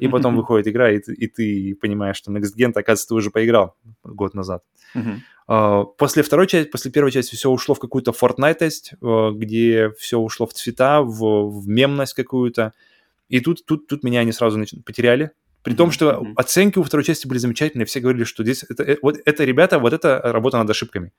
И 0.00 0.08
потом 0.08 0.36
выходит 0.36 0.68
игра, 0.68 0.90
и 0.90 0.98
ты, 0.98 1.14
и 1.14 1.26
ты 1.26 1.74
понимаешь, 1.80 2.16
что 2.16 2.32
Next 2.32 2.56
Gen, 2.56 2.70
оказывается, 2.70 3.08
ты 3.08 3.14
уже 3.14 3.30
поиграл 3.30 3.76
год 4.02 4.34
назад. 4.34 4.62
Uh, 5.48 5.84
после 5.96 6.24
второй 6.24 6.48
части, 6.48 6.68
после 6.68 6.90
первой 6.90 7.12
части 7.12 7.36
все 7.36 7.48
ушло 7.48 7.76
в 7.76 7.78
какую-то 7.78 8.10
Fortnite-тесть, 8.10 8.94
uh, 9.00 9.32
где 9.32 9.92
все 9.96 10.18
ушло 10.18 10.44
в 10.48 10.52
цвета, 10.52 11.02
в, 11.02 11.60
в 11.60 11.68
мемность 11.68 12.14
какую-то. 12.14 12.72
И 13.28 13.38
тут, 13.38 13.64
тут, 13.64 13.86
тут 13.86 14.02
меня 14.02 14.20
они 14.20 14.32
сразу 14.32 14.58
нач... 14.58 14.74
потеряли. 14.84 15.30
При 15.62 15.74
том, 15.74 15.92
что 15.92 16.10
mm-hmm. 16.10 16.32
оценки 16.34 16.78
у 16.78 16.82
второй 16.82 17.04
части 17.04 17.28
были 17.28 17.38
замечательные, 17.38 17.86
все 17.86 18.00
говорили, 18.00 18.24
что 18.24 18.42
здесь 18.42 18.64
это, 18.68 18.82
э, 18.82 18.96
вот 19.02 19.18
это 19.24 19.44
ребята, 19.44 19.78
вот 19.78 19.92
это 19.92 20.20
работа 20.24 20.58
над 20.58 20.68
ошибками. 20.68 21.12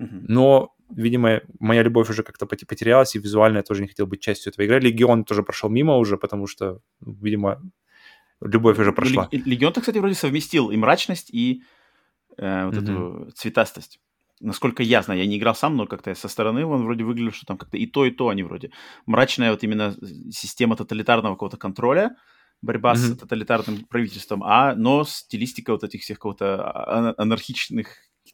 Mm-hmm. 0.00 0.24
Но, 0.28 0.74
видимо, 0.90 1.40
моя 1.60 1.82
любовь 1.82 2.10
уже 2.10 2.22
как-то 2.22 2.46
потерялась, 2.46 3.14
и 3.14 3.18
визуально 3.18 3.58
я 3.58 3.62
тоже 3.62 3.82
не 3.82 3.88
хотел 3.88 4.06
быть 4.06 4.20
частью 4.20 4.52
этого 4.52 4.64
игры. 4.64 4.80
Легион 4.80 5.24
тоже 5.24 5.42
прошел 5.42 5.68
мимо 5.70 5.96
уже, 5.96 6.16
потому 6.16 6.46
что, 6.46 6.80
видимо, 7.00 7.60
любовь 8.40 8.78
уже 8.78 8.90
ну, 8.90 8.96
прошла. 8.96 9.28
Легион-то, 9.30 9.80
кстати, 9.80 9.98
вроде 9.98 10.14
совместил 10.14 10.70
и 10.70 10.76
мрачность, 10.76 11.30
и 11.30 11.62
э, 12.36 12.66
вот 12.66 12.74
mm-hmm. 12.74 12.82
эту 12.82 13.30
цветастость. 13.32 14.00
Насколько 14.40 14.82
я 14.84 15.02
знаю, 15.02 15.20
я 15.20 15.26
не 15.26 15.36
играл 15.36 15.54
сам, 15.54 15.76
но 15.76 15.86
как-то 15.86 16.14
со 16.14 16.28
стороны 16.28 16.64
он 16.64 16.84
вроде 16.84 17.02
выглядел, 17.02 17.32
что 17.32 17.44
там 17.44 17.58
как-то 17.58 17.76
и 17.76 17.86
то, 17.86 18.04
и 18.04 18.10
то 18.10 18.28
они 18.28 18.44
вроде. 18.44 18.70
Мрачная 19.06 19.50
вот 19.50 19.64
именно 19.64 19.96
система 20.30 20.76
тоталитарного 20.76 21.34
какого-то 21.34 21.56
контроля, 21.56 22.16
борьба 22.62 22.92
mm-hmm. 22.92 22.96
с 22.96 23.18
тоталитарным 23.18 23.84
правительством, 23.86 24.44
а 24.44 24.74
но 24.76 25.04
стилистика 25.04 25.72
вот 25.72 25.82
этих 25.82 26.02
всех 26.02 26.18
какого-то 26.18 26.70
а, 26.70 27.14
анархичных 27.18 27.88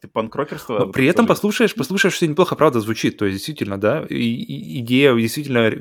какие-то 0.05 0.13
панкрокерства. 0.13 0.79
Но 0.79 0.87
при 0.87 1.07
этом 1.07 1.27
послушаешь, 1.27 1.75
послушаешь, 1.75 2.15
все 2.15 2.27
неплохо, 2.27 2.55
правда, 2.55 2.79
звучит. 2.79 3.17
То 3.17 3.25
есть, 3.25 3.37
действительно, 3.37 3.79
да, 3.79 4.05
и, 4.09 4.15
и, 4.15 4.79
идея 4.79 5.15
действительно 5.15 5.71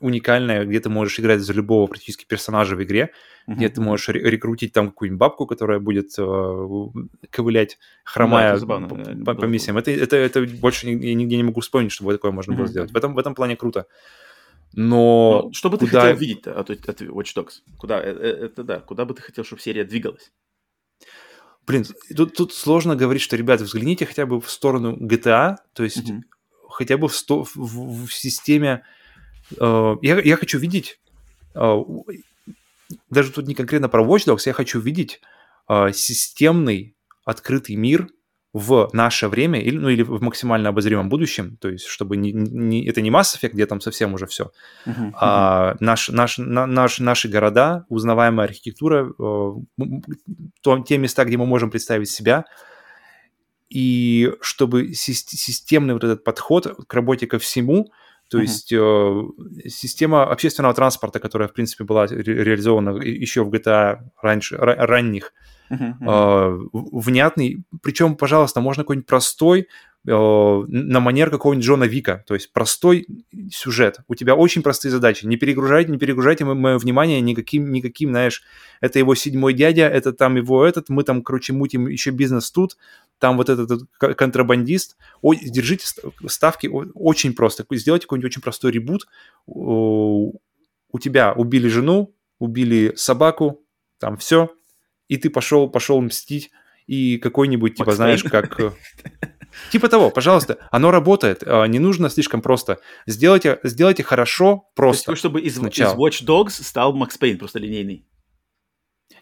уникальная, 0.00 0.64
где 0.64 0.80
ты 0.80 0.88
можешь 0.88 1.18
играть 1.20 1.40
за 1.40 1.52
любого 1.52 1.86
практически 1.86 2.24
персонажа 2.24 2.76
в 2.76 2.82
игре, 2.82 3.10
uh-huh. 3.48 3.54
где 3.54 3.68
ты 3.68 3.80
можешь 3.80 4.08
рекрутить 4.08 4.72
там 4.72 4.88
какую-нибудь 4.88 5.18
бабку, 5.18 5.46
которая 5.46 5.78
будет 5.78 6.10
э, 6.18 6.88
ковылять, 7.30 7.78
хромая 8.04 8.58
да, 8.58 8.66
по, 8.66 8.80
по, 9.24 9.34
по 9.34 9.44
миссиям. 9.44 9.78
Это, 9.78 9.90
это, 9.90 10.16
это 10.16 10.46
больше 10.60 10.88
я 10.88 11.14
нигде 11.14 11.36
не 11.36 11.44
могу 11.44 11.60
вспомнить, 11.60 11.92
чтобы 11.92 12.12
такое 12.12 12.32
можно 12.32 12.52
uh-huh. 12.52 12.56
было 12.56 12.66
сделать. 12.66 12.92
В 12.92 12.96
этом, 12.96 13.14
в 13.14 13.18
этом 13.18 13.34
плане 13.34 13.56
круто. 13.56 13.86
Но... 14.76 15.44
Но 15.44 15.52
что 15.52 15.70
бы 15.70 15.78
куда... 15.78 15.90
ты 15.90 15.98
хотел 15.98 16.16
видеть 16.16 16.46
от, 16.46 16.70
от 16.70 17.02
Watch 17.02 17.36
Dogs? 17.36 17.62
Куда, 17.78 18.00
это, 18.00 18.20
э, 18.20 18.46
это 18.46 18.64
да, 18.64 18.80
куда 18.80 19.04
бы 19.04 19.14
ты 19.14 19.22
хотел, 19.22 19.44
чтобы 19.44 19.62
серия 19.62 19.84
двигалась? 19.84 20.32
Блин, 21.66 21.86
тут, 22.14 22.34
тут 22.34 22.52
сложно 22.52 22.94
говорить, 22.94 23.22
что, 23.22 23.36
ребята, 23.36 23.64
взгляните 23.64 24.06
хотя 24.06 24.26
бы 24.26 24.40
в 24.40 24.50
сторону 24.50 24.96
GTA, 24.96 25.56
то 25.72 25.82
есть 25.82 26.10
mm-hmm. 26.10 26.20
хотя 26.68 26.98
бы 26.98 27.08
в, 27.08 27.16
сто, 27.16 27.44
в, 27.44 27.56
в, 28.06 28.12
системе... 28.12 28.82
Э, 29.58 29.96
я, 30.02 30.20
я 30.20 30.36
хочу 30.36 30.58
видеть... 30.58 31.00
Э, 31.54 31.80
даже 33.08 33.32
тут 33.32 33.46
не 33.46 33.54
конкретно 33.54 33.88
про 33.88 34.04
Watch 34.04 34.26
Dogs, 34.26 34.42
я 34.44 34.52
хочу 34.52 34.78
видеть 34.78 35.20
э, 35.68 35.92
системный 35.92 36.94
открытый 37.24 37.76
мир, 37.76 38.08
в 38.54 38.88
наше 38.92 39.26
время, 39.26 39.60
или, 39.60 39.76
ну, 39.76 39.88
или 39.88 40.02
в 40.02 40.22
максимально 40.22 40.68
обозримом 40.68 41.08
будущем, 41.08 41.56
то 41.60 41.68
есть 41.68 41.86
чтобы 41.86 42.16
не, 42.16 42.32
не, 42.32 42.86
это 42.86 43.02
не 43.02 43.10
Mass 43.10 43.36
Effect, 43.36 43.50
где 43.50 43.66
там 43.66 43.80
совсем 43.80 44.14
уже 44.14 44.26
все, 44.26 44.52
uh-huh, 44.86 45.10
а 45.14 45.76
наш, 45.80 46.08
наш, 46.08 46.38
на, 46.38 46.64
наш, 46.64 47.00
наши 47.00 47.28
города, 47.28 47.84
узнаваемая 47.88 48.46
архитектура, 48.46 49.08
э, 49.08 49.52
то, 50.62 50.78
те 50.86 50.98
места, 50.98 51.24
где 51.24 51.36
мы 51.36 51.46
можем 51.46 51.72
представить 51.72 52.08
себя, 52.08 52.44
и 53.68 54.32
чтобы 54.40 54.94
системный 54.94 55.94
вот 55.94 56.04
этот 56.04 56.22
подход 56.22 56.86
к 56.86 56.94
работе 56.94 57.26
ко 57.26 57.40
всему, 57.40 57.90
то 58.30 58.38
uh-huh. 58.38 58.42
есть 58.42 58.72
э, 58.72 59.68
система 59.68 60.30
общественного 60.30 60.74
транспорта, 60.74 61.18
которая, 61.18 61.48
в 61.48 61.54
принципе, 61.54 61.82
была 61.82 62.06
ре- 62.06 62.22
реализована 62.22 63.02
еще 63.02 63.42
в 63.42 63.50
GTA 63.50 63.98
раньше, 64.22 64.56
ранних, 64.56 65.32
uh-huh, 65.70 66.68
внятный. 66.72 67.64
Причем, 67.82 68.16
пожалуйста, 68.16 68.60
можно 68.60 68.82
какой-нибудь 68.82 69.06
простой 69.06 69.68
э, 70.06 70.10
на 70.10 71.00
манер 71.00 71.30
какого-нибудь 71.30 71.66
Джона 71.66 71.84
Вика, 71.84 72.24
то 72.26 72.34
есть 72.34 72.52
простой 72.52 73.06
сюжет. 73.50 74.00
У 74.08 74.14
тебя 74.14 74.34
очень 74.34 74.62
простые 74.62 74.92
задачи. 74.92 75.26
Не 75.26 75.36
перегружайте, 75.36 75.90
не 75.90 75.98
перегружайте 75.98 76.44
мое 76.44 76.78
внимание 76.78 77.20
никаким, 77.20 77.72
никаким, 77.72 78.10
знаешь, 78.10 78.42
это 78.80 78.98
его 78.98 79.14
седьмой 79.14 79.54
дядя, 79.54 79.88
это 79.88 80.12
там 80.12 80.36
его 80.36 80.64
этот, 80.64 80.88
мы 80.88 81.02
там, 81.02 81.22
короче, 81.22 81.52
мутим 81.52 81.88
еще 81.88 82.10
бизнес 82.10 82.50
тут, 82.50 82.76
там 83.18 83.36
вот 83.36 83.48
этот, 83.48 83.70
этот 83.70 84.16
контрабандист. 84.16 84.96
Ой, 85.22 85.38
держите 85.42 85.86
ставки 86.26 86.68
очень 86.94 87.34
просто. 87.34 87.64
Сделайте 87.70 88.06
какой-нибудь 88.06 88.30
очень 88.30 88.42
простой 88.42 88.72
ребут. 88.72 89.06
У 89.46 90.98
тебя 91.00 91.32
убили 91.32 91.68
жену, 91.68 92.14
убили 92.38 92.92
собаку, 92.96 93.62
там 93.98 94.16
все, 94.16 94.50
и 95.08 95.16
ты 95.16 95.30
пошел, 95.30 95.68
пошел 95.68 96.00
мстить, 96.00 96.50
и 96.86 97.18
какой-нибудь, 97.18 97.76
типа, 97.76 97.92
знаешь, 97.92 98.22
как... 98.22 98.60
Э, 98.60 98.72
типа 99.72 99.88
того, 99.88 100.10
пожалуйста, 100.10 100.58
оно 100.70 100.90
работает, 100.90 101.42
а, 101.46 101.64
не 101.64 101.78
нужно 101.78 102.10
слишком 102.10 102.42
просто. 102.42 102.78
Сделайте, 103.06 103.58
сделайте 103.62 104.02
хорошо, 104.02 104.68
просто. 104.74 105.06
То 105.06 105.12
есть, 105.12 105.20
чтобы 105.20 105.40
из, 105.40 105.58
из 105.58 105.94
Watch 105.94 106.24
Dogs 106.24 106.62
стал 106.62 106.94
Макс 106.94 107.16
Пейн 107.16 107.38
просто 107.38 107.58
линейный. 107.58 108.06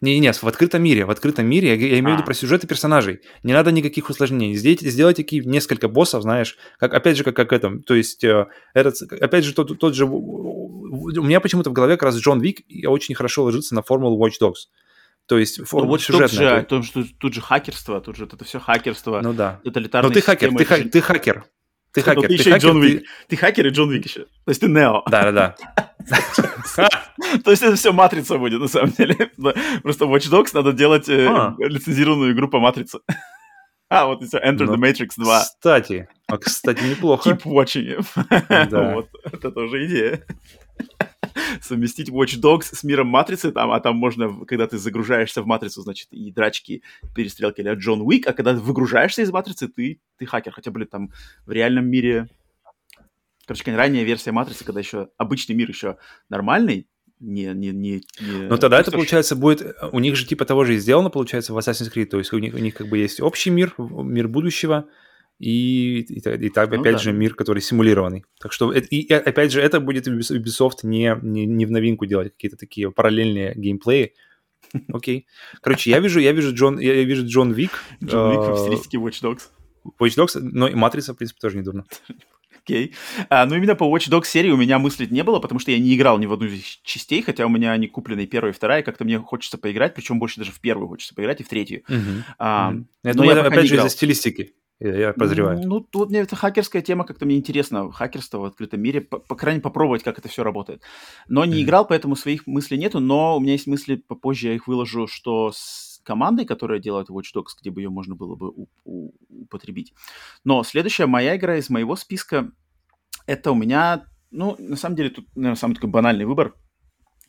Не-не-не, 0.00 0.32
в 0.32 0.44
открытом 0.44 0.82
мире, 0.82 1.04
в 1.04 1.10
открытом 1.10 1.46
мире, 1.46 1.68
я, 1.68 1.74
я 1.74 1.98
имею 2.00 2.10
в 2.10 2.12
виду 2.14 2.22
а. 2.22 2.26
про 2.26 2.34
сюжеты 2.34 2.66
персонажей. 2.66 3.20
Не 3.44 3.52
надо 3.52 3.70
никаких 3.70 4.10
усложнений. 4.10 4.56
Сделайте, 4.56 4.90
сделайте 4.90 5.22
такие 5.22 5.44
несколько 5.44 5.86
боссов, 5.86 6.22
знаешь, 6.22 6.56
как, 6.78 6.92
опять 6.92 7.16
же, 7.16 7.22
как, 7.22 7.36
как 7.36 7.52
этом. 7.52 7.84
То 7.84 7.94
есть, 7.94 8.24
э, 8.24 8.46
этот, 8.74 9.00
опять 9.12 9.44
же, 9.44 9.54
тот, 9.54 9.78
тот 9.78 9.94
же... 9.94 10.06
У 10.06 11.22
меня 11.22 11.40
почему-то 11.40 11.70
в 11.70 11.72
голове 11.72 11.94
как 11.94 12.04
раз 12.04 12.16
Джон 12.16 12.40
Вик 12.40 12.62
очень 12.86 13.14
хорошо 13.14 13.44
ложится 13.44 13.76
на 13.76 13.82
формулу 13.82 14.24
Watch 14.24 14.34
Dogs. 14.40 14.66
То 15.32 15.38
есть 15.38 15.58
ну, 15.58 15.86
вот 15.86 16.02
сюжетная. 16.02 16.62
Тут 16.62 16.84
же, 16.84 16.92
тут, 16.92 17.18
тут 17.18 17.32
же 17.32 17.40
хакерство, 17.40 18.02
тут 18.02 18.16
же 18.16 18.26
это 18.26 18.44
все 18.44 18.60
хакерство. 18.60 19.22
Ну 19.22 19.32
да. 19.32 19.60
Но 19.64 20.10
ты 20.10 20.20
хакер, 20.20 20.54
ты, 20.54 20.64
ха- 20.66 20.76
ты 20.76 21.00
хакер. 21.00 21.46
Ты 21.90 22.02
хакер, 22.02 22.28
ты, 22.28 22.34
еще 22.34 22.50
хакер, 22.50 22.68
Джон 22.68 22.82
Вик. 22.82 23.00
Ты... 23.00 23.06
ты 23.28 23.36
хакер 23.36 23.66
и 23.66 23.70
Джон 23.70 23.90
Вик 23.90 24.04
еще. 24.04 24.24
То 24.24 24.48
есть 24.48 24.60
ты 24.60 24.68
Нео. 24.68 25.02
Да-да-да. 25.06 25.54
То 27.44 27.50
есть 27.50 27.62
это 27.62 27.76
все 27.76 27.94
матрица 27.94 28.36
будет, 28.36 28.60
на 28.60 28.68
самом 28.68 28.90
деле. 28.90 29.30
Просто 29.82 30.04
Watch 30.04 30.30
Dogs 30.30 30.50
надо 30.52 30.74
делать 30.74 31.08
э, 31.08 31.26
а. 31.26 31.54
лицензированную 31.58 32.34
игру 32.34 32.48
по 32.48 32.60
матрице. 32.60 32.98
А, 33.88 34.06
вот 34.06 34.22
и 34.22 34.26
все, 34.26 34.38
Enter 34.38 34.66
the 34.66 34.76
ну, 34.76 34.76
Matrix 34.76 35.10
2. 35.16 35.40
Кстати, 35.40 36.08
а, 36.26 36.38
кстати, 36.38 36.82
неплохо. 36.82 37.30
Keep 37.30 37.42
watching. 37.44 38.04
Да. 38.70 38.94
Вот, 38.94 39.08
это 39.24 39.50
тоже 39.50 39.86
идея. 39.86 40.26
Совместить 41.60 42.08
Watch 42.08 42.40
Dogs 42.40 42.74
с 42.74 42.84
миром 42.84 43.08
Матрицы, 43.08 43.52
там, 43.52 43.70
а 43.70 43.80
там 43.80 43.96
можно, 43.96 44.44
когда 44.46 44.66
ты 44.66 44.78
загружаешься 44.78 45.42
в 45.42 45.46
Матрицу, 45.46 45.82
значит, 45.82 46.08
и 46.12 46.30
драчки, 46.30 46.82
перестрелки 47.14 47.60
или 47.60 47.74
Джон 47.74 48.02
Уик, 48.02 48.26
а 48.26 48.32
когда 48.32 48.54
ты 48.54 48.60
выгружаешься 48.60 49.22
из 49.22 49.30
Матрицы, 49.30 49.68
ты, 49.68 50.00
ты 50.18 50.26
хакер, 50.26 50.52
хотя, 50.52 50.70
блин, 50.70 50.88
там 50.88 51.12
в 51.46 51.52
реальном 51.52 51.86
мире... 51.86 52.28
Короче, 53.44 53.74
ранняя 53.74 54.04
версия 54.04 54.32
Матрицы, 54.32 54.64
когда 54.64 54.80
еще 54.80 55.08
обычный 55.18 55.54
мир 55.54 55.68
еще 55.68 55.98
нормальный, 56.28 56.86
не, 57.22 57.46
не, 57.54 57.70
не, 57.70 58.02
не... 58.20 58.48
Но 58.48 58.56
тогда 58.56 58.80
это, 58.80 58.90
получается, 58.90 59.36
будет... 59.36 59.76
У 59.92 60.00
них 60.00 60.16
же 60.16 60.26
типа 60.26 60.44
того 60.44 60.64
же 60.64 60.74
и 60.74 60.78
сделано, 60.78 61.08
получается, 61.08 61.52
в 61.52 61.58
Assassin's 61.58 61.92
Creed. 61.92 62.06
То 62.06 62.18
есть 62.18 62.32
у 62.32 62.38
них, 62.38 62.54
у 62.54 62.58
них 62.58 62.74
как 62.74 62.88
бы 62.88 62.98
есть 62.98 63.20
общий 63.20 63.50
мир, 63.50 63.74
мир 63.78 64.28
будущего, 64.28 64.88
и, 65.42 66.02
и, 66.02 66.18
и 66.18 66.50
так, 66.50 66.70
ну, 66.70 66.80
опять 66.80 66.94
да. 66.94 66.98
же, 66.98 67.12
мир, 67.12 67.34
который 67.34 67.60
симулированный. 67.60 68.24
Так 68.40 68.52
что, 68.52 68.70
и, 68.70 68.78
и 68.78 69.12
опять 69.12 69.50
же, 69.50 69.60
это 69.60 69.80
будет 69.80 70.06
Ubisoft 70.06 70.84
не, 70.84 71.18
не, 71.20 71.46
не 71.46 71.66
в 71.66 71.72
новинку 71.72 72.06
делать 72.06 72.32
какие-то 72.32 72.56
такие 72.56 72.92
параллельные 72.92 73.52
геймплеи. 73.56 74.12
Окей. 74.92 75.26
Короче, 75.60 75.90
я 75.90 75.98
вижу, 75.98 76.20
я 76.20 76.30
вижу 76.30 76.54
Джон, 76.54 76.78
я 76.78 77.02
вижу 77.02 77.26
Джон 77.26 77.52
Вик. 77.52 77.72
Джон 78.04 78.30
Вик 78.30 78.40
в 78.40 78.56
стилистике 78.56 78.98
Watch 78.98 79.20
Dogs. 79.20 79.42
Watch 80.00 80.16
Dogs, 80.16 80.38
но 80.40 80.68
и 80.68 80.76
Матрица, 80.76 81.12
в 81.12 81.16
принципе, 81.16 81.40
тоже 81.40 81.56
не 81.56 81.64
дурно. 81.64 81.86
Окей. 82.62 82.86
Okay. 82.86 83.26
А, 83.28 83.44
ну, 83.44 83.56
именно 83.56 83.74
по 83.74 83.92
Watch 83.92 84.08
Dogs 84.08 84.26
серии 84.26 84.50
у 84.50 84.56
меня 84.56 84.78
мыслей 84.78 85.08
не 85.10 85.24
было, 85.24 85.40
потому 85.40 85.58
что 85.58 85.72
я 85.72 85.78
не 85.80 85.96
играл 85.96 86.20
ни 86.20 86.26
в 86.26 86.32
одну 86.32 86.46
из 86.46 86.62
частей, 86.84 87.20
хотя 87.20 87.46
у 87.46 87.48
меня 87.48 87.72
они 87.72 87.88
куплены 87.88 88.28
первая 88.28 88.52
и 88.52 88.54
вторая, 88.54 88.84
как-то 88.84 89.02
мне 89.04 89.18
хочется 89.18 89.58
поиграть, 89.58 89.96
причем 89.96 90.20
больше 90.20 90.38
даже 90.38 90.52
в 90.52 90.60
первую 90.60 90.86
хочется 90.86 91.16
поиграть 91.16 91.40
и 91.40 91.42
в 91.42 91.48
третью. 91.48 91.82
Uh-huh. 91.88 92.22
А, 92.38 92.72
uh-huh. 92.72 92.84
Я 93.02 93.14
думаю, 93.14 93.36
я 93.36 93.42
опять 93.42 93.66
же, 93.66 93.74
из-за 93.74 93.88
стилистики. 93.88 94.54
Я 94.84 95.12
подозреваю. 95.12 95.60
Ну, 95.64 95.80
тут 95.80 96.10
мне 96.10 96.20
эта 96.20 96.34
хакерская 96.34 96.82
тема 96.82 97.04
как-то 97.04 97.24
мне 97.24 97.36
интересно. 97.36 97.92
Хакерство 97.92 98.38
в 98.38 98.44
открытом 98.44 98.80
мире, 98.80 99.00
по, 99.00 99.18
по 99.18 99.36
крайней 99.36 99.56
мере, 99.58 99.62
попробовать, 99.62 100.02
как 100.02 100.18
это 100.18 100.28
все 100.28 100.42
работает. 100.42 100.82
Но 101.28 101.44
не 101.44 101.54
mm-hmm. 101.54 101.62
играл, 101.62 101.86
поэтому 101.86 102.16
своих 102.16 102.46
мыслей 102.46 102.78
нету, 102.78 102.98
но 102.98 103.36
у 103.36 103.40
меня 103.40 103.52
есть 103.52 103.66
мысли, 103.66 103.96
попозже 103.96 104.48
я 104.48 104.54
их 104.54 104.66
выложу, 104.66 105.06
что 105.06 105.52
с 105.52 106.00
командой, 106.04 106.44
которая 106.44 106.80
делает 106.80 107.10
Watch 107.10 107.32
Dogs, 107.34 107.54
где 107.60 107.70
бы 107.70 107.80
ее 107.80 107.90
можно 107.90 108.16
было 108.16 108.34
бы 108.34 108.50
у- 108.50 108.68
у- 108.84 109.12
употребить. 109.28 109.94
Но 110.44 110.64
следующая 110.64 111.06
моя 111.06 111.36
игра 111.36 111.56
из 111.56 111.70
моего 111.70 111.94
списка, 111.94 112.50
это 113.26 113.52
у 113.52 113.54
меня, 113.54 114.06
ну, 114.30 114.56
на 114.58 114.76
самом 114.76 114.96
деле, 114.96 115.10
тут, 115.10 115.26
наверное, 115.36 115.56
самый 115.56 115.74
такой 115.74 115.90
банальный 115.90 116.24
выбор. 116.24 116.54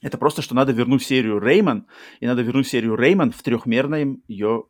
Это 0.01 0.18
просто, 0.18 0.41
что 0.41 0.56
надо 0.56 0.74
вернуть 0.74 1.04
серию 1.04 1.39
Реймон, 1.39 1.86
и 2.20 2.26
надо 2.26 2.41
вернуть 2.41 2.68
серию 2.68 2.95
Реймон 2.95 3.32
в 3.32 3.41
трехмерном 3.41 4.22
ее 4.28 4.66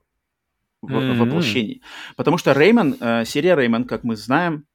в, 0.83 0.91
mm-hmm. 0.91 1.17
воплощении. 1.17 1.81
Потому 2.15 2.37
что 2.37 2.53
Реймон, 2.53 2.95
э, 2.99 3.25
серия 3.25 3.55
Реймон, 3.55 3.85
как 3.85 4.03
мы 4.03 4.15
знаем, 4.15 4.65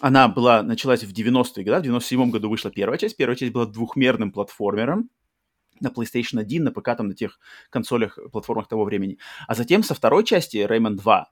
она 0.00 0.28
была, 0.28 0.62
началась 0.62 1.02
в 1.02 1.12
90-е 1.12 1.64
годы, 1.64 1.90
в 1.90 1.96
97-м 1.96 2.30
году 2.30 2.50
вышла 2.50 2.70
первая 2.70 2.98
часть. 2.98 3.16
Первая 3.16 3.36
часть 3.36 3.52
была 3.52 3.66
двухмерным 3.66 4.30
платформером, 4.30 5.10
на 5.80 5.88
PlayStation 5.88 6.40
1, 6.40 6.64
на 6.64 6.72
ПК, 6.72 6.96
там, 6.96 7.08
на 7.08 7.14
тех 7.14 7.38
консолях, 7.70 8.18
платформах 8.32 8.68
того 8.68 8.84
времени. 8.84 9.18
А 9.46 9.54
затем 9.54 9.82
со 9.82 9.94
второй 9.94 10.24
части 10.24 10.56
Rayman 10.58 10.94
2 10.96 11.14
а, 11.14 11.28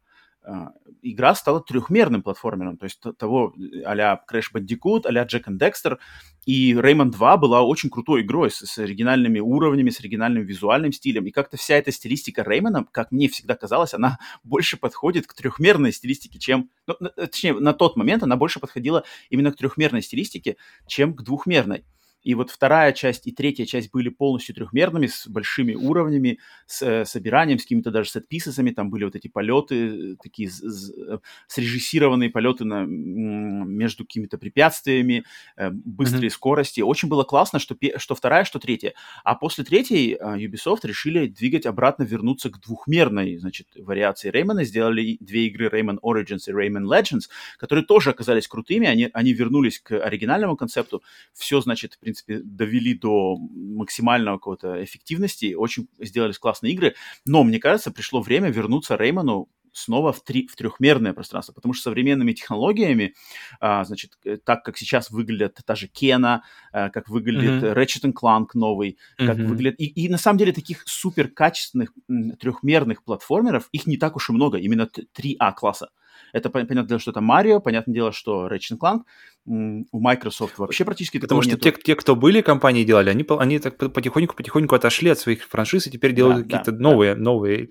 игра 1.03 1.35
стала 1.35 1.61
трехмерным 1.61 2.23
платформером, 2.23 2.77
то 2.77 2.85
есть 2.85 3.01
того 3.19 3.55
а-ля 3.85 4.21
Crash 4.31 4.53
Bandicoot, 4.55 5.03
а-ля 5.05 5.25
Jack 5.25 5.45
and 5.49 5.59
Dexter, 5.59 5.99
и 6.45 6.75
Rayman 6.75 7.11
2 7.11 7.37
была 7.37 7.63
очень 7.63 7.91
крутой 7.91 8.23
игрой 8.23 8.51
с, 8.51 8.65
с 8.65 8.79
оригинальными 8.79 9.41
уровнями, 9.41 9.91
с 9.91 10.01
оригинальным 10.01 10.45
визуальным 10.45 10.93
стилем, 10.93 11.27
и 11.27 11.31
как-то 11.31 11.57
вся 11.57 11.77
эта 11.77 11.91
стилистика 11.91 12.43
Реймана, 12.43 12.87
как 12.93 13.11
мне 13.11 13.29
всегда 13.29 13.57
казалось, 13.57 13.95
она 13.95 14.19
больше 14.45 14.77
подходит 14.77 15.27
к 15.27 15.35
трехмерной 15.35 15.93
стилистике, 15.93 16.39
чем, 16.39 16.71
ну, 16.87 16.95
точнее, 17.17 17.55
на 17.55 17.73
тот 17.73 17.97
момент 17.97 18.23
она 18.23 18.37
больше 18.37 18.61
подходила 18.61 19.05
именно 19.31 19.53
к 19.53 19.57
трехмерной 19.57 20.03
стилистике, 20.03 20.57
чем 20.87 21.15
к 21.15 21.23
двухмерной. 21.23 21.85
И 22.27 22.35
вот 22.35 22.51
вторая 22.51 22.93
часть 22.93 23.29
и 23.29 23.33
третья 23.33 23.65
часть 23.67 23.93
были 23.93 24.09
полностью 24.09 24.53
трехмерными, 24.57 25.07
с 25.07 25.29
большими 25.29 25.75
уровнями, 25.75 26.41
с 26.67 26.83
э, 26.83 27.05
собиранием, 27.05 27.61
с 27.61 27.63
какими-то 27.63 27.93
даже 27.93 28.11
сет-писами. 28.11 28.73
Там 28.73 28.91
были 28.91 29.05
вот 29.05 29.15
эти 29.15 29.29
полеты, 29.29 30.15
э, 30.15 30.17
такие 30.21 30.49
э, 30.49 31.19
срежиссированные 31.47 32.31
полеты 32.31 32.65
на, 32.65 32.85
между 32.85 34.05
какими-то 34.05 34.39
препятствиями, 34.39 35.23
э, 35.57 35.71
быстрые 35.71 36.31
mm-hmm. 36.31 36.33
скорости. 36.33 36.81
Очень 36.81 37.09
было 37.09 37.23
классно, 37.23 37.61
что, 37.61 37.77
что 37.97 38.17
вторая, 38.17 38.45
что 38.45 38.59
третья. 38.59 38.95
А 39.23 39.37
после 39.37 39.63
третьей 39.63 40.15
э, 40.15 40.19
Ubisoft 40.19 40.81
решили 40.83 41.29
двигать 41.29 41.65
обратно, 41.65 42.03
вернуться 42.03 42.51
к 42.51 42.59
двухмерной, 42.59 43.37
значит, 43.37 43.69
вариации 43.77 44.31
Реймана. 44.31 44.65
Сделали 44.65 45.17
две 45.21 45.47
игры 45.47 45.69
Rayman 45.69 46.01
Origins 46.03 46.49
и 46.49 46.51
Rayman 46.51 46.87
Legends, 46.87 47.29
которые 47.57 47.85
тоже 47.85 48.11
оказались 48.11 48.49
крутыми. 48.49 48.89
Они, 48.89 49.11
они 49.13 49.33
вернулись 49.33 49.79
к 49.79 49.97
оригинальному 49.97 50.57
концепту. 50.57 51.05
Все, 51.33 51.61
значит, 51.61 51.95
в 51.95 52.01
принципе, 52.01 52.16
принципе, 52.25 52.41
довели 52.45 52.95
до 52.95 53.37
максимального 53.37 54.37
какого-то 54.37 54.83
эффективности, 54.83 55.55
очень 55.55 55.89
сделали 56.01 56.33
классные 56.33 56.73
игры, 56.73 56.95
но, 57.25 57.43
мне 57.45 57.59
кажется, 57.59 57.91
пришло 57.91 58.21
время 58.21 58.51
вернуться 58.51 58.97
Рейману 58.97 59.49
снова 59.77 60.13
в, 60.13 60.23
три, 60.25 60.47
в 60.47 60.57
трехмерное 60.57 61.13
пространство, 61.13 61.53
потому 61.53 61.75
что 61.75 61.85
современными 61.85 62.33
технологиями, 62.33 63.15
а, 63.61 63.85
значит, 63.85 64.13
э, 64.25 64.39
так 64.39 64.65
как 64.65 64.79
сейчас 64.79 65.11
выглядят 65.11 65.61
та 65.65 65.75
же 65.75 65.87
Кена, 65.87 66.43
а, 66.73 66.89
как 66.89 67.09
выглядит 67.09 67.63
mm-hmm. 67.63 67.75
Ratchet 67.75 68.13
Clank 68.13 68.47
новый, 68.55 68.99
mm-hmm. 69.19 69.27
как 69.27 69.37
выглядит... 69.37 69.81
И, 69.81 69.87
и 69.87 70.09
на 70.09 70.19
самом 70.19 70.39
деле 70.39 70.53
таких 70.53 70.83
супер 70.87 71.29
качественных 71.29 71.93
трехмерных 72.41 73.05
платформеров, 73.05 73.69
их 73.73 73.87
не 73.87 73.99
так 73.99 74.17
уж 74.17 74.31
и 74.31 74.33
много, 74.33 74.57
именно 74.59 74.89
3А 75.19 75.53
класса. 75.55 75.91
Это, 76.33 76.51
понятное 76.51 76.85
дело, 76.85 77.01
что 77.01 77.11
это 77.11 77.21
Марио, 77.21 77.61
понятное 77.61 77.95
дело, 77.95 78.13
что 78.13 78.49
Ratchet 78.49 78.79
Clank. 78.79 79.03
У 79.47 80.01
Microsoft 80.01 80.59
вообще 80.59 80.85
практически 80.85 81.21
Потому 81.21 81.43
что 81.43 81.57
те, 81.57 81.71
те, 81.71 81.95
кто 81.95 82.17
были 82.17 82.41
компании 82.41 82.83
делали, 82.83 83.11
они, 83.11 83.25
они 83.29 83.59
так 83.61 83.77
потихоньку-потихоньку 83.77 84.75
отошли 84.75 85.11
от 85.11 85.19
своих 85.21 85.45
франшиз 85.45 85.87
и 85.87 85.91
теперь 85.91 86.13
делают 86.13 86.39
да, 86.39 86.43
какие-то 86.43 86.73
да, 86.73 86.83
новые, 86.83 87.15
да. 87.15 87.21
новые 87.21 87.71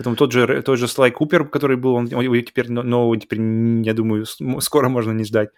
Потом 0.00 0.16
тот 0.16 0.32
же, 0.32 0.62
тот 0.62 0.78
же 0.78 0.88
Слай 0.88 1.10
Купер, 1.10 1.46
который 1.46 1.76
был, 1.76 1.92
он, 1.92 2.08
он 2.14 2.42
теперь, 2.42 2.70
но 2.70 3.14
теперь, 3.16 3.38
я 3.84 3.92
думаю, 3.92 4.24
скоро 4.60 4.88
можно 4.88 5.12
не 5.12 5.24
ждать. 5.24 5.50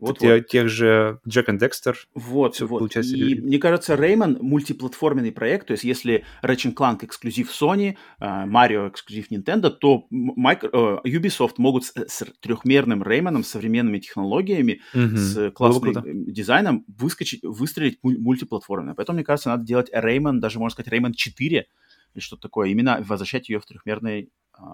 Вот, 0.00 0.18
те, 0.18 0.36
вот. 0.36 0.46
Тех 0.46 0.68
же 0.68 1.20
Джек 1.28 1.48
и 1.48 1.58
Декстер. 1.58 1.96
Вот, 2.14 2.54
все 2.54 2.66
вот. 2.66 2.78
Получается. 2.78 3.14
И 3.14 3.34
мне 3.34 3.58
кажется, 3.58 3.94
Реймон 3.94 4.38
мультиплатформенный 4.40 5.30
проект, 5.30 5.66
то 5.66 5.72
есть 5.72 5.84
если 5.84 6.24
Ratchet 6.42 6.74
Clank 6.74 7.04
эксклюзив 7.04 7.50
Sony, 7.50 7.96
Марио 8.18 8.86
uh, 8.86 8.90
эксклюзив 8.90 9.30
Nintendo, 9.30 9.70
то 9.70 10.06
Micro, 10.10 10.70
uh, 10.72 11.02
Ubisoft 11.04 11.54
могут 11.58 11.84
с, 11.84 11.92
с 11.94 12.24
трехмерным 12.40 13.02
Реймоном, 13.02 13.44
современными 13.44 13.98
технологиями, 13.98 14.80
mm-hmm. 14.94 15.16
с 15.16 15.50
классным 15.50 16.24
дизайном 16.32 16.84
выскочить, 16.88 17.42
выстрелить 17.42 17.98
мультиплатформенно. 18.02 18.94
Поэтому, 18.94 19.16
мне 19.16 19.24
кажется, 19.24 19.50
надо 19.50 19.64
делать 19.64 19.90
Реймон, 19.92 20.40
даже 20.40 20.58
можно 20.58 20.74
сказать 20.74 20.92
Реймон 20.92 21.12
4 21.12 21.66
или 22.14 22.20
что-то 22.20 22.42
такое, 22.42 22.70
именно 22.70 23.04
возвращать 23.06 23.48
ее 23.48 23.60
в 23.60 23.66
трехмерный 23.66 24.30
uh, 24.58 24.64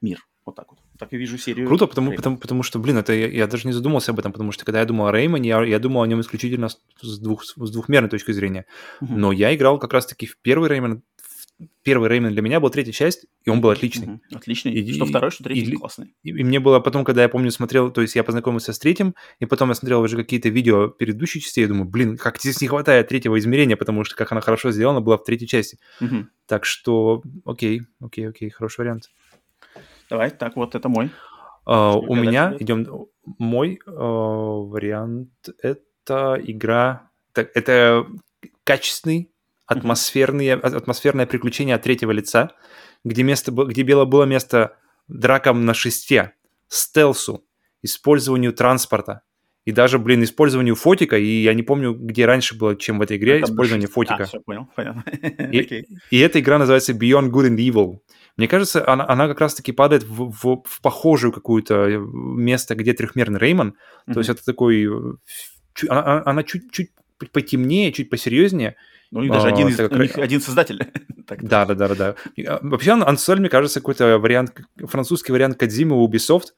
мир. 0.00 0.26
Вот 0.46 0.54
так 0.54 0.70
вот. 0.70 0.78
Так 0.96 1.12
и 1.12 1.16
вижу 1.16 1.38
серию. 1.38 1.66
Круто, 1.66 1.88
потому, 1.88 2.12
потому, 2.12 2.38
потому 2.38 2.62
что, 2.62 2.78
блин, 2.78 2.96
это 2.98 3.12
я, 3.12 3.26
я 3.26 3.46
даже 3.48 3.66
не 3.66 3.72
задумался 3.72 4.12
об 4.12 4.20
этом, 4.20 4.30
потому 4.30 4.52
что 4.52 4.64
когда 4.64 4.78
я 4.78 4.86
думал 4.86 5.08
о 5.08 5.12
Реймоне, 5.12 5.48
я, 5.48 5.62
я 5.64 5.80
думал 5.80 6.02
о 6.02 6.06
нем 6.06 6.20
исключительно 6.20 6.68
с, 6.68 6.78
с, 7.02 7.18
двух, 7.18 7.42
с 7.44 7.70
двухмерной 7.70 8.08
точки 8.08 8.30
зрения. 8.30 8.64
Uh-huh. 9.02 9.08
Но 9.10 9.32
я 9.32 9.52
играл 9.56 9.80
как 9.80 9.92
раз-таки 9.92 10.26
в 10.26 10.38
первый 10.40 10.70
Реймон. 10.70 11.02
Первый 11.82 12.08
Реймон 12.08 12.32
для 12.32 12.42
меня 12.42 12.60
был 12.60 12.70
третья 12.70 12.92
часть, 12.92 13.26
и 13.44 13.50
он 13.50 13.60
был 13.60 13.70
отличный. 13.70 14.06
Uh-huh. 14.06 14.36
Отличный. 14.36 14.72
И, 14.72 14.92
что 14.94 15.06
второй, 15.06 15.32
что 15.32 15.42
третий 15.42 15.72
и, 15.72 15.76
классный. 15.76 16.14
И, 16.22 16.28
и 16.28 16.44
мне 16.44 16.60
было 16.60 16.78
потом, 16.78 17.04
когда 17.04 17.22
я 17.22 17.28
помню, 17.28 17.50
смотрел, 17.50 17.90
то 17.90 18.02
есть 18.02 18.14
я 18.14 18.22
познакомился 18.22 18.72
с 18.72 18.78
третьим, 18.78 19.16
и 19.40 19.46
потом 19.46 19.70
я 19.70 19.74
смотрел 19.74 20.00
уже 20.00 20.16
какие-то 20.16 20.48
видео 20.48 20.90
предыдущей 20.90 21.40
части, 21.40 21.58
я 21.58 21.66
думаю, 21.66 21.86
блин, 21.86 22.18
как 22.18 22.38
здесь 22.38 22.60
не 22.60 22.68
хватает 22.68 23.08
третьего 23.08 23.36
измерения, 23.36 23.76
потому 23.76 24.04
что 24.04 24.14
как 24.14 24.30
она 24.30 24.40
хорошо 24.42 24.70
сделана 24.70 25.00
была 25.00 25.16
в 25.16 25.24
третьей 25.24 25.48
части. 25.48 25.78
Uh-huh. 26.00 26.26
Так 26.46 26.64
что, 26.64 27.22
окей, 27.44 27.82
окей, 28.00 28.28
окей, 28.28 28.50
хороший 28.50 28.82
вариант. 28.82 29.10
Давай, 30.10 30.30
так 30.30 30.56
вот, 30.56 30.74
это 30.74 30.88
мой. 30.88 31.10
Uh, 31.66 31.96
у 31.96 32.14
меня 32.14 32.54
идем 32.60 33.08
мой 33.38 33.80
uh, 33.86 34.68
вариант. 34.68 35.30
Это 35.60 36.38
игра. 36.40 37.10
Так, 37.32 37.50
это 37.54 38.06
качественный, 38.64 39.32
атмосферный, 39.66 40.54
атмосферное 40.54 41.26
приключение 41.26 41.74
от 41.74 41.82
третьего 41.82 42.12
лица, 42.12 42.52
где, 43.04 43.22
место, 43.22 43.50
где 43.50 43.84
было, 43.84 44.04
было 44.04 44.24
место 44.24 44.76
дракам 45.08 45.64
на 45.64 45.74
шесте, 45.74 46.32
стелсу, 46.68 47.44
использованию 47.82 48.52
транспорта 48.52 49.22
и 49.66 49.72
даже, 49.72 49.98
блин, 49.98 50.22
использованию 50.22 50.76
фотика. 50.76 51.18
И 51.18 51.42
я 51.42 51.52
не 51.52 51.62
помню, 51.62 51.92
где 51.92 52.24
раньше 52.24 52.56
было, 52.56 52.76
чем 52.76 52.98
в 52.98 53.02
этой 53.02 53.16
игре, 53.16 53.40
это 53.40 53.50
использование 53.50 53.88
фотика. 53.88 54.22
А, 54.22 54.24
все, 54.24 54.40
понял, 54.40 54.68
понятно. 54.74 55.02
И, 55.10 55.60
okay. 55.60 55.84
и 56.10 56.18
эта 56.18 56.40
игра 56.40 56.58
называется 56.58 56.92
Beyond 56.92 57.30
Good 57.30 57.50
and 57.50 57.56
Evil. 57.56 57.98
Мне 58.36 58.48
кажется, 58.48 58.86
она, 58.86 59.08
она 59.08 59.28
как 59.28 59.40
раз-таки 59.40 59.72
падает 59.72 60.04
в, 60.04 60.30
в, 60.30 60.62
в 60.64 60.80
похожую 60.82 61.32
какую-то 61.32 61.88
э, 61.88 61.98
место, 61.98 62.74
где 62.74 62.92
трехмерный 62.92 63.40
Реймон. 63.40 63.68
Mm-hmm. 63.68 64.12
То 64.12 64.20
есть 64.20 64.30
это 64.30 64.44
такой... 64.44 64.84
Э, 64.84 65.14
она, 65.88 66.22
она 66.24 66.42
чуть-чуть 66.42 66.90
потемнее, 67.32 67.92
чуть 67.92 68.10
посерьезнее. 68.10 68.76
Ну, 69.10 69.22
и 69.22 69.28
даже 69.28 69.48
а, 69.48 69.52
один, 69.52 69.68
из, 69.68 69.76
как... 69.76 69.92
них 69.92 70.18
один 70.18 70.40
создатель. 70.40 70.80
да, 71.40 71.64
да, 71.64 71.74
да, 71.74 71.88
да, 71.88 71.94
да. 71.94 72.58
Вообще, 72.62 72.92
Ансоль, 72.92 73.40
мне 73.40 73.48
кажется, 73.48 73.80
какой-то 73.80 74.18
вариант, 74.18 74.60
французский 74.84 75.32
вариант 75.32 75.58
Кадзимы 75.58 75.96
у 75.96 76.08
Ubisoft– 76.08 76.48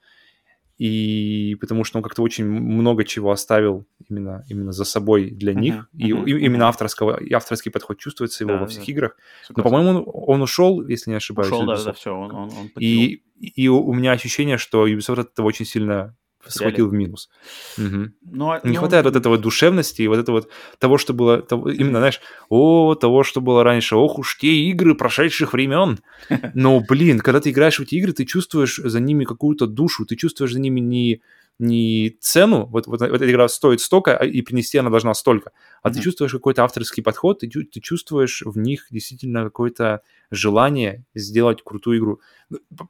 и 0.78 1.56
потому 1.60 1.82
что 1.82 1.98
он 1.98 2.04
как-то 2.04 2.22
очень 2.22 2.46
много 2.46 3.04
чего 3.04 3.32
оставил 3.32 3.86
именно, 4.08 4.44
именно 4.48 4.72
за 4.72 4.84
собой 4.84 5.30
для 5.30 5.52
них, 5.52 5.88
uh-huh, 5.92 5.98
и, 5.98 6.12
uh-huh, 6.12 6.24
и 6.24 6.44
именно 6.44 6.68
авторского, 6.68 7.20
и 7.20 7.32
авторский 7.32 7.72
подход 7.72 7.98
чувствуется 7.98 8.44
его 8.44 8.54
да, 8.54 8.60
во 8.60 8.66
всех 8.68 8.86
да. 8.86 8.92
играх. 8.92 9.16
Согласен. 9.44 9.54
Но, 9.56 9.62
по-моему, 9.62 10.02
он, 10.04 10.34
он 10.36 10.42
ушел, 10.42 10.86
если 10.86 11.10
не 11.10 11.16
ошибаюсь. 11.16 11.50
Ушел, 11.50 11.66
да, 11.66 11.82
да, 11.82 11.92
все, 11.92 12.14
он, 12.14 12.30
он, 12.32 12.50
он 12.50 12.70
и, 12.78 13.22
и 13.40 13.68
у 13.68 13.92
меня 13.92 14.12
ощущение, 14.12 14.56
что 14.56 14.86
Ubisoft 14.86 15.20
это 15.20 15.42
очень 15.42 15.64
сильно 15.64 16.16
схватил 16.46 16.88
в 16.88 16.92
минус. 16.92 17.28
Угу. 17.76 17.86
Ну, 17.86 18.10
но, 18.22 18.60
не 18.64 18.74
но... 18.74 18.78
хватает 18.78 19.04
вот 19.04 19.16
этого 19.16 19.38
душевности 19.38 20.02
и 20.02 20.08
вот 20.08 20.18
этого 20.18 20.36
вот 20.36 20.48
того, 20.78 20.98
что 20.98 21.12
было, 21.12 21.42
того, 21.42 21.70
именно, 21.70 21.98
знаешь, 21.98 22.20
о, 22.48 22.94
того, 22.94 23.22
что 23.22 23.40
было 23.40 23.64
раньше, 23.64 23.96
ох 23.96 24.18
уж 24.18 24.38
те 24.38 24.54
игры 24.70 24.94
прошедших 24.94 25.52
времен. 25.52 25.98
Но, 26.54 26.80
блин, 26.80 27.20
когда 27.20 27.40
ты 27.40 27.50
играешь 27.50 27.78
в 27.78 27.82
эти 27.82 27.96
игры, 27.96 28.12
ты 28.12 28.24
чувствуешь 28.24 28.76
за 28.76 29.00
ними 29.00 29.24
какую-то 29.24 29.66
душу, 29.66 30.06
ты 30.06 30.16
чувствуешь 30.16 30.52
за 30.52 30.60
ними 30.60 30.80
не 30.80 31.22
не 31.58 32.16
цену, 32.20 32.66
вот, 32.66 32.86
вот, 32.86 33.00
вот 33.00 33.10
эта 33.10 33.30
игра 33.30 33.48
стоит 33.48 33.80
столько, 33.80 34.16
а, 34.16 34.24
и 34.24 34.42
принести 34.42 34.78
она 34.78 34.90
должна 34.90 35.12
столько, 35.14 35.50
а 35.82 35.88
mm-hmm. 35.88 35.92
ты 35.92 36.00
чувствуешь 36.00 36.32
какой-то 36.32 36.62
авторский 36.62 37.02
подход, 37.02 37.40
ты, 37.40 37.48
ты 37.48 37.80
чувствуешь 37.80 38.42
в 38.44 38.56
них 38.58 38.86
действительно 38.90 39.44
какое-то 39.44 40.02
желание 40.30 41.04
сделать 41.14 41.62
крутую 41.64 41.98
игру. 41.98 42.20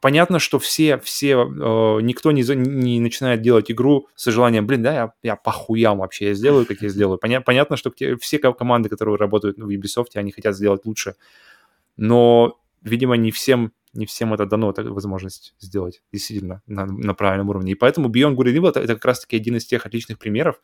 Понятно, 0.01 0.39
что 0.39 0.59
все, 0.59 0.99
все, 0.99 1.33
э, 1.35 2.01
никто 2.01 2.31
не, 2.31 2.43
не 2.55 2.99
начинает 2.99 3.41
делать 3.41 3.71
игру 3.71 4.07
со 4.15 4.31
желанием, 4.31 4.67
блин, 4.67 4.83
да, 4.83 4.93
я, 4.93 5.13
я 5.23 5.35
похуям 5.35 5.99
вообще, 5.99 6.27
я 6.27 6.33
сделаю, 6.35 6.65
как 6.67 6.81
я 6.81 6.89
сделаю. 6.89 7.17
Поня- 7.17 7.41
понятно, 7.41 7.75
что 7.75 7.91
все 8.19 8.37
команды, 8.37 8.89
которые 8.89 9.17
работают 9.17 9.57
в 9.57 9.67
Ubisoft, 9.67 10.09
они 10.13 10.31
хотят 10.31 10.55
сделать 10.55 10.85
лучше, 10.85 11.15
но, 11.97 12.59
видимо, 12.83 13.17
не 13.17 13.31
всем 13.31 13.73
не 13.93 14.05
всем 14.05 14.33
это 14.33 14.45
дано, 14.45 14.69
это 14.69 14.83
возможность 14.83 15.53
сделать 15.59 16.01
действительно 16.11 16.61
на, 16.67 16.85
на 16.85 17.13
правильном 17.13 17.49
уровне. 17.49 17.71
И 17.71 17.75
поэтому 17.75 18.09
Beyond 18.09 18.35
Good 18.35 18.45
and 18.45 18.55
Evil 18.55 18.69
это, 18.69 18.79
это 18.79 18.95
как 18.95 19.05
раз-таки 19.05 19.35
один 19.35 19.55
из 19.55 19.65
тех 19.65 19.85
отличных 19.85 20.19
примеров 20.19 20.61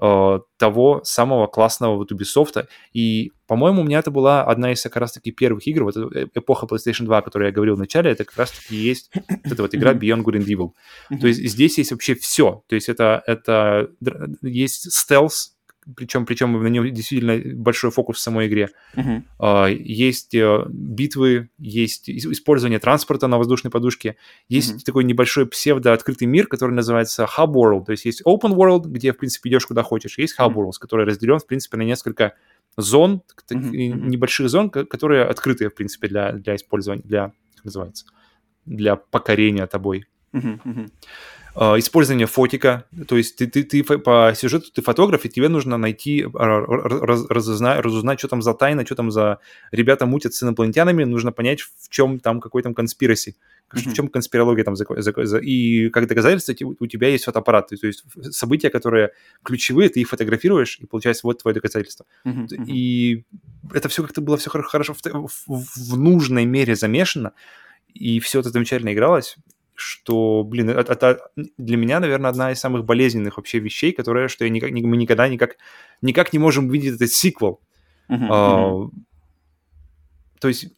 э, 0.00 0.40
того 0.56 1.00
самого 1.04 1.46
классного 1.46 1.96
вот 1.96 2.12
Ubisoft. 2.12 2.66
И, 2.92 3.32
по-моему, 3.46 3.82
у 3.82 3.84
меня 3.84 4.00
это 4.00 4.10
была 4.10 4.44
одна 4.44 4.72
из 4.72 4.82
как 4.82 4.96
раз-таки 4.96 5.30
первых 5.30 5.66
игр, 5.66 5.84
вот 5.84 5.96
э, 5.96 6.26
эпоха 6.34 6.66
PlayStation 6.66 7.04
2, 7.04 7.18
о 7.18 7.22
которой 7.22 7.46
я 7.46 7.52
говорил 7.52 7.76
в 7.76 7.78
начале, 7.78 8.10
это 8.10 8.24
как 8.24 8.36
раз-таки 8.36 8.76
есть 8.76 9.10
вот 9.14 9.52
эта 9.52 9.62
вот 9.62 9.74
игра 9.74 9.92
Beyond 9.94 10.22
Good 10.22 10.38
and 10.38 10.46
Evil. 10.46 10.70
То 11.20 11.26
есть 11.26 11.40
здесь 11.40 11.78
есть 11.78 11.92
вообще 11.92 12.14
все. 12.14 12.62
То 12.68 12.74
есть 12.74 12.88
это, 12.88 13.22
это 13.26 13.90
есть 14.42 14.92
стелс, 14.92 15.55
причем, 15.94 16.26
причем 16.26 16.60
на 16.60 16.66
него 16.66 16.86
действительно 16.86 17.40
большой 17.54 17.90
фокус 17.90 18.16
в 18.16 18.20
самой 18.20 18.48
игре. 18.48 18.70
Uh-huh. 18.94 19.72
Есть 19.74 20.34
э, 20.34 20.64
битвы, 20.68 21.50
есть 21.58 22.10
использование 22.10 22.78
транспорта 22.78 23.28
на 23.28 23.38
воздушной 23.38 23.70
подушке, 23.70 24.16
есть 24.48 24.74
uh-huh. 24.74 24.84
такой 24.84 25.04
небольшой 25.04 25.46
псевдо-открытый 25.46 26.26
мир, 26.26 26.48
который 26.48 26.72
называется 26.72 27.28
Hub 27.36 27.52
World, 27.52 27.84
то 27.84 27.92
есть 27.92 28.04
есть 28.04 28.22
Open 28.26 28.54
World, 28.54 28.88
где, 28.88 29.12
в 29.12 29.18
принципе, 29.18 29.50
идешь 29.50 29.66
куда 29.66 29.82
хочешь, 29.82 30.18
есть 30.18 30.36
Hub 30.38 30.54
World, 30.54 30.70
uh-huh. 30.70 30.80
который 30.80 31.06
разделен, 31.06 31.38
в 31.38 31.46
принципе, 31.46 31.76
на 31.76 31.82
несколько 31.82 32.34
зон, 32.76 33.22
uh-huh. 33.48 33.70
небольших 33.70 34.48
зон, 34.48 34.70
которые 34.70 35.24
открытые, 35.24 35.70
в 35.70 35.74
принципе, 35.74 36.08
для, 36.08 36.32
для 36.32 36.56
использования, 36.56 37.02
для, 37.04 37.32
как 37.54 37.64
называется, 37.64 38.06
для 38.64 38.96
покорения 38.96 39.66
тобой. 39.66 40.06
Uh-huh. 40.32 40.60
Uh-huh. 40.64 40.90
А, 41.58 41.78
использование 41.78 42.26
фотика, 42.26 42.84
то 43.08 43.16
есть 43.16 43.36
ты, 43.36 43.46
ты, 43.46 43.62
ты 43.62 43.82
по 43.82 44.34
сюжету 44.36 44.70
ты 44.70 44.82
фотограф, 44.82 45.24
и 45.24 45.30
тебе 45.30 45.48
нужно 45.48 45.78
найти, 45.78 46.26
а, 46.34 46.60
раз, 46.60 47.24
разузнать, 47.30 47.80
разузнать, 47.80 48.18
что 48.18 48.28
там 48.28 48.42
за 48.42 48.52
тайна, 48.52 48.84
что 48.84 48.94
там 48.94 49.10
за 49.10 49.38
ребята 49.72 50.04
мутят 50.04 50.34
с 50.34 50.42
инопланетянами, 50.42 51.04
нужно 51.04 51.32
понять, 51.32 51.62
в 51.62 51.88
чем 51.88 52.20
там 52.20 52.42
какой 52.42 52.62
там 52.62 52.74
конспираси, 52.74 53.36
mm-hmm. 53.72 53.90
в 53.90 53.94
чем 53.94 54.08
конспирология 54.08 54.64
там, 54.64 54.76
за, 54.76 54.84
за, 54.98 55.14
за, 55.24 55.38
и 55.38 55.88
как 55.88 56.06
доказательство 56.08 56.54
у 56.78 56.86
тебя 56.86 57.08
есть 57.08 57.24
фотоаппарат, 57.24 57.68
то 57.68 57.86
есть 57.86 58.04
события, 58.32 58.68
которые 58.68 59.12
ключевые, 59.42 59.88
ты 59.88 60.00
их 60.00 60.08
фотографируешь, 60.10 60.78
и 60.78 60.84
получается 60.84 61.22
вот 61.26 61.40
твое 61.40 61.54
доказательство. 61.54 62.04
Mm-hmm. 62.26 62.66
И 62.66 63.24
это 63.72 63.88
все 63.88 64.02
как-то 64.02 64.20
было 64.20 64.36
все 64.36 64.50
хорошо 64.50 64.92
в, 64.92 65.00
в, 65.02 65.64
в 65.74 65.98
нужной 65.98 66.44
мере 66.44 66.76
замешано, 66.76 67.32
и 67.94 68.20
все 68.20 68.40
это 68.40 68.50
замечательно 68.50 68.92
игралось 68.92 69.38
что, 69.76 70.42
блин, 70.44 70.70
это, 70.70 70.92
это 70.92 71.30
для 71.56 71.76
меня, 71.76 72.00
наверное, 72.00 72.30
одна 72.30 72.52
из 72.52 72.60
самых 72.60 72.84
болезненных 72.84 73.36
вообще 73.36 73.58
вещей, 73.58 73.92
которая, 73.92 74.28
что 74.28 74.44
я 74.44 74.50
никак, 74.50 74.70
мы 74.70 74.96
никогда 74.96 75.28
никак, 75.28 75.56
никак 76.02 76.32
не 76.32 76.38
можем 76.38 76.66
увидеть 76.66 76.96
этот 76.96 77.12
сиквел. 77.12 77.60
Uh-huh, 78.08 78.28
uh-huh. 78.28 78.90
То 80.40 80.48
есть 80.48 80.68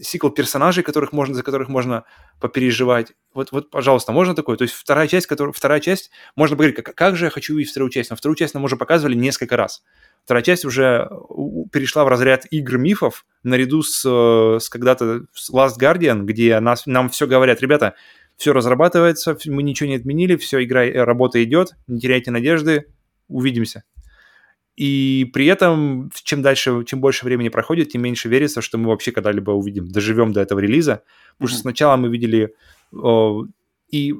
сиквел 0.00 0.30
персонажей, 0.30 0.82
которых 0.82 1.12
можно, 1.12 1.34
за 1.34 1.42
которых 1.42 1.68
можно 1.68 2.04
попереживать. 2.40 3.12
Вот, 3.34 3.52
вот, 3.52 3.70
пожалуйста, 3.70 4.12
можно 4.12 4.34
такое? 4.34 4.56
То 4.56 4.62
есть 4.62 4.74
вторая 4.74 5.06
часть, 5.06 5.26
которая, 5.26 5.52
вторая 5.52 5.80
часть, 5.80 6.10
можно 6.36 6.56
поговорить, 6.56 6.76
как, 6.76 6.94
как 6.94 7.16
же 7.16 7.26
я 7.26 7.30
хочу 7.30 7.54
увидеть 7.54 7.70
вторую 7.70 7.90
часть, 7.90 8.10
но 8.10 8.16
вторую 8.16 8.36
часть 8.36 8.54
нам 8.54 8.64
уже 8.64 8.76
показывали 8.76 9.14
несколько 9.14 9.56
раз. 9.56 9.82
Вторая 10.24 10.42
часть 10.42 10.64
уже 10.64 11.08
перешла 11.72 12.04
в 12.04 12.08
разряд 12.08 12.46
игр 12.50 12.78
мифов, 12.78 13.24
наряду 13.42 13.82
с, 13.82 14.04
с 14.04 14.68
когда-то 14.68 15.24
Last 15.52 15.78
Guardian, 15.80 16.22
где 16.22 16.58
нас, 16.60 16.86
нам 16.86 17.08
все 17.08 17.26
говорят, 17.26 17.60
ребята, 17.62 17.94
все 18.40 18.54
разрабатывается, 18.54 19.36
мы 19.48 19.62
ничего 19.62 19.90
не 19.90 19.96
отменили, 19.96 20.36
все, 20.36 20.64
игра, 20.64 20.86
э, 20.86 21.04
работа 21.04 21.44
идет, 21.44 21.76
не 21.86 22.00
теряйте 22.00 22.30
надежды, 22.30 22.86
увидимся. 23.28 23.84
И 24.76 25.30
при 25.34 25.44
этом, 25.44 26.10
чем 26.24 26.40
дальше, 26.40 26.84
чем 26.86 27.02
больше 27.02 27.26
времени 27.26 27.50
проходит, 27.50 27.90
тем 27.90 28.00
меньше 28.00 28.30
верится, 28.30 28.62
что 28.62 28.78
мы 28.78 28.88
вообще 28.88 29.12
когда-либо 29.12 29.50
увидим, 29.50 29.88
доживем 29.88 30.32
до 30.32 30.40
этого 30.40 30.58
релиза. 30.58 31.02
Потому 31.36 31.48
mm-hmm. 31.48 31.52
что 31.52 31.60
сначала 31.60 31.96
мы 31.98 32.08
видели... 32.08 32.54
О, 32.94 33.44
и, 33.90 34.14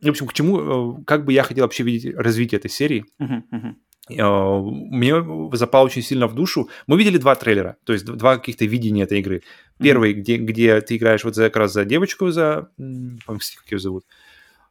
в 0.00 0.08
общем, 0.08 0.28
к 0.28 0.32
чему, 0.34 1.02
как 1.04 1.24
бы 1.24 1.32
я 1.32 1.42
хотел 1.42 1.64
вообще 1.64 1.82
видеть 1.82 2.14
развитие 2.14 2.60
этой 2.60 2.70
серии. 2.70 3.06
Mm-hmm. 3.18 3.74
Э, 4.08 4.60
мне 4.60 5.14
запал 5.52 5.84
очень 5.84 6.02
сильно 6.02 6.26
в 6.26 6.34
душу. 6.34 6.68
Мы 6.86 6.98
видели 6.98 7.18
два 7.18 7.34
трейлера, 7.34 7.76
то 7.84 7.92
есть 7.92 8.04
два 8.04 8.36
каких-то 8.36 8.64
видения 8.64 9.04
этой 9.04 9.20
игры. 9.20 9.42
Первый, 9.78 10.12
mm-hmm. 10.12 10.20
где, 10.20 10.36
где 10.36 10.80
ты 10.80 10.96
играешь 10.96 11.24
вот 11.24 11.34
за, 11.34 11.44
как 11.44 11.56
раз 11.56 11.72
за 11.72 11.84
девочку, 11.84 12.30
за... 12.30 12.68
Как 13.26 13.70
ее 13.70 13.78
зовут? 13.78 14.04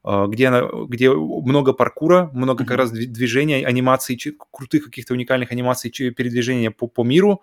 Э, 0.04 0.26
где, 0.28 0.48
она, 0.48 0.70
где 0.88 1.12
много 1.12 1.74
паркура, 1.74 2.30
много 2.34 2.64
mm-hmm. 2.64 2.68
как 2.68 2.78
раз 2.78 2.92
движения, 2.92 3.66
анимаций, 3.66 4.20
крутых 4.52 4.86
каких-то 4.86 5.14
уникальных 5.14 5.52
анимаций 5.52 5.90
передвижения 5.90 6.72
по, 6.72 6.88
по 6.88 7.04
миру. 7.04 7.42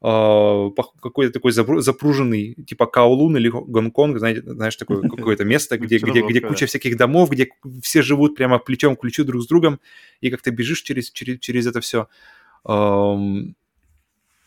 Какой-то 0.00 1.32
такой 1.32 1.52
запруженный, 1.52 2.54
типа 2.66 2.86
Каолун 2.86 3.36
или 3.36 3.48
Гонконг, 3.48 4.18
знаете, 4.18 4.42
знаешь, 4.42 4.76
такое 4.76 5.00
какое-то 5.08 5.44
место, 5.44 5.78
где, 5.78 5.98
где, 5.98 6.22
где 6.22 6.40
куча 6.40 6.66
всяких 6.66 6.96
домов, 6.96 7.30
где 7.30 7.48
все 7.82 8.02
живут 8.02 8.36
прямо 8.36 8.58
плечом 8.58 8.96
к 8.96 9.00
плечу 9.00 9.24
друг 9.24 9.42
с 9.42 9.46
другом, 9.46 9.80
и 10.20 10.30
как 10.30 10.42
ты 10.42 10.50
бежишь 10.50 10.82
через, 10.82 11.10
через, 11.10 11.38
через 11.40 11.66
это 11.66 11.80
все. 11.80 12.08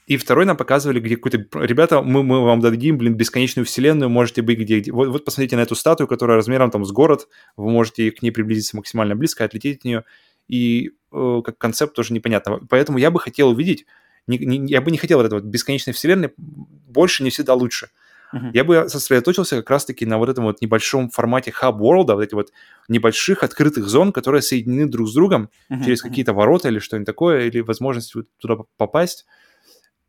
И 0.09 0.17
второй 0.17 0.45
нам 0.45 0.57
показывали, 0.57 0.99
где 0.99 1.17
какой-то... 1.17 1.45
Ребята, 1.63 2.01
мы, 2.01 2.23
мы 2.23 2.43
вам 2.43 2.61
дадим, 2.61 2.97
блин, 2.97 3.13
бесконечную 3.13 3.63
вселенную, 3.63 4.09
можете 4.09 4.41
быть 4.41 4.57
где... 4.57 4.79
где... 4.79 4.91
Вот, 4.91 5.09
вот 5.09 5.23
посмотрите 5.23 5.55
на 5.55 5.61
эту 5.61 5.75
статую, 5.75 6.07
которая 6.07 6.35
размером 6.35 6.71
там 6.71 6.83
с 6.83 6.91
город, 6.91 7.27
вы 7.57 7.69
можете 7.69 8.09
к 8.09 8.23
ней 8.23 8.31
приблизиться 8.31 8.75
максимально 8.75 9.15
близко, 9.15 9.45
отлететь 9.45 9.77
от 9.77 9.83
нее, 9.85 10.03
и 10.47 10.93
э, 11.11 11.41
как 11.45 11.59
концепт 11.59 11.93
тоже 11.93 12.15
непонятно. 12.15 12.59
Поэтому 12.69 12.97
я 12.97 13.11
бы 13.11 13.19
хотел 13.19 13.49
увидеть 13.49 13.85
не, 14.29 14.37
не, 14.37 14.71
я 14.71 14.81
бы 14.81 14.91
не 14.91 14.97
хотел 14.97 15.17
вот 15.17 15.25
этой 15.25 15.35
вот 15.35 15.43
бесконечной 15.43 15.93
вселенной, 15.93 16.31
больше 16.37 17.23
не 17.23 17.29
всегда 17.29 17.53
лучше. 17.53 17.89
Uh-huh. 18.33 18.51
Я 18.53 18.63
бы 18.63 18.87
сосредоточился 18.87 19.57
как 19.57 19.69
раз-таки 19.71 20.05
на 20.05 20.19
вот 20.19 20.29
этом 20.29 20.43
вот 20.43 20.61
небольшом 20.61 21.09
формате 21.09 21.51
хаб 21.51 21.81
world, 21.81 22.13
вот 22.13 22.21
эти 22.21 22.35
вот 22.35 22.51
небольших 22.87 23.43
открытых 23.43 23.87
зон, 23.87 24.11
которые 24.11 24.43
соединены 24.43 24.87
друг 24.87 25.09
с 25.09 25.13
другом 25.13 25.49
uh-huh. 25.71 25.83
через 25.83 26.01
какие-то 26.01 26.33
ворота 26.33 26.67
или 26.67 26.77
что-нибудь 26.77 27.07
такое, 27.07 27.47
или 27.47 27.61
возможность 27.61 28.13
туда 28.37 28.57
попасть. 28.77 29.25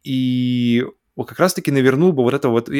И 0.05 0.85
вот 1.17 1.29
как 1.29 1.41
раз-таки 1.41 1.71
навернул 1.71 2.13
бы 2.13 2.23
вот 2.23 2.35
это 2.35 2.49
вот 2.51 2.71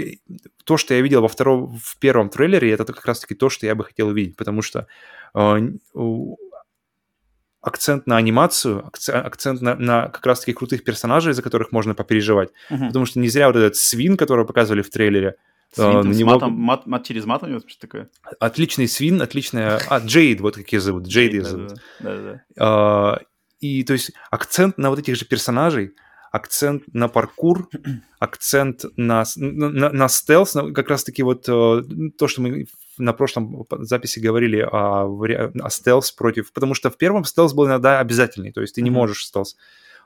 то, 0.65 0.77
что 0.77 0.95
я 0.95 1.01
видел 1.01 1.23
во 1.23 1.29
втором, 1.29 1.79
в 1.83 1.99
первом 1.99 2.29
трейлере, 2.29 2.73
это 2.73 2.85
как 2.85 3.05
раз-таки 3.07 3.35
то, 3.35 3.49
что 3.49 3.67
я 3.67 3.75
бы 3.75 3.85
хотел 3.85 4.09
увидеть, 4.09 4.37
потому 4.37 4.63
что 4.63 4.87
э, 5.35 5.59
акцент 7.61 8.07
на 8.07 8.17
анимацию, 8.17 8.87
акцент 8.87 9.61
на, 9.61 9.75
на 9.75 10.09
как 10.09 10.25
раз-таки 10.25 10.53
крутых 10.53 10.85
персонажей, 10.85 11.33
за 11.33 11.43
которых 11.43 11.73
можно 11.73 11.95
попереживать. 11.95 12.51
Uh-huh. 12.71 12.87
Потому 12.89 13.07
что 13.07 13.19
не 13.19 13.29
зря 13.29 13.49
вот 13.49 13.57
этот 13.57 13.77
свин, 13.77 14.17
которого 14.17 14.47
показывали 14.47 14.83
в 14.83 14.91
трейлере, 14.91 15.37
Свин 15.73 15.87
uh, 15.87 16.13
с 16.13 16.17
него... 16.17 16.31
матом, 16.31 16.53
мат, 16.55 16.87
мат 16.87 17.07
через 17.07 17.27
мат 17.27 17.45
у 17.45 17.47
него 17.47 17.61
что 17.65 17.81
такое? 17.81 18.09
Отличный 18.41 18.89
свин, 18.89 19.23
отличная... 19.23 19.81
А, 19.89 20.01
Джейд, 20.01 20.41
вот 20.41 20.57
как 20.57 20.73
ее 20.73 20.81
зовут, 20.81 21.07
Джейд 21.07 21.33
ее 21.33 21.45
зовут. 21.45 21.75
Да, 22.01 22.17
да, 22.17 22.43
да. 22.57 23.17
Uh, 23.19 23.25
и 23.61 23.85
то 23.85 23.93
есть 23.93 24.11
акцент 24.31 24.79
на 24.79 24.91
вот 24.91 24.99
этих 24.99 25.15
же 25.17 25.27
персонажей, 25.27 25.95
акцент 26.33 26.83
на 26.93 27.09
паркур, 27.09 27.69
акцент 28.19 28.85
на, 28.97 29.25
на, 29.37 29.91
на 29.91 30.09
стелс, 30.09 30.57
как 30.75 30.89
раз-таки 30.89 31.23
вот 31.23 31.49
э, 31.49 31.83
то, 32.19 32.27
что 32.27 32.43
мы 32.43 32.67
на 32.99 33.13
прошлом 33.13 33.67
записи 33.81 34.19
говорили 34.19 34.61
о, 34.61 35.05
о 35.05 35.71
стелс 35.71 36.13
против... 36.13 36.53
Потому 36.53 36.75
что 36.75 36.91
в 36.91 36.97
первом 36.97 37.25
стелс 37.25 37.53
был 37.53 37.67
иногда 37.67 38.01
обязательный, 38.01 38.53
то 38.53 38.61
есть 38.61 38.75
ты 38.75 38.83
не 38.83 38.91
можешь 38.91 39.25
стелс 39.25 39.57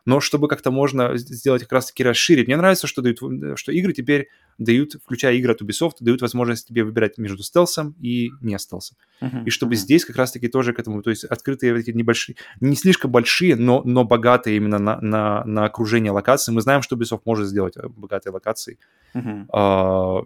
но 0.07 0.21
чтобы 0.21 0.49
как-то 0.49 0.71
можно 0.71 1.17
сделать 1.17 1.63
как 1.63 1.73
раз-таки 1.73 2.05
расширить. 2.05 2.47
Мне 2.47 2.57
нравится, 2.57 2.87
что, 2.87 3.03
дают, 3.03 3.19
что 3.57 3.73
игры 3.73 3.93
теперь 3.93 4.29
дают, 4.59 4.93
включая 5.03 5.35
игры 5.35 5.53
от 5.53 5.63
Ubisoft, 5.63 5.95
дают 6.01 6.21
возможность 6.21 6.69
тебе 6.69 6.85
выбирать 6.85 7.19
между 7.19 7.43
стелсом 7.43 7.95
и 8.01 8.31
не 8.41 8.59
стелсом. 8.59 8.97
Uh-huh, 9.21 9.45
и 9.45 9.51
чтобы 9.51 9.75
uh-huh. 9.75 9.79
здесь 9.79 10.05
как 10.05 10.17
раз-таки 10.17 10.49
тоже 10.49 10.73
к 10.73 10.79
этому, 10.79 11.03
то 11.03 11.11
есть 11.11 11.25
открытые 11.25 11.79
эти 11.79 11.91
небольшие, 11.91 12.37
не 12.61 12.77
слишком 12.77 13.11
большие, 13.11 13.57
но, 13.57 13.83
но 13.85 14.05
богатые 14.05 14.57
именно 14.57 14.79
на, 14.79 15.01
на, 15.01 15.45
на 15.45 15.65
окружение 15.65 16.13
локаций. 16.13 16.53
Мы 16.53 16.61
знаем, 16.61 16.83
что 16.83 16.97
Ubisoft 16.97 17.23
может 17.25 17.49
сделать 17.49 17.77
э, 17.77 17.89
богатые 17.89 18.33
локации. 18.33 18.79
Uh-huh. 19.15 19.47
А, 19.53 20.23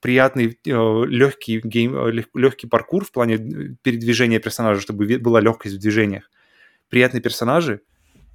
приятный 0.00 0.58
э, 0.66 1.06
легкий 1.06 1.60
гейм, 1.62 1.96
э, 1.96 2.24
легкий 2.34 2.66
паркур 2.66 3.04
в 3.04 3.12
плане 3.12 3.38
передвижения 3.82 4.38
персонажа, 4.38 4.80
чтобы 4.80 5.18
была 5.18 5.40
легкость 5.40 5.76
в 5.76 5.78
движениях. 5.78 6.30
Приятные 6.88 7.20
персонажи, 7.20 7.80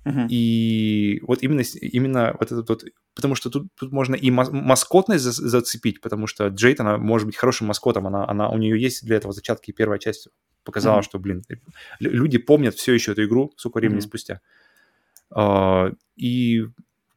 Uh-huh. 0.05 0.27
И 0.29 1.21
вот 1.27 1.43
именно, 1.43 1.61
именно 1.81 2.35
вот 2.39 2.51
этот 2.51 2.69
вот, 2.69 2.85
потому 3.15 3.35
что 3.35 3.49
тут, 3.49 3.67
тут 3.75 3.91
можно 3.91 4.15
и 4.15 4.31
маскотность 4.31 5.23
за, 5.23 5.31
зацепить, 5.31 5.99
потому 5.99 6.25
что 6.25 6.47
Джейд, 6.47 6.79
она 6.79 6.97
может 6.97 7.27
быть 7.27 7.35
хорошим 7.35 7.67
маскотом, 7.67 8.07
она, 8.07 8.27
она, 8.27 8.49
у 8.49 8.57
нее 8.57 8.81
есть 8.81 9.05
для 9.05 9.17
этого 9.17 9.33
зачатки, 9.33 9.71
и 9.71 9.73
первая 9.73 9.99
часть 9.99 10.29
показала, 10.63 10.99
uh-huh. 10.99 11.03
что, 11.03 11.19
блин, 11.19 11.43
люди 11.99 12.37
помнят 12.37 12.75
все 12.75 12.93
еще 12.93 13.11
эту 13.11 13.25
игру, 13.25 13.51
сколько 13.57 13.79
времени 13.79 13.99
uh-huh. 13.99 14.07
спустя. 14.07 14.41
Uh, 15.31 15.95
и 16.15 16.65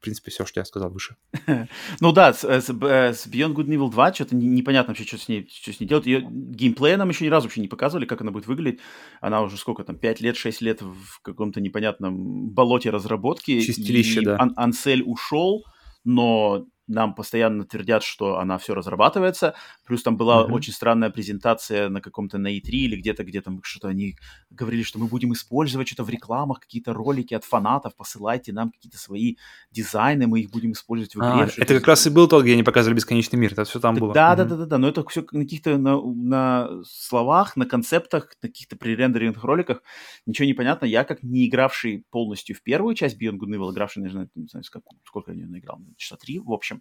принципе, 0.03 0.31
все, 0.31 0.45
что 0.45 0.61
я 0.61 0.65
сказал 0.65 0.91
выше. 0.91 1.17
ну 2.01 2.13
да, 2.13 2.33
с, 2.33 2.45
с, 2.45 2.69
э, 2.69 3.15
с 3.15 3.27
Beyond 3.27 3.55
Good 3.55 3.67
and 3.67 3.77
Evil 3.77 3.91
2 3.91 4.13
что-то 4.15 4.37
непонятно 4.37 4.91
вообще, 4.91 5.05
что 5.05 5.19
с 5.19 5.29
ней, 5.29 5.49
что 5.51 5.73
с 5.73 5.81
ней 5.81 5.87
делать. 5.87 6.07
Ее 6.07 6.27
геймплея 6.31 6.97
нам 6.97 7.09
еще 7.09 7.25
ни 7.25 7.31
разу 7.31 7.47
вообще 7.47 7.61
не 7.61 7.69
показывали, 7.69 8.05
как 8.07 8.21
она 8.21 8.31
будет 8.31 8.47
выглядеть. 8.47 8.81
Она 9.21 9.43
уже 9.43 9.57
сколько 9.57 9.85
там, 9.85 9.97
5 9.97 10.21
лет, 10.21 10.37
6 10.37 10.61
лет 10.61 10.83
в 10.83 11.21
каком-то 11.23 11.61
непонятном 11.61 12.51
болоте 12.51 12.91
разработки. 12.91 13.61
Чистилище, 13.61 14.21
и 14.21 14.25
да. 14.25 14.37
Ан- 14.39 14.55
Ансель 14.57 15.03
ушел, 15.03 15.65
но 16.05 16.67
нам 16.87 17.15
постоянно 17.15 17.65
твердят, 17.65 18.03
что 18.03 18.39
она 18.39 18.59
все 18.59 18.75
разрабатывается. 18.75 19.55
Плюс 19.87 20.03
там 20.03 20.17
была 20.17 20.43
mm-hmm. 20.43 20.53
очень 20.53 20.73
странная 20.73 21.11
презентация 21.11 21.89
на 21.89 22.01
каком-то 22.01 22.39
на 22.39 22.57
E3 22.57 22.71
или 22.71 22.97
где-то, 22.97 23.25
где 23.25 23.41
там 23.41 23.61
что-то 23.63 23.89
они 23.89 24.17
говорили, 24.51 24.83
что 24.83 24.99
мы 24.99 25.07
будем 25.07 25.33
использовать 25.33 25.89
что-то 25.89 26.05
в 26.05 26.11
рекламах, 26.11 26.61
какие-то 26.61 26.93
ролики 26.93 27.35
от 27.35 27.45
фанатов, 27.45 27.95
посылайте 27.97 28.53
нам 28.53 28.71
какие-то 28.71 28.99
свои 28.99 29.37
дизайны, 29.71 30.27
мы 30.27 30.41
их 30.41 30.51
будем 30.51 30.73
использовать 30.73 31.15
в 31.15 31.19
игре. 31.19 31.51
А, 31.57 31.63
это 31.63 31.75
как 31.75 31.87
раз 31.87 32.07
и 32.07 32.11
был 32.11 32.29
тот, 32.29 32.43
где 32.43 32.55
они 32.55 32.63
показывали 32.63 32.97
бесконечный 32.97 33.39
мир, 33.39 33.53
это 33.53 33.65
все 33.65 33.81
там 33.81 33.95
было. 33.95 34.13
Да, 34.13 34.35
да, 34.35 34.45
да, 34.45 34.57
да, 34.57 34.67
да, 34.67 34.79
но 34.79 34.89
это 34.89 35.07
все 35.09 35.25
на 35.33 35.45
каких-то 35.45 35.79
на, 35.79 36.01
на 36.01 36.69
словах, 36.85 37.57
на 37.57 37.67
концептах, 37.67 38.33
на 38.43 38.49
каких-то 38.49 38.77
пререндеренных 38.77 39.45
роликах, 39.45 39.83
ничего 40.27 40.47
не 40.47 40.55
понятно. 40.55 40.87
Я 40.87 41.05
как 41.05 41.23
не 41.23 41.47
игравший 41.49 42.05
полностью 42.11 42.57
в 42.57 42.63
первую 42.63 42.95
часть 42.95 43.21
Beyond 43.21 43.39
Good 43.39 43.57
Evil, 43.57 43.73
игравший, 43.73 44.03
наверное, 44.03 44.29
не 44.35 44.47
знаю, 44.49 44.65
сколько, 44.65 44.89
сколько 45.05 45.33
я 45.33 45.47
наиграл, 45.47 45.81
часа 45.97 46.17
три, 46.17 46.39
в 46.39 46.51
общем, 46.51 46.72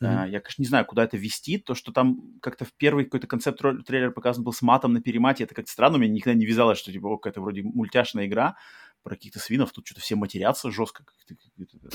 Mm-hmm. 0.00 0.30
Я, 0.30 0.40
конечно, 0.40 0.62
не 0.62 0.68
знаю, 0.68 0.84
куда 0.84 1.04
это 1.04 1.16
вести. 1.16 1.58
То, 1.58 1.74
что 1.74 1.92
там 1.92 2.38
как-то 2.40 2.64
в 2.64 2.72
первый 2.74 3.04
какой-то 3.04 3.26
концепт 3.26 3.60
трейлер 3.86 4.10
показан 4.10 4.44
был 4.44 4.52
с 4.52 4.62
матом 4.62 4.92
на 4.92 5.00
перемате, 5.00 5.44
это 5.44 5.54
как-то 5.54 5.70
странно. 5.70 5.96
У 5.96 6.00
меня 6.00 6.12
никогда 6.12 6.38
не 6.38 6.46
вязалось, 6.46 6.78
что 6.78 6.92
типа 6.92 7.16
какая-то 7.16 7.40
вроде 7.40 7.62
мультяшная 7.62 8.26
игра 8.26 8.56
про 9.02 9.14
каких-то 9.14 9.38
свинов. 9.38 9.72
Тут 9.72 9.86
что-то 9.86 10.00
все 10.00 10.16
матерятся 10.16 10.70
жестко. 10.70 11.04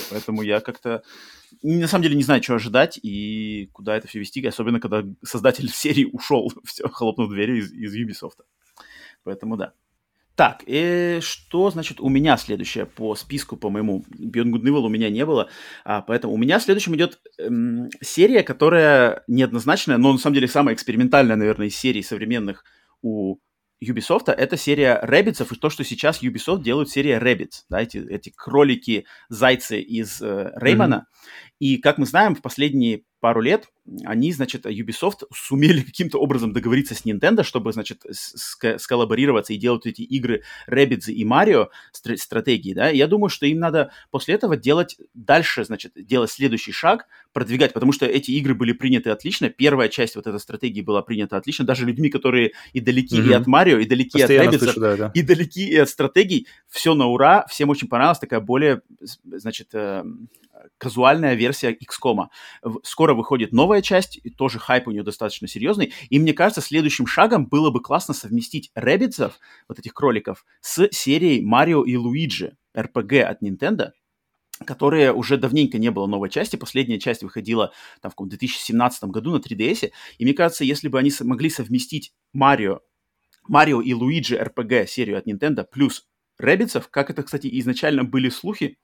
Поэтому 0.10 0.42
я 0.42 0.60
как-то 0.62 1.04
на 1.62 1.88
самом 1.88 2.04
деле 2.04 2.16
не 2.16 2.24
знаю, 2.24 2.42
что 2.42 2.56
ожидать 2.56 3.00
и 3.02 3.70
куда 3.74 3.98
это 3.98 4.08
все 4.08 4.20
вести. 4.20 4.46
Особенно, 4.46 4.80
когда 4.80 5.04
создатель 5.24 5.70
серии 5.74 6.06
ушел, 6.06 6.52
все, 6.64 6.88
хлопнув 6.88 7.30
дверью 7.30 7.58
из, 7.58 7.72
из 7.74 7.96
Ubisoft. 7.96 8.44
Поэтому 9.24 9.58
да. 9.58 9.74
Так, 10.40 10.64
и 10.66 11.20
что 11.22 11.70
значит 11.70 12.00
у 12.00 12.08
меня 12.08 12.38
следующее 12.38 12.86
по 12.86 13.14
списку, 13.16 13.58
по 13.58 13.70
моему 13.70 14.06
Beyond 14.18 14.54
Good 14.54 14.64
Evil 14.64 14.86
у 14.86 14.88
меня 14.88 15.10
не 15.10 15.26
было, 15.26 15.50
а, 15.84 16.02
поэтому 16.02 16.34
у 16.34 16.38
меня 16.38 16.62
следующим 16.62 16.96
идет 16.96 17.20
эм, 17.38 17.90
серия, 18.00 18.42
которая 18.42 19.22
неоднозначная, 19.28 19.98
но 19.98 20.14
на 20.14 20.18
самом 20.18 20.36
деле 20.36 20.48
самая 20.48 20.76
экспериментальная, 20.76 21.36
наверное, 21.36 21.68
из 21.68 21.76
серий 21.76 22.02
современных 22.02 22.64
у 23.02 23.40
Ubisoft, 23.84 24.32
это 24.32 24.56
серия 24.56 25.02
Rabbids, 25.04 25.46
и 25.46 25.60
то, 25.60 25.70
что 25.70 25.84
сейчас 25.84 26.24
Ubisoft 26.24 26.64
делают 26.64 26.90
серия 26.90 27.20
Rabbids, 27.20 27.66
да, 27.68 27.82
эти, 27.82 27.98
эти 27.98 28.32
кролики-зайцы 28.34 29.82
из 29.82 30.22
э, 30.22 30.54
Реймана. 30.56 31.06
Mm-hmm. 31.06 31.56
И, 31.60 31.78
как 31.80 31.98
мы 31.98 32.06
знаем, 32.06 32.36
в 32.36 32.42
последние 32.42 33.04
пару 33.20 33.42
лет 33.42 33.70
они, 34.06 34.32
значит, 34.32 34.66
Ubisoft 34.66 35.24
сумели 35.34 35.82
каким-то 35.86 36.20
образом 36.20 36.54
договориться 36.54 36.96
с 36.96 37.06
Nintendo, 37.06 37.44
чтобы, 37.44 37.74
значит, 37.74 38.04
сколлаборироваться 38.12 39.54
и 39.54 39.58
делать 39.58 39.86
эти 39.86 40.02
игры 40.02 40.44
Rabbids 40.68 41.12
и 41.12 41.26
Mario 41.26 41.68
стратегии, 41.92 42.74
да, 42.74 42.90
я 42.90 43.08
думаю, 43.08 43.30
что 43.30 43.46
им 43.46 43.60
надо 43.60 43.92
после 44.12 44.36
этого 44.36 44.58
делать 44.58 44.98
дальше, 45.14 45.64
значит, 45.64 45.94
делать 45.96 46.32
следующий 46.32 46.72
шаг, 46.72 47.08
продвигать, 47.34 47.74
потому 47.74 47.92
что 47.92 48.06
эти 48.06 48.32
игры 48.32 48.56
были 48.56 48.74
приняты 48.74 49.10
отлично, 49.10 49.50
первая 49.50 49.90
часть 49.90 50.16
вот 50.16 50.28
этой 50.28 50.40
стратегии 50.40 50.82
была 50.82 51.02
принята 51.02 51.38
отлично, 51.38 51.66
даже 51.66 51.86
людьми, 51.86 52.10
которые 52.10 52.54
и 52.74 52.80
далеки 52.80 53.18
mm-hmm. 53.18 53.30
и 53.30 53.34
от 53.34 53.48
Марио, 53.48 53.78
и 53.80 53.86
далеки 53.86 54.20
Постоянно 54.20 54.50
от 54.50 54.56
Rabbids, 54.56 54.80
да, 54.80 54.98
да. 54.98 55.12
и 55.14 55.22
далеки 55.22 55.68
и 55.68 55.78
от 55.78 55.90
стратегий, 55.90 56.48
все 56.68 56.94
на 56.94 57.08
ура, 57.08 57.46
всем 57.50 57.70
очень 57.70 57.88
понравилось, 57.88 58.20
такая 58.20 58.40
более, 58.40 58.82
значит, 59.24 59.70
э, 59.74 60.04
казуальная 60.78 61.36
версия 61.36 61.72
XCOM. 61.72 62.28
Скоро 62.84 63.14
выходит 63.14 63.52
новая 63.52 63.82
часть, 63.82 64.20
и 64.22 64.30
тоже 64.30 64.60
хайп 64.60 64.88
у 64.88 64.92
нее 64.92 65.04
достаточно 65.04 65.48
серьезный. 65.48 65.94
И 66.10 66.20
мне 66.20 66.34
кажется, 66.34 66.62
следующим 66.62 67.08
шагом 67.08 67.48
было 67.48 67.72
бы 67.72 67.82
классно 67.82 68.14
совместить 68.14 68.72
Rabbids 68.76 69.21
ов, 69.21 69.40
вот 69.68 69.80
этих 69.80 69.94
кроликов, 69.94 70.46
с 70.62 70.88
серией 70.92 71.42
Марио 71.42 71.84
и 71.84 71.96
Луиджи, 71.96 72.58
RPG 72.76 73.22
от 73.22 73.42
Nintendo, 73.42 73.92
которые 74.66 75.14
уже 75.14 75.38
давненько 75.38 75.78
не 75.78 75.90
было 75.92 76.06
новой 76.06 76.30
части. 76.30 76.56
Последняя 76.56 77.00
часть 77.00 77.24
выходила 77.24 77.72
там, 78.02 78.12
в 78.16 78.28
2017 78.28 79.04
году 79.06 79.32
на 79.32 79.38
3DS. 79.38 79.92
И 80.18 80.24
мне 80.24 80.34
кажется, 80.34 80.64
если 80.64 80.88
бы 80.88 81.00
они 81.00 81.12
могли 81.22 81.50
совместить 81.50 82.14
Марио, 82.34 82.82
Марио 83.48 83.82
и 83.82 83.94
Луиджи 83.94 84.36
RPG 84.36 84.88
серию 84.88 85.18
от 85.18 85.28
Nintendo 85.28 85.66
плюс 85.70 86.06
Рэббитсов, 86.38 86.90
как 86.90 87.10
это, 87.10 87.24
кстати, 87.24 87.50
изначально 87.60 88.04
были 88.04 88.30
слухи, 88.30 88.78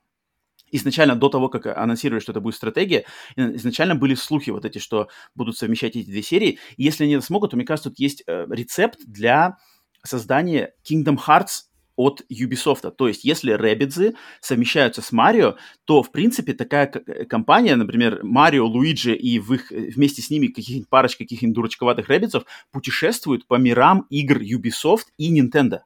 изначально 0.71 1.15
до 1.15 1.29
того, 1.29 1.49
как 1.49 1.65
анонсировали, 1.65 2.21
что 2.21 2.31
это 2.31 2.41
будет 2.41 2.55
стратегия, 2.55 3.05
изначально 3.35 3.95
были 3.95 4.15
слухи 4.15 4.49
вот 4.49 4.65
эти, 4.65 4.79
что 4.79 5.09
будут 5.35 5.57
совмещать 5.57 5.95
эти 5.95 6.05
две 6.09 6.21
серии. 6.21 6.59
И 6.77 6.83
если 6.83 7.03
они 7.03 7.13
это 7.13 7.25
смогут, 7.25 7.51
то, 7.51 7.57
мне 7.57 7.65
кажется, 7.65 7.89
тут 7.89 7.99
есть 7.99 8.23
э, 8.27 8.45
рецепт 8.49 8.99
для 9.05 9.57
создания 10.03 10.73
Kingdom 10.83 11.17
Hearts 11.27 11.65
от 11.95 12.23
Ubisoft. 12.31 12.89
То 12.91 13.07
есть, 13.07 13.23
если 13.23 13.57
Rabbids 13.57 14.15
совмещаются 14.41 15.01
с 15.01 15.11
Марио, 15.11 15.55
то, 15.85 16.03
в 16.03 16.11
принципе, 16.11 16.53
такая 16.53 16.91
э, 16.91 17.25
компания, 17.25 17.75
например, 17.75 18.19
Марио, 18.23 18.65
Луиджи 18.65 19.15
и 19.15 19.39
в 19.39 19.53
их, 19.53 19.71
э, 19.71 19.91
вместе 19.95 20.21
с 20.21 20.29
ними 20.29 20.47
каких-нибудь 20.47 20.89
парочка 20.89 21.23
каких-нибудь 21.23 21.55
дурачковатых 21.55 22.09
Rabbidsов 22.09 22.45
путешествуют 22.71 23.47
по 23.47 23.55
мирам 23.55 24.05
игр 24.09 24.39
Ubisoft 24.39 25.05
и 25.17 25.39
Nintendo 25.39 25.79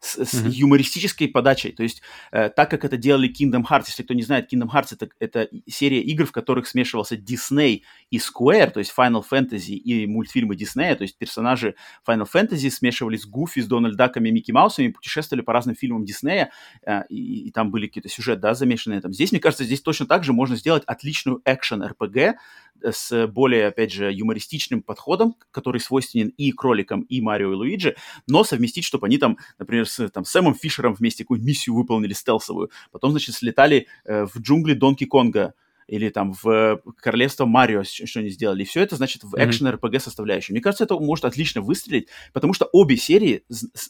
с, 0.00 0.16
mm-hmm. 0.18 0.50
юмористической 0.50 1.28
подачей. 1.28 1.72
То 1.72 1.82
есть, 1.82 2.02
э, 2.30 2.50
так 2.50 2.70
как 2.70 2.84
это 2.84 2.96
делали 2.96 3.28
Kingdom 3.28 3.64
Hearts, 3.68 3.84
если 3.88 4.02
кто 4.02 4.14
не 4.14 4.22
знает, 4.22 4.52
Kingdom 4.52 4.68
Hearts 4.72 4.88
это, 4.92 5.08
это 5.18 5.48
серия 5.68 6.00
игр, 6.00 6.26
в 6.26 6.32
которых 6.32 6.68
смешивался 6.68 7.16
Disney 7.16 7.82
и 8.10 8.18
Square, 8.18 8.70
то 8.70 8.78
есть 8.78 8.92
Final 8.96 9.24
Fantasy 9.28 9.74
и 9.74 10.06
мультфильмы 10.06 10.54
Disney, 10.54 10.94
то 10.94 11.02
есть 11.02 11.18
персонажи 11.18 11.74
Final 12.08 12.26
Fantasy 12.32 12.70
смешивались 12.70 13.22
с 13.22 13.26
Гуфи, 13.26 13.60
с 13.60 13.66
Дональд 13.66 13.96
Даками, 13.96 14.30
Микки 14.30 14.52
Маусами, 14.52 14.88
путешествовали 14.88 15.42
по 15.42 15.52
разным 15.52 15.74
фильмам 15.74 16.04
Disney, 16.04 16.48
э, 16.86 17.02
и, 17.08 17.48
и 17.48 17.50
там 17.50 17.70
были 17.70 17.86
какие-то 17.86 18.08
сюжеты, 18.08 18.40
да, 18.42 18.54
замешанные 18.54 19.00
там. 19.00 19.12
Здесь, 19.12 19.32
мне 19.32 19.40
кажется, 19.40 19.64
здесь 19.64 19.82
точно 19.82 20.06
так 20.06 20.24
же 20.24 20.32
можно 20.32 20.56
сделать 20.56 20.84
отличную 20.86 21.42
экшен-РПГ, 21.44 22.36
с 22.82 23.26
более, 23.26 23.66
опять 23.66 23.92
же, 23.92 24.12
юмористичным 24.12 24.82
подходом, 24.82 25.36
который 25.50 25.80
свойственен 25.80 26.28
и 26.36 26.52
кроликам, 26.52 27.02
и 27.02 27.20
Марио 27.20 27.52
и 27.52 27.56
Луиджи, 27.56 27.96
но 28.26 28.44
совместить, 28.44 28.84
чтобы 28.84 29.06
они 29.06 29.18
там, 29.18 29.38
например, 29.58 29.88
с 29.88 30.08
там, 30.10 30.24
Сэмом 30.24 30.54
Фишером 30.54 30.94
вместе 30.94 31.24
какую-нибудь 31.24 31.48
миссию 31.48 31.74
выполнили 31.74 32.12
стелсовую, 32.12 32.70
потом, 32.90 33.10
значит, 33.12 33.34
слетали 33.34 33.86
э, 34.04 34.26
в 34.26 34.40
джунгли 34.40 34.74
Донки 34.74 35.04
Конга, 35.04 35.54
или 35.88 36.10
там 36.10 36.34
в 36.42 36.82
Королевство 37.00 37.46
Марио 37.46 37.82
что 37.82 38.20
они 38.20 38.28
сделали. 38.28 38.62
И 38.62 38.66
все 38.66 38.82
это, 38.82 38.96
значит, 38.96 39.24
в 39.24 39.34
экшен-РПГ 39.34 39.98
составляющую. 39.98 40.54
Мне 40.54 40.60
кажется, 40.60 40.84
это 40.84 40.98
может 40.98 41.24
отлично 41.24 41.62
выстрелить, 41.62 42.08
потому 42.32 42.52
что 42.52 42.68
обе 42.72 42.96
серии, 42.96 43.42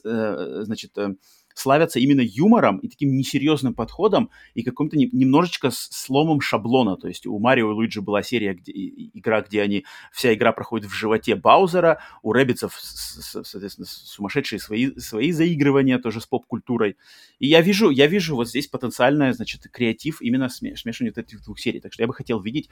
э, 0.05 0.61
значит, 0.65 0.97
э, 0.97 1.15
славятся 1.59 1.99
именно 1.99 2.21
юмором 2.21 2.79
и 2.79 2.89
таким 2.89 3.17
несерьезным 3.17 3.75
подходом 3.75 4.31
и 4.55 4.63
каким-то 4.63 4.97
не, 4.97 5.09
немножечко 5.13 5.71
сломом 5.73 6.41
шаблона. 6.41 6.97
То 6.97 7.09
есть 7.09 7.27
у 7.27 7.39
Марио 7.39 7.71
и 7.71 7.75
Луиджи 7.75 8.01
была 8.01 8.23
серия, 8.23 8.55
где, 8.55 8.73
игра, 8.73 9.43
где 9.43 9.63
они, 9.63 9.85
вся 10.13 10.33
игра 10.33 10.53
проходит 10.53 10.91
в 10.91 10.95
животе 10.95 11.35
Баузера, 11.35 12.01
у 12.23 12.33
Rabbids 12.33 12.65
ов, 12.65 12.79
соответственно, 12.79 13.87
сумасшедшие 13.87 14.59
свои, 14.61 14.97
свои 14.99 15.33
заигрывания 15.33 15.99
тоже 15.99 16.21
с 16.21 16.27
поп-культурой. 16.27 16.97
И 17.39 17.49
я 17.49 17.61
вижу, 17.61 17.91
я 17.91 18.07
вижу 18.07 18.37
вот 18.37 18.49
здесь 18.49 18.69
потенциальное, 18.69 19.33
значит, 19.33 19.69
креатив 19.73 20.23
именно 20.23 20.49
смешивания 20.49 21.13
вот 21.15 21.19
этих 21.19 21.43
двух 21.45 21.59
серий. 21.59 21.81
Так 21.81 21.93
что 21.93 22.03
я 22.03 22.07
бы 22.07 22.15
хотел 22.15 22.41
видеть 22.41 22.69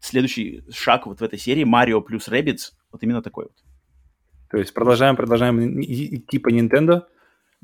следующий 0.00 0.62
шаг 0.70 1.06
вот 1.06 1.20
в 1.20 1.22
этой 1.22 1.38
серии 1.38 1.64
Марио 1.64 2.00
плюс 2.00 2.28
Rabbids, 2.28 2.72
вот 2.92 3.02
именно 3.02 3.22
такой 3.22 3.44
вот. 3.44 3.64
То 4.50 4.58
есть 4.58 4.72
продолжаем, 4.72 5.16
продолжаем 5.16 5.82
типа 6.28 6.48
Nintendo, 6.52 7.02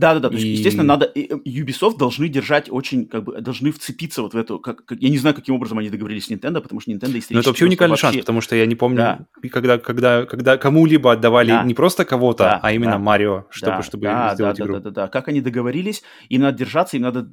да, 0.01 0.15
да, 0.15 0.21
да. 0.21 0.29
То 0.31 0.37
есть, 0.37 0.47
естественно, 0.47 0.87
надо 0.87 1.13
э, 1.15 1.27
Ubisoft 1.45 1.99
должны 1.99 2.29
держать 2.29 2.71
очень, 2.71 3.07
как 3.07 3.25
бы, 3.25 3.41
должны 3.43 3.71
вцепиться 3.71 4.23
вот 4.23 4.33
в 4.33 4.37
эту. 4.37 4.59
Как, 4.59 4.87
как, 4.87 4.99
я 4.99 5.11
не 5.11 5.19
знаю, 5.19 5.37
каким 5.37 5.55
образом 5.55 5.79
они 5.79 5.91
договорились 5.91 6.25
с 6.25 6.31
Nintendo, 6.31 6.63
потому 6.63 6.81
что 6.81 6.91
Nintendo 6.91 7.19
исторически. 7.19 7.35
Ну, 7.35 7.41
это 7.41 7.51
вообще 7.51 7.67
уникальный 7.67 7.93
вообще... 7.93 8.07
шанс, 8.07 8.17
потому 8.17 8.41
что 8.41 8.57
я 8.57 8.65
не 8.65 8.77
помню, 8.77 8.97
да. 8.97 9.27
когда, 9.51 9.79
когда, 9.79 10.25
когда 10.25 10.57
кому-либо 10.57 11.13
отдавали 11.13 11.51
да. 11.51 11.65
не 11.65 11.75
просто 11.75 12.07
кого-то, 12.07 12.45
да, 12.45 12.61
а 12.63 12.73
именно 12.73 12.93
да. 12.93 12.99
Марио, 12.99 13.47
чтобы, 13.51 13.77
да, 13.77 13.83
чтобы 13.83 14.03
да, 14.05 14.35
сделать 14.35 14.57
да, 14.57 14.65
игру. 14.65 14.75
Да, 14.75 14.81
да, 14.81 14.91
да, 14.91 15.03
да. 15.03 15.09
Как 15.09 15.29
они 15.29 15.43
договорились, 15.43 16.03
им 16.31 16.41
надо 16.41 16.57
держаться, 16.57 16.97
им 16.97 17.03
надо 17.03 17.31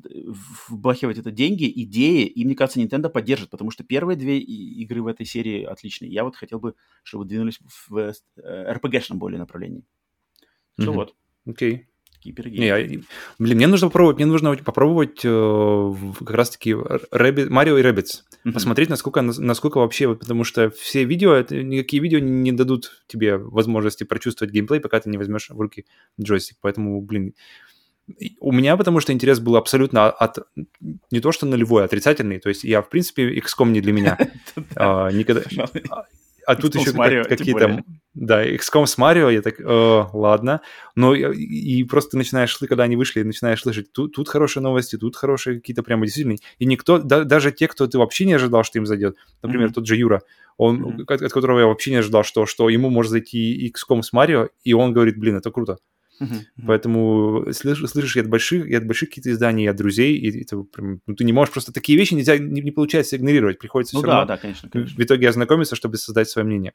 вбахивать 0.68 1.18
это 1.18 1.32
деньги, 1.32 1.72
идеи, 1.84 2.26
и 2.26 2.43
мне 2.43 2.55
кажется, 2.55 2.82
Nintendo 2.82 3.07
поддержит, 3.07 3.49
потому 3.49 3.72
что 3.72 3.86
первые 3.86 4.18
две 4.18 4.39
игры 4.39 5.01
в 5.01 5.07
этой 5.07 5.26
серии 5.26 5.63
отличные. 5.63 6.11
Я 6.11 6.26
вот 6.26 6.36
хотел 6.36 6.59
бы, 6.59 6.76
чтобы 7.03 7.24
двинулись 7.24 7.59
в 7.88 8.13
RPG-шном 8.38 9.15
э, 9.15 9.20
более 9.20 9.39
направлении. 9.39 9.86
Mm-hmm. 10.78 10.91
вот. 10.91 11.15
Окей. 11.45 11.74
Okay 11.74 11.82
такие 12.28 12.34
пироги. 12.34 12.59
Не, 12.59 12.67
я, 12.67 12.78
блин, 13.39 13.57
мне 13.57 13.67
нужно 13.67 13.88
попробовать, 13.88 14.17
мне 14.17 14.25
нужно 14.25 14.55
попробовать 14.57 15.21
э, 15.23 15.93
как 16.19 16.32
раз-таки 16.32 16.73
Марио 16.73 17.78
и 17.78 17.84
Rabbids. 17.84 18.23
Mm-hmm. 18.45 18.51
Посмотреть, 18.51 18.89
насколько, 18.89 19.21
насколько 19.21 19.80
вообще, 19.80 20.15
потому 20.15 20.43
что 20.43 20.69
все 20.69 21.03
видео, 21.03 21.34
это, 21.34 21.61
никакие 21.63 22.01
видео 22.01 22.19
не, 22.19 22.32
не 22.32 22.51
дадут 22.51 23.03
тебе 23.07 23.38
возможности 23.38 24.03
прочувствовать 24.03 24.53
геймплей, 24.53 24.80
пока 24.80 24.99
ты 24.99 25.09
не 25.09 25.17
возьмешь 25.17 25.49
в 25.49 25.59
руки 25.59 25.86
джойстик. 26.19 26.57
Поэтому, 26.61 27.01
блин, 27.01 27.34
у 28.39 28.51
меня 28.51 28.78
потому 28.78 28.99
что 29.01 29.11
интерес 29.11 29.39
был 29.39 29.57
абсолютно 29.57 30.09
от 30.09 30.39
не 31.11 31.19
то 31.19 31.32
что 31.32 31.45
нулевой, 31.45 31.84
а 31.84 31.86
отрицательный. 31.86 32.39
То 32.39 32.49
есть 32.49 32.63
я, 32.63 32.82
в 32.82 32.89
принципе, 32.89 33.38
XCOM 33.38 33.69
не 33.71 33.82
для 33.82 33.93
меня. 33.93 34.17
А, 34.75 35.09
никогда... 35.11 35.43
А, 36.48 36.56
тут 36.56 36.76
еще 36.76 36.93
какие-то 37.26 37.84
Да, 38.14 38.48
XCOM 38.48 38.86
с 38.86 38.98
Марио, 38.98 39.30
я 39.30 39.41
так, 39.41 39.60
э, 39.60 40.06
ладно. 40.14 40.62
Но 40.95 41.14
и, 41.14 41.34
и 41.34 41.84
просто 41.84 42.18
начинаешь, 42.18 42.58
когда 42.58 42.84
они 42.84 42.95
вышли, 42.95 43.22
начинаешь 43.22 43.62
слышать, 43.62 43.91
тут, 43.91 44.16
тут 44.16 44.30
хорошие 44.30 44.64
новости, 44.64 44.98
тут 44.98 45.18
хорошие 45.18 45.58
какие-то 45.58 45.84
прямо 45.84 46.06
действительно. 46.06 46.38
И 46.58 46.66
никто, 46.66 47.00
да, 47.00 47.26
даже 47.26 47.52
те, 47.52 47.68
кто 47.68 47.86
ты 47.86 47.98
вообще 47.98 48.26
не 48.26 48.34
ожидал, 48.34 48.64
что 48.64 48.80
им 48.80 48.86
зайдет, 48.86 49.18
например, 49.41 49.68
mm-hmm. 49.68 49.74
тот 49.74 49.88
же 49.88 49.98
Юра, 49.98 50.22
он, 50.56 51.02
mm-hmm. 51.02 51.04
от, 51.14 51.22
от 51.22 51.34
которого 51.34 51.60
я 51.60 51.66
вообще 51.66 51.91
не 51.91 51.98
ожидал, 51.98 52.24
что, 52.24 52.45
что 52.45 52.70
ему 52.70 52.89
может 52.89 53.12
зайти 53.12 53.70
XCOM 53.76 54.02
с 54.02 54.14
Марио, 54.14 54.48
и 54.64 54.72
он 54.72 54.93
говорит, 54.93 55.20
блин, 55.20 55.36
это 55.36 55.52
круто. 55.52 55.78
Uh-huh, 56.20 56.65
Поэтому 56.65 57.45
слышишь, 57.51 57.89
слышишь 57.89 58.15
и 58.15 58.22
от 58.22 58.28
больших, 58.28 58.65
и 58.68 58.74
от 58.74 58.86
больших 58.86 59.09
каких-то 59.09 59.32
изданий, 59.32 59.65
и 59.65 59.68
от 59.68 59.76
друзей, 59.76 60.18
и, 60.18 60.41
это 60.41 60.63
прям, 60.63 61.01
ну, 61.05 61.15
ты 61.15 61.24
не 61.24 61.34
можешь 61.34 61.53
просто 61.53 61.72
такие 61.72 61.97
вещи 61.97 62.15
нельзя, 62.15 62.38
не, 62.38 62.61
не 62.61 62.72
получается 62.72 63.18
игнорировать, 63.18 63.59
приходится 63.59 63.95
ну, 63.95 64.01
все 64.01 64.07
да, 64.07 64.13
равно 64.13 64.28
да, 64.28 64.38
конечно, 64.38 64.70
конечно. 64.70 64.95
в 64.95 64.99
итоге 64.99 65.30
ознакомиться, 65.30 65.76
чтобы 65.76 65.97
создать 65.97 66.30
свое 66.30 66.45
мнение. 66.45 66.74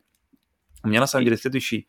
У 0.84 0.88
меня 0.88 1.00
на 1.00 1.06
самом 1.06 1.24
деле 1.24 1.36
следующий 1.36 1.88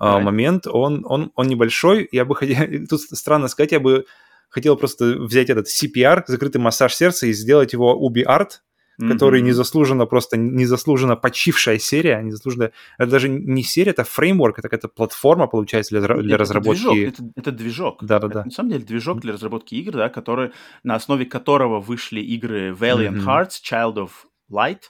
uh, 0.00 0.20
момент, 0.20 0.66
он, 0.66 1.04
он, 1.04 1.32
он 1.34 1.48
небольшой, 1.48 2.08
я 2.12 2.24
бы 2.24 2.36
хотел, 2.36 2.86
тут 2.88 3.00
странно 3.00 3.48
сказать, 3.48 3.72
я 3.72 3.80
бы 3.80 4.06
хотел 4.48 4.76
просто 4.76 5.16
взять 5.18 5.50
этот 5.50 5.66
CPR, 5.66 6.22
закрытый 6.28 6.60
массаж 6.60 6.94
сердца, 6.94 7.26
и 7.26 7.32
сделать 7.32 7.72
его 7.72 7.98
Ubi 8.08 8.24
Art, 8.24 8.60
mm-hmm. 9.00 9.08
который 9.08 9.42
незаслуженно 9.42 10.06
просто 10.06 10.36
незаслуженно 10.36 11.16
почившая 11.16 11.78
серия, 11.78 12.22
незаслуженно 12.22 12.70
это 12.98 13.10
даже 13.10 13.28
не 13.28 13.62
серия, 13.62 13.90
это 13.90 14.04
фреймворк, 14.04 14.58
это 14.58 14.68
какая-то 14.68 14.88
платформа 14.88 15.46
получается 15.46 15.98
для, 15.98 16.16
для 16.16 16.34
это 16.34 16.38
разработки. 16.38 16.82
Движок, 16.82 17.14
это, 17.14 17.32
это 17.36 17.52
движок. 17.52 18.04
Да, 18.04 18.18
да, 18.18 18.28
да. 18.28 18.44
На 18.44 18.50
самом 18.50 18.70
деле 18.70 18.84
движок 18.84 19.20
для 19.20 19.32
разработки 19.32 19.74
игр, 19.74 19.92
да, 19.92 20.08
который 20.08 20.52
на 20.82 20.94
основе 20.94 21.26
которого 21.26 21.80
вышли 21.80 22.20
игры 22.20 22.70
Valiant 22.70 23.22
mm-hmm. 23.22 23.26
Hearts, 23.26 23.62
Child 23.62 23.94
of 23.96 24.10
Light. 24.50 24.80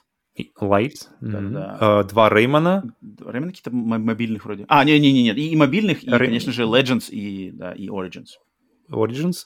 Light, 0.61 1.07
да, 1.21 1.39
mm-hmm. 1.39 1.49
да. 1.49 1.77
Uh, 1.79 2.03
два 2.09 2.29
Реймона. 2.29 2.83
Реймона 3.01 3.53
какие-то 3.53 3.71
мобильных 3.71 4.43
вроде. 4.43 4.65
А, 4.67 4.83
не, 4.83 4.99
не, 4.99 5.13
не, 5.13 5.23
нет, 5.23 5.37
и 5.37 5.55
мобильных, 5.55 6.03
и, 6.03 6.09
Рей... 6.09 6.27
конечно 6.27 6.51
же, 6.51 6.63
Legends 6.63 7.09
и, 7.09 7.51
да, 7.51 7.71
и 7.71 7.87
Origins. 7.87 8.31
Origins. 8.91 9.45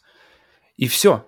И 0.77 0.87
все. 0.87 1.25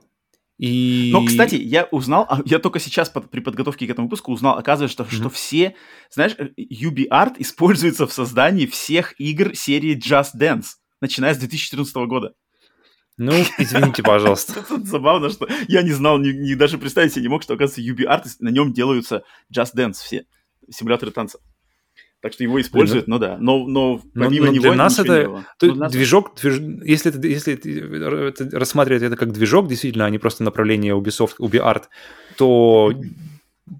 И... 0.62 1.09
Но, 1.12 1.26
кстати, 1.26 1.55
я 1.55 1.86
узнал, 1.89 2.28
а, 2.30 2.39
я 2.45 2.59
только 2.59 2.80
сейчас 2.80 3.09
под, 3.09 3.32
при 3.32 3.39
подготовке 3.39 3.88
к 3.88 3.89
этому 3.89 4.05
выпуску 4.07 4.32
узнал, 4.32 4.59
оказывается, 4.59 4.93
что, 4.93 5.03
mm-hmm. 5.03 5.20
что 5.20 5.30
все, 5.32 5.76
знаешь, 6.12 6.36
UbiArt 6.38 7.34
используется 7.39 8.05
в 8.05 8.14
создании 8.14 8.68
всех 8.68 9.20
игр 9.20 9.55
серии 9.55 9.97
Just 9.97 10.39
Dance, 10.39 10.76
начиная 11.01 11.34
с 11.34 11.39
2014 11.39 11.95
года. 12.05 12.36
Ну, 13.18 13.32
извините, 13.57 14.03
пожалуйста. 14.03 14.64
Тут 14.68 14.86
забавно, 14.86 15.32
что 15.32 15.47
я 15.68 15.82
не 15.82 15.93
знал, 15.93 16.20
ни, 16.20 16.30
ни, 16.30 16.53
даже 16.53 16.78
представить 16.78 17.14
себе 17.14 17.24
не 17.24 17.30
мог, 17.30 17.41
что, 17.41 17.55
оказывается, 17.55 17.82
UbiArt, 17.82 18.28
на 18.38 18.49
нем 18.49 18.72
делаются 18.72 19.24
Just 19.51 19.74
Dance 19.76 19.93
все, 19.93 20.26
симуляторы 20.70 21.12
танца. 21.12 21.39
Так 22.22 22.34
что 22.34 22.43
его 22.43 22.61
используют, 22.61 23.07
ну, 23.07 23.15
ну 23.15 23.19
да. 23.19 23.38
Но, 23.39 23.67
но 23.67 24.01
помимо 24.13 24.45
но, 24.45 24.51
но 24.51 24.55
него 24.55 24.63
для 24.63 24.76
нас 24.76 24.99
это 24.99 25.43
то, 25.57 25.74
нас... 25.74 25.91
движок, 25.91 26.36
движ... 26.39 26.59
если, 26.86 27.11
это, 27.11 27.28
если 27.28 27.55
это, 27.55 28.57
рассматривать 28.59 29.01
это 29.01 29.15
как 29.15 29.32
движок, 29.32 29.67
действительно, 29.67 30.05
а 30.05 30.09
не 30.11 30.19
просто 30.19 30.43
направление 30.43 30.95
Ubisoft, 30.95 31.38
UbiArt, 31.39 31.86
то 32.38 32.93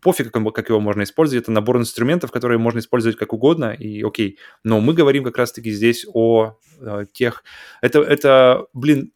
пофиг, 0.02 0.32
как, 0.32 0.54
как 0.54 0.70
его 0.70 0.80
можно 0.80 1.04
использовать. 1.04 1.44
Это 1.44 1.52
набор 1.52 1.78
инструментов, 1.78 2.32
которые 2.32 2.58
можно 2.58 2.80
использовать 2.80 3.16
как 3.16 3.34
угодно, 3.34 3.74
и 3.74 4.02
окей. 4.02 4.40
Но 4.64 4.80
мы 4.80 4.94
говорим 4.94 5.24
как 5.24 5.38
раз-таки 5.38 5.72
здесь 5.72 6.06
о 6.12 6.58
э, 6.80 7.06
тех... 7.14 7.44
Это, 7.82 8.02
это, 8.02 8.66
блин, 8.74 9.12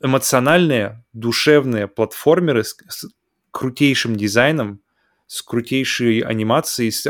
эмоциональные, 0.00 1.04
душевные 1.12 1.88
платформеры 1.88 2.62
с, 2.62 2.76
с 2.88 3.08
крутейшим 3.50 4.16
дизайном, 4.16 4.80
с 5.26 5.42
крутейшей 5.42 6.20
анимацией, 6.20 6.90
с 6.90 7.02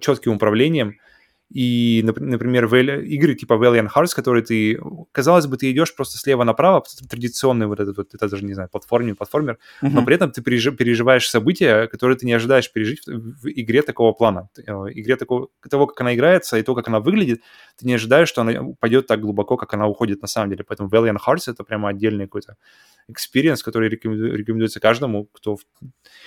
четким 0.00 0.34
управлением, 0.34 0.96
и, 1.50 2.02
например, 2.04 2.64
игры 2.64 3.34
типа 3.34 3.54
Valiant 3.54 3.88
Hearts, 3.94 4.14
которые 4.14 4.42
ты, 4.42 4.80
казалось 5.12 5.46
бы, 5.46 5.56
ты 5.56 5.70
идешь 5.70 5.94
просто 5.94 6.18
слева 6.18 6.42
направо, 6.44 6.82
традиционный 7.08 7.66
вот 7.66 7.80
этот 7.80 7.96
вот, 7.96 8.14
это 8.14 8.28
даже, 8.28 8.44
не 8.44 8.54
знаю, 8.54 8.68
платформер, 8.70 9.14
платформер, 9.14 9.58
uh-huh. 9.82 9.90
но 9.90 10.04
при 10.04 10.16
этом 10.16 10.32
ты 10.32 10.42
переживаешь 10.42 11.28
события, 11.28 11.86
которые 11.86 12.16
ты 12.16 12.26
не 12.26 12.32
ожидаешь 12.32 12.72
пережить 12.72 13.06
в, 13.06 13.42
в 13.42 13.48
игре 13.48 13.82
такого 13.82 14.12
плана. 14.12 14.48
Э, 14.66 14.72
игре 14.92 15.16
такого, 15.16 15.48
того, 15.68 15.86
как 15.86 16.00
она 16.00 16.14
играется 16.14 16.56
и 16.56 16.62
то, 16.62 16.74
как 16.74 16.88
она 16.88 17.00
выглядит, 17.00 17.42
ты 17.76 17.86
не 17.86 17.94
ожидаешь, 17.94 18.28
что 18.28 18.40
она 18.40 18.74
пойдет 18.80 19.06
так 19.06 19.20
глубоко, 19.20 19.56
как 19.56 19.74
она 19.74 19.86
уходит 19.86 20.22
на 20.22 20.28
самом 20.28 20.50
деле. 20.50 20.64
Поэтому 20.64 20.88
Valiant 20.88 21.18
Hearts— 21.24 21.44
это 21.46 21.62
прямо 21.62 21.90
отдельный 21.90 22.24
какой-то 22.24 22.56
experience, 23.10 23.58
который 23.62 23.88
рекомендуется 23.88 24.80
каждому, 24.80 25.26
кто, 25.26 25.58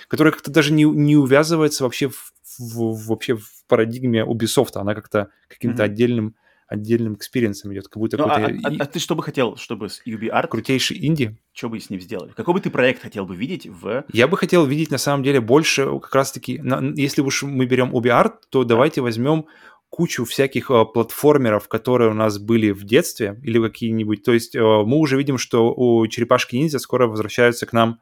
который 0.06 0.32
как-то 0.32 0.50
даже 0.50 0.72
не, 0.72 0.84
не 0.84 1.16
увязывается 1.16 1.84
вообще 1.84 2.08
в, 2.08 2.32
в, 2.58 3.06
вообще 3.08 3.36
в 3.36 3.64
парадигме 3.68 4.24
Ubisoft, 4.24 4.72
она 4.74 4.94
как-то 4.94 5.30
каким-то 5.48 5.82
mm-hmm. 5.82 5.86
отдельным 5.86 6.34
отдельным 6.68 7.14
experience 7.14 7.62
ом 7.62 7.72
идет, 7.72 7.88
как 7.88 7.96
будто 7.96 8.18
ну, 8.18 8.28
какой-то... 8.28 8.68
А, 8.68 8.70
а, 8.70 8.74
а 8.80 8.86
ты 8.86 8.98
что 8.98 9.14
бы 9.14 9.22
хотел, 9.22 9.56
чтобы 9.56 9.88
с 9.88 10.02
UbiArt... 10.06 10.48
Крутейший 10.48 10.98
инди? 11.04 11.38
Что 11.54 11.70
бы 11.70 11.80
с 11.80 11.88
ним 11.88 11.98
сделали? 11.98 12.32
Какой 12.32 12.52
бы 12.52 12.60
ты 12.60 12.68
проект 12.68 13.00
хотел 13.00 13.24
бы 13.24 13.34
видеть 13.34 13.66
в... 13.66 14.04
Я 14.12 14.28
бы 14.28 14.36
хотел 14.36 14.66
видеть, 14.66 14.90
на 14.90 14.98
самом 14.98 15.22
деле, 15.22 15.40
больше 15.40 15.86
как 16.00 16.14
раз-таки... 16.14 16.60
Если 16.96 17.22
уж 17.22 17.42
мы 17.42 17.64
берем 17.64 17.96
UbiArt, 17.96 18.34
то 18.50 18.64
давайте 18.64 19.00
возьмем 19.00 19.46
кучу 19.88 20.26
всяких 20.26 20.70
э, 20.70 20.84
платформеров, 20.84 21.68
которые 21.68 22.10
у 22.10 22.14
нас 22.14 22.38
были 22.38 22.70
в 22.72 22.84
детстве, 22.84 23.40
или 23.42 23.58
какие-нибудь... 23.58 24.22
То 24.22 24.34
есть 24.34 24.54
э, 24.54 24.60
мы 24.60 24.98
уже 24.98 25.16
видим, 25.16 25.38
что 25.38 25.72
у 25.74 26.06
черепашки 26.06 26.56
ниндзя 26.56 26.78
скоро 26.78 27.06
возвращаются 27.06 27.64
к 27.64 27.72
нам 27.72 28.00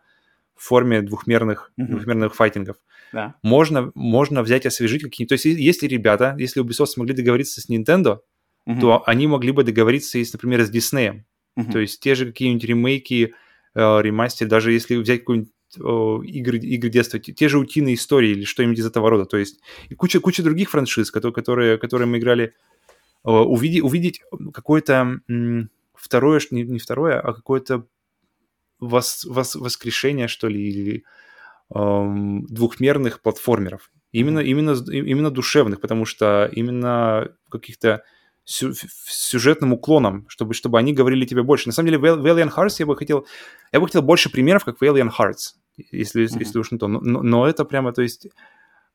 в 0.57 0.65
форме 0.65 1.03
двухмерных, 1.03 1.71
mm-hmm. 1.79 1.87
двухмерных 1.87 2.35
файтингов. 2.35 2.77
Да. 3.13 3.35
Можно, 3.43 3.93
можно 3.95 4.43
взять 4.43 4.65
и 4.65 4.69
освежить 4.69 5.03
какие-нибудь... 5.03 5.29
То 5.29 5.49
есть 5.49 5.61
если 5.61 5.87
ребята, 5.87 6.35
если 6.39 6.63
Ubisoft 6.63 6.87
смогли 6.87 7.15
договориться 7.15 7.61
с 7.61 7.69
Nintendo, 7.69 8.19
mm-hmm. 8.69 8.81
то 8.81 9.03
они 9.07 9.27
могли 9.27 9.53
бы 9.53 9.65
договориться, 9.65 10.19
если, 10.19 10.37
например, 10.37 10.65
с 10.65 10.71
Disney. 10.71 11.23
Mm-hmm. 11.59 11.73
То 11.73 11.79
есть 11.79 12.01
те 12.01 12.15
же 12.15 12.27
какие-нибудь 12.27 12.65
ремейки, 12.65 13.35
э, 13.75 14.03
ремастер, 14.03 14.49
даже 14.49 14.73
если 14.73 14.97
взять 14.97 15.21
какую-нибудь 15.21 15.53
игры, 15.77 16.59
игры 16.59 16.91
детства, 16.91 17.19
те 17.19 17.49
же 17.49 17.59
утиные 17.59 17.97
истории 17.97 18.31
или 18.31 18.45
что-нибудь 18.45 18.79
из 18.79 18.87
этого 18.87 19.11
рода. 19.11 19.25
То 19.25 19.37
есть 19.37 19.61
и 19.89 19.95
куча, 19.95 20.21
куча 20.21 20.43
других 20.43 20.71
франшиз, 20.71 21.11
которые, 21.11 21.77
которые, 21.77 22.07
мы 22.07 22.19
играли, 22.19 22.55
увидеть, 23.25 23.83
увидеть 23.83 24.23
какое-то 24.55 25.21
второе, 25.95 26.41
не, 26.51 26.63
не 26.63 26.79
второе, 26.79 27.21
а 27.21 27.33
какое-то 27.35 27.87
вос, 28.79 29.25
вос, 29.25 29.57
воскрешение, 29.57 30.29
что 30.29 30.49
ли, 30.49 30.69
или 30.69 31.05
двухмерных 31.71 33.21
платформеров. 33.21 33.91
Именно, 34.13 34.39
именно, 34.41 34.71
именно 34.91 35.31
душевных, 35.31 35.81
потому 35.81 36.05
что 36.05 36.49
именно 36.53 37.29
каких-то 37.51 38.03
сю 38.45 38.73
сюжетным 38.73 39.73
уклоном, 39.73 40.27
чтобы, 40.29 40.55
чтобы 40.55 40.79
они 40.79 40.93
говорили 40.93 41.27
тебе 41.27 41.43
больше. 41.43 41.69
На 41.69 41.73
самом 41.73 41.91
деле, 41.91 41.99
Valiant 41.99 42.55
Hearts 42.55 42.77
я 42.79 42.87
бы 42.87 42.97
хотел... 42.97 43.27
Я 43.73 43.81
бы 43.81 43.87
хотел 43.87 44.03
больше 44.03 44.31
примеров, 44.31 44.65
как 44.65 44.81
Valiant 44.81 45.11
Hearts, 45.19 45.57
если, 45.91 46.25
mm-hmm. 46.25 46.39
если 46.39 46.59
уж 46.59 46.71
не 46.71 46.79
то. 46.79 46.87
Но, 46.87 47.01
но, 47.01 47.49
это 47.49 47.65
прямо, 47.65 47.93
то 47.93 48.03
есть, 48.03 48.29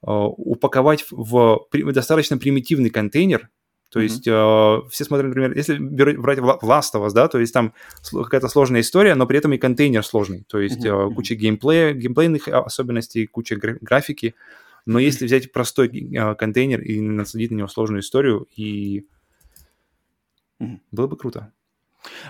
uh, 0.06 0.34
упаковать 0.38 1.06
в 1.12 1.68
достаточно 1.72 2.38
примитивный 2.38 2.90
контейнер, 2.90 3.50
то 3.92 4.00
mm-hmm. 4.00 4.04
есть 4.04 4.26
э, 4.26 4.90
все 4.90 5.04
смотрят, 5.04 5.28
например, 5.28 5.54
если 5.54 5.78
брать 5.78 6.38
Last 6.38 6.94
of 6.94 7.06
Us, 7.06 7.12
да, 7.12 7.28
то 7.28 7.40
есть 7.40 7.54
там 7.54 7.74
какая-то 8.10 8.48
сложная 8.48 8.80
история, 8.80 9.16
но 9.16 9.28
при 9.28 9.38
этом 9.38 9.52
и 9.52 9.58
контейнер 9.58 10.04
сложный. 10.06 10.46
То 10.48 10.60
есть 10.60 10.86
mm-hmm. 10.86 11.12
э, 11.12 11.14
куча 11.14 11.36
геймплея, 11.36 11.92
геймплейных 11.92 12.48
особенностей, 12.48 13.28
куча 13.28 13.58
гра- 13.58 13.78
графики. 13.82 14.34
Но 14.86 14.98
mm-hmm. 14.98 15.04
если 15.04 15.26
взять 15.26 15.52
простой 15.52 15.90
э, 15.90 16.36
контейнер 16.36 16.80
и 16.82 17.02
насадить 17.02 17.52
на 17.52 17.56
него 17.56 17.68
сложную 17.68 18.00
историю, 18.00 18.48
и 18.56 19.06
mm-hmm. 20.62 20.80
было 20.94 21.08
бы 21.08 21.18
круто. 21.18 21.52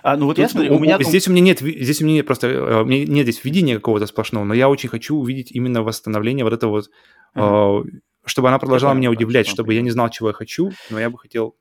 А, 0.01 0.18
ну 0.18 0.26
вот 0.26 0.38
Тут, 0.38 0.41
я 0.41 0.49
смотрю, 0.49 0.76
у 0.76 0.80
меня... 0.80 0.97
Здесь 0.99 1.28
у 1.28 1.32
меня 1.32 1.43
нет, 1.43 1.59
здесь 1.59 2.01
у 2.01 2.05
меня 2.05 2.16
нет 2.16 2.26
просто, 2.26 2.47
э, 2.47 2.82
у 2.82 2.86
меня 2.86 3.05
нет 3.05 3.28
здесь 3.28 3.45
видения 3.45 3.76
какого-то 3.76 4.07
сплошного, 4.07 4.45
но 4.45 4.55
я 4.55 4.68
очень 4.68 4.89
хочу 4.89 5.16
увидеть 5.16 5.51
именно 5.51 5.84
восстановление 5.84 6.43
вот 6.43 6.53
этого 6.53 6.72
вот 6.72 6.89
uh-huh 7.36 8.01
чтобы 8.26 8.47
она 8.49 8.59
продолжала 8.59 8.93
меня 8.93 9.09
удивлять, 9.09 9.47
чтобы 9.47 9.74
я 9.74 9.82
не 9.82 9.91
знал, 9.91 10.09
чего 10.09 10.30
я 10.30 10.34
хочу, 10.34 10.72
но 10.89 10.99
я 10.99 11.09
бы 11.09 11.17
хотел... 11.17 11.55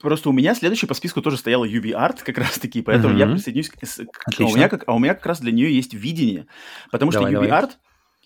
Просто 0.00 0.28
у 0.28 0.32
меня 0.32 0.54
следующий 0.54 0.86
по 0.86 0.94
списку 0.94 1.22
тоже 1.22 1.36
стояла 1.36 1.66
UbiArt 1.66 2.22
как 2.24 2.38
раз-таки, 2.38 2.82
поэтому 2.82 3.14
uh-huh. 3.14 3.18
я 3.18 3.26
присоединюсь 3.26 3.70
к... 3.70 3.76
А 3.82 4.42
у, 4.44 4.54
меня 4.54 4.68
как... 4.68 4.84
а 4.86 4.94
у 4.94 4.98
меня 4.98 5.14
как 5.14 5.26
раз 5.26 5.40
для 5.40 5.52
нее 5.52 5.74
есть 5.74 5.94
видение, 5.94 6.46
потому 6.92 7.10
давай, 7.10 7.32
что 7.32 7.42
UbiArt... 7.42 7.48
Давай 7.48 7.70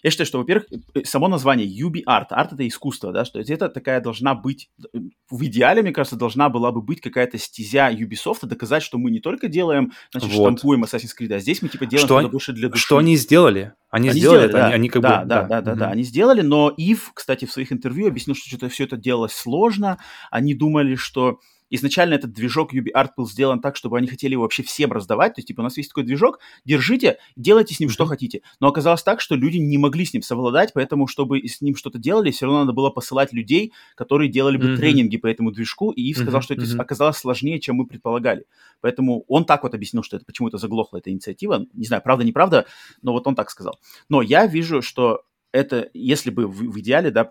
я 0.02 0.10
считаю, 0.10 0.26
что, 0.26 0.38
во-первых, 0.38 0.66
э, 0.94 1.04
само 1.04 1.28
название 1.28 1.66
UB 1.66 2.02
Art, 2.06 2.26
арт 2.30 2.52
это 2.52 2.66
искусство, 2.66 3.12
да, 3.12 3.24
что 3.24 3.40
это 3.40 3.68
такая 3.68 4.00
должна 4.00 4.34
быть, 4.34 4.70
э, 4.94 4.98
в 5.30 5.44
идеале, 5.44 5.82
мне 5.82 5.92
кажется, 5.92 6.16
должна 6.16 6.48
была 6.48 6.72
бы 6.72 6.82
быть 6.82 7.00
какая-то 7.00 7.38
стезя 7.38 7.90
Ubisoft, 7.90 8.46
доказать, 8.46 8.82
что 8.82 8.98
мы 8.98 9.10
не 9.10 9.20
только 9.20 9.48
делаем, 9.48 9.92
значит, 10.12 10.30
вот. 10.32 10.42
штампуем 10.42 10.84
Assassin's 10.84 11.12
Creed, 11.18 11.32
а 11.34 11.38
здесь 11.38 11.62
мы 11.62 11.68
типа 11.68 11.86
делаем 11.86 12.06
что 12.06 12.28
больше 12.28 12.52
для 12.52 12.68
души. 12.68 12.84
Что 12.84 12.98
они 12.98 13.16
сделали? 13.16 13.72
Они, 13.90 14.08
они 14.08 14.18
сделали, 14.18 14.48
сделали 14.48 14.52
да. 14.52 14.68
они, 14.68 14.88
как 14.88 15.02
да, 15.02 15.20
бы... 15.22 15.28
Да, 15.28 15.42
да, 15.42 15.48
да, 15.48 15.60
да, 15.60 15.70
угу. 15.72 15.80
да, 15.80 15.90
они 15.90 16.02
сделали, 16.02 16.42
но 16.42 16.72
Ив, 16.76 17.10
кстати, 17.14 17.44
в 17.44 17.52
своих 17.52 17.72
интервью 17.72 18.08
объяснил, 18.08 18.36
что 18.36 18.48
что-то 18.48 18.68
все 18.68 18.84
это 18.84 18.96
делалось 18.96 19.32
сложно, 19.32 19.98
они 20.30 20.54
думали, 20.54 20.94
что 20.94 21.40
изначально 21.70 22.14
этот 22.14 22.32
движок 22.32 22.74
UbiArt 22.74 23.10
был 23.16 23.28
сделан 23.28 23.60
так, 23.60 23.76
чтобы 23.76 23.98
они 23.98 24.08
хотели 24.08 24.32
его 24.32 24.42
вообще 24.42 24.62
всем 24.62 24.92
раздавать, 24.92 25.34
то 25.34 25.38
есть, 25.40 25.48
типа, 25.48 25.60
у 25.60 25.64
нас 25.64 25.76
есть 25.76 25.90
такой 25.90 26.04
движок, 26.04 26.38
держите, 26.64 27.18
делайте 27.36 27.74
с 27.74 27.80
ним 27.80 27.88
mm-hmm. 27.88 27.92
что 27.92 28.06
хотите. 28.06 28.42
Но 28.60 28.68
оказалось 28.68 29.02
так, 29.02 29.20
что 29.20 29.34
люди 29.34 29.58
не 29.58 29.78
могли 29.78 30.04
с 30.04 30.12
ним 30.12 30.22
совладать, 30.22 30.72
поэтому, 30.74 31.06
чтобы 31.06 31.46
с 31.46 31.60
ним 31.60 31.76
что-то 31.76 31.98
делали, 31.98 32.30
все 32.30 32.46
равно 32.46 32.60
надо 32.60 32.72
было 32.72 32.90
посылать 32.90 33.32
людей, 33.32 33.72
которые 33.94 34.28
делали 34.30 34.56
бы 34.56 34.68
mm-hmm. 34.68 34.76
тренинги 34.76 35.16
по 35.16 35.26
этому 35.26 35.50
движку, 35.52 35.90
и 35.90 36.02
Ив 36.02 36.18
сказал, 36.18 36.40
mm-hmm. 36.40 36.44
что 36.44 36.54
это 36.54 36.62
mm-hmm. 36.64 36.80
оказалось 36.80 37.16
сложнее, 37.16 37.60
чем 37.60 37.76
мы 37.76 37.86
предполагали. 37.86 38.44
Поэтому 38.80 39.24
он 39.28 39.44
так 39.44 39.62
вот 39.62 39.74
объяснил, 39.74 40.02
что 40.02 40.16
это 40.16 40.24
почему 40.24 40.48
это 40.48 40.58
заглохла 40.58 40.98
эта 40.98 41.10
инициатива. 41.10 41.66
Не 41.72 41.86
знаю, 41.86 42.02
правда, 42.02 42.24
неправда, 42.24 42.66
но 43.02 43.12
вот 43.12 43.26
он 43.26 43.34
так 43.34 43.50
сказал. 43.50 43.78
Но 44.08 44.22
я 44.22 44.46
вижу, 44.46 44.82
что 44.82 45.22
это, 45.52 45.88
если 45.94 46.30
бы 46.30 46.46
в, 46.46 46.56
в 46.56 46.80
идеале, 46.80 47.10
да, 47.10 47.30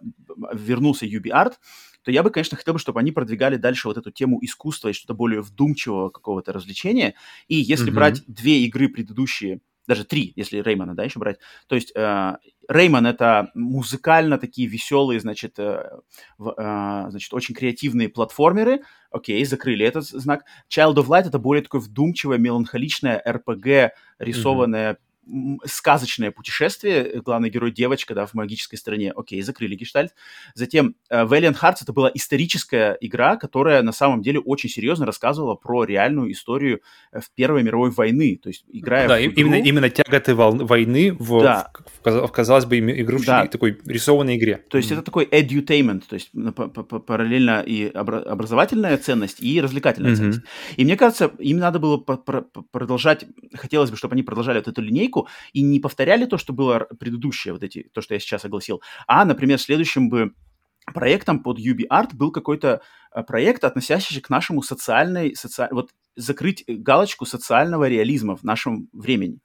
вернулся 0.53 1.05
UbiArt, 1.05 1.53
то 2.07 2.11
я 2.11 2.23
бы, 2.23 2.29
конечно, 2.29 2.55
хотел 2.55 2.73
бы, 2.73 2.79
чтобы 2.79 3.01
они 3.01 3.11
продвигали 3.11 3.57
дальше 3.57 3.89
вот 3.89 3.97
эту 3.97 4.11
тему 4.11 4.39
искусства 4.41 4.87
и 4.87 4.93
что-то 4.93 5.13
более 5.13 5.41
вдумчивого 5.41 6.07
какого-то 6.07 6.53
развлечения. 6.53 7.15
И 7.49 7.55
если 7.55 7.91
mm-hmm. 7.91 7.95
брать 7.95 8.23
две 8.27 8.59
игры 8.59 8.87
предыдущие, 8.87 9.59
даже 9.89 10.05
три, 10.05 10.31
если 10.37 10.61
Реймана, 10.61 10.95
да, 10.95 11.03
еще 11.03 11.19
брать. 11.19 11.39
То 11.67 11.75
есть 11.75 11.91
э, 11.93 12.37
Рейман 12.69 13.05
это 13.07 13.51
музыкально 13.55 14.37
такие 14.37 14.69
веселые, 14.69 15.19
значит, 15.19 15.59
э, 15.59 15.99
в, 16.37 16.53
э, 16.57 17.11
значит, 17.11 17.33
очень 17.33 17.53
креативные 17.53 18.07
платформеры. 18.07 18.83
Окей, 19.11 19.43
закрыли 19.43 19.85
этот 19.85 20.05
знак. 20.05 20.45
Child 20.69 20.95
of 20.95 21.07
Light 21.07 21.27
это 21.27 21.39
более 21.39 21.61
такое 21.61 21.81
вдумчивое, 21.81 22.37
меланхоличное 22.37 23.21
RPG, 23.27 23.89
рисованное 24.19 24.93
mm-hmm 24.93 25.06
сказочное 25.65 26.31
путешествие, 26.31 27.05
э, 27.05 27.21
главный 27.21 27.49
герой 27.49 27.71
девочка, 27.71 28.13
да, 28.13 28.25
в 28.25 28.33
магической 28.33 28.77
стране, 28.77 29.11
окей, 29.15 29.41
закрыли 29.41 29.75
гештальт. 29.75 30.13
Затем 30.53 30.95
uh, 31.11 31.27
Valiant 31.27 31.57
Hearts 31.59 31.77
это 31.81 31.93
была 31.93 32.11
историческая 32.13 32.97
игра, 33.01 33.35
которая 33.35 33.81
на 33.81 33.91
самом 33.91 34.21
деле 34.21 34.39
очень 34.39 34.69
серьезно 34.69 35.05
рассказывала 35.05 35.55
про 35.55 35.83
реальную 35.83 36.31
историю 36.31 36.81
э, 37.11 37.19
в 37.19 37.29
Первой 37.31 37.63
мировой 37.63 37.91
войны, 37.91 38.39
то 38.41 38.49
есть 38.49 38.65
играя 38.71 39.07
да, 39.07 39.17
в 39.17 39.21
игру... 39.21 39.33
именно, 39.35 39.55
именно 39.55 39.89
тяготы 39.89 40.35
войны 40.35 41.13
в, 41.13 41.41
да. 41.41 41.71
в, 42.03 42.27
в, 42.27 42.31
казалось 42.31 42.65
бы, 42.65 42.79
игру 42.79 43.19
да. 43.25 43.47
такой 43.47 43.77
рисованной 43.85 44.37
игре. 44.37 44.63
То 44.69 44.77
есть 44.77 44.91
mm-hmm. 44.91 44.93
это 44.93 45.03
такой 45.03 45.25
edutainment, 45.25 46.03
то 46.07 46.15
есть 46.15 46.31
параллельно 47.05 47.61
и 47.61 47.87
образовательная 47.87 48.97
ценность, 48.97 49.41
и 49.41 49.59
развлекательная 49.61 50.11
mm-hmm. 50.11 50.15
ценность. 50.15 50.41
И 50.75 50.83
мне 50.83 50.95
кажется, 50.95 51.31
им 51.39 51.57
надо 51.57 51.79
было 51.79 51.97
продолжать, 51.97 53.25
хотелось 53.53 53.91
бы, 53.91 53.97
чтобы 53.97 54.13
они 54.13 54.23
продолжали 54.23 54.57
вот 54.59 54.67
эту 54.67 54.81
линейку, 54.81 55.16
линейку 55.17 55.27
и 55.53 55.61
не 55.61 55.79
повторяли 55.79 56.25
то, 56.25 56.37
что 56.37 56.53
было 56.53 56.87
предыдущее, 56.99 57.53
вот 57.53 57.63
эти, 57.63 57.89
то, 57.93 58.01
что 58.01 58.13
я 58.13 58.19
сейчас 58.19 58.45
огласил, 58.45 58.81
а, 59.07 59.25
например, 59.25 59.59
следующим 59.59 60.09
бы 60.09 60.33
проектом 60.93 61.43
под 61.43 61.59
UbiArt 61.59 62.13
был 62.13 62.31
какой-то 62.31 62.81
э, 63.11 63.23
проект, 63.23 63.63
относящийся 63.63 64.21
к 64.21 64.29
нашему 64.29 64.61
социальной, 64.61 65.35
соци... 65.35 65.67
вот 65.71 65.89
закрыть 66.15 66.63
галочку 66.67 67.25
социального 67.25 67.89
реализма 67.89 68.35
в 68.35 68.43
нашем 68.43 68.87
времени. 68.93 69.39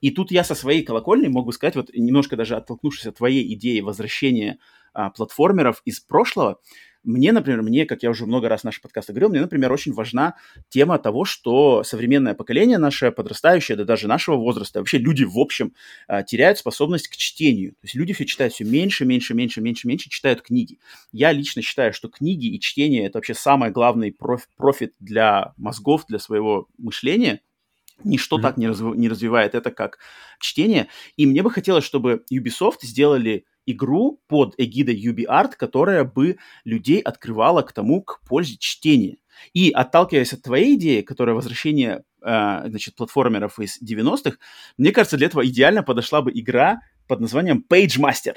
И 0.00 0.10
тут 0.10 0.30
я 0.30 0.44
со 0.44 0.54
своей 0.54 0.82
колокольни 0.82 1.28
мог 1.28 1.44
бы 1.44 1.52
сказать, 1.52 1.76
вот 1.76 1.90
немножко 1.92 2.36
даже 2.36 2.56
оттолкнувшись 2.56 3.06
от 3.06 3.18
твоей 3.18 3.54
идеи 3.54 3.80
возвращения 3.80 4.58
а, 4.94 5.10
платформеров 5.10 5.82
из 5.84 6.00
прошлого, 6.00 6.58
мне, 7.04 7.32
например, 7.32 7.62
мне, 7.62 7.86
как 7.86 8.02
я 8.02 8.10
уже 8.10 8.26
много 8.26 8.48
раз 8.48 8.62
в 8.62 8.64
наших 8.64 8.82
подкастах 8.82 9.14
говорил, 9.14 9.30
мне, 9.30 9.40
например, 9.40 9.72
очень 9.72 9.92
важна 9.92 10.34
тема 10.68 10.98
того, 10.98 11.24
что 11.24 11.82
современное 11.84 12.34
поколение 12.34 12.78
наше, 12.78 13.10
подрастающее, 13.10 13.76
да 13.76 13.84
даже 13.84 14.08
нашего 14.08 14.36
возраста, 14.36 14.80
вообще 14.80 14.98
люди 14.98 15.24
в 15.24 15.38
общем 15.38 15.74
а, 16.06 16.22
теряют 16.22 16.58
способность 16.58 17.08
к 17.08 17.16
чтению. 17.16 17.72
То 17.72 17.84
есть 17.84 17.94
люди 17.94 18.12
все 18.12 18.24
читают 18.24 18.52
все 18.52 18.64
меньше, 18.64 19.04
меньше, 19.04 19.34
меньше, 19.34 19.60
меньше, 19.60 19.88
меньше, 19.88 20.10
читают 20.10 20.42
книги. 20.42 20.78
Я 21.12 21.32
лично 21.32 21.62
считаю, 21.62 21.92
что 21.92 22.08
книги 22.08 22.46
и 22.46 22.60
чтение– 22.60 23.06
это 23.06 23.18
вообще 23.18 23.34
самый 23.34 23.70
главный 23.70 24.12
проф- 24.12 24.48
профит 24.56 24.94
для 24.98 25.54
мозгов, 25.56 26.04
для 26.08 26.18
своего 26.18 26.68
мышления– 26.76 27.40
Ничто 28.04 28.38
mm-hmm. 28.38 28.42
так 28.42 28.56
не, 28.56 28.68
разв... 28.68 28.94
не 28.94 29.08
развивает 29.08 29.54
это, 29.54 29.70
как 29.70 29.98
чтение. 30.38 30.88
И 31.16 31.26
мне 31.26 31.42
бы 31.42 31.50
хотелось, 31.50 31.84
чтобы 31.84 32.24
Ubisoft 32.32 32.78
сделали 32.82 33.44
игру 33.72 34.20
под 34.26 34.54
эгидой 34.58 35.00
UbiArt, 35.00 35.52
которая 35.56 36.04
бы 36.04 36.38
людей 36.64 37.00
открывала 37.00 37.62
к 37.62 37.72
тому, 37.72 38.02
к 38.02 38.20
пользе 38.26 38.56
чтения. 38.58 39.18
И 39.52 39.70
отталкиваясь 39.70 40.32
от 40.32 40.42
твоей 40.42 40.76
идеи, 40.76 41.02
которая 41.02 41.34
возвращение 41.34 42.02
э, 42.22 42.62
значит, 42.68 42.96
платформеров 42.96 43.58
из 43.58 43.80
90-х, 43.82 44.38
мне 44.76 44.92
кажется, 44.92 45.16
для 45.16 45.26
этого 45.26 45.46
идеально 45.46 45.82
подошла 45.82 46.22
бы 46.22 46.32
игра 46.32 46.80
под 47.06 47.20
названием 47.20 47.64
Page 47.68 47.98
Master. 47.98 48.34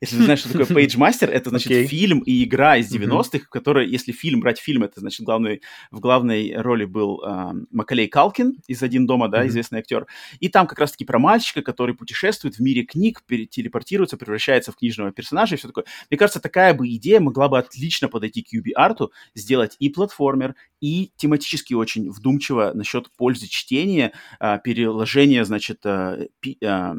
Если 0.00 0.16
ты 0.16 0.24
знаешь, 0.24 0.40
что 0.40 0.52
такое 0.52 0.66
Page 0.86 0.98
Master, 0.98 1.28
это, 1.28 1.50
значит, 1.50 1.70
okay. 1.70 1.86
фильм 1.86 2.20
и 2.20 2.44
игра 2.44 2.76
из 2.76 2.92
90-х, 2.92 3.46
в 3.46 3.48
которой, 3.48 3.88
если 3.88 4.12
фильм, 4.12 4.40
брать 4.40 4.58
фильм, 4.58 4.82
это, 4.82 5.00
значит, 5.00 5.24
главный, 5.24 5.62
в 5.90 6.00
главной 6.00 6.54
роли 6.56 6.84
был 6.84 7.22
э, 7.24 7.52
Макалей 7.70 8.08
Калкин 8.08 8.58
из 8.66 8.82
«Один 8.82 9.06
дома», 9.06 9.28
да, 9.28 9.42
mm-hmm. 9.42 9.48
известный 9.48 9.78
актер. 9.78 10.06
И 10.40 10.48
там 10.48 10.66
как 10.66 10.78
раз-таки 10.78 11.04
про 11.04 11.18
мальчика, 11.18 11.62
который 11.62 11.94
путешествует 11.94 12.56
в 12.56 12.60
мире 12.60 12.82
книг, 12.82 13.22
телепортируется, 13.26 14.16
превращается 14.16 14.72
в 14.72 14.76
книжного 14.76 15.12
персонажа 15.12 15.54
и 15.54 15.58
все 15.58 15.68
такое. 15.68 15.84
Мне 16.10 16.18
кажется, 16.18 16.40
такая 16.40 16.74
бы 16.74 16.88
идея 16.88 17.20
могла 17.20 17.48
бы 17.48 17.58
отлично 17.58 18.08
подойти 18.08 18.42
к 18.42 18.52
UB-арту, 18.52 19.12
сделать 19.34 19.76
и 19.78 19.88
платформер, 19.88 20.54
и 20.80 21.12
тематически 21.16 21.72
очень 21.72 22.10
вдумчиво 22.10 22.72
насчет 22.74 23.10
пользы 23.16 23.46
чтения, 23.48 24.12
э, 24.40 24.58
переложения, 24.62 25.44
значит, 25.44 25.80
э, 25.84 26.28
пи, 26.40 26.58
э, 26.60 26.92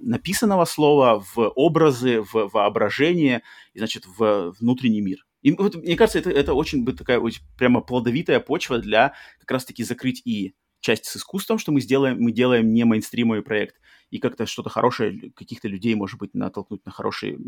написанного 0.00 0.64
слова 0.64 1.24
в 1.34 1.48
образы, 1.54 2.20
в 2.20 2.39
воображение 2.46 3.42
и, 3.72 3.78
значит, 3.78 4.04
в 4.06 4.54
внутренний 4.58 5.00
мир. 5.00 5.26
И 5.42 5.52
вот, 5.52 5.74
мне 5.74 5.96
кажется, 5.96 6.18
это, 6.18 6.30
это 6.30 6.54
очень 6.54 6.84
бы 6.84 6.92
такая 6.92 7.18
очень 7.18 7.42
прямо 7.56 7.80
плодовитая 7.80 8.40
почва 8.40 8.78
для 8.78 9.14
как 9.38 9.50
раз-таки 9.50 9.84
закрыть 9.84 10.22
и 10.24 10.54
часть 10.80 11.06
с 11.06 11.16
искусством, 11.16 11.58
что 11.58 11.72
мы 11.72 11.80
сделаем, 11.80 12.18
мы 12.20 12.32
делаем 12.32 12.72
не 12.72 12.84
мейнстримовый 12.84 13.42
проект, 13.42 13.76
и 14.10 14.18
как-то 14.18 14.46
что-то 14.46 14.70
хорошее, 14.70 15.30
каких-то 15.36 15.68
людей, 15.68 15.94
может 15.94 16.18
быть, 16.18 16.34
натолкнуть 16.34 16.84
на 16.84 16.90
хорошие 16.90 17.38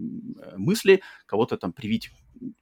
мысли, 0.57 1.03
кого-то 1.27 1.57
там 1.57 1.73
привить 1.73 2.11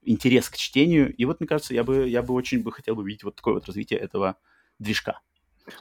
интерес 0.03 0.49
к 0.49 0.57
чтению. 0.57 1.15
И 1.15 1.25
вот, 1.27 1.41
мне 1.41 1.47
кажется, 1.47 1.75
я 1.75 1.85
бы, 1.85 2.09
я 2.09 2.23
бы 2.23 2.35
очень 2.35 2.63
бы 2.63 2.73
хотел 2.73 2.95
бы 2.97 3.05
видеть 3.05 3.25
вот 3.25 3.37
такое 3.37 3.55
вот 3.55 3.67
развитие 3.67 3.99
этого 3.99 4.37
движка. 4.79 5.21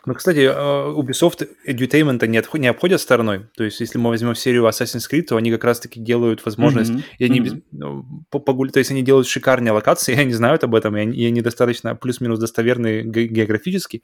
Ну, 0.05 0.13
кстати, 0.13 0.49
а, 0.51 0.93
Ubisoft 0.93 1.47
Edutainment 1.67 2.25
не, 2.27 2.37
отход, 2.37 2.61
не 2.61 2.67
обходят 2.67 3.01
стороной. 3.01 3.47
То 3.55 3.63
есть, 3.63 3.79
если 3.79 3.97
мы 3.97 4.09
возьмем 4.09 4.35
серию 4.35 4.67
Assassin's 4.67 5.09
Creed, 5.09 5.23
то 5.23 5.37
они 5.37 5.51
как 5.51 5.63
раз-таки 5.63 5.99
делают 5.99 6.43
возможность... 6.45 6.91
Mm-hmm. 6.91 7.03
И 7.17 7.25
они, 7.25 7.39
mm-hmm. 7.39 8.23
погуль... 8.29 8.71
То 8.71 8.79
есть, 8.79 8.91
они 8.91 9.01
делают 9.01 9.27
шикарные 9.27 9.71
локации, 9.71 10.13
и 10.15 10.19
они 10.19 10.33
знают 10.33 10.63
об 10.63 10.75
этом, 10.75 10.95
и 10.97 11.01
они, 11.01 11.17
и 11.17 11.25
они 11.25 11.41
достаточно 11.41 11.95
плюс-минус 11.95 12.39
достоверные 12.39 13.03
географически. 13.03 14.03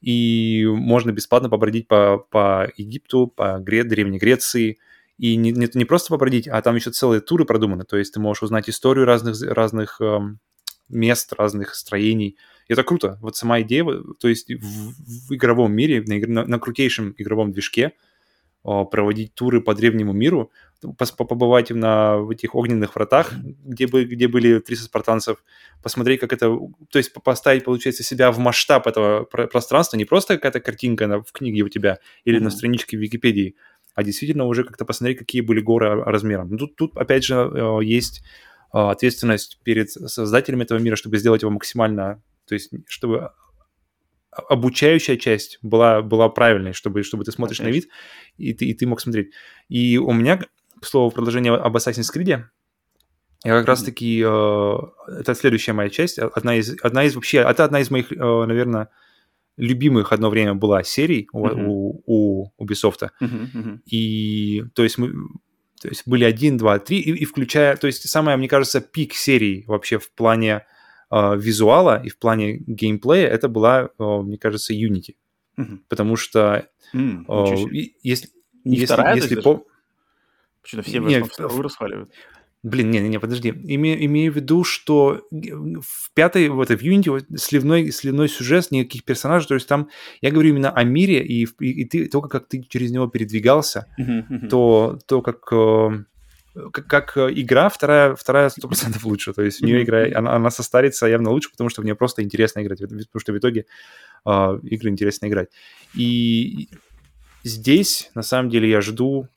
И 0.00 0.64
можно 0.66 1.12
бесплатно 1.12 1.48
побродить 1.48 1.88
по, 1.88 2.18
по 2.30 2.70
Египту, 2.76 3.26
по 3.26 3.58
Гре... 3.58 3.84
Древней 3.84 4.18
Греции, 4.18 4.78
и 5.20 5.36
не, 5.36 5.52
не, 5.52 5.68
не 5.74 5.84
просто 5.84 6.08
побродить, 6.08 6.48
а 6.48 6.62
там 6.62 6.76
еще 6.76 6.90
целые 6.90 7.20
туры 7.20 7.44
продуманы. 7.44 7.84
То 7.84 7.98
есть 7.98 8.14
ты 8.14 8.20
можешь 8.20 8.42
узнать 8.42 8.70
историю 8.70 9.04
разных, 9.04 9.42
разных 9.42 10.00
эм, 10.00 10.40
мест, 10.90 11.32
разных 11.32 11.74
строений. 11.74 12.36
И 12.68 12.72
это 12.72 12.84
круто. 12.84 13.18
Вот 13.20 13.36
сама 13.36 13.60
идея, 13.62 13.84
то 14.20 14.28
есть 14.28 14.50
в, 14.50 15.28
в 15.28 15.34
игровом 15.34 15.72
мире, 15.72 16.02
на, 16.06 16.18
на, 16.26 16.46
на 16.46 16.58
крутейшем 16.58 17.14
игровом 17.18 17.52
движке 17.52 17.92
о, 18.62 18.84
проводить 18.84 19.34
туры 19.34 19.60
по 19.60 19.74
древнему 19.74 20.12
миру, 20.12 20.52
побывать 21.16 21.70
на 21.70 22.18
в 22.18 22.30
этих 22.30 22.54
огненных 22.54 22.94
вратах, 22.94 23.32
где, 23.64 23.86
бы, 23.86 24.04
где 24.04 24.28
были 24.28 24.60
300 24.60 24.84
спартанцев, 24.84 25.44
посмотреть, 25.82 26.20
как 26.20 26.32
это... 26.32 26.46
То 26.90 26.98
есть 26.98 27.12
поставить, 27.12 27.64
получается, 27.64 28.02
себя 28.02 28.30
в 28.30 28.38
масштаб 28.38 28.86
этого 28.86 29.24
пространства, 29.24 29.96
не 29.96 30.04
просто 30.04 30.36
какая-то 30.36 30.60
картинка 30.60 31.22
в 31.22 31.32
книге 31.32 31.62
у 31.62 31.68
тебя 31.68 31.98
или 32.24 32.38
mm-hmm. 32.38 32.42
на 32.42 32.50
страничке 32.50 32.96
в 32.96 33.00
Википедии, 33.00 33.56
а 33.94 34.02
действительно 34.02 34.44
уже 34.44 34.64
как-то 34.64 34.84
посмотреть, 34.84 35.18
какие 35.18 35.40
были 35.40 35.60
горы 35.60 36.02
размером. 36.04 36.56
Тут, 36.56 36.76
тут 36.76 36.96
опять 36.96 37.24
же, 37.24 37.80
есть 37.82 38.22
ответственность 38.72 39.60
перед 39.62 39.90
создателями 39.90 40.62
этого 40.62 40.78
мира, 40.78 40.96
чтобы 40.96 41.18
сделать 41.18 41.42
его 41.42 41.50
максимально 41.50 42.22
то 42.50 42.54
есть, 42.54 42.72
чтобы 42.88 43.30
обучающая 44.32 45.16
часть 45.16 45.60
была, 45.62 46.02
была 46.02 46.28
правильной, 46.28 46.72
чтобы, 46.72 47.04
чтобы 47.04 47.22
ты 47.22 47.30
смотришь 47.30 47.58
Конечно. 47.58 47.70
на 47.70 47.74
вид, 47.74 47.88
и 48.38 48.52
ты, 48.54 48.64
и 48.64 48.74
ты 48.74 48.88
мог 48.88 49.00
смотреть. 49.00 49.30
И 49.68 49.98
у 49.98 50.12
меня, 50.12 50.40
к 50.80 50.84
слову, 50.84 51.12
продолжение 51.12 51.54
об 51.54 51.76
Assassin's 51.76 52.12
Creed, 52.12 52.42
я 53.44 53.58
как 53.58 53.68
раз-таки, 53.68 54.20
э, 54.20 54.76
это 55.20 55.34
следующая 55.36 55.74
моя 55.74 55.90
часть, 55.90 56.18
одна 56.18 56.56
из, 56.56 56.76
одна 56.82 57.04
из 57.04 57.14
вообще, 57.14 57.38
это 57.38 57.64
одна 57.64 57.80
из 57.80 57.90
моих, 57.90 58.10
э, 58.10 58.16
наверное, 58.16 58.88
любимых 59.56 60.12
одно 60.12 60.28
время 60.28 60.54
была 60.54 60.82
серий 60.82 61.28
mm-hmm. 61.32 61.64
у, 61.66 62.02
у, 62.04 62.52
у 62.58 62.64
Ubisoft. 62.64 63.10
Mm-hmm, 63.22 63.52
mm-hmm. 63.54 63.78
И, 63.86 64.64
то 64.74 64.82
есть, 64.82 64.98
мы, 64.98 65.12
то 65.80 65.88
есть 65.88 66.02
были 66.06 66.24
один, 66.24 66.58
два, 66.58 66.78
три, 66.78 66.98
и, 66.98 67.10
и 67.10 67.24
включая, 67.24 67.76
то 67.76 67.86
есть, 67.86 68.06
самая, 68.08 68.36
мне 68.36 68.48
кажется, 68.48 68.80
пик 68.80 69.14
серии 69.14 69.64
вообще 69.66 69.98
в 69.98 70.12
плане 70.12 70.66
э, 71.10 71.36
визуала 71.36 72.00
и 72.02 72.10
в 72.10 72.18
плане 72.18 72.58
геймплея 72.66 73.28
это 73.28 73.48
была, 73.48 73.88
э, 73.98 74.04
мне 74.04 74.36
кажется, 74.36 74.74
Unity. 74.74 75.16
Mm-hmm. 75.56 75.78
Потому 75.88 76.16
что 76.16 76.68
mm, 76.94 77.24
э, 77.28 77.90
если, 78.02 78.28
Не 78.64 78.76
если, 78.76 78.84
вторая, 78.92 79.16
если 79.16 79.40
по... 79.40 79.64
Почему-то 80.62 80.88
все 80.88 81.00
Нет, 81.00 81.26
вторую 81.26 81.62
расхваливают. 81.62 82.12
Блин, 82.62 82.90
не-не-не, 82.90 83.18
подожди. 83.18 83.48
Име, 83.48 84.04
имею 84.04 84.32
в 84.32 84.36
виду, 84.36 84.64
что 84.64 85.26
в 85.30 86.12
пятой, 86.12 86.48
вот 86.50 86.68
в 86.68 86.72
Unity 86.72 87.24
сливной, 87.36 87.90
сливной 87.90 88.28
сюжет, 88.28 88.70
никаких 88.70 89.04
персонажей, 89.04 89.48
то 89.48 89.54
есть 89.54 89.66
там, 89.66 89.88
я 90.20 90.30
говорю 90.30 90.50
именно 90.50 90.70
о 90.70 90.84
мире, 90.84 91.24
и, 91.24 91.44
и, 91.44 91.82
и 91.82 91.84
ты, 91.86 92.06
только 92.06 92.28
как 92.28 92.48
ты 92.48 92.62
через 92.62 92.90
него 92.90 93.06
передвигался, 93.06 93.86
uh-huh, 93.98 94.28
uh-huh. 94.28 94.48
то, 94.48 94.98
то 95.06 95.22
как, 95.22 95.50
э, 95.52 96.04
как, 96.70 96.86
как 96.86 97.16
игра, 97.16 97.70
вторая, 97.70 98.14
вторая 98.14 98.50
100% 98.50 98.98
лучше, 99.04 99.32
то 99.32 99.40
есть 99.40 99.60
в 99.60 99.64
нее 99.64 99.80
uh-huh. 99.80 99.84
игра, 99.84 100.18
она, 100.18 100.36
она 100.36 100.50
состарится 100.50 101.06
явно 101.06 101.30
лучше, 101.30 101.50
потому 101.50 101.70
что 101.70 101.80
в 101.80 101.86
нее 101.86 101.94
просто 101.94 102.22
интересно 102.22 102.60
играть, 102.60 102.80
потому 102.80 103.20
что 103.20 103.32
в 103.32 103.38
итоге 103.38 103.64
э, 104.26 104.58
игры 104.64 104.90
интересно 104.90 105.28
играть. 105.28 105.48
И 105.94 106.68
здесь, 107.42 108.10
на 108.14 108.22
самом 108.22 108.50
деле, 108.50 108.68
я 108.68 108.82
жду 108.82 109.28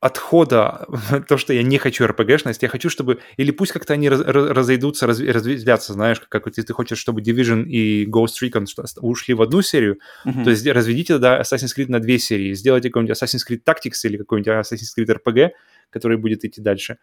отхода, 0.00 0.86
то, 1.28 1.36
что 1.36 1.52
я 1.52 1.62
не 1.62 1.78
хочу 1.78 2.04
RPG-шность, 2.04 2.62
я 2.62 2.68
хочу, 2.68 2.88
чтобы... 2.88 3.18
Или 3.36 3.50
пусть 3.50 3.72
как-то 3.72 3.94
они 3.94 4.08
раз, 4.08 4.20
разойдутся, 4.20 5.06
раз, 5.06 5.20
разветвятся, 5.20 5.92
знаешь, 5.92 6.20
как 6.28 6.46
если 6.46 6.62
ты 6.62 6.72
хочешь, 6.72 6.98
чтобы 6.98 7.20
Division 7.20 7.64
и 7.64 8.06
Ghost 8.06 8.40
Recon 8.42 8.66
ушли 8.98 9.34
в 9.34 9.42
одну 9.42 9.62
серию, 9.62 9.98
mm-hmm. 10.24 10.44
то 10.44 10.50
есть 10.50 10.66
разведите 10.66 11.14
тогда 11.14 11.40
Assassin's 11.40 11.76
Creed 11.76 11.88
на 11.88 11.98
две 11.98 12.18
серии, 12.18 12.54
сделайте 12.54 12.90
какой-нибудь 12.90 13.16
Assassin's 13.16 13.40
Creed 13.48 13.62
Tactics 13.64 14.04
или 14.04 14.16
какой-нибудь 14.16 14.48
Assassin's 14.48 14.96
Creed 14.96 15.18
RPG, 15.24 15.50
который 15.90 16.16
будет 16.16 16.44
идти 16.44 16.60
дальше. 16.60 16.98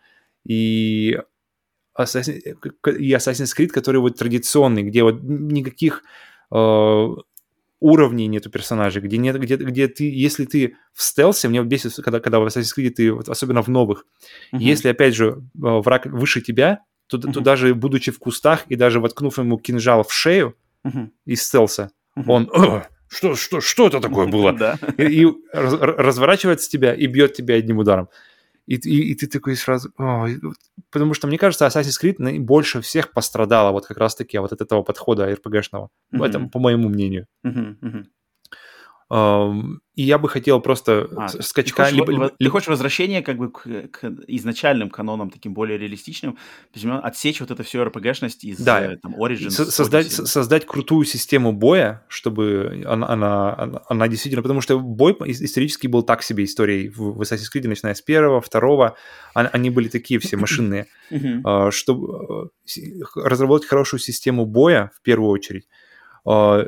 И 0.45 1.20
Assassin's, 1.99 2.40
и 2.98 3.14
Assassin's 3.14 3.52
Creed, 3.57 3.70
который 3.70 3.99
вот 3.99 4.18
традиционный, 4.18 4.84
где 4.84 5.03
вот 5.03 5.22
никаких 5.22 6.02
э, 6.52 7.07
уровней 7.80 8.27
нету 8.27 8.49
персонажей, 8.49 9.02
где 9.02 9.18
нет, 9.18 9.39
где, 9.39 9.56
где 9.57 9.88
ты, 9.88 10.10
если 10.10 10.45
ты 10.45 10.76
в 10.93 11.03
стелсе, 11.03 11.47
мне 11.49 11.64
бесит, 11.64 11.95
когда, 11.95 12.19
когда 12.19 12.39
в 12.39 12.45
Assassin's 12.45 12.72
Creed 12.77 12.91
ты, 12.91 13.11
вот, 13.11 13.30
особенно 13.30 13.61
в 13.61 13.68
новых, 13.68 14.06
uh-huh. 14.53 14.60
если, 14.60 14.89
опять 14.89 15.15
же, 15.15 15.26
э, 15.27 15.39
враг 15.56 16.06
выше 16.06 16.41
тебя, 16.41 16.80
то, 17.07 17.18
uh-huh. 17.18 17.34
то 17.34 17.41
даже 17.41 17.76
будучи 17.76 18.11
в 18.11 18.19
кустах 18.19 18.65
и 18.69 18.76
даже 18.76 18.99
воткнув 18.99 19.38
ему 19.38 19.57
кинжал 19.57 20.03
в 20.03 20.14
шею 20.14 20.56
uh-huh. 20.85 21.10
из 21.26 21.43
стелса, 21.43 21.91
uh-huh. 22.18 22.23
он 22.27 22.49
что, 23.07 23.35
что, 23.35 23.61
что 23.61 23.88
это 23.88 24.02
такое 24.02 24.27
было? 24.27 24.77
И, 24.97 25.23
и 25.23 25.27
разворачивается 25.53 26.69
тебя 26.69 26.93
и 26.93 27.06
бьет 27.06 27.34
тебя 27.34 27.56
одним 27.56 27.77
ударом. 27.77 28.10
И, 28.68 28.76
и, 28.76 29.12
и 29.12 29.16
ты 29.16 29.28
такой 29.28 29.56
сразу... 29.56 29.92
О, 29.98 30.28
потому 30.92 31.14
что, 31.14 31.28
мне 31.28 31.38
кажется, 31.38 31.66
Assassin's 31.66 32.02
Creed 32.02 32.40
больше 32.40 32.82
всех 32.82 33.12
пострадала 33.12 33.72
вот 33.72 33.86
как 33.86 33.98
раз-таки 33.98 34.38
вот 34.40 34.54
от 34.54 34.62
этого 34.62 34.84
подхода 34.84 35.32
RPG-шного. 35.32 35.90
Mm-hmm. 36.14 36.26
Это 36.26 36.40
по 36.40 36.60
моему 36.60 36.90
мнению. 36.90 37.28
Mm-hmm. 37.46 37.80
Mm-hmm. 37.82 38.06
И 39.11 40.03
я 40.03 40.18
бы 40.18 40.27
хотел 40.27 40.60
просто 40.60 41.07
а, 41.15 41.30
скачка... 41.30 41.86
Ты 41.86 41.91
хочешь, 41.95 42.10
либо, 42.10 42.32
ты 42.38 42.49
хочешь 42.49 42.68
возвращение 42.68 43.22
как 43.22 43.38
бы 43.38 43.52
к, 43.52 43.88
к 43.90 44.03
изначальным 44.27 44.90
канонам, 44.90 45.30
таким 45.30 45.53
более 45.53 45.77
реалистичным, 45.77 46.38
отсечь 46.73 47.40
вот 47.40 47.52
это 47.52 47.64
все 47.64 47.84
RPG-шность 47.86 48.44
из 48.44 48.57
да. 48.57 48.94
Э, 48.94 48.98
там, 48.98 49.15
Origins. 49.15 49.52
Создать, 49.52 50.11
создать 50.11 50.65
крутую 50.65 51.06
систему 51.06 51.53
боя, 51.53 52.03
чтобы 52.10 52.84
она, 52.86 53.07
она, 53.07 53.82
она, 53.88 54.07
действительно... 54.07 54.41
Потому 54.41 54.60
что 54.60 54.80
бой 54.80 55.15
исторически 55.27 55.86
был 55.88 56.02
так 56.02 56.23
себе 56.23 56.44
историей 56.44 56.90
в, 56.90 57.22
Assassin's 57.22 57.52
Creed, 57.56 57.68
начиная 57.68 57.94
с 57.94 58.02
первого, 58.02 58.41
второго. 58.41 58.98
Они 59.34 59.69
были 59.69 59.88
такие 59.88 60.19
все 60.19 60.36
машинные. 60.36 60.88
А, 61.44 61.69
чтобы 61.72 62.49
э, 62.65 62.80
разработать 63.15 63.68
хорошую 63.68 63.99
систему 63.99 64.45
боя, 64.45 64.91
в 64.95 65.02
первую 65.03 65.30
очередь, 65.30 65.68
а, 66.26 66.65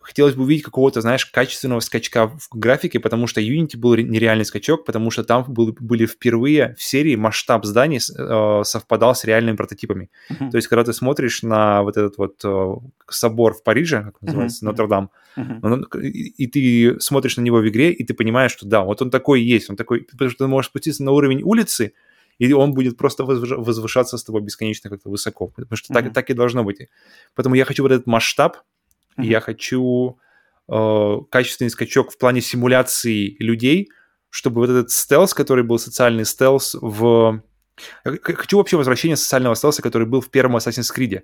хотелось 0.00 0.34
бы 0.34 0.44
увидеть 0.44 0.64
какого-то, 0.64 1.00
знаешь, 1.00 1.26
качественного 1.26 1.80
скачка 1.80 2.28
в 2.28 2.48
графике, 2.52 3.00
потому 3.00 3.26
что 3.26 3.40
Unity 3.40 3.76
был 3.76 3.94
нереальный 3.96 4.44
скачок, 4.44 4.84
потому 4.84 5.10
что 5.10 5.24
там 5.24 5.44
был, 5.46 5.76
были 5.78 6.06
впервые 6.06 6.74
в 6.78 6.82
серии 6.82 7.16
масштаб 7.16 7.64
зданий 7.64 7.98
э, 7.98 8.64
совпадал 8.64 9.14
с 9.14 9.24
реальными 9.24 9.56
прототипами. 9.56 10.10
Uh-huh. 10.30 10.50
То 10.50 10.56
есть, 10.56 10.68
когда 10.68 10.84
ты 10.84 10.92
смотришь 10.92 11.42
на 11.42 11.82
вот 11.82 11.96
этот 11.96 12.18
вот 12.18 12.40
э, 12.44 12.74
собор 13.08 13.54
в 13.54 13.62
Париже, 13.62 14.04
как 14.04 14.22
называется, 14.22 14.64
uh-huh. 14.64 14.68
Нотр-Дам, 14.70 15.10
uh-huh. 15.36 16.00
и, 16.00 16.44
и 16.44 16.46
ты 16.46 16.98
смотришь 17.00 17.36
на 17.36 17.42
него 17.42 17.58
в 17.58 17.68
игре, 17.68 17.92
и 17.92 18.04
ты 18.04 18.14
понимаешь, 18.14 18.52
что 18.52 18.66
да, 18.66 18.82
вот 18.82 19.02
он 19.02 19.10
такой 19.10 19.42
есть, 19.42 19.68
он 19.70 19.76
такой, 19.76 20.02
потому 20.10 20.30
что 20.30 20.44
ты 20.44 20.48
можешь 20.48 20.70
спуститься 20.70 21.04
на 21.04 21.12
уровень 21.12 21.42
улицы, 21.42 21.92
и 22.38 22.50
он 22.54 22.72
будет 22.72 22.96
просто 22.96 23.24
возвышаться 23.24 24.16
с 24.16 24.24
тобой 24.24 24.40
бесконечно 24.40 24.88
как-то 24.88 25.10
высоко, 25.10 25.48
потому 25.48 25.76
что 25.76 25.92
uh-huh. 25.92 26.02
так, 26.04 26.14
так 26.14 26.30
и 26.30 26.34
должно 26.34 26.64
быть. 26.64 26.88
Поэтому 27.34 27.54
я 27.54 27.66
хочу 27.66 27.82
вот 27.82 27.92
этот 27.92 28.06
масштаб, 28.06 28.56
Mm-hmm. 29.16 29.24
Я 29.24 29.40
хочу 29.40 30.18
э, 30.68 31.16
качественный 31.30 31.70
скачок 31.70 32.12
в 32.12 32.18
плане 32.18 32.40
симуляции 32.40 33.36
людей, 33.38 33.90
чтобы 34.30 34.60
вот 34.60 34.70
этот 34.70 34.90
стелс, 34.90 35.34
который 35.34 35.64
был 35.64 35.78
социальный 35.78 36.24
стелс 36.24 36.76
в... 36.80 37.42
Хочу 38.04 38.58
вообще 38.58 38.76
возвращение 38.76 39.16
социального 39.16 39.54
стелса, 39.54 39.82
который 39.82 40.06
был 40.06 40.20
в 40.20 40.30
первом 40.30 40.56
Assassin's 40.56 40.94
Creed, 40.94 41.22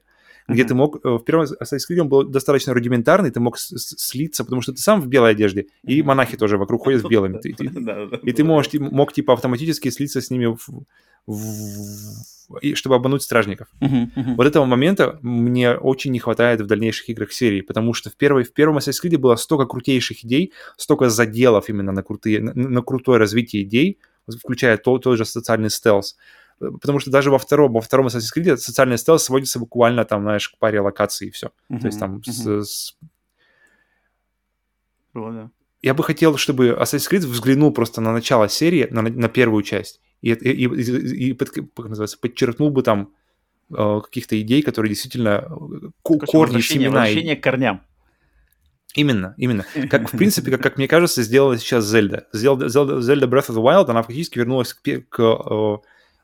где 0.48 0.64
ты 0.64 0.74
мог... 0.74 1.04
Э, 1.04 1.16
в 1.18 1.24
первом 1.24 1.44
Assassin's 1.44 1.86
Creed 1.90 2.00
он 2.00 2.08
был 2.08 2.24
достаточно 2.24 2.74
рудиментарный, 2.74 3.30
ты 3.30 3.40
мог 3.40 3.58
слиться, 3.58 4.44
потому 4.44 4.62
что 4.62 4.72
ты 4.72 4.78
сам 4.78 5.00
в 5.00 5.06
белой 5.06 5.32
одежде, 5.32 5.66
и 5.82 6.02
монахи 6.02 6.36
тоже 6.36 6.58
вокруг 6.58 6.84
ходят 6.84 7.02
в 7.02 7.08
белом. 7.08 7.36
И 8.22 8.32
ты 8.32 8.44
можешь, 8.44 8.72
мог 8.74 9.12
типа 9.12 9.32
автоматически 9.32 9.90
слиться 9.90 10.20
с 10.20 10.30
ними 10.30 10.56
и 12.60 12.74
чтобы 12.74 12.94
обмануть 12.94 13.22
стражников. 13.22 13.66
Uh-huh, 13.80 14.06
uh-huh. 14.14 14.34
Вот 14.36 14.46
этого 14.46 14.64
момента 14.64 15.18
мне 15.22 15.72
очень 15.72 16.12
не 16.12 16.20
хватает 16.20 16.60
в 16.60 16.66
дальнейших 16.66 17.08
играх 17.08 17.32
серии, 17.32 17.60
потому 17.60 17.92
что 17.92 18.10
в, 18.10 18.16
первой, 18.16 18.44
в 18.44 18.52
первом 18.52 18.78
Assassin's 18.78 19.04
Creed 19.04 19.18
было 19.18 19.34
столько 19.36 19.66
крутейших 19.66 20.24
идей, 20.24 20.52
столько 20.76 21.10
заделов 21.10 21.68
именно 21.68 21.90
на, 21.92 22.02
крутые, 22.02 22.40
на, 22.40 22.52
на 22.54 22.82
крутое 22.82 23.18
развитие 23.18 23.64
идей, 23.64 23.98
включая 24.28 24.76
тот, 24.76 25.02
тот 25.02 25.18
же 25.18 25.24
социальный 25.24 25.70
стелс. 25.70 26.16
Потому 26.58 27.00
что 27.00 27.10
даже 27.10 27.30
во 27.30 27.38
втором, 27.38 27.72
во 27.72 27.80
втором 27.80 28.06
Assassin's 28.06 28.34
Creed 28.34 28.56
социальный 28.56 28.96
стелс 28.96 29.24
сводится 29.24 29.58
буквально 29.58 30.04
там, 30.04 30.22
знаешь, 30.22 30.48
к 30.48 30.58
паре 30.58 30.80
локаций 30.80 31.28
и 31.28 31.30
все. 31.30 31.50
Uh-huh, 31.70 31.80
То 31.80 31.86
есть 31.86 31.98
там 31.98 32.16
uh-huh. 32.16 32.30
с, 32.30 32.66
с... 32.66 32.96
Да. 35.14 35.50
Я 35.82 35.94
бы 35.94 36.02
хотел, 36.02 36.36
чтобы 36.36 36.68
Assassin's 36.68 37.10
Creed 37.10 37.26
взглянул 37.26 37.72
просто 37.72 38.00
на 38.00 38.12
начало 38.12 38.48
серии, 38.48 38.88
на, 38.90 39.02
на 39.02 39.28
первую 39.28 39.62
часть, 39.62 40.00
и, 40.22 40.32
и, 40.32 40.64
и, 40.64 41.28
и 41.28 41.32
под, 41.34 41.50
как 41.50 41.88
называется, 41.88 42.18
подчеркнул 42.18 42.70
бы 42.70 42.82
там 42.82 43.12
э, 43.70 44.00
каких-то 44.02 44.40
идей, 44.40 44.62
которые 44.62 44.90
действительно 44.90 45.46
э, 45.46 45.88
корни, 46.02 46.60
семена. 46.60 47.00
Возвращение 47.00 47.36
к 47.36 47.42
корням. 47.42 47.82
Именно, 48.94 49.34
именно. 49.36 49.66
Как, 49.90 50.10
в 50.10 50.16
принципе, 50.16 50.50
как, 50.52 50.62
как 50.62 50.78
мне 50.78 50.88
кажется, 50.88 51.22
сделала 51.22 51.58
сейчас 51.58 51.84
Зельда. 51.84 52.26
Zelda, 52.32 52.66
Zelda 52.68 53.26
Breath 53.28 53.50
of 53.50 53.56
the 53.56 53.62
Wild, 53.62 53.90
она 53.90 54.02
фактически 54.02 54.38
вернулась 54.38 54.72
к, 54.72 54.80
к 54.82 55.20
э, 55.20 55.76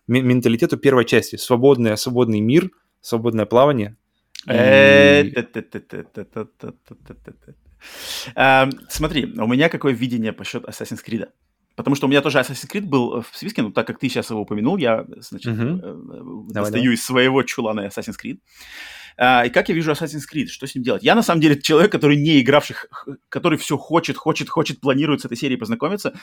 менталитету 0.06 0.76
первой 0.76 1.04
части. 1.04 1.36
Свободный, 1.36 1.96
свободный 1.96 2.40
мир, 2.40 2.70
свободное 3.00 3.46
плавание. 3.46 3.96
Смотри, 8.88 9.32
у 9.36 9.46
меня 9.46 9.68
какое 9.68 9.92
видение 9.92 10.32
по 10.32 10.44
счету 10.44 10.68
Assassin's 10.68 11.00
Creed. 11.04 11.28
Потому 11.74 11.96
что 11.96 12.06
у 12.06 12.10
меня 12.10 12.20
тоже 12.20 12.38
Assassin's 12.38 12.70
Creed 12.70 12.86
был 12.86 13.16
э, 13.16 13.22
в 13.22 13.36
списке, 13.36 13.62
но 13.62 13.70
так 13.70 13.86
как 13.86 13.98
ты 13.98 14.08
сейчас 14.08 14.30
его 14.30 14.42
упомянул, 14.42 14.76
я, 14.76 15.06
значит, 15.16 15.52
uh-huh. 15.52 16.46
достаю 16.52 16.82
давай. 16.84 16.94
из 16.94 17.04
своего 17.04 17.42
чулана 17.42 17.86
Assassin's 17.86 18.16
Creed. 18.22 18.40
А, 19.16 19.44
и 19.46 19.50
как 19.50 19.68
я 19.68 19.74
вижу 19.74 19.92
Assassin's 19.92 20.22
Creed, 20.32 20.46
что 20.46 20.66
с 20.66 20.74
ним 20.74 20.84
делать? 20.84 21.02
Я, 21.02 21.14
на 21.14 21.22
самом 21.22 21.40
деле, 21.40 21.60
человек, 21.60 21.92
который 21.92 22.16
не 22.16 22.40
игравший, 22.40 22.76
который 23.28 23.58
все 23.58 23.76
хочет, 23.76 24.16
хочет, 24.16 24.48
хочет, 24.48 24.80
планирует 24.80 25.20
с 25.20 25.24
этой 25.24 25.36
серией 25.36 25.58
познакомиться. 25.58 26.14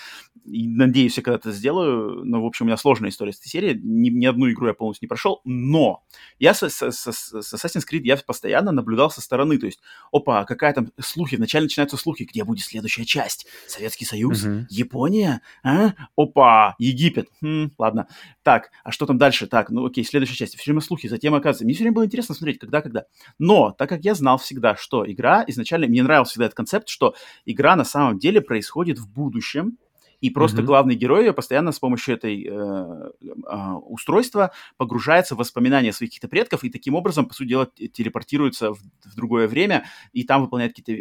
И 0.46 0.68
надеюсь, 0.68 1.18
я 1.18 1.24
когда-то 1.24 1.52
сделаю. 1.52 2.24
Но, 2.26 2.42
в 2.42 2.46
общем, 2.46 2.66
у 2.66 2.68
меня 2.68 2.78
сложная 2.78 3.10
история 3.10 3.34
с 3.34 3.40
этой 3.40 3.50
серией. 3.50 3.80
Ни, 3.82 4.10
ни 4.10 4.26
одну 4.26 4.50
игру 4.52 4.68
я 4.68 4.74
полностью 4.74 5.06
не 5.06 5.10
прошел. 5.10 5.42
Но 5.46 6.04
я 6.40 6.54
с, 6.54 6.64
с, 6.64 6.82
с, 6.82 7.12
с 7.12 7.54
Assassin's 7.54 7.86
Creed 7.90 8.02
я 8.04 8.18
постоянно 8.18 8.72
наблюдал 8.72 9.12
со 9.12 9.22
стороны. 9.22 9.58
То 9.58 9.66
есть, 9.66 9.80
опа, 10.12 10.46
какая 10.46 10.74
там 10.74 10.92
слухи. 11.00 11.36
Вначале 11.36 11.64
начинаются 11.64 11.98
слухи, 11.98 12.24
где 12.24 12.44
будет 12.44 12.66
следующая 12.66 13.06
часть. 13.06 13.48
Советский 13.68 14.06
Союз, 14.06 14.46
uh-huh. 14.46 14.66
Япония, 14.70 15.42
а? 15.64 15.94
опа, 16.16 16.76
Египет. 16.80 17.30
Хм, 17.42 17.72
ладно. 17.78 18.08
Так, 18.44 18.72
а 18.84 18.92
что 18.92 19.06
там 19.06 19.18
дальше? 19.18 19.48
Так, 19.48 19.70
ну 19.70 19.86
окей, 19.86 20.04
следующая 20.04 20.36
часть. 20.36 20.58
Все 20.58 20.72
время 20.72 20.82
слухи. 20.82 21.08
Затем, 21.08 21.34
оказывается, 21.34 21.66
мне 21.66 21.74
все 21.74 21.84
время 21.84 21.96
было 21.96 22.06
интересно 22.06 22.36
смотреть, 22.36 22.60
когда 22.60 22.79
когда. 22.82 23.06
Но, 23.38 23.72
так 23.72 23.90
как 23.90 24.04
я 24.04 24.16
знал 24.16 24.38
всегда, 24.38 24.76
что 24.76 25.10
игра 25.10 25.44
изначально, 25.48 25.88
мне 25.88 26.04
нравился 26.04 26.32
всегда 26.32 26.46
этот 26.46 26.58
концепт, 26.58 26.90
что 26.90 27.16
игра 27.46 27.76
на 27.76 27.86
самом 27.86 28.20
деле 28.20 28.42
происходит 28.42 29.00
в 29.00 29.12
будущем, 29.12 29.78
и 30.22 30.30
просто 30.30 30.62
mm-hmm. 30.62 30.66
главный 30.66 30.96
герой 30.96 31.26
ее 31.26 31.34
постоянно 31.34 31.72
с 31.72 31.80
помощью 31.80 32.16
этой 32.16 32.46
э, 32.46 32.52
э, 32.52 33.72
устройства 33.86 34.52
погружается 34.78 35.36
в 35.36 35.38
воспоминания 35.38 35.94
своих 35.94 36.12
каких-то 36.12 36.28
предков 36.28 36.64
и 36.64 36.70
таким 36.70 36.96
образом, 36.96 37.26
по 37.26 37.34
сути 37.34 37.50
дела, 37.50 37.68
телепортируется 37.94 38.74
в, 38.74 38.80
в 38.80 39.16
другое 39.16 39.48
время 39.48 39.86
и 40.12 40.24
там 40.24 40.42
выполняет 40.42 40.76
какие-то 40.76 40.94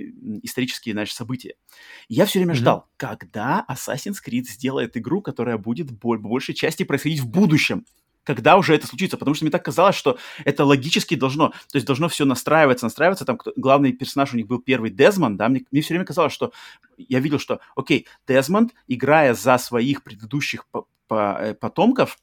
исторические, 0.45 0.93
знаешь, 0.93 1.13
события. 1.13 1.55
И 2.09 2.15
я 2.15 2.27
все 2.27 2.39
время 2.39 2.55
mm-hmm. 2.55 2.59
ждал, 2.59 2.87
когда 2.97 3.67
Assassin's 3.69 4.17
Creed 4.25 4.45
сделает 4.45 4.97
игру, 4.97 5.21
которая 5.21 5.59
будет 5.59 5.91
в 5.91 5.97
большей 5.97 6.55
части 6.55 6.85
происходить 6.85 7.21
в 7.21 7.29
будущем 7.29 7.85
когда 8.29 8.59
уже 8.59 8.75
это 8.75 8.87
случится, 8.87 9.17
потому 9.17 9.35
что 9.35 9.47
мне 9.47 9.51
так 9.51 9.65
казалось, 9.65 9.97
что 9.97 10.19
это 10.45 10.67
логически 10.67 11.15
должно, 11.15 11.49
то 11.49 11.77
есть 11.77 11.87
должно 11.87 12.11
все 12.11 12.27
настраиваться, 12.27 12.85
настраиваться, 12.85 13.25
там 13.25 13.39
главный 13.57 13.95
персонаж 13.95 14.35
у 14.35 14.37
них 14.37 14.47
был 14.47 14.59
первый 14.59 14.91
Дезмонд, 14.91 15.39
да, 15.39 15.49
мне, 15.49 15.65
мне 15.73 15.81
все 15.81 15.95
время 15.95 16.05
казалось, 16.05 16.35
что 16.35 16.53
я 16.99 17.21
видел, 17.21 17.39
что, 17.39 17.61
окей, 17.75 18.07
Дезмонд, 18.27 18.75
играя 18.87 19.33
за 19.33 19.57
своих 19.57 20.03
предыдущих 20.03 20.67
по, 20.67 20.85
по, 21.07 21.39
э, 21.41 21.55
потомков, 21.55 22.19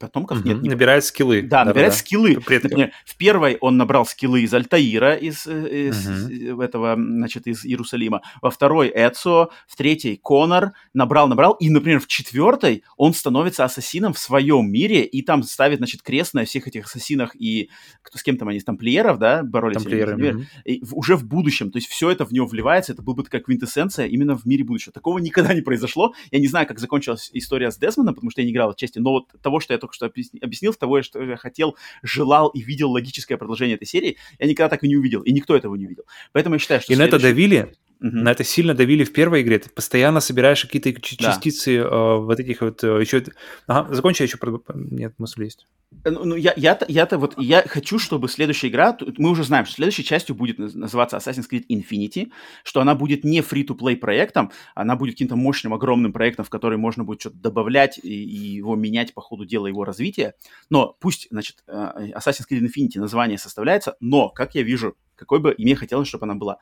потомков 0.00 0.40
угу. 0.40 0.48
нет. 0.48 0.62
Набирает 0.62 1.04
скиллы. 1.04 1.42
Да, 1.42 1.60
да 1.60 1.66
набирает 1.66 1.92
да, 1.92 1.98
скиллы. 1.98 2.34
Например, 2.34 2.90
в 3.04 3.16
первой 3.16 3.58
он 3.60 3.76
набрал 3.76 4.06
скиллы 4.06 4.40
из 4.40 4.52
Альтаира, 4.52 5.14
из, 5.14 5.46
из 5.46 6.06
угу. 6.08 6.62
этого, 6.62 6.96
значит, 6.96 7.46
из 7.46 7.64
Иерусалима. 7.64 8.22
Во 8.40 8.50
второй 8.50 8.90
Эцо, 8.92 9.50
в 9.68 9.76
третьей 9.76 10.16
Конор 10.16 10.72
набрал, 10.94 11.28
набрал. 11.28 11.52
И, 11.52 11.68
например, 11.70 12.00
в 12.00 12.06
четвертой 12.06 12.82
он 12.96 13.12
становится 13.12 13.64
ассасином 13.64 14.14
в 14.14 14.18
своем 14.18 14.72
мире 14.72 15.04
и 15.04 15.22
там 15.22 15.42
ставит, 15.42 15.78
значит, 15.78 16.02
крест 16.02 16.34
на 16.34 16.44
всех 16.44 16.66
этих 16.66 16.86
ассасинах 16.86 17.36
и 17.36 17.70
кто 18.02 18.18
с 18.18 18.22
кем 18.22 18.38
там 18.38 18.48
они, 18.48 18.60
тамплиеров, 18.60 19.18
да, 19.18 19.42
боролись. 19.42 19.76
Тамплиеры. 19.76 20.34
Угу. 20.34 20.44
И 20.64 20.82
уже 20.92 21.16
в 21.16 21.26
будущем. 21.26 21.70
То 21.70 21.76
есть 21.76 21.88
все 21.88 22.10
это 22.10 22.24
в 22.24 22.32
него 22.32 22.46
вливается. 22.46 22.92
Это 22.92 23.02
был 23.02 23.14
бы 23.14 23.22
такая 23.22 23.42
квинтэссенция 23.42 24.06
именно 24.06 24.36
в 24.36 24.46
мире 24.46 24.64
будущего. 24.64 24.92
Такого 24.92 25.18
никогда 25.18 25.52
не 25.52 25.60
произошло. 25.60 26.14
Я 26.30 26.38
не 26.38 26.46
знаю, 26.46 26.66
как 26.66 26.78
закончилась 26.78 27.30
история 27.34 27.70
с 27.70 27.76
Десмондом, 27.76 28.14
потому 28.14 28.30
что 28.30 28.40
я 28.40 28.46
не 28.46 28.52
играл 28.52 28.72
в 28.72 28.76
части, 28.76 28.98
но 28.98 29.10
вот 29.10 29.28
того, 29.42 29.60
что 29.60 29.74
я 29.74 29.78
только 29.78 29.89
что 29.94 30.06
объяснил, 30.06 30.72
того, 30.74 31.02
что 31.02 31.22
я 31.22 31.36
хотел, 31.36 31.76
желал 32.02 32.48
и 32.48 32.60
видел 32.60 32.90
логическое 32.90 33.36
продолжение 33.36 33.76
этой 33.76 33.86
серии, 33.86 34.16
я 34.38 34.46
никогда 34.46 34.68
так 34.68 34.84
и 34.84 34.88
не 34.88 34.96
увидел, 34.96 35.22
и 35.22 35.32
никто 35.32 35.56
этого 35.56 35.74
не 35.74 35.86
увидел. 35.86 36.04
Поэтому 36.32 36.56
я 36.56 36.58
считаю, 36.58 36.80
что... 36.80 36.92
И 36.92 36.96
следующий... 36.96 37.12
на 37.12 37.16
это 37.16 37.22
давили, 37.22 37.74
Угу. 38.00 38.16
На 38.16 38.32
это 38.32 38.44
сильно 38.44 38.74
давили 38.74 39.04
в 39.04 39.12
первой 39.12 39.42
игре. 39.42 39.58
Ты 39.58 39.68
постоянно 39.68 40.20
собираешь 40.20 40.64
какие-то 40.64 40.98
частицы 41.00 41.82
да. 41.82 41.88
э, 41.88 42.18
вот 42.18 42.40
этих 42.40 42.62
вот 42.62 42.82
э, 42.82 43.00
еще. 43.00 43.22
Ага, 43.66 43.94
закончи, 43.94 44.22
я 44.22 44.26
еще 44.26 44.38
нет 44.74 45.14
мысли 45.18 45.44
есть. 45.44 45.66
Э, 46.04 46.10
ну, 46.10 46.24
ну, 46.24 46.34
я, 46.34 46.54
я-то, 46.56 46.86
я-то 46.88 47.18
вот, 47.18 47.34
я 47.38 47.62
хочу, 47.66 47.98
чтобы 47.98 48.28
следующая 48.28 48.68
игра, 48.68 48.96
мы 49.18 49.30
уже 49.30 49.44
знаем, 49.44 49.66
что 49.66 49.74
следующей 49.74 50.04
частью 50.04 50.34
будет 50.34 50.58
называться 50.58 51.18
Assassin's 51.18 51.46
Creed 51.50 51.66
Infinity, 51.68 52.30
что 52.64 52.80
она 52.80 52.94
будет 52.94 53.22
не 53.22 53.40
free-to-play 53.40 53.96
проектом, 53.96 54.50
она 54.74 54.96
будет 54.96 55.14
каким-то 55.14 55.36
мощным, 55.36 55.74
огромным 55.74 56.14
проектом, 56.14 56.46
в 56.46 56.50
который 56.50 56.78
можно 56.78 57.04
будет 57.04 57.20
что-то 57.20 57.36
добавлять 57.36 57.98
и, 57.98 58.08
и 58.08 58.56
его 58.56 58.76
менять 58.76 59.12
по 59.12 59.20
ходу 59.20 59.44
дела 59.44 59.66
его 59.66 59.84
развития. 59.84 60.34
Но 60.70 60.96
пусть, 61.00 61.28
значит, 61.30 61.56
э, 61.66 62.12
Assassin's 62.16 62.46
Creed 62.50 62.62
Infinity 62.62 62.98
название 62.98 63.36
составляется, 63.36 63.96
но, 64.00 64.30
как 64.30 64.54
я 64.54 64.62
вижу, 64.62 64.96
какой 65.20 65.38
бы 65.38 65.52
и 65.52 65.64
мне 65.64 65.76
хотелось, 65.76 66.08
чтобы 66.08 66.24
она 66.24 66.34
была, 66.34 66.58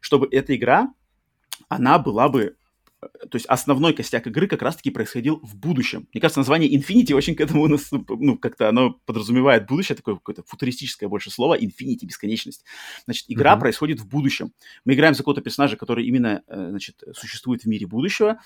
чтобы 0.00 0.28
эта 0.30 0.54
игра, 0.54 0.92
она 1.68 1.98
была 1.98 2.28
бы 2.28 2.56
то 3.02 3.34
есть 3.36 3.46
основной 3.46 3.94
костяк 3.94 4.26
игры 4.28 4.46
как 4.46 4.62
раз-таки 4.62 4.90
происходил 4.90 5.40
в 5.42 5.56
будущем. 5.56 6.06
Мне 6.12 6.20
кажется, 6.20 6.38
название 6.38 6.72
Infinity 6.72 7.14
очень 7.14 7.34
к 7.34 7.40
этому, 7.40 7.66
ну, 7.66 8.38
как-то 8.38 8.68
оно 8.68 8.92
подразумевает 9.06 9.66
будущее, 9.66 9.96
такое 9.96 10.14
какое-то 10.14 10.44
футуристическое 10.44 11.08
больше 11.08 11.30
слово, 11.30 11.58
Infinity, 11.58 12.04
бесконечность. 12.04 12.64
Значит, 13.04 13.24
игра 13.28 13.54
mm-hmm. 13.54 13.60
происходит 13.60 14.00
в 14.00 14.08
будущем. 14.08 14.52
Мы 14.84 14.94
играем 14.94 15.14
за 15.14 15.18
какого-то 15.18 15.40
персонажа, 15.40 15.76
который 15.76 16.06
именно, 16.06 16.42
э, 16.46 16.68
значит, 16.70 17.02
существует 17.14 17.62
в 17.62 17.66
мире 17.66 17.86
будущего, 17.86 18.38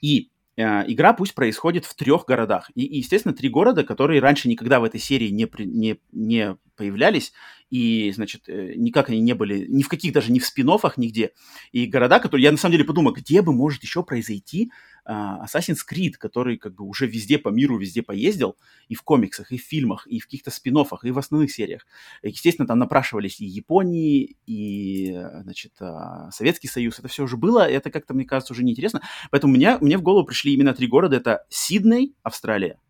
и 0.00 0.28
э, 0.28 0.33
игра 0.56 1.12
пусть 1.12 1.34
происходит 1.34 1.84
в 1.84 1.94
трех 1.94 2.26
городах. 2.26 2.70
И, 2.74 2.84
и, 2.84 2.98
естественно, 2.98 3.34
три 3.34 3.48
города, 3.48 3.82
которые 3.84 4.20
раньше 4.20 4.48
никогда 4.48 4.80
в 4.80 4.84
этой 4.84 5.00
серии 5.00 5.28
не, 5.28 5.48
не, 5.58 5.98
не 6.12 6.56
появлялись, 6.76 7.32
и, 7.70 8.12
значит, 8.12 8.48
э, 8.48 8.74
никак 8.76 9.08
они 9.08 9.20
не 9.20 9.34
были, 9.34 9.66
ни 9.68 9.82
в 9.82 9.88
каких 9.88 10.12
даже, 10.12 10.30
ни 10.30 10.38
в 10.38 10.46
спин 10.46 10.68
нигде. 10.96 11.32
И 11.72 11.86
города, 11.86 12.20
которые, 12.20 12.44
я 12.44 12.52
на 12.52 12.56
самом 12.56 12.72
деле 12.72 12.84
подумал, 12.84 13.12
где 13.12 13.42
бы 13.42 13.52
может 13.52 13.82
еще 13.82 14.02
произойти 14.02 14.70
Assassin's 15.06 15.80
Creed, 15.90 16.12
который 16.12 16.56
как 16.56 16.74
бы 16.74 16.84
уже 16.84 17.06
везде 17.06 17.38
по 17.38 17.48
миру, 17.48 17.78
везде 17.78 18.02
поездил, 18.02 18.56
и 18.88 18.94
в 18.94 19.02
комиксах, 19.02 19.52
и 19.52 19.58
в 19.58 19.62
фильмах, 19.62 20.06
и 20.06 20.18
в 20.18 20.24
каких-то 20.24 20.50
спин 20.50 20.74
и 20.74 21.10
в 21.10 21.18
основных 21.18 21.52
сериях. 21.52 21.86
Естественно, 22.22 22.66
там 22.66 22.78
напрашивались 22.78 23.40
и 23.40 23.44
Японии, 23.44 24.36
и, 24.46 25.14
значит, 25.42 25.72
uh, 25.80 26.30
Советский 26.30 26.68
Союз, 26.68 26.98
это 26.98 27.08
все 27.08 27.22
уже 27.22 27.36
было, 27.36 27.68
и 27.68 27.74
это 27.74 27.90
как-то, 27.90 28.14
мне 28.14 28.24
кажется, 28.24 28.52
уже 28.52 28.64
неинтересно. 28.64 29.02
Поэтому 29.30 29.54
меня, 29.54 29.78
мне 29.80 29.96
в 29.98 30.02
голову 30.02 30.26
пришли 30.26 30.52
именно 30.54 30.74
три 30.74 30.86
города, 30.86 31.16
это 31.16 31.46
Сидней, 31.48 32.16
Австралия, 32.22 32.80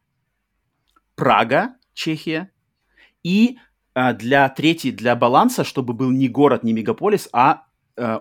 Прага, 1.15 1.77
Чехия, 1.93 2.51
и 3.23 3.59
а, 3.95 4.13
для 4.13 4.49
третьей, 4.49 4.93
для 4.93 5.15
баланса, 5.15 5.65
чтобы 5.65 5.95
был 5.95 6.11
не 6.11 6.29
город, 6.29 6.65
не 6.65 6.73
мегаполис, 6.73 7.29
а 7.33 7.65
э, 7.97 8.21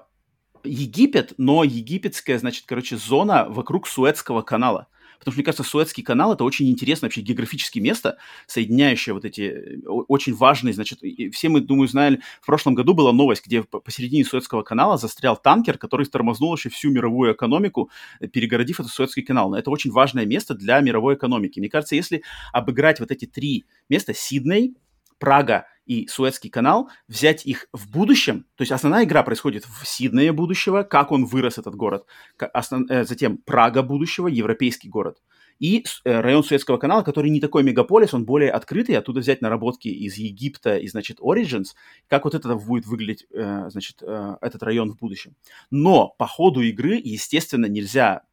Египет, 0.63 1.33
но 1.37 1.63
египетская, 1.63 2.37
значит, 2.39 2.65
короче, 2.65 2.97
зона 2.97 3.47
вокруг 3.49 3.87
Суэцкого 3.87 4.41
канала. 4.41 4.87
Потому 5.23 5.33
что, 5.33 5.39
мне 5.39 5.45
кажется, 5.45 5.63
Суэцкий 5.63 6.03
канал– 6.03 6.33
это 6.33 6.43
очень 6.43 6.69
интересное 6.69 7.07
вообще 7.07 7.21
географическое 7.21 7.81
место, 7.81 8.17
соединяющее 8.45 9.13
вот 9.13 9.23
эти 9.23 9.79
очень 9.85 10.33
важные, 10.33 10.73
значит, 10.73 10.99
все 11.33 11.47
мы, 11.47 11.61
думаю, 11.61 11.87
знали, 11.87 12.19
в 12.41 12.45
прошлом 12.45 12.75
году 12.75 12.93
была 12.93 13.13
новость, 13.13 13.45
где 13.45 13.63
посередине 13.63 14.25
Суэцкого 14.25 14.63
канала 14.63 14.97
застрял 14.97 15.37
танкер, 15.37 15.77
который 15.77 16.05
тормознул 16.07 16.49
вообще 16.49 16.67
всю 16.69 16.91
мировую 16.91 17.33
экономику, 17.33 17.89
э, 18.19 18.27
перегородив 18.27 18.81
этот 18.81 18.91
Суэцкий 18.91 19.23
канал. 19.23 19.49
Но 19.49 19.57
это 19.57 19.71
очень 19.71 19.91
важное 19.91 20.25
место 20.25 20.55
для 20.55 20.81
мировой 20.81 21.15
экономики. 21.15 21.59
Мне 21.59 21.69
кажется, 21.69 21.95
если 21.95 22.21
обыграть 22.51 22.99
вот 22.99 23.09
эти 23.09 23.25
три 23.25 23.63
места– 23.87 24.13
Сидней, 24.15 24.75
Прага 25.23 25.67
и 25.85 26.05
Суэцкий 26.07 26.49
канал, 26.49 26.89
взять 27.07 27.45
их 27.45 27.67
в 27.71 27.89
будущем, 27.89 28.45
то 28.57 28.63
есть 28.63 28.73
основная 28.73 29.05
игра 29.05 29.23
происходит 29.23 29.63
в 29.63 29.87
Сиднее 29.87 30.33
будущего, 30.33 30.83
как 30.83 31.13
он 31.13 31.23
вырос, 31.23 31.57
этот 31.57 31.75
город, 31.75 32.05
основ, 32.37 32.83
э, 32.89 33.05
затем 33.05 33.37
Прага 33.37 33.83
будущего, 33.83 34.27
европейский 34.27 34.89
город, 34.89 35.19
и 35.59 35.85
э, 36.03 36.19
район 36.19 36.43
Суэцкого 36.43 36.75
канала, 36.75 37.03
который 37.03 37.29
не 37.29 37.39
такой 37.39 37.63
мегаполис, 37.63 38.13
он 38.13 38.25
более 38.25 38.51
открытый, 38.51 38.97
оттуда 38.97 39.21
взять 39.21 39.39
наработки 39.41 39.87
из 39.87 40.17
Египта 40.17 40.75
и, 40.75 40.89
значит, 40.89 41.21
Origins, 41.21 41.67
как 42.09 42.25
вот 42.25 42.35
это 42.35 42.53
будет 42.55 42.85
выглядеть, 42.85 43.25
э, 43.31 43.69
значит, 43.69 44.01
этот 44.01 44.61
район 44.61 44.91
в 44.91 44.97
будущем. 44.97 45.37
Но 45.71 46.13
по 46.17 46.27
ходу 46.27 46.59
игры, 46.59 46.99
естественно, 47.01 47.67
нельзя 47.67 48.23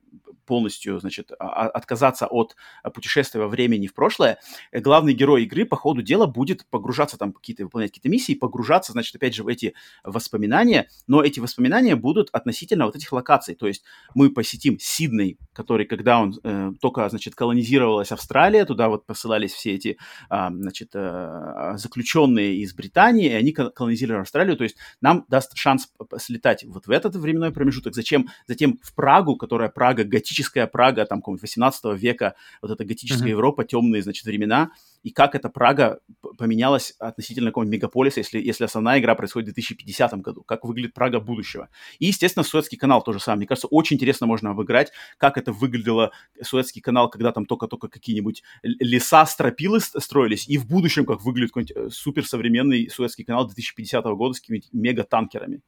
полностью, 0.46 0.98
значит, 0.98 1.30
а, 1.38 1.68
отказаться 1.68 2.26
от 2.26 2.56
путешествия 2.92 3.40
во 3.40 3.48
времени 3.48 3.86
в 3.86 3.94
прошлое, 3.94 4.38
э, 4.72 4.80
главный 4.80 5.12
герой 5.12 5.44
игры 5.44 5.64
по 5.64 5.76
ходу 5.76 6.02
дела 6.02 6.26
будет 6.26 6.66
погружаться 6.70 7.16
там 7.16 7.32
какие-то, 7.32 7.64
выполнять 7.64 7.90
какие-то 7.90 8.08
миссии, 8.08 8.34
погружаться, 8.34 8.92
значит, 8.92 9.14
опять 9.14 9.34
же, 9.34 9.44
в 9.44 9.48
эти 9.48 9.74
воспоминания, 10.02 10.88
но 11.06 11.22
эти 11.22 11.38
воспоминания 11.40 11.94
будут 11.94 12.30
относительно 12.32 12.86
вот 12.86 12.96
этих 12.96 13.12
локаций, 13.12 13.54
то 13.54 13.66
есть 13.66 13.84
мы 14.14 14.30
посетим 14.30 14.78
Сидней, 14.80 15.38
который, 15.52 15.86
когда 15.86 16.20
он 16.20 16.34
э, 16.42 16.72
только, 16.80 17.08
значит, 17.08 17.34
колонизировалась 17.34 18.12
Австралия, 18.12 18.64
туда 18.64 18.88
вот 18.88 19.06
посылались 19.06 19.52
все 19.52 19.74
эти, 19.74 19.98
э, 20.30 20.48
значит, 20.50 20.90
э, 20.94 21.74
заключенные 21.76 22.56
из 22.56 22.74
Британии, 22.74 23.26
и 23.26 23.34
они 23.34 23.52
колонизировали 23.52 24.22
Австралию, 24.22 24.56
то 24.56 24.64
есть 24.64 24.76
нам 25.00 25.24
даст 25.28 25.56
шанс 25.56 25.88
слетать 26.18 26.64
вот 26.64 26.86
в 26.86 26.90
этот 26.90 27.14
временной 27.16 27.52
промежуток, 27.52 27.94
зачем, 27.94 28.28
затем 28.46 28.78
в 28.82 28.94
Прагу, 28.94 29.36
которая 29.36 29.68
Прага 29.68 29.99
готическая, 30.04 30.30
готическая 30.40 30.66
Прага, 30.66 31.06
там, 31.06 31.20
какого-нибудь 31.20 31.42
18 31.42 31.84
века, 32.00 32.34
вот 32.62 32.70
эта 32.70 32.84
готическая 32.84 33.28
mm-hmm. 33.28 33.30
Европа, 33.30 33.64
темные, 33.64 34.02
значит, 34.02 34.24
времена, 34.24 34.70
и 35.02 35.10
как 35.10 35.34
эта 35.34 35.48
Прага 35.48 36.00
поменялась 36.38 36.94
относительно 36.98 37.50
какого-нибудь 37.50 37.76
мегаполиса, 37.78 38.20
если, 38.20 38.40
если 38.40 38.64
основная 38.64 38.98
игра 39.00 39.14
происходит 39.14 39.50
в 39.50 39.54
2050 39.54 40.20
году, 40.20 40.42
как 40.42 40.64
выглядит 40.64 40.94
Прага 40.94 41.20
будущего. 41.20 41.68
И, 41.98 42.06
естественно, 42.06 42.44
Суэцкий 42.44 42.78
канал 42.78 43.02
тоже 43.02 43.20
самое. 43.20 43.38
Мне 43.38 43.46
кажется, 43.46 43.68
очень 43.68 43.96
интересно 43.96 44.26
можно 44.26 44.50
обыграть, 44.50 44.92
как 45.18 45.36
это 45.38 45.52
выглядело, 45.52 46.12
Суэцкий 46.42 46.80
канал, 46.80 47.08
когда 47.10 47.32
там 47.32 47.46
только-только 47.46 47.88
какие-нибудь 47.88 48.42
леса, 48.62 49.26
стропилы 49.26 49.80
строились, 49.80 50.48
и 50.48 50.58
в 50.58 50.66
будущем, 50.66 51.06
как 51.06 51.22
выглядит 51.22 51.50
какой-нибудь 51.50 51.76
э, 51.76 51.90
суперсовременный 51.90 52.88
Суэцкий 52.90 53.24
канал 53.24 53.46
2050 53.46 54.04
года 54.04 54.34
с 54.34 54.40
какими-нибудь 54.40 54.72
мегатанкерами 54.72 55.60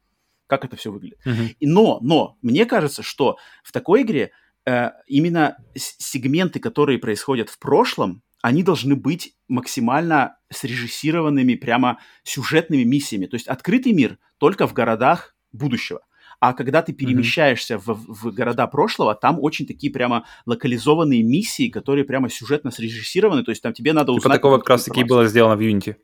как 0.47 0.65
это 0.65 0.75
все 0.75 0.91
выглядит. 0.91 1.19
Uh-huh. 1.25 1.55
но, 1.61 1.99
но, 2.01 2.37
мне 2.41 2.65
кажется, 2.65 3.03
что 3.03 3.37
в 3.63 3.71
такой 3.71 4.03
игре 4.03 4.31
э, 4.65 4.89
именно 5.07 5.57
сегменты, 5.75 6.59
которые 6.59 6.99
происходят 6.99 7.49
в 7.49 7.59
прошлом, 7.59 8.21
они 8.41 8.61
должны 8.61 8.95
быть 8.95 9.35
максимально 9.47 10.37
срежиссированными 10.51 11.55
прямо 11.55 11.99
сюжетными 12.23 12.83
миссиями. 12.83 13.25
То 13.25 13.35
есть 13.35 13.47
открытый 13.47 13.93
мир 13.93 14.17
только 14.37 14.67
в 14.67 14.73
городах 14.73 15.35
будущего. 15.53 16.01
А 16.41 16.53
когда 16.53 16.81
ты 16.81 16.91
перемещаешься 16.91 17.75
mm-hmm. 17.75 17.93
в, 17.93 18.29
в 18.29 18.33
города 18.33 18.67
прошлого, 18.67 19.15
там 19.15 19.37
очень 19.39 19.65
такие 19.65 19.93
прямо 19.93 20.25
локализованные 20.45 21.23
миссии, 21.23 21.69
которые 21.69 22.03
прямо 22.03 22.29
сюжетно 22.29 22.69
срежиссированы. 22.69 23.45
То 23.45 23.51
есть 23.51 23.61
там 23.61 23.71
тебе 23.71 23.93
надо 23.93 24.11
узнать... 24.11 24.23
Типа 24.23 24.33
такого 24.33 24.57
как 24.57 24.71
раз-таки 24.71 25.05
было 25.05 25.25
сделано 25.25 25.55
в 25.55 25.61
Unity. 25.61 25.95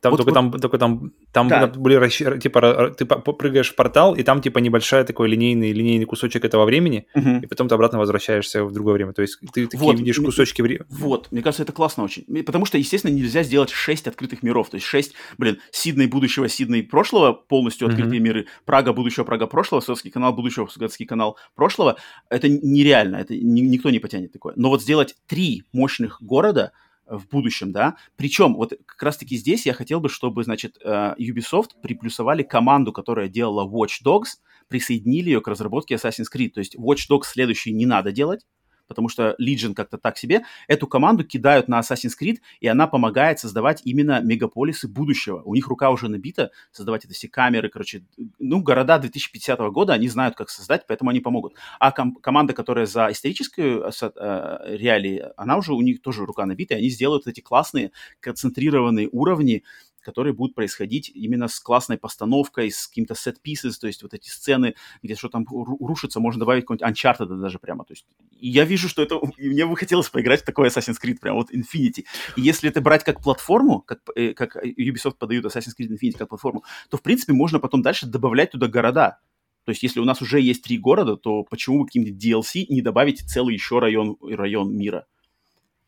Там 0.00 0.12
вот, 0.12 0.18
только, 0.18 0.30
вот, 0.30 0.34
там, 0.34 0.52
только 0.52 0.78
там, 0.78 1.12
там 1.32 1.48
да. 1.48 1.66
были, 1.66 2.08
типа, 2.38 2.94
ты 2.96 3.04
прыгаешь 3.04 3.72
в 3.72 3.74
портал, 3.74 4.14
и 4.14 4.22
там, 4.22 4.40
типа, 4.40 4.60
небольшой 4.60 5.02
такой 5.02 5.28
линейный, 5.28 5.72
линейный 5.72 6.04
кусочек 6.04 6.44
этого 6.44 6.64
времени, 6.66 7.06
угу. 7.14 7.40
и 7.42 7.46
потом 7.46 7.68
ты 7.68 7.74
обратно 7.74 7.98
возвращаешься 7.98 8.64
в 8.64 8.72
другое 8.72 8.94
время. 8.94 9.12
То 9.12 9.22
есть 9.22 9.40
ты 9.52 9.66
такие 9.66 9.82
вот, 9.82 9.98
видишь 9.98 10.18
кусочки 10.18 10.62
времени. 10.62 10.86
Вот, 10.88 11.32
мне 11.32 11.42
кажется, 11.42 11.64
это 11.64 11.72
классно 11.72 12.04
очень. 12.04 12.24
Потому 12.44 12.64
что, 12.64 12.78
естественно, 12.78 13.12
нельзя 13.12 13.42
сделать 13.42 13.70
6 13.70 14.06
открытых 14.06 14.44
миров. 14.44 14.70
То 14.70 14.76
есть 14.76 14.86
6, 14.86 15.14
блин, 15.36 15.58
Сидней 15.72 16.06
будущего, 16.06 16.48
Сидней 16.48 16.84
прошлого, 16.84 17.32
полностью 17.32 17.88
открытые 17.88 18.20
угу. 18.20 18.24
миры, 18.24 18.46
Прага 18.66 18.92
будущего, 18.92 19.24
Прага 19.24 19.48
прошлого, 19.48 19.80
Советский 19.80 20.10
канал 20.10 20.32
будущего, 20.32 20.68
Советский 20.68 21.06
канал 21.06 21.36
прошлого. 21.56 21.96
Это 22.30 22.48
нереально, 22.48 23.16
это 23.16 23.34
никто 23.36 23.90
не 23.90 23.98
потянет 23.98 24.32
такое. 24.32 24.52
Но 24.54 24.68
вот 24.68 24.80
сделать 24.80 25.16
три 25.26 25.64
мощных 25.72 26.22
города– 26.22 26.70
в 27.08 27.28
будущем, 27.28 27.72
да. 27.72 27.96
Причем 28.16 28.54
вот 28.54 28.74
как 28.86 29.02
раз-таки 29.02 29.36
здесь 29.36 29.66
я 29.66 29.72
хотел 29.72 30.00
бы, 30.00 30.08
чтобы, 30.08 30.44
значит, 30.44 30.78
э, 30.82 31.14
Ubisoft 31.18 31.70
приплюсовали 31.82 32.42
команду, 32.42 32.92
которая 32.92 33.28
делала 33.28 33.68
Watch 33.68 34.02
Dogs, 34.04 34.38
присоединили 34.68 35.30
ее 35.30 35.40
к 35.40 35.48
разработке 35.48 35.94
Assassin's 35.94 36.26
Creed. 36.34 36.50
То 36.50 36.60
есть 36.60 36.76
Watch 36.76 37.08
Dogs 37.10 37.24
следующий 37.24 37.72
не 37.72 37.86
надо 37.86 38.12
делать, 38.12 38.46
потому 38.88 39.08
что 39.08 39.36
Legion 39.40 39.74
как-то 39.74 39.98
так 39.98 40.18
себе, 40.18 40.42
эту 40.66 40.86
команду 40.86 41.24
кидают 41.24 41.68
на 41.68 41.80
Assassin's 41.80 42.14
Creed, 42.20 42.38
и 42.60 42.66
она 42.66 42.86
помогает 42.86 43.38
создавать 43.38 43.82
именно 43.84 44.20
мегаполисы 44.20 44.88
будущего. 44.88 45.42
У 45.44 45.54
них 45.54 45.68
рука 45.68 45.90
уже 45.90 46.08
набита, 46.08 46.50
создавать 46.72 47.04
это 47.04 47.14
все 47.14 47.28
камеры, 47.28 47.68
короче, 47.68 48.04
ну, 48.38 48.60
города 48.62 48.98
2050 48.98 49.58
года, 49.70 49.92
они 49.92 50.08
знают, 50.08 50.34
как 50.34 50.50
создать, 50.50 50.86
поэтому 50.86 51.10
они 51.10 51.20
помогут. 51.20 51.54
А 51.78 51.92
ком- 51.92 52.16
команда, 52.16 52.54
которая 52.54 52.86
за 52.86 53.08
историческую 53.12 53.84
э, 53.84 53.90
э, 54.00 54.76
реалии, 54.76 55.24
она 55.36 55.58
уже, 55.58 55.74
у 55.74 55.82
них 55.82 56.02
тоже 56.02 56.24
рука 56.24 56.46
набита, 56.46 56.74
и 56.74 56.78
они 56.78 56.88
сделают 56.88 57.26
эти 57.26 57.40
классные 57.40 57.92
концентрированные 58.20 59.08
уровни, 59.12 59.64
которые 60.08 60.32
будут 60.32 60.54
происходить 60.54 61.10
именно 61.14 61.48
с 61.48 61.60
классной 61.60 61.98
постановкой, 61.98 62.70
с 62.70 62.86
каким-то 62.86 63.12
set 63.12 63.36
pieces, 63.46 63.74
то 63.78 63.86
есть 63.86 64.02
вот 64.02 64.14
эти 64.14 64.30
сцены, 64.30 64.74
где 65.02 65.14
что 65.16 65.28
там 65.28 65.44
рушится, 65.50 66.18
можно 66.18 66.40
добавить 66.40 66.64
какой-нибудь 66.64 66.88
Uncharted 66.88 67.26
даже 67.26 67.58
прямо. 67.58 67.84
То 67.84 67.92
есть 67.92 68.06
я 68.40 68.64
вижу, 68.64 68.88
что 68.88 69.02
это... 69.02 69.20
Мне 69.36 69.66
бы 69.66 69.76
хотелось 69.76 70.08
поиграть 70.08 70.40
в 70.40 70.46
такой 70.46 70.68
Assassin's 70.68 70.96
Creed, 71.02 71.18
прям 71.20 71.36
вот 71.36 71.50
Infinity. 71.52 72.06
И 72.36 72.40
если 72.40 72.70
это 72.70 72.80
брать 72.80 73.04
как 73.04 73.22
платформу, 73.22 73.82
как, 73.82 74.00
э, 74.16 74.32
как 74.32 74.56
Ubisoft 74.56 75.18
подают 75.18 75.44
Assassin's 75.44 75.74
Creed 75.78 75.90
Infinity 75.90 76.16
как 76.16 76.30
платформу, 76.30 76.64
то, 76.88 76.96
в 76.96 77.02
принципе, 77.02 77.34
можно 77.34 77.60
потом 77.60 77.82
дальше 77.82 78.06
добавлять 78.06 78.52
туда 78.52 78.66
города. 78.68 79.18
То 79.64 79.72
есть, 79.72 79.82
если 79.82 80.00
у 80.00 80.04
нас 80.04 80.22
уже 80.22 80.40
есть 80.40 80.62
три 80.62 80.78
города, 80.78 81.16
то 81.16 81.42
почему 81.42 81.80
бы 81.80 81.84
каким-нибудь 81.84 82.24
DLC 82.24 82.64
не 82.70 82.80
добавить 82.80 83.20
целый 83.28 83.52
еще 83.52 83.78
район, 83.78 84.16
район 84.22 84.74
мира? 84.74 85.04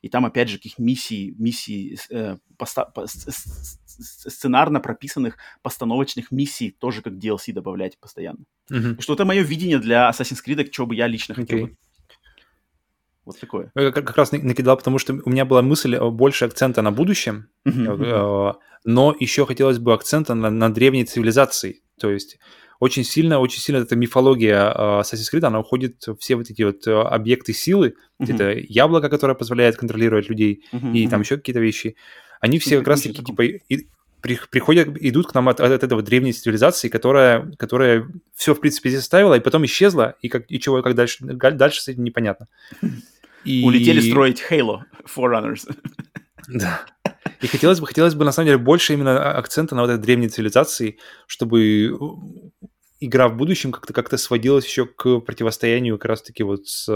И 0.03 0.09
там, 0.09 0.25
опять 0.25 0.49
же, 0.49 0.57
каких 0.57 0.79
миссий, 0.79 1.35
миссий 1.39 1.99
э, 2.11 2.37
поста- 2.57 2.87
по- 2.87 3.07
сценарно 3.07 4.81
прописанных 4.81 5.37
постановочных 5.63 6.31
миссий 6.31 6.71
тоже 6.71 7.03
как 7.03 7.15
DLC 7.15 7.53
добавлять 7.53 7.99
постоянно. 7.99 8.45
Mm-hmm. 8.73 9.01
Что 9.01 9.15
это 9.15 9.25
мое 9.25 9.43
видение 9.43 9.79
для 9.79 10.11
Assassin's 10.11 10.39
Creed, 10.47 10.69
чего 10.71 10.87
бы 10.87 10.95
я 10.95 11.07
лично 11.07 11.35
хотел 11.35 11.59
okay. 11.59 11.77
Вот 13.27 13.39
такое. 13.39 13.71
Я 13.75 13.93
как, 13.93 14.07
как 14.07 14.17
раз 14.17 14.33
накидал, 14.33 14.77
потому 14.77 14.99
что 14.99 15.21
у 15.25 15.31
меня 15.31 15.45
была 15.45 15.63
мысль 15.63 15.99
больше 15.99 16.47
акцента 16.47 16.83
на 16.83 16.91
будущем, 16.91 17.49
mm-hmm. 17.69 18.55
но 18.85 19.17
еще 19.21 19.47
хотелось 19.47 19.79
бы 19.79 19.93
акцента 19.93 20.35
на, 20.35 20.51
на 20.51 20.73
древней 20.73 21.05
цивилизации. 21.05 21.83
То 22.01 22.11
есть 22.11 22.39
очень 22.81 23.05
сильно, 23.05 23.39
очень 23.39 23.61
сильно 23.61 23.83
эта 23.83 23.95
мифология 23.95 24.59
uh, 24.59 25.01
Assassin's 25.03 25.33
Creed, 25.33 25.45
она 25.45 25.61
уходит 25.61 26.03
все 26.19 26.35
вот 26.35 26.51
эти 26.51 26.63
вот 26.63 26.87
uh, 26.89 27.03
объекты 27.03 27.53
силы. 27.53 27.95
Mm-hmm. 28.21 28.35
Это 28.35 28.59
яблоко, 28.69 29.09
которое 29.09 29.35
позволяет 29.35 29.77
контролировать 29.77 30.29
людей, 30.29 30.65
mm-hmm. 30.73 30.93
и 30.95 31.07
там 31.07 31.21
еще 31.21 31.37
какие-то 31.37 31.61
вещи. 31.61 31.95
Они 32.41 32.59
все 32.59 32.79
как 32.79 32.89
раз-таки 32.89 33.23
типа 33.23 33.43
и, 33.43 33.87
при, 34.23 34.39
приходят, 34.51 34.89
идут 35.01 35.29
к 35.29 35.35
нам 35.35 35.49
от, 35.49 35.61
от 35.61 35.83
этого 35.83 36.03
древней 36.03 36.33
цивилизации, 36.33 36.89
которая, 36.89 37.53
которая 37.59 38.09
все, 38.35 38.55
в 38.55 38.61
принципе, 38.61 38.91
здесь 38.91 39.03
оставила, 39.03 39.35
и 39.35 39.41
потом 39.41 39.65
исчезла, 39.65 40.17
и, 40.21 40.29
как, 40.29 40.45
и 40.49 40.59
чего, 40.59 40.83
как 40.83 40.95
дальше, 40.95 41.25
дальше 41.25 41.83
с 41.83 41.89
этим 41.89 42.05
непонятно. 42.05 42.49
И... 43.45 43.65
Улетели 43.65 44.01
строить 44.01 44.43
Halo 44.51 44.81
Forerunners. 45.05 45.71
Да. 46.49 46.87
И 47.41 47.47
хотелось 47.47 47.81
бы, 47.81 47.87
хотелось 47.87 48.15
бы, 48.15 48.25
на 48.25 48.33
самом 48.33 48.47
деле, 48.47 48.59
больше 48.59 48.93
именно 48.93 49.33
акцента 49.33 49.75
на 49.75 49.83
вот 49.83 49.91
этой 49.91 50.03
древней 50.03 50.29
цивилизации, 50.29 50.99
чтобы 51.27 51.99
игра 53.01 53.29
в 53.29 53.37
будущем 53.37 53.73
как-то 53.73 53.93
как 53.93 54.17
сводилась 54.19 54.67
еще 54.67 54.87
к 54.87 55.21
противостоянию 55.21 55.99
как 55.99 56.11
раз-таки 56.11 56.43
вот 56.43 56.67
с 56.69 56.89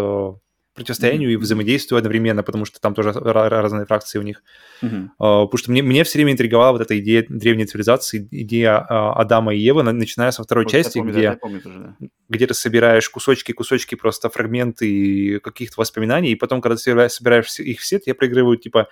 противостоянию 0.75 1.31
mm-hmm. 1.31 1.35
и 1.35 1.37
взаимодействию 1.37 1.99
одновременно, 1.99 2.43
потому 2.43 2.65
что 2.65 2.81
там 2.81 2.95
тоже 2.95 3.13
разные 3.13 3.87
фракции 3.87 4.19
у 4.19 4.23
них. 4.23 4.43
Mm-hmm. 4.83 5.09
Потому 5.19 5.57
что 5.57 5.71
мне, 5.71 5.83
мне 5.83 6.03
все 6.03 6.19
время 6.19 6.33
интриговала 6.33 6.73
вот 6.73 6.81
эта 6.81 6.99
идея 6.99 7.25
древней 7.29 7.65
цивилизации, 7.65 8.27
идея 8.31 8.85
uh, 8.91 9.13
Адама 9.13 9.55
и 9.55 9.59
Евы, 9.59 9.85
начиная 9.85 10.33
со 10.33 10.43
второй 10.43 10.65
вот 10.65 10.73
части, 10.73 10.99
помню, 10.99 11.13
где, 11.13 11.31
да, 11.31 11.37
помню 11.37 11.61
тоже, 11.61 11.79
да. 12.01 12.09
где 12.29 12.47
ты 12.49 12.55
собираешь 12.55 13.09
кусочки-кусочки, 13.09 13.95
просто 13.95 14.29
фрагменты 14.31 15.39
каких-то 15.39 15.81
воспоминаний, 15.81 16.33
и 16.33 16.37
потом, 16.37 16.61
когда 16.61 16.77
ты 16.77 17.09
собираешь 17.09 17.59
их 17.61 17.79
все, 17.79 18.01
я 18.05 18.15
проигрываю, 18.17 18.57
типа, 18.57 18.89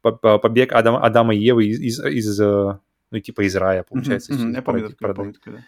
побег 0.00 0.72
Адама, 0.72 1.04
Адама 1.04 1.34
и 1.34 1.38
Евы 1.38 1.66
из, 1.66 1.80
из, 1.80 2.00
из 2.00 2.40
э, 2.40 2.78
ну, 3.10 3.20
типа 3.20 3.42
из 3.46 3.54
рая, 3.56 3.82
получается. 3.82 4.32
Mm-hmm. 4.32 4.54
Я 4.54 4.62
помню, 4.62 4.88
такое, 4.88 5.14
помню 5.14 5.32
такое, 5.34 5.54
да. 5.54 5.64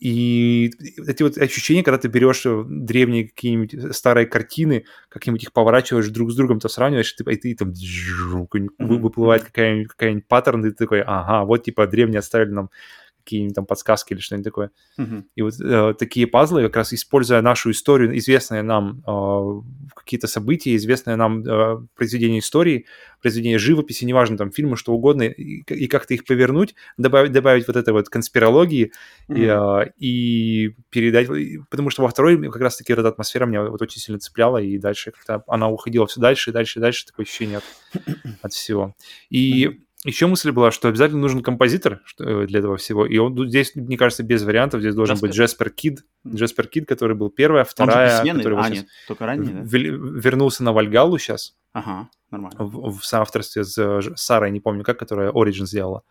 И 0.00 0.72
эти 1.06 1.22
вот 1.22 1.36
ощущения, 1.36 1.82
когда 1.82 1.98
ты 1.98 2.08
берешь 2.08 2.46
э, 2.46 2.64
древние 2.66 3.28
какие-нибудь 3.28 3.94
старые 3.94 4.26
картины, 4.26 4.86
как-нибудь 5.10 5.42
их 5.42 5.52
поворачиваешь 5.52 6.08
друг 6.08 6.32
с 6.32 6.36
другом, 6.36 6.58
то 6.58 6.68
сравниваешь, 6.70 7.14
и 7.18 7.22
ты, 7.22 7.32
и 7.32 7.36
ты 7.36 7.54
там 7.54 7.74
выплывает 8.78 9.44
какая-нибудь 9.44 9.88
какая 9.88 10.22
паттерн, 10.26 10.64
и 10.64 10.70
ты 10.70 10.76
такой, 10.76 11.02
ага, 11.02 11.44
вот 11.44 11.64
типа 11.64 11.86
древние 11.86 12.20
оставили 12.20 12.50
нам 12.50 12.70
какие-нибудь 13.24 13.54
там 13.54 13.66
подсказки 13.66 14.12
или 14.12 14.20
что-нибудь 14.20 14.44
такое. 14.44 14.70
Uh-huh. 14.98 15.24
И 15.34 15.42
вот 15.42 15.54
э, 15.60 15.94
такие 15.98 16.26
пазлы, 16.26 16.62
как 16.64 16.76
раз 16.76 16.92
используя 16.92 17.42
нашу 17.42 17.70
историю, 17.70 18.16
известные 18.18 18.62
нам 18.62 19.02
э, 19.06 19.60
какие-то 19.94 20.26
события, 20.26 20.74
известные 20.76 21.16
нам 21.16 21.42
э, 21.42 21.86
произведения 21.94 22.38
истории, 22.38 22.86
произведения 23.20 23.58
живописи, 23.58 24.04
неважно, 24.04 24.36
там, 24.36 24.50
фильмы, 24.50 24.76
что 24.76 24.92
угодно, 24.92 25.22
и, 25.22 25.62
и 25.62 25.86
как-то 25.86 26.14
их 26.14 26.24
повернуть, 26.24 26.74
добавить, 26.96 27.32
добавить 27.32 27.66
вот 27.66 27.76
этой 27.76 27.92
вот 27.92 28.08
конспирологии 28.08 28.92
uh-huh. 29.28 29.36
и, 29.36 29.86
э, 29.86 29.92
и 29.98 30.74
передать, 30.90 31.28
потому 31.70 31.90
что 31.90 32.02
во 32.02 32.08
второй 32.08 32.42
как 32.50 32.60
раз-таки 32.60 32.92
эта 32.92 33.06
атмосфера 33.08 33.46
меня 33.46 33.64
вот 33.64 33.82
очень 33.82 34.00
сильно 34.00 34.18
цепляла, 34.18 34.58
и 34.58 34.78
дальше 34.78 35.12
как-то 35.12 35.44
она 35.46 35.68
уходила 35.68 36.06
все 36.06 36.20
дальше 36.20 36.50
и 36.50 36.52
дальше 36.52 36.78
и 36.78 36.82
дальше, 36.82 37.06
такое 37.06 37.24
ощущение 37.24 37.58
от, 37.58 37.64
от 38.42 38.52
всего. 38.52 38.94
И 39.28 39.66
uh-huh 39.66 39.80
еще 40.04 40.26
мысль 40.26 40.50
была, 40.50 40.70
что 40.70 40.88
обязательно 40.88 41.20
нужен 41.20 41.42
композитор 41.42 42.00
э, 42.18 42.46
для 42.46 42.60
этого 42.60 42.78
всего. 42.78 43.04
И 43.04 43.18
он 43.18 43.48
здесь, 43.48 43.74
мне 43.74 43.98
кажется, 43.98 44.22
без 44.22 44.42
вариантов. 44.42 44.80
Здесь 44.80 44.94
должен 44.94 45.14
Джаспер. 45.14 45.28
быть 45.28 45.36
Джеспер 45.36 45.70
Кид. 45.70 46.04
Джеспер 46.26 46.68
Кид, 46.68 46.88
который 46.88 47.14
был 47.14 47.28
первая, 47.28 47.64
вторая. 47.64 48.06
Он 48.06 48.10
же 48.10 48.20
а, 48.20 48.24
нет, 48.24 48.86
только 49.06 49.26
ранее, 49.26 49.52
да? 49.52 49.60
Вернулся 49.62 50.64
на 50.64 50.72
Вальгалу 50.72 51.18
сейчас. 51.18 51.54
Ага, 51.72 52.08
нормально. 52.30 52.56
В, 52.58 52.98
в 52.98 53.04
соавторстве 53.04 53.64
с 53.64 53.76
э, 53.76 54.00
Сарой, 54.16 54.50
не 54.50 54.60
помню 54.60 54.84
как, 54.84 54.98
которая 54.98 55.32
Origin 55.32 55.66
сделала. 55.66 56.02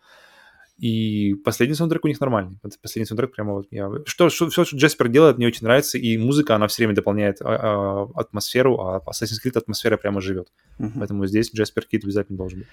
И 0.78 1.34
последний 1.44 1.74
саундтрек 1.74 2.04
у 2.04 2.08
них 2.08 2.20
нормальный. 2.20 2.58
Последний 2.80 3.04
саундтрек 3.04 3.32
прямо 3.34 3.52
вот 3.52 3.66
я... 3.70 3.90
Что, 4.06 4.30
что, 4.30 4.48
все, 4.48 4.64
что 4.64 4.76
Джеспер 4.76 5.08
делает, 5.08 5.36
мне 5.36 5.46
очень 5.46 5.64
нравится, 5.64 5.98
и 5.98 6.16
музыка, 6.16 6.54
она 6.54 6.68
все 6.68 6.82
время 6.82 6.94
дополняет 6.94 7.42
а, 7.42 8.06
а, 8.14 8.20
атмосферу, 8.20 8.80
а 8.80 9.02
Assassin's 9.06 9.44
Creed 9.44 9.58
атмосфера 9.58 9.98
прямо 9.98 10.22
живет. 10.22 10.48
Uh-huh. 10.78 10.90
Поэтому 10.96 11.26
здесь 11.26 11.52
Джеспер 11.52 11.84
Кид 11.84 12.04
обязательно 12.04 12.38
должен 12.38 12.60
быть. 12.60 12.68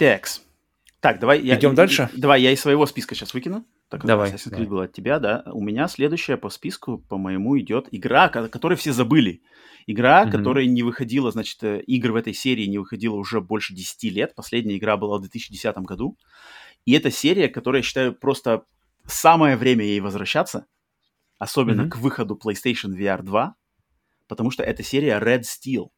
Текс. 0.00 0.42
Так, 1.00 1.20
давай 1.20 1.42
я... 1.42 1.58
Идем 1.58 1.74
дальше? 1.74 2.08
Давай, 2.16 2.40
я 2.40 2.52
из 2.52 2.60
своего 2.62 2.86
списка 2.86 3.14
сейчас 3.14 3.34
выкину. 3.34 3.66
Так, 3.90 4.06
давай. 4.06 4.32
Assassin's 4.32 4.50
Creed 4.50 4.66
был 4.66 4.80
от 4.80 4.94
тебя, 4.94 5.18
да. 5.18 5.42
У 5.52 5.62
меня 5.62 5.88
следующая 5.88 6.38
по 6.38 6.48
списку, 6.48 6.96
по-моему, 6.96 7.58
идет 7.60 7.86
игра, 7.90 8.30
которую 8.30 8.78
все 8.78 8.94
забыли. 8.94 9.42
Игра, 9.86 10.24
mm-hmm. 10.24 10.30
которая 10.30 10.64
не 10.64 10.82
выходила, 10.82 11.30
значит, 11.30 11.62
э, 11.64 11.82
игр 11.82 12.12
в 12.12 12.16
этой 12.16 12.32
серии 12.32 12.64
не 12.64 12.78
выходила 12.78 13.14
уже 13.16 13.42
больше 13.42 13.74
10 13.74 14.04
лет. 14.04 14.34
Последняя 14.34 14.78
игра 14.78 14.96
была 14.96 15.18
в 15.18 15.20
2010 15.20 15.76
году. 15.80 16.16
И 16.86 16.92
это 16.92 17.10
серия, 17.10 17.48
которая, 17.48 17.80
я 17.80 17.84
считаю, 17.84 18.14
просто 18.14 18.64
самое 19.06 19.58
время 19.58 19.84
ей 19.84 20.00
возвращаться. 20.00 20.64
Особенно 21.38 21.82
mm-hmm. 21.82 21.90
к 21.90 21.96
выходу 21.98 22.40
PlayStation 22.42 22.96
VR 22.96 23.22
2. 23.22 23.54
Потому 24.28 24.50
что 24.50 24.62
это 24.62 24.82
серия 24.82 25.20
Red 25.20 25.42
Steel. 25.42 25.88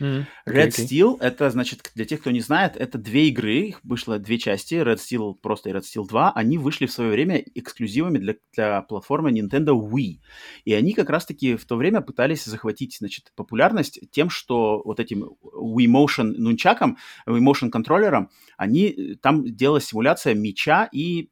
Mm-hmm. 0.00 0.24
Red 0.46 0.68
okay, 0.68 0.86
Steel, 0.86 1.16
это, 1.20 1.50
значит, 1.50 1.90
для 1.94 2.04
тех, 2.04 2.20
кто 2.20 2.30
не 2.30 2.40
знает, 2.40 2.76
это 2.76 2.98
две 2.98 3.28
игры, 3.28 3.68
их 3.68 3.80
вышло 3.84 4.18
две 4.18 4.38
части, 4.38 4.74
Red 4.74 4.96
Steel 4.96 5.34
просто 5.34 5.70
и 5.70 5.72
Red 5.72 5.82
Steel 5.82 6.06
2, 6.08 6.32
они 6.32 6.58
вышли 6.58 6.86
в 6.86 6.92
свое 6.92 7.10
время 7.10 7.42
эксклюзивами 7.54 8.18
для, 8.18 8.34
для 8.54 8.82
платформы 8.82 9.30
Nintendo 9.30 9.72
Wii. 9.78 10.18
И 10.64 10.72
они 10.72 10.94
как 10.94 11.10
раз-таки 11.10 11.56
в 11.56 11.64
то 11.66 11.76
время 11.76 12.00
пытались 12.00 12.44
захватить, 12.44 12.96
значит, 12.98 13.32
популярность 13.36 14.00
тем, 14.10 14.30
что 14.30 14.82
вот 14.84 14.98
этим 14.98 15.24
Wii 15.42 15.86
Motion 15.86 16.34
нунчаком, 16.36 16.96
Wii 17.28 17.40
Motion 17.40 17.70
контроллером, 17.70 18.30
они, 18.56 19.16
там 19.20 19.44
делалась 19.44 19.86
симуляция 19.86 20.34
меча 20.34 20.88
и 20.90 21.30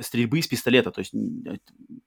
стрельбы 0.00 0.38
из 0.38 0.48
пистолета, 0.48 0.90
то 0.90 1.00
есть 1.00 1.12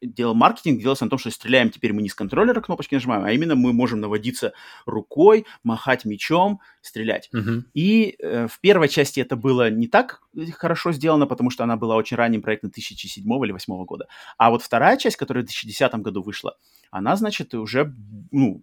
делал 0.01 0.35
маркетинг, 0.35 0.81
делался 0.81 1.05
на 1.05 1.09
том, 1.09 1.19
что 1.19 1.31
стреляем 1.31 1.69
теперь 1.69 1.93
мы 1.93 2.01
не 2.01 2.09
с 2.09 2.15
контроллера 2.15 2.59
кнопочки 2.61 2.95
нажимаем, 2.95 3.23
а 3.23 3.31
именно 3.31 3.55
мы 3.55 3.73
можем 3.73 4.01
наводиться 4.01 4.53
рукой, 4.85 5.45
махать 5.63 5.92
мечом, 6.05 6.59
стрелять. 6.81 7.29
Uh-huh. 7.33 7.63
И 7.73 8.15
э, 8.19 8.47
в 8.47 8.59
первой 8.59 8.89
части 8.89 9.19
это 9.19 9.35
было 9.35 9.69
не 9.69 9.87
так 9.87 10.21
хорошо 10.57 10.91
сделано, 10.91 11.25
потому 11.27 11.49
что 11.49 11.63
она 11.63 11.77
была 11.77 11.95
очень 11.95 12.17
ранним 12.17 12.41
проектом 12.41 12.69
2007 12.69 13.23
или 13.23 13.51
2008 13.51 13.85
года. 13.85 14.07
А 14.37 14.49
вот 14.49 14.61
вторая 14.61 14.97
часть, 14.97 15.17
которая 15.17 15.43
в 15.43 15.47
2010 15.47 15.93
году 15.95 16.21
вышла, 16.21 16.57
она, 16.91 17.15
значит, 17.15 17.53
уже 17.53 17.93
ну, 18.31 18.61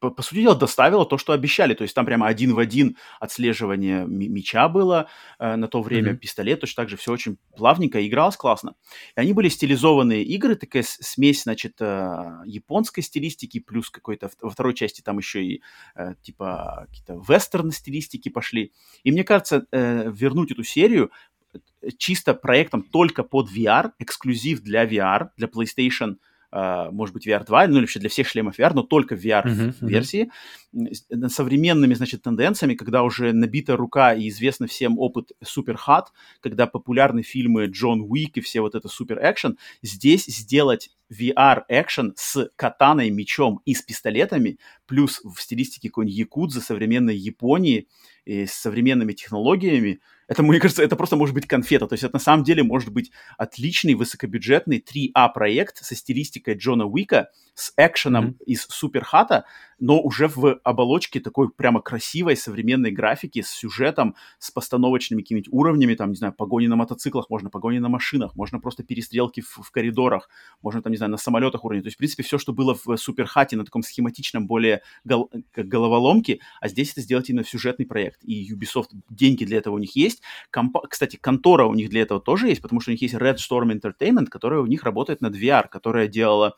по, 0.00 0.10
по 0.10 0.22
сути 0.22 0.40
дела, 0.40 0.56
доставило 0.56 1.06
то, 1.06 1.18
что 1.18 1.32
обещали. 1.32 1.74
То 1.74 1.82
есть 1.82 1.94
там 1.94 2.06
прямо 2.06 2.26
один 2.26 2.54
в 2.54 2.58
один 2.58 2.96
отслеживание 3.20 4.06
мяча 4.06 4.68
было 4.68 5.08
э, 5.38 5.56
на 5.56 5.68
то 5.68 5.82
время, 5.82 6.12
mm-hmm. 6.12 6.16
пистолет, 6.16 6.60
точно 6.60 6.82
так 6.82 6.88
же 6.88 6.96
все 6.96 7.12
очень 7.12 7.36
плавненько, 7.56 8.04
игралось 8.06 8.36
классно. 8.36 8.74
И 9.14 9.20
они 9.20 9.32
были 9.32 9.48
стилизованные 9.48 10.24
игры, 10.24 10.56
такая 10.56 10.82
смесь, 10.84 11.42
значит, 11.42 11.76
э, 11.80 12.42
японской 12.46 13.02
стилистики, 13.02 13.60
плюс 13.60 13.90
какой-то 13.90 14.30
во 14.40 14.50
второй 14.50 14.74
части 14.74 15.02
там 15.02 15.18
еще 15.18 15.44
и 15.44 15.62
э, 15.94 16.14
типа 16.22 16.86
какие-то 16.88 17.22
вестерн 17.28 17.70
стилистики 17.70 18.30
пошли. 18.30 18.72
И 19.04 19.12
мне 19.12 19.22
кажется, 19.22 19.66
э, 19.70 20.10
вернуть 20.10 20.50
эту 20.50 20.64
серию 20.64 21.10
э, 21.52 21.90
чисто 21.98 22.32
проектом 22.32 22.82
только 22.82 23.22
под 23.22 23.50
VR, 23.54 23.92
эксклюзив 23.98 24.62
для 24.62 24.86
VR, 24.86 25.28
для 25.36 25.46
PlayStation 25.46 26.16
может 26.52 27.14
быть, 27.14 27.26
VR 27.26 27.44
2, 27.44 27.68
ну 27.68 27.74
или 27.74 27.80
вообще 27.82 28.00
для 28.00 28.08
всех 28.08 28.28
шлемов 28.28 28.58
VR, 28.58 28.72
но 28.74 28.82
только 28.82 29.16
в 29.16 29.24
VR-версии, 29.24 30.30
uh-huh, 30.74 30.92
uh-huh. 31.10 31.28
современными, 31.28 31.94
значит, 31.94 32.22
тенденциями, 32.22 32.74
когда 32.74 33.02
уже 33.02 33.32
набита 33.32 33.76
рука 33.76 34.14
и 34.14 34.28
известный 34.28 34.66
всем 34.66 34.98
опыт 34.98 35.32
супер 35.42 35.76
хат, 35.76 36.12
когда 36.40 36.66
популярны 36.66 37.22
фильмы 37.22 37.66
Джон 37.66 38.00
Уик 38.02 38.36
и 38.36 38.40
все 38.40 38.60
вот 38.60 38.74
это 38.74 38.88
супер 38.88 39.18
экшен, 39.22 39.58
здесь 39.82 40.26
сделать 40.26 40.90
VR 41.10 41.62
экшен 41.68 42.14
с 42.16 42.50
катаной, 42.56 43.10
мечом 43.10 43.60
и 43.64 43.74
с 43.74 43.82
пистолетами, 43.82 44.58
плюс 44.86 45.20
в 45.24 45.40
стилистике 45.40 45.88
какой-нибудь 45.88 46.18
якудзы 46.18 46.60
современной 46.60 47.16
Японии, 47.16 47.86
и 48.24 48.46
с 48.46 48.52
современными 48.52 49.12
технологиями, 49.12 50.00
это, 50.30 50.44
мне 50.44 50.60
кажется, 50.60 50.84
это 50.84 50.94
просто 50.94 51.16
может 51.16 51.34
быть 51.34 51.48
конфета. 51.48 51.88
То 51.88 51.94
есть 51.94 52.04
это 52.04 52.14
на 52.14 52.20
самом 52.20 52.44
деле 52.44 52.62
может 52.62 52.92
быть 52.92 53.10
отличный 53.36 53.94
высокобюджетный 53.94 54.78
3А 54.78 55.28
проект 55.34 55.84
со 55.84 55.96
стилистикой 55.96 56.54
Джона 56.54 56.86
Уика, 56.86 57.30
с 57.54 57.72
экшеном 57.76 58.26
mm-hmm. 58.28 58.44
из 58.46 58.62
Суперхата, 58.62 59.44
но 59.80 60.00
уже 60.00 60.28
в 60.28 60.60
оболочке 60.62 61.20
такой 61.20 61.50
прямо 61.50 61.80
красивой 61.82 62.36
современной 62.36 62.90
графики 62.90 63.42
с 63.42 63.50
сюжетом, 63.50 64.14
с 64.38 64.50
постановочными 64.50 65.22
какими-нибудь 65.22 65.52
уровнями, 65.52 65.94
там, 65.94 66.10
не 66.10 66.16
знаю, 66.16 66.32
погони 66.32 66.68
на 66.68 66.76
мотоциклах, 66.76 67.28
можно 67.28 67.50
погони 67.50 67.78
на 67.78 67.88
машинах, 67.88 68.36
можно 68.36 68.60
просто 68.60 68.82
перестрелки 68.82 69.40
в, 69.40 69.58
в 69.62 69.70
коридорах, 69.70 70.28
можно 70.62 70.80
там, 70.80 70.92
не 70.92 70.96
знаю, 70.96 71.10
на 71.10 71.16
самолетах 71.16 71.64
уровня. 71.64 71.82
То 71.82 71.88
есть, 71.88 71.96
в 71.96 71.98
принципе, 71.98 72.22
все, 72.22 72.38
что 72.38 72.52
было 72.52 72.74
в 72.82 72.96
Суперхате 72.96 73.56
на 73.56 73.64
таком 73.64 73.82
схематичном, 73.82 74.46
более 74.46 74.82
гол- 75.04 75.30
головоломке, 75.56 76.40
а 76.60 76.68
здесь 76.68 76.92
это 76.92 77.00
сделать 77.00 77.28
именно 77.30 77.42
в 77.42 77.48
сюжетный 77.48 77.86
проект. 77.86 78.20
И 78.22 78.52
Ubisoft, 78.52 78.88
деньги 79.08 79.44
для 79.44 79.58
этого 79.58 79.74
у 79.74 79.78
них 79.78 79.96
есть, 79.96 80.19
есть. 80.20 80.50
Компа... 80.50 80.82
Кстати, 80.88 81.16
контора 81.16 81.66
у 81.66 81.74
них 81.74 81.90
для 81.90 82.02
этого 82.02 82.20
тоже 82.20 82.48
есть, 82.48 82.62
потому 82.62 82.80
что 82.80 82.90
у 82.90 82.92
них 82.92 83.02
есть 83.02 83.14
Red 83.14 83.36
Storm 83.36 83.72
Entertainment, 83.72 84.26
которая 84.26 84.60
у 84.60 84.66
них 84.66 84.82
работает 84.84 85.20
над 85.20 85.36
VR, 85.36 85.68
которая 85.68 86.08
делала 86.08 86.56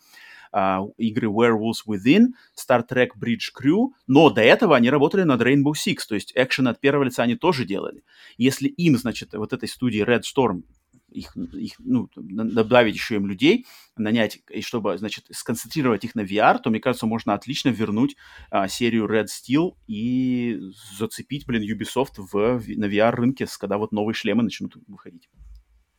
Uh, 0.55 0.93
игры 0.99 1.29
Werewolves 1.29 1.87
Within, 1.89 2.35
Star 2.55 2.83
Trek 2.87 3.13
Bridge 3.19 3.49
Crew, 3.59 3.93
но 4.07 4.29
до 4.29 4.43
этого 4.43 4.77
они 4.77 4.91
работали 4.91 5.23
над 5.23 5.41
Rainbow 5.41 5.73
Six, 5.73 6.01
то 6.07 6.15
есть 6.15 6.33
экшен 6.35 6.69
от 6.69 6.79
первого 6.79 7.05
лица 7.05 7.23
они 7.23 7.37
тоже 7.37 7.65
делали. 7.65 8.05
Если 8.37 8.69
им, 8.69 8.99
значит, 8.99 9.33
вот 9.33 9.55
этой 9.55 9.67
студии 9.67 10.05
Red 10.05 10.25
Storm 10.25 10.65
их, 11.13 11.37
их 11.37 11.75
ну, 11.79 12.09
добавить 12.15 12.95
еще 12.95 13.17
им 13.17 13.27
людей, 13.27 13.67
нанять, 13.97 14.41
и 14.51 14.63
чтобы, 14.63 14.99
значит, 14.99 15.27
сконцентрировать 15.31 16.05
их 16.05 16.15
на 16.15 16.23
VR, 16.23 16.59
то, 16.59 16.71
мне 16.71 16.81
кажется, 16.81 17.07
можно 17.07 17.35
отлично 17.35 17.69
вернуть 17.69 18.17
а, 18.51 18.69
серию 18.69 19.07
Red 19.07 19.27
Steel 19.27 19.75
и 19.87 20.61
зацепить, 20.99 21.47
блин, 21.47 21.63
Ubisoft 21.63 22.15
в, 22.17 22.63
на 22.77 22.87
VR-рынке, 22.87 23.47
когда 23.59 23.79
вот 23.79 23.93
новые 23.93 24.15
шлемы 24.15 24.43
начнут 24.43 24.77
выходить. 24.87 25.29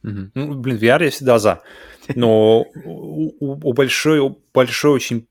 Mm-hmm. 0.03 0.31
Ну, 0.35 0.59
блин, 0.59 0.77
VR 0.77 1.03
я 1.03 1.09
всегда 1.11 1.39
за. 1.39 1.63
Но 2.13 2.65
у 2.83 3.73
большой, 3.73 4.35
большой 4.53 4.91
очень 4.91 5.27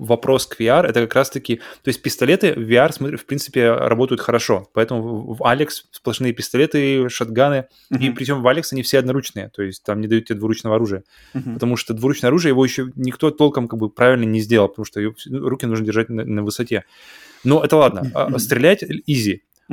вопрос 0.00 0.46
к 0.46 0.60
VR 0.60 0.86
это 0.86 1.02
как 1.02 1.14
раз-таки, 1.14 1.56
то 1.56 1.88
есть 1.88 2.02
пистолеты 2.02 2.54
в 2.54 2.58
VR, 2.58 3.16
в 3.16 3.26
принципе, 3.26 3.72
работают 3.72 4.20
хорошо, 4.20 4.68
поэтому 4.72 5.34
в 5.34 5.42
Alex 5.42 5.68
сплошные 5.90 6.32
пистолеты, 6.32 7.08
шотганы, 7.08 7.66
uh-huh. 7.92 7.98
и 7.98 8.10
причем 8.10 8.42
в 8.42 8.46
Alex 8.46 8.68
они 8.72 8.82
все 8.82 8.98
одноручные, 8.98 9.50
то 9.50 9.62
есть 9.62 9.84
там 9.84 10.00
не 10.00 10.08
дают 10.08 10.26
тебе 10.26 10.38
двуручного 10.38 10.76
оружия, 10.76 11.04
uh-huh. 11.34 11.54
потому 11.54 11.76
что 11.76 11.94
двуручное 11.94 12.28
оружие 12.28 12.50
его 12.50 12.64
еще 12.64 12.90
никто 12.96 13.30
толком 13.30 13.68
как 13.68 13.78
бы 13.78 13.90
правильно 13.90 14.24
не 14.24 14.40
сделал, 14.40 14.68
потому 14.68 14.84
что 14.84 15.00
руки 15.30 15.66
нужно 15.66 15.84
держать 15.84 16.08
на, 16.08 16.24
на 16.24 16.42
высоте. 16.42 16.84
Но 17.44 17.64
это 17.64 17.76
ладно, 17.76 18.10
uh-huh. 18.14 18.38
стрелять 18.38 18.82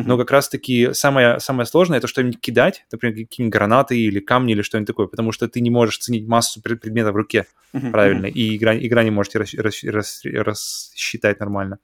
но 0.05 0.17
как 0.17 0.31
раз-таки 0.31 0.93
самое, 0.93 1.39
самое 1.39 1.65
сложное 1.65 1.97
это 1.97 2.07
что-нибудь 2.07 2.39
кидать, 2.39 2.85
например, 2.91 3.15
какие-нибудь 3.15 3.53
гранаты 3.53 3.99
или 3.99 4.19
камни 4.19 4.53
или 4.53 4.61
что-нибудь 4.61 4.87
такое, 4.87 5.07
потому 5.07 5.31
что 5.31 5.47
ты 5.47 5.59
не 5.59 5.69
можешь 5.69 5.97
ценить 5.97 6.27
массу 6.27 6.61
предметов 6.61 7.13
в 7.13 7.17
руке 7.17 7.45
правильно, 7.91 8.27
и 8.27 8.55
игра, 8.55 8.77
игра 8.77 9.03
не 9.03 9.11
можете 9.11 9.39
рас, 9.39 9.53
рас, 9.55 9.83
рас, 9.83 10.23
рассчитать 10.23 11.39
нормально. 11.39 11.79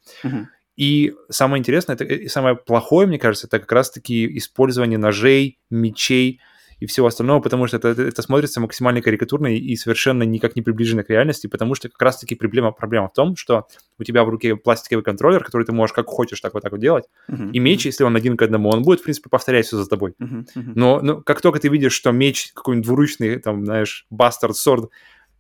И 0.75 1.13
самое 1.29 1.59
интересное, 1.59 1.95
это, 1.95 2.03
и 2.03 2.27
самое 2.27 2.55
плохое, 2.55 3.07
мне 3.07 3.19
кажется, 3.19 3.47
это 3.47 3.59
как 3.59 3.71
раз-таки 3.71 4.37
использование 4.37 4.97
ножей, 4.97 5.59
мечей, 5.69 6.39
и 6.83 6.85
всего 6.85 7.07
остального, 7.07 7.39
потому 7.39 7.65
что 7.65 7.77
это, 7.77 7.89
это, 7.89 8.21
смотрится 8.21 8.59
максимально 8.59 9.01
карикатурно 9.01 9.47
и, 9.47 9.73
совершенно 9.77 10.23
никак 10.23 10.57
не 10.57 10.61
приближено 10.61 11.03
к 11.03 11.09
реальности, 11.09 11.47
потому 11.47 11.75
что 11.75 11.87
как 11.87 12.01
раз-таки 12.01 12.35
проблема, 12.35 12.73
проблема 12.73 13.07
в 13.07 13.13
том, 13.13 13.37
что 13.37 13.67
у 13.97 14.03
тебя 14.03 14.25
в 14.25 14.29
руке 14.29 14.57
пластиковый 14.57 15.01
контроллер, 15.01 15.41
который 15.45 15.63
ты 15.63 15.71
можешь 15.71 15.93
как 15.93 16.07
хочешь 16.07 16.41
так 16.41 16.53
вот 16.53 16.61
так 16.61 16.73
вот 16.73 16.81
делать, 16.81 17.05
uh-huh, 17.29 17.51
и 17.53 17.59
меч, 17.59 17.85
если 17.85 18.03
он 18.03 18.17
один 18.17 18.35
к 18.35 18.41
одному, 18.41 18.67
он 18.67 18.83
будет, 18.83 18.99
в 18.99 19.03
принципе, 19.03 19.29
повторять 19.29 19.65
все 19.65 19.77
за 19.77 19.87
тобой. 19.87 20.13
Uh-huh, 20.21 20.45
uh-huh. 20.57 20.71
Но, 20.75 20.99
но 21.01 21.21
как 21.21 21.39
только 21.39 21.59
ты 21.59 21.69
видишь, 21.69 21.93
что 21.93 22.11
меч 22.11 22.51
какой-нибудь 22.53 22.85
двуручный, 22.85 23.39
там, 23.39 23.63
знаешь, 23.63 24.05
бастард, 24.09 24.57
сорд, 24.57 24.89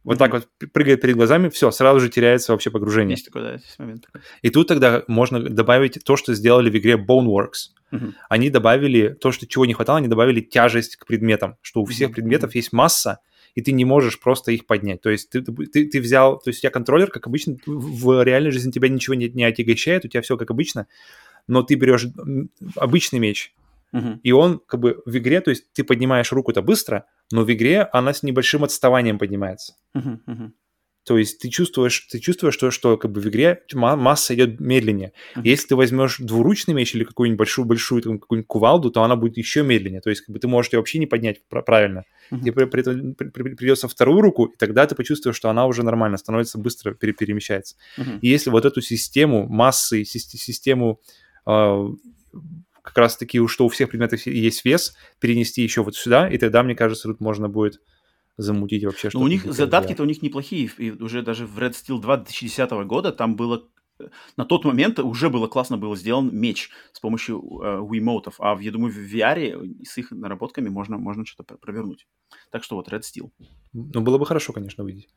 вот 0.03 0.15
mm-hmm. 0.15 0.19
так 0.19 0.33
вот 0.33 0.47
прыгает 0.71 1.01
перед 1.01 1.15
глазами, 1.15 1.49
все, 1.49 1.71
сразу 1.71 1.99
же 1.99 2.09
теряется 2.09 2.51
вообще 2.51 2.71
погружение. 2.71 3.13
Есть 3.13 3.25
такой, 3.25 3.41
да, 3.41 3.53
есть 3.53 3.79
момент 3.79 4.05
такой. 4.05 4.21
И 4.41 4.49
тут 4.49 4.67
тогда 4.67 5.03
можно 5.07 5.39
добавить 5.39 6.03
то, 6.03 6.15
что 6.15 6.33
сделали 6.33 6.69
в 6.69 6.77
игре 6.77 6.95
Boneworks. 6.95 7.71
Mm-hmm. 7.91 8.13
Они 8.29 8.49
добавили 8.49 9.09
то, 9.09 9.31
что 9.31 9.47
чего 9.47 9.65
не 9.65 9.73
хватало, 9.73 9.99
они 9.99 10.07
добавили 10.07 10.41
тяжесть 10.41 10.97
к 10.97 11.05
предметам, 11.05 11.57
что 11.61 11.81
у 11.81 11.85
всех 11.85 12.09
mm-hmm. 12.09 12.13
предметов 12.13 12.55
есть 12.55 12.73
масса, 12.73 13.19
и 13.55 13.61
ты 13.61 13.71
не 13.71 13.85
можешь 13.85 14.19
просто 14.19 14.51
их 14.51 14.65
поднять. 14.65 15.01
То 15.01 15.09
есть 15.09 15.29
ты, 15.29 15.41
ты, 15.41 15.87
ты 15.87 16.01
взял, 16.01 16.39
то 16.39 16.49
есть 16.49 16.59
у 16.59 16.61
тебя 16.61 16.71
контроллер, 16.71 17.09
как 17.09 17.27
обычно, 17.27 17.57
в 17.65 18.23
реальной 18.23 18.51
жизни 18.51 18.71
тебя 18.71 18.89
ничего 18.89 19.13
не, 19.13 19.29
не 19.29 19.43
отягощает, 19.43 20.05
у 20.05 20.07
тебя 20.07 20.21
все 20.21 20.37
как 20.37 20.51
обычно, 20.51 20.87
но 21.47 21.61
ты 21.61 21.75
берешь 21.75 22.07
обычный 22.75 23.19
меч, 23.19 23.53
И 24.23 24.31
он 24.31 24.59
как 24.65 24.79
бы 24.79 25.01
в 25.05 25.17
игре, 25.17 25.41
то 25.41 25.51
есть 25.51 25.71
ты 25.73 25.83
поднимаешь 25.83 26.31
руку-то 26.31 26.61
быстро, 26.61 27.05
но 27.31 27.43
в 27.43 27.53
игре 27.53 27.87
она 27.93 28.13
с 28.13 28.23
небольшим 28.23 28.63
отставанием 28.63 29.19
поднимается. 29.19 29.75
То 31.05 31.17
есть 31.17 31.39
ты 31.39 31.49
чувствуешь, 31.49 32.07
ты 32.09 32.19
чувствуешь, 32.19 32.53
что, 32.53 32.71
что 32.71 32.97
как 32.97 33.11
бы 33.11 33.19
в 33.19 33.27
игре 33.27 33.61
масса 33.73 34.33
идет 34.35 34.59
медленнее. 34.61 35.11
Uh-huh. 35.35 35.41
Если 35.43 35.67
ты 35.67 35.75
возьмешь 35.75 36.17
двуручный 36.19 36.73
меч 36.73 36.95
или 36.95 37.03
какую-нибудь 37.03 37.37
большую, 37.37 37.65
большую 37.65 38.01
там, 38.01 38.19
какую-нибудь 38.19 38.47
кувалду, 38.47 38.89
то 38.89 39.03
она 39.03 39.17
будет 39.17 39.37
еще 39.37 39.63
медленнее. 39.63 39.99
То 39.99 40.09
есть 40.09 40.21
как 40.21 40.33
бы 40.33 40.39
ты 40.39 40.47
можешь 40.47 40.71
ее 40.71 40.79
вообще 40.79 40.99
не 40.99 41.05
поднять 41.05 41.41
правильно. 41.49 42.05
Uh-huh. 42.31 42.39
Тебе 42.39 42.53
при, 42.53 42.65
при, 42.65 43.13
при, 43.13 43.29
при, 43.29 43.55
придется 43.55 43.89
вторую 43.89 44.21
руку, 44.21 44.45
и 44.45 44.55
тогда 44.55 44.87
ты 44.87 44.95
почувствуешь, 44.95 45.35
что 45.35 45.49
она 45.49 45.65
уже 45.65 45.83
нормально 45.83 46.17
становится, 46.17 46.57
быстро 46.57 46.93
пере, 46.93 47.11
перемещается. 47.11 47.75
Uh-huh. 47.97 48.19
И 48.21 48.29
если 48.29 48.49
вот 48.49 48.63
эту 48.63 48.79
систему 48.79 49.45
массы, 49.47 50.05
систему 50.05 51.01
э, 51.45 51.87
как 52.83 52.97
раз-таки, 52.97 53.45
что 53.47 53.65
у 53.65 53.69
всех 53.69 53.89
предметов 53.89 54.25
есть 54.27 54.63
вес, 54.63 54.95
перенести 55.19 55.63
еще 55.63 55.81
вот 55.83 55.95
сюда, 55.95 56.29
и 56.29 56.37
тогда, 56.37 56.61
мне 56.61 56.75
кажется, 56.75 57.07
тут 57.07 57.19
можно 57.21 57.49
будет 57.49 57.81
замутить 58.37 58.83
вообще 58.83 59.09
что-то. 59.09 59.19
Ну, 59.19 59.25
у 59.25 59.27
них 59.27 59.45
задатки-то 59.45 60.03
у 60.03 60.05
них 60.05 60.21
неплохие. 60.21 60.69
И 60.77 60.91
уже 60.91 61.21
даже 61.21 61.47
в 61.47 61.57
Red 61.57 61.71
Steel 61.71 61.99
2 61.99 62.17
2010 62.17 62.71
года 62.85 63.11
там 63.11 63.35
было 63.35 63.67
на 64.37 64.45
тот 64.45 64.65
момент 64.65 64.99
уже 64.99 65.29
было 65.29 65.47
классно 65.47 65.77
было 65.77 65.95
сделан 65.95 66.35
меч 66.35 66.71
с 66.91 66.99
помощью 66.99 67.39
э, 67.39 67.79
Wiimote, 67.79 68.33
а 68.39 68.57
я 68.59 68.71
думаю 68.71 68.91
в 68.91 68.97
VR 68.97 69.85
с 69.85 69.97
их 69.97 70.11
наработками 70.11 70.67
можно, 70.67 70.97
можно 70.97 71.25
что-то 71.25 71.57
провернуть. 71.57 72.07
Так 72.51 72.63
что 72.63 72.75
вот 72.75 72.89
Red 72.89 73.01
Steel. 73.01 73.31
Ну, 73.71 74.01
было 74.01 74.17
бы 74.17 74.25
хорошо, 74.25 74.51
конечно, 74.51 74.83
увидеть. 74.83 75.07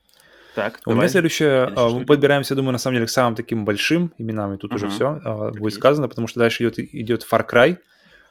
Так, 0.57 0.81
У 0.87 0.91
давай. 0.91 1.03
меня 1.03 1.09
следующее, 1.11 1.71
а, 1.77 1.91
мы 1.91 2.07
подбираемся, 2.07 2.55
думаю, 2.55 2.73
на 2.73 2.79
самом 2.79 2.95
деле 2.95 3.07
к 3.07 3.11
самым 3.11 3.35
таким 3.35 3.67
большим 3.67 4.15
именам, 4.17 4.55
и 4.55 4.57
тут 4.57 4.73
uh-huh. 4.73 4.77
уже 4.77 4.89
все 4.89 5.21
а, 5.23 5.51
будет 5.51 5.75
сказано, 5.75 6.09
потому 6.09 6.29
что 6.29 6.41
дальше 6.41 6.65
идет, 6.65 6.79
идет 6.79 7.27
Far 7.31 7.47
Cry, 7.47 7.77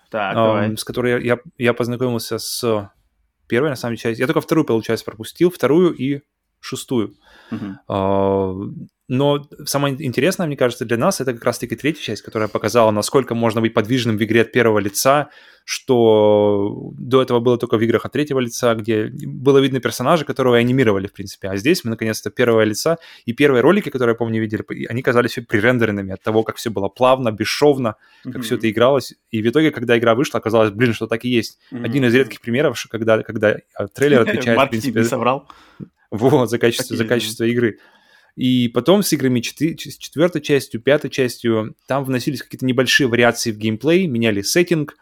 так, 0.09 0.35
а, 0.35 0.75
с 0.75 0.83
которой 0.83 1.23
я, 1.23 1.37
я 1.59 1.73
познакомился 1.75 2.39
с 2.39 2.89
первой, 3.45 3.69
на 3.69 3.75
самом 3.75 3.93
деле, 3.93 4.01
частью. 4.01 4.23
Я 4.23 4.25
только 4.25 4.41
вторую, 4.41 4.65
получается, 4.65 5.05
пропустил, 5.05 5.51
вторую 5.51 5.93
и 5.93 6.21
шестую. 6.59 7.13
Uh-huh. 7.51 8.87
Но 9.07 9.47
самое 9.65 9.95
интересное, 10.03 10.47
мне 10.47 10.57
кажется, 10.57 10.83
для 10.83 10.97
нас 10.97 11.21
это 11.21 11.33
как 11.33 11.43
раз-таки 11.43 11.75
третья 11.75 12.01
часть, 12.01 12.23
которая 12.23 12.49
показала, 12.49 12.89
насколько 12.89 13.35
можно 13.35 13.61
быть 13.61 13.73
подвижным 13.73 14.17
в 14.17 14.23
игре 14.23 14.41
от 14.41 14.51
первого 14.51 14.79
лица, 14.79 15.29
что 15.63 16.91
до 16.97 17.21
этого 17.21 17.39
было 17.39 17.57
только 17.57 17.77
в 17.77 17.81
играх 17.81 18.05
от 18.05 18.11
третьего 18.13 18.39
лица, 18.39 18.73
где 18.73 19.11
было 19.11 19.59
видно 19.59 19.79
персонажа, 19.79 20.25
которого 20.25 20.57
анимировали, 20.57 21.07
в 21.07 21.13
принципе. 21.13 21.49
А 21.49 21.57
здесь 21.57 21.83
мы, 21.83 21.91
наконец-то, 21.91 22.31
первого 22.31 22.63
лица. 22.63 22.97
И 23.25 23.33
первые 23.33 23.61
ролики, 23.61 23.89
которые, 23.89 24.13
я 24.13 24.17
помню, 24.17 24.41
видели, 24.41 24.63
они 24.87 25.01
казались 25.03 25.31
все 25.31 25.41
пререндеренными 25.41 26.13
от 26.13 26.21
того, 26.23 26.43
как 26.43 26.55
все 26.55 26.69
было 26.69 26.87
плавно, 26.87 27.31
бесшовно, 27.31 27.95
как 28.23 28.35
mm-hmm. 28.35 28.41
все 28.41 28.55
это 28.55 28.69
игралось. 28.71 29.13
И 29.29 29.41
в 29.41 29.47
итоге, 29.47 29.71
когда 29.71 29.97
игра 29.97 30.15
вышла, 30.15 30.39
оказалось, 30.39 30.71
блин, 30.71 30.93
что 30.93 31.07
так 31.07 31.25
и 31.25 31.29
есть. 31.29 31.59
Mm-hmm. 31.71 31.85
Один 31.85 32.05
из 32.05 32.13
редких 32.13 32.41
примеров, 32.41 32.83
когда, 32.89 33.21
когда 33.21 33.57
трейлер 33.93 34.21
отвечает, 34.21 34.59
в 34.59 34.69
принципе... 34.69 35.03
соврал. 35.03 35.47
Вот, 36.11 36.49
за 36.49 36.59
качество, 36.59 36.95
за 36.95 37.05
качество 37.05 37.43
игры. 37.43 37.79
И 38.35 38.67
потом 38.67 39.01
с 39.01 39.13
играми 39.13 39.39
четвертой 39.39 40.41
частью, 40.41 40.81
пятой 40.81 41.09
частью, 41.09 41.75
там 41.87 42.03
вносились 42.03 42.41
какие-то 42.41 42.65
небольшие 42.65 43.07
вариации 43.07 43.51
в 43.51 43.57
геймплей, 43.57 44.07
меняли 44.07 44.41
сеттинг, 44.41 44.97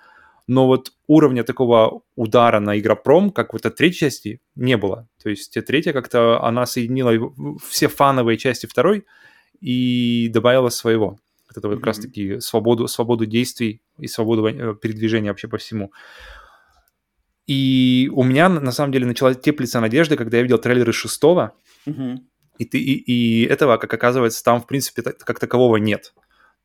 но 0.46 0.68
вот 0.68 0.92
уровня 1.08 1.44
такого 1.44 2.02
удара 2.16 2.60
на 2.60 2.78
игропром, 2.78 3.32
как 3.32 3.54
в 3.54 3.56
этой 3.56 3.72
третьей 3.72 4.00
части, 4.00 4.42
не 4.56 4.78
было. 4.78 5.08
То 5.22 5.30
есть 5.30 5.58
третья 5.66 5.94
как-то, 5.94 6.44
она 6.44 6.66
соединила 6.66 7.34
все 7.68 7.88
фановые 7.88 8.38
части 8.38 8.68
второй 8.68 9.06
и 9.62 10.30
добавила 10.32 10.70
своего. 10.70 11.18
Вот 11.48 11.58
это 11.58 11.68
mm-hmm. 11.68 11.76
как 11.76 11.86
раз-таки 11.86 12.40
свободу, 12.40 12.88
свободу 12.88 13.26
действий 13.26 13.82
и 13.98 14.08
свободу 14.08 14.46
э, 14.46 14.76
передвижения 14.76 15.30
вообще 15.30 15.48
по 15.48 15.58
всему. 15.58 15.92
И 17.48 18.10
у 18.14 18.24
меня, 18.24 18.48
на 18.50 18.72
самом 18.72 18.92
деле, 18.92 19.06
начала 19.06 19.34
теплиться 19.34 19.80
надежда, 19.80 20.18
когда 20.18 20.38
я 20.38 20.44
видел 20.44 20.58
трейлеры 20.58 20.94
шестого, 20.94 21.54
mm-hmm. 21.88 22.18
И, 22.64 22.66
ты, 22.66 22.80
и, 22.80 22.94
и 22.94 23.46
этого, 23.46 23.78
как 23.78 23.94
оказывается, 23.94 24.44
там, 24.44 24.62
в 24.62 24.68
принципе, 24.68 25.02
так, 25.02 25.18
как 25.18 25.40
такового 25.40 25.78
нет. 25.78 26.14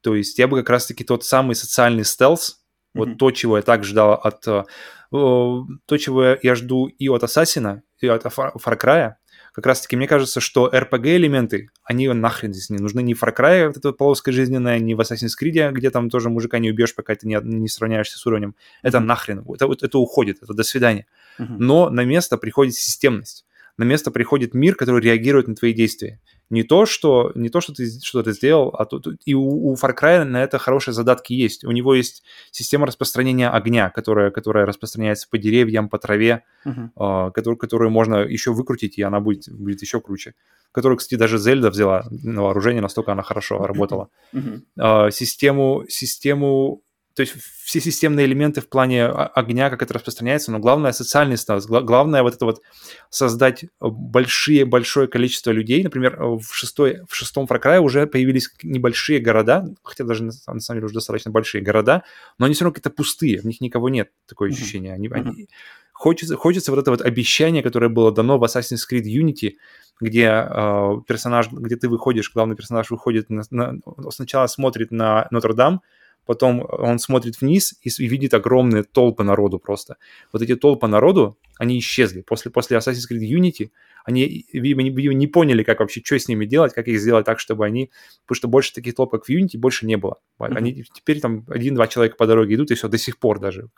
То 0.01 0.15
есть 0.15 0.39
я 0.39 0.47
бы 0.49 0.59
как 0.59 0.71
раз-таки 0.71 1.05
тот 1.05 1.25
самый 1.25 1.55
социальный 1.55 2.05
стелс, 2.05 2.51
mm-hmm. 2.51 2.99
вот 2.99 3.19
то, 3.19 3.31
чего 3.31 3.57
я 3.57 3.63
так 3.63 3.85
ждал 3.85 4.13
от... 4.15 4.47
Э, 4.47 4.65
то, 5.11 5.97
чего 5.99 6.37
я 6.43 6.55
жду 6.55 6.87
и 6.87 7.09
от 7.09 7.25
Ассасина, 7.25 7.83
и 7.99 8.07
от 8.07 8.27
Far 8.27 8.79
Cry, 8.79 9.15
как 9.55 9.67
раз-таки 9.67 9.97
мне 9.97 10.07
кажется, 10.07 10.41
что 10.41 10.69
RPG-элементы, 10.69 11.71
они 11.83 12.09
нахрен 12.09 12.53
здесь 12.53 12.69
не 12.69 12.79
нужны. 12.79 13.01
Ни 13.01 13.15
в 13.15 13.23
Far 13.23 13.35
Cry, 13.35 13.69
вот 13.69 13.79
эта 13.79 13.93
полоска 13.93 14.33
жизненная, 14.33 14.79
ни 14.79 14.95
в 14.95 15.01
Assassin's 15.01 15.33
Creed, 15.41 15.73
где 15.73 15.91
там 15.91 16.11
тоже 16.11 16.29
мужика 16.29 16.59
не 16.59 16.71
убьешь, 16.71 16.95
пока 16.95 17.15
ты 17.15 17.27
не, 17.27 17.39
не 17.43 17.69
сравняешься 17.69 18.19
с 18.19 18.27
уровнем. 18.27 18.55
Это 18.83 19.01
нахрен. 19.01 19.45
Это, 19.53 19.67
это, 19.81 19.99
уходит, 19.99 20.43
это 20.43 20.53
до 20.53 20.63
свидания. 20.63 21.07
Uh-huh. 21.41 21.47
Но 21.59 21.89
на 21.91 22.05
место 22.05 22.37
приходит 22.37 22.75
системность 22.75 23.47
на 23.79 23.85
место 23.85 24.11
приходит 24.11 24.55
мир, 24.55 24.75
который 24.75 25.01
реагирует 25.01 25.47
на 25.47 25.55
твои 25.55 25.73
действия. 25.73 26.21
Не 26.51 26.65
то, 26.65 26.85
что, 26.85 27.31
не 27.35 27.49
то, 27.49 27.61
что 27.61 27.73
ты 27.73 27.89
что-то 28.03 28.33
сделал, 28.33 28.69
а 28.71 28.85
то, 28.85 29.01
и 29.25 29.35
у, 29.35 29.71
у 29.71 29.75
Far 29.75 29.97
Cry 29.97 30.25
на 30.25 30.43
это 30.43 30.59
хорошие 30.59 30.93
задатки 30.93 31.33
есть. 31.33 31.65
У 31.65 31.71
него 31.71 31.95
есть 31.95 32.25
система 32.51 32.87
распространения 32.87 33.49
огня, 33.49 33.91
которая, 33.91 34.31
которая 34.31 34.67
распространяется 34.67 35.29
по 35.31 35.39
деревьям, 35.39 35.89
по 35.89 35.99
траве, 35.99 36.43
uh-huh. 36.67 36.89
uh, 36.97 37.33
которую, 37.33 37.57
которую 37.57 37.91
можно 37.91 38.17
еще 38.17 38.53
выкрутить, 38.53 38.99
и 38.99 39.03
она 39.03 39.21
будет, 39.21 39.49
будет 39.49 39.81
еще 39.81 40.01
круче. 40.01 40.35
Которую, 40.73 40.99
кстати, 40.99 41.19
даже 41.19 41.39
Зельда 41.39 41.71
взяла 41.71 42.05
на 42.11 42.43
вооружение, 42.43 42.83
настолько 42.83 43.13
она 43.13 43.23
хорошо 43.23 43.59
работала. 43.67 44.09
Uh-huh. 44.35 44.61
Uh, 44.79 45.11
систему, 45.13 45.85
систему 45.89 46.83
то 47.19 47.23
есть 47.23 47.35
все 47.65 47.81
системные 47.81 48.27
элементы 48.27 48.61
в 48.61 48.69
плане 48.69 49.07
огня, 49.07 49.71
как 49.71 49.83
это 49.83 49.95
распространяется, 49.95 50.53
но 50.53 50.61
главное 50.61 50.93
социальный 50.93 51.37
статус, 51.37 51.67
главное 51.67 52.23
вот 52.23 52.33
это 52.33 52.45
вот 52.45 52.63
создать 53.11 53.65
большие, 53.81 54.65
большое 54.65 55.09
количество 55.09 55.51
людей. 55.51 55.83
Например, 55.83 56.17
в, 56.17 56.45
шестой, 56.53 57.01
в 57.09 57.17
шестом 57.17 57.47
Far 57.47 57.61
Cry 57.61 57.81
уже 57.81 58.07
появились 58.07 58.49
небольшие 58.63 59.19
города, 59.19 59.67
хотя 59.83 60.05
даже 60.05 60.23
на 60.23 60.31
самом 60.31 60.61
деле 60.61 60.85
уже 60.85 60.95
достаточно 60.95 61.33
большие 61.33 61.61
города, 61.61 62.05
но 62.39 62.47
они 62.47 62.55
все 62.55 62.63
равно 62.63 62.75
какие-то 62.75 62.91
пустые, 62.91 63.41
в 63.41 63.47
них 63.47 63.61
никого 63.61 63.89
нет, 63.89 64.13
такое 64.29 64.51
ощущение. 64.51 64.95
Они, 64.95 65.09
они, 65.09 65.49
хочется, 65.93 66.37
хочется 66.37 66.71
вот 66.71 66.79
это 66.79 66.93
вот 66.93 67.01
обещание, 67.01 67.65
которое 67.65 67.89
было 67.89 68.13
дано 68.13 68.39
в 68.39 68.45
Assassin's 68.45 68.87
Creed 68.89 69.03
Unity, 69.03 69.55
где 70.01 70.27
э, 70.27 70.93
персонаж, 71.05 71.51
где 71.51 71.75
ты 71.75 71.89
выходишь, 71.89 72.31
главный 72.33 72.55
персонаж 72.55 72.91
выходит, 72.91 73.29
на, 73.29 73.43
на, 73.51 73.81
сначала 74.11 74.47
смотрит 74.47 74.93
на 74.93 75.27
Нотр-Дам, 75.33 75.81
потом 76.27 76.67
он 76.71 76.99
смотрит 76.99 77.41
вниз 77.41 77.75
и, 77.83 77.89
и 77.89 78.07
видит 78.07 78.35
огромные 78.35 78.83
толпы 78.83 79.25
народу 79.25 79.59
просто. 79.59 79.97
Вот 80.33 80.43
эти 80.43 80.57
толпы 80.57 80.87
народу, 80.87 81.39
они 81.59 81.79
исчезли. 81.79 82.23
После, 82.23 82.51
после 82.51 82.77
Assassin's 82.77 83.11
Creed 83.11 83.21
Unity 83.21 83.71
они, 84.05 84.47
видимо, 84.53 84.83
не, 84.83 84.91
не 85.15 85.27
поняли, 85.27 85.63
как 85.63 85.81
вообще, 85.81 86.01
что 86.03 86.19
с 86.19 86.29
ними 86.29 86.47
делать, 86.47 86.73
как 86.73 86.89
их 86.89 86.99
сделать 86.99 87.27
так, 87.27 87.39
чтобы 87.39 87.67
они... 87.67 87.91
Потому 88.25 88.37
что 88.37 88.49
больше 88.49 88.73
таких 88.73 88.95
толп, 88.95 89.11
как 89.11 89.25
в 89.27 89.29
Unity, 89.29 89.59
больше 89.59 89.85
не 89.85 89.97
было. 89.97 90.19
Mm-hmm. 90.39 90.57
Они 90.57 90.85
теперь 90.95 91.21
там 91.21 91.45
один-два 91.49 91.89
человека 91.89 92.17
по 92.17 92.27
дороге 92.27 92.55
идут, 92.55 92.71
и 92.71 92.75
все, 92.75 92.89
до 92.89 92.97
сих 92.97 93.19
пор 93.19 93.39
даже. 93.39 93.69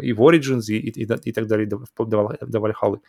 И 0.00 0.12
в 0.12 0.20
Origins, 0.22 0.66
и, 0.68 0.76
и, 0.76 1.02
и, 1.02 1.08
и 1.24 1.32
так 1.32 1.46
далее, 1.48 1.66
до, 1.66 1.82
до, 1.98 2.38
до 2.40 2.58
Valhalla. 2.58 3.00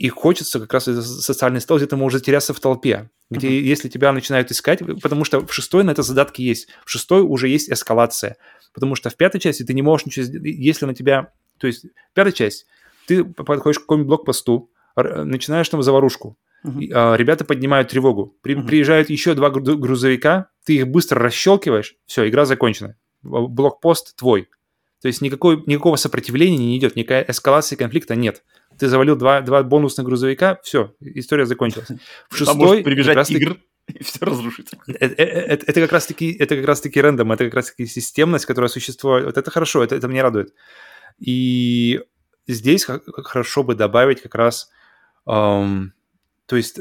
И 0.00 0.08
хочется 0.08 0.58
как 0.60 0.72
раз 0.72 0.84
социальный 0.84 1.60
стол 1.60 1.76
где-то 1.76 1.94
может 1.94 2.20
затеряться 2.20 2.54
в 2.54 2.60
толпе, 2.60 3.10
где 3.28 3.48
uh-huh. 3.48 3.60
если 3.60 3.90
тебя 3.90 4.12
начинают 4.12 4.50
искать, 4.50 4.78
потому 5.02 5.26
что 5.26 5.46
в 5.46 5.52
шестой 5.52 5.84
на 5.84 5.90
это 5.90 6.00
задатки 6.00 6.40
есть, 6.40 6.68
в 6.86 6.90
шестой 6.90 7.20
уже 7.20 7.48
есть 7.48 7.70
эскалация, 7.70 8.38
потому 8.72 8.94
что 8.94 9.10
в 9.10 9.16
пятой 9.18 9.42
части 9.42 9.62
ты 9.62 9.74
не 9.74 9.82
можешь 9.82 10.06
ничего 10.06 10.24
сделать, 10.24 10.46
если 10.46 10.86
на 10.86 10.94
тебя, 10.94 11.34
то 11.58 11.66
есть 11.66 11.84
пятая 12.14 12.32
часть, 12.32 12.64
ты 13.06 13.24
подходишь 13.24 13.78
к 13.78 13.82
какому-нибудь 13.82 14.08
блокпосту, 14.08 14.70
начинаешь 14.96 15.68
там 15.68 15.82
заварушку, 15.82 16.38
uh-huh. 16.64 17.18
ребята 17.18 17.44
поднимают 17.44 17.90
тревогу, 17.90 18.38
при, 18.40 18.54
uh-huh. 18.54 18.66
приезжают 18.66 19.10
еще 19.10 19.34
два 19.34 19.50
грузовика, 19.50 20.48
ты 20.64 20.76
их 20.76 20.88
быстро 20.88 21.20
расщелкиваешь, 21.20 21.96
все, 22.06 22.26
игра 22.26 22.46
закончена, 22.46 22.96
блокпост 23.20 24.16
твой, 24.16 24.48
то 25.02 25.08
есть 25.08 25.20
никакой, 25.20 25.62
никакого 25.66 25.96
сопротивления 25.96 26.56
не 26.56 26.78
идет, 26.78 26.96
никакой 26.96 27.26
эскалации 27.28 27.76
конфликта 27.76 28.14
нет 28.14 28.42
ты 28.80 28.88
завалил 28.88 29.14
два, 29.14 29.42
два 29.42 29.62
бонусных 29.62 30.06
грузовика, 30.06 30.58
все, 30.62 30.94
история 31.00 31.44
закончилась. 31.44 31.88
В 32.30 32.36
шестой... 32.36 32.46
Там 32.46 32.56
может 32.56 32.84
прибежать 32.84 33.28
тигр 33.28 33.58
и 33.88 34.02
все 34.02 34.24
разрушить. 34.24 34.70
Это, 34.86 35.04
это, 35.04 35.22
э, 35.22 35.58
это 35.66 35.80
как 35.82 35.92
раз-таки 35.92 36.32
это 36.32 36.56
как 36.56 36.64
раз-таки 36.64 36.98
рандом, 36.98 37.30
это 37.30 37.44
как 37.44 37.54
раз-таки 37.54 37.84
системность, 37.84 38.46
которая 38.46 38.70
существует. 38.70 39.26
Вот 39.26 39.36
это 39.36 39.50
хорошо, 39.50 39.84
это, 39.84 39.96
это 39.96 40.08
мне 40.08 40.22
радует. 40.22 40.54
И 41.18 42.00
здесь 42.48 42.86
хорошо 42.86 43.64
бы 43.64 43.74
добавить 43.74 44.22
как 44.22 44.34
раз, 44.34 44.70
эм, 45.26 45.92
то 46.46 46.56
есть 46.56 46.80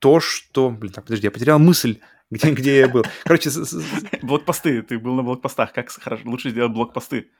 то, 0.00 0.20
что... 0.20 0.68
Блин, 0.68 0.92
так, 0.92 1.04
подожди, 1.04 1.28
я 1.28 1.30
потерял 1.30 1.58
мысль, 1.58 1.98
где, 2.30 2.50
где 2.50 2.78
я 2.80 2.88
был. 2.88 3.04
Короче... 3.24 3.48
Блокпосты, 4.20 4.82
ты 4.82 4.98
был 4.98 5.14
на 5.14 5.22
блокпостах. 5.22 5.72
Как 5.72 5.90
лучше 6.26 6.50
сделать 6.50 6.72
блокпосты? 6.72 7.30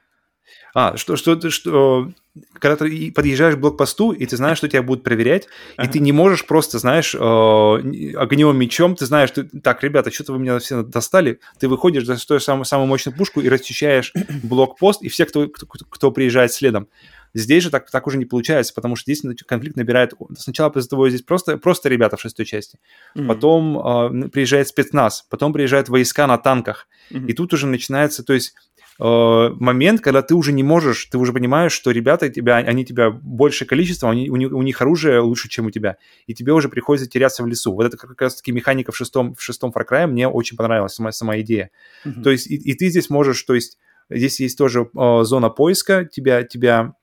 А, 0.74 0.97
что, 0.97 1.16
что, 1.16 1.51
что, 1.51 2.12
когда 2.59 2.77
ты 2.77 3.12
подъезжаешь 3.12 3.56
к 3.56 3.59
блокпосту, 3.59 4.12
и 4.12 4.24
ты 4.24 4.36
знаешь, 4.36 4.59
что 4.59 4.69
тебя 4.69 4.82
будут 4.82 5.05
проверять, 5.05 5.48
ага. 5.77 5.89
и 5.89 5.93
ты 5.93 5.98
не 5.98 6.12
можешь 6.12 6.47
просто, 6.47 6.78
знаешь, 6.78 7.14
э, 7.14 7.19
огневым 7.19 8.59
мечом, 8.59 8.97
ты 8.97 9.05
знаешь, 9.05 9.31
ты, 9.31 9.44
так, 9.44 9.82
ребята, 9.82 10.10
что-то 10.10 10.32
вы 10.32 10.39
меня 10.39 10.59
все 10.59 10.82
достали, 10.82 11.40
ты 11.59 11.69
выходишь, 11.69 12.05
достаешь 12.05 12.44
самую, 12.44 12.64
самую 12.64 12.86
мощную 12.89 13.16
пушку 13.16 13.40
и 13.40 13.48
расчищаешь 13.48 14.12
блокпост, 14.43 15.02
и 15.02 15.09
все, 15.09 15.27
кто, 15.27 15.48
кто, 15.48 15.66
кто 15.66 16.10
приезжает 16.10 16.52
следом. 16.52 16.89
Здесь 17.35 17.62
же 17.62 17.70
так, 17.70 17.90
так 17.90 18.06
уже 18.06 18.19
не 18.19 18.27
получается, 18.27 18.74
потому 18.74 18.94
что 18.94 19.10
здесь 19.10 19.24
конфликт 19.47 19.77
набирает... 19.77 20.12
Сначала 20.36 20.70
из-за 20.77 20.89
того 20.89 21.09
здесь 21.09 21.23
просто, 21.23 21.56
просто 21.56 21.89
ребята 21.89 22.16
в 22.16 22.20
шестой 22.20 22.44
части, 22.44 22.78
mm-hmm. 23.16 23.27
потом 23.27 24.27
э, 24.27 24.28
приезжает 24.28 24.69
спецназ, 24.69 25.24
потом 25.31 25.52
приезжают 25.52 25.89
войска 25.89 26.27
на 26.27 26.36
танках, 26.36 26.86
mm-hmm. 27.10 27.27
и 27.27 27.32
тут 27.32 27.55
уже 27.55 27.66
начинается, 27.66 28.23
то 28.23 28.35
есть 28.35 28.55
момент, 28.98 30.01
когда 30.01 30.23
ты 30.23 30.35
уже 30.35 30.52
не 30.52 30.62
можешь, 30.62 31.06
ты 31.06 31.19
уже 31.19 31.32
понимаешь, 31.32 31.73
что 31.73 31.90
ребята 31.90 32.28
тебя, 32.28 32.56
они 32.56 32.85
тебя 32.85 33.10
большее 33.10 33.66
количество, 33.66 34.10
они, 34.10 34.31
у, 34.31 34.36
них, 34.36 34.52
у 34.52 34.62
них 34.62 34.81
оружие 34.81 35.20
лучше, 35.20 35.48
чем 35.48 35.66
у 35.66 35.70
тебя, 35.70 35.97
и 36.27 36.35
тебе 36.35 36.52
уже 36.52 36.69
приходится 36.69 37.09
теряться 37.09 37.43
в 37.43 37.47
лесу. 37.47 37.73
Вот 37.73 37.86
это 37.86 37.97
как 37.97 38.20
раз-таки 38.20 38.52
механика 38.52 38.93
в 38.93 38.97
шестом, 38.97 39.35
в 39.35 39.43
шестом 39.43 39.73
Far 39.74 39.85
Cry 39.89 40.06
мне 40.06 40.28
очень 40.28 40.56
понравилась, 40.56 40.94
сама, 40.94 41.12
сама 41.12 41.40
идея. 41.40 41.70
Mm-hmm. 42.05 42.23
То 42.23 42.31
есть 42.31 42.47
и, 42.47 42.55
и 42.55 42.74
ты 42.74 42.89
здесь 42.89 43.10
можешь, 43.10 43.43
то 43.43 43.55
есть 43.55 43.78
здесь 44.10 44.40
есть 44.40 44.59
тоже 44.59 44.89
э, 44.94 45.20
зона 45.24 45.48
поиска, 45.48 46.05
тебя, 46.05 46.43
тебя 46.43 46.94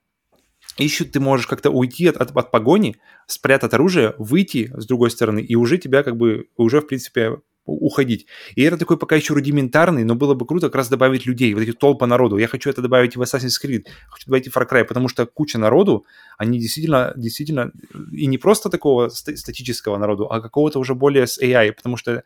ищут, 0.78 1.12
ты 1.12 1.20
можешь 1.20 1.46
как-то 1.46 1.70
уйти 1.70 2.06
от, 2.06 2.16
от, 2.16 2.36
от 2.36 2.50
погони, 2.50 2.96
спрятать 3.26 3.74
оружие, 3.74 4.14
выйти 4.18 4.72
с 4.76 4.86
другой 4.86 5.10
стороны, 5.10 5.40
и 5.40 5.54
уже 5.54 5.78
тебя 5.78 6.02
как 6.02 6.16
бы, 6.16 6.46
уже 6.56 6.80
в 6.80 6.86
принципе 6.86 7.38
уходить. 7.70 8.26
И 8.54 8.62
это 8.62 8.76
такой 8.76 8.98
пока 8.98 9.16
еще 9.16 9.34
рудиментарный, 9.34 10.04
но 10.04 10.14
было 10.14 10.34
бы 10.34 10.46
круто 10.46 10.66
как 10.66 10.76
раз 10.76 10.88
добавить 10.88 11.26
людей, 11.26 11.54
вот 11.54 11.62
эти 11.62 11.72
толпы 11.72 12.06
народу. 12.06 12.38
Я 12.38 12.48
хочу 12.48 12.70
это 12.70 12.82
добавить 12.82 13.16
в 13.16 13.22
Assassin's 13.22 13.56
Creed, 13.62 13.86
хочу 14.08 14.26
добавить 14.26 14.48
в 14.48 14.56
Far 14.56 14.68
Cry, 14.68 14.84
потому 14.84 15.08
что 15.08 15.26
куча 15.26 15.58
народу, 15.58 16.04
они 16.38 16.58
действительно, 16.58 17.12
действительно, 17.16 17.72
и 18.12 18.26
не 18.26 18.38
просто 18.38 18.68
такого 18.68 19.08
статического 19.08 19.98
народу, 19.98 20.26
а 20.30 20.40
какого-то 20.40 20.78
уже 20.78 20.94
более 20.94 21.26
с 21.26 21.40
AI, 21.40 21.72
потому 21.72 21.96
что 21.96 22.22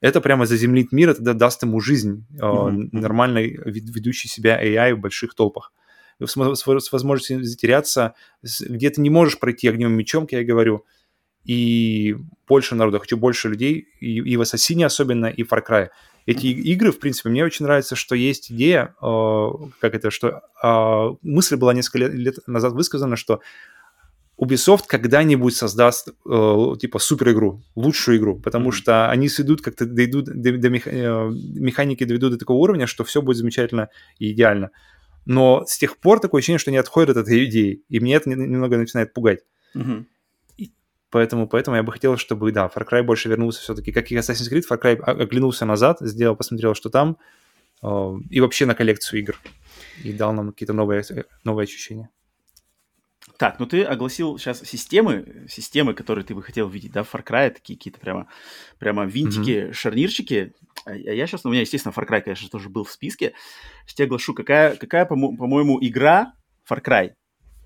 это 0.00 0.20
прямо 0.20 0.46
заземлит 0.46 0.92
мир, 0.92 1.10
это 1.10 1.34
даст 1.34 1.62
ему 1.62 1.80
жизнь 1.80 2.26
mm-hmm. 2.34 2.88
нормальной, 2.92 3.58
ведущей 3.64 4.28
себя 4.28 4.62
AI 4.62 4.94
в 4.94 5.00
больших 5.00 5.34
толпах. 5.34 5.72
С, 6.22 6.34
с, 6.34 6.62
с 6.62 6.92
возможностью 6.92 7.44
затеряться, 7.44 8.14
где 8.60 8.90
ты 8.90 9.00
не 9.00 9.10
можешь 9.10 9.38
пройти 9.38 9.68
огнем 9.68 9.92
мечом, 9.92 10.24
как 10.24 10.32
я 10.32 10.44
говорю, 10.44 10.84
и 11.46 12.16
больше 12.48 12.74
народу, 12.74 12.98
хочу 12.98 13.16
больше 13.16 13.48
людей, 13.48 13.88
и, 14.00 14.18
и 14.18 14.36
в 14.36 14.40
Ассасине 14.40 14.86
особенно, 14.86 15.26
и 15.26 15.42
в 15.42 15.52
Far 15.52 15.62
Cry. 15.66 15.88
Эти 16.26 16.46
игры, 16.46 16.90
в 16.90 16.98
принципе, 16.98 17.28
мне 17.28 17.44
очень 17.44 17.64
нравится, 17.64 17.94
что 17.94 18.16
есть 18.16 18.50
идея, 18.50 18.94
э, 19.00 19.48
как 19.80 19.94
это, 19.94 20.10
что 20.10 20.42
э, 20.62 21.16
мысль 21.22 21.56
была 21.56 21.72
несколько 21.72 21.98
лет, 21.98 22.14
лет 22.14 22.34
назад 22.48 22.72
высказана, 22.72 23.16
что 23.16 23.40
Ubisoft 24.38 24.84
когда-нибудь 24.86 25.54
создаст 25.54 26.08
э, 26.08 26.72
типа 26.80 26.98
супер 26.98 27.30
игру, 27.30 27.62
лучшую 27.74 28.18
игру, 28.18 28.38
потому 28.38 28.68
mm-hmm. 28.68 28.72
что 28.72 29.10
они 29.10 29.28
сведут 29.28 29.62
как-то 29.62 29.86
дойдут 29.86 30.26
до, 30.26 30.58
до 30.58 30.68
мех, 30.68 30.86
э, 30.86 31.30
механики 31.30 32.04
доведут 32.04 32.32
до 32.32 32.38
такого 32.38 32.58
уровня, 32.58 32.86
что 32.86 33.04
все 33.04 33.22
будет 33.22 33.38
замечательно 33.38 33.88
и 34.18 34.32
идеально. 34.32 34.70
Но 35.24 35.64
с 35.66 35.78
тех 35.78 35.96
пор 35.96 36.20
такое 36.20 36.40
ощущение, 36.40 36.58
что 36.58 36.70
они 36.70 36.78
отходят 36.78 37.10
от 37.10 37.16
этой 37.16 37.46
идеи, 37.46 37.82
и 37.88 38.00
мне 38.00 38.14
это 38.14 38.28
немного 38.28 38.76
начинает 38.76 39.14
пугать. 39.14 39.40
Mm-hmm. 39.74 40.04
Поэтому, 41.16 41.48
поэтому 41.48 41.78
я 41.78 41.82
бы 41.82 41.92
хотел, 41.92 42.18
чтобы, 42.18 42.52
да, 42.52 42.66
Far 42.66 42.86
Cry 42.86 43.02
больше 43.02 43.30
вернулся 43.30 43.62
все-таки, 43.62 43.90
как 43.90 44.10
и 44.10 44.16
Assassin's 44.16 44.52
Creed, 44.52 44.64
Far 44.70 44.78
Cry 44.78 45.00
оглянулся 45.00 45.64
назад, 45.64 45.96
сделал, 46.00 46.36
посмотрел, 46.36 46.74
что 46.74 46.90
там, 46.90 47.16
э, 47.82 48.12
и 48.28 48.38
вообще 48.40 48.66
на 48.66 48.74
коллекцию 48.74 49.20
игр. 49.20 49.40
И 50.04 50.12
дал 50.12 50.34
нам 50.34 50.52
какие-то 50.52 50.74
новые, 50.74 51.02
новые 51.42 51.64
ощущения. 51.64 52.10
Так, 53.38 53.58
ну 53.58 53.64
ты 53.64 53.82
огласил 53.82 54.36
сейчас 54.36 54.60
системы, 54.60 55.46
системы, 55.48 55.94
которые 55.94 56.22
ты 56.22 56.34
бы 56.34 56.42
хотел 56.42 56.68
видеть, 56.68 56.92
да, 56.92 57.02
в 57.02 57.14
Far 57.14 57.24
Cry, 57.24 57.48
такие 57.48 57.78
какие-то 57.78 57.98
прямо, 57.98 58.28
прямо 58.78 59.06
винтики, 59.06 59.68
mm-hmm. 59.68 59.72
шарнирчики. 59.72 60.52
А, 60.84 60.90
а 60.90 60.94
я 60.94 61.26
сейчас, 61.26 61.44
ну, 61.44 61.48
у 61.48 61.52
меня, 61.54 61.62
естественно, 61.62 61.94
Far 61.96 62.06
Cry, 62.06 62.20
конечно, 62.20 62.50
тоже 62.50 62.68
был 62.68 62.84
в 62.84 62.92
списке. 62.92 63.32
Сейчас 63.86 64.00
я 64.00 64.04
оглашу, 64.04 64.34
какая, 64.34 64.76
какая 64.76 65.06
по-моему, 65.06 65.78
игра 65.80 66.34
Far 66.70 66.84
Cry 66.84 67.12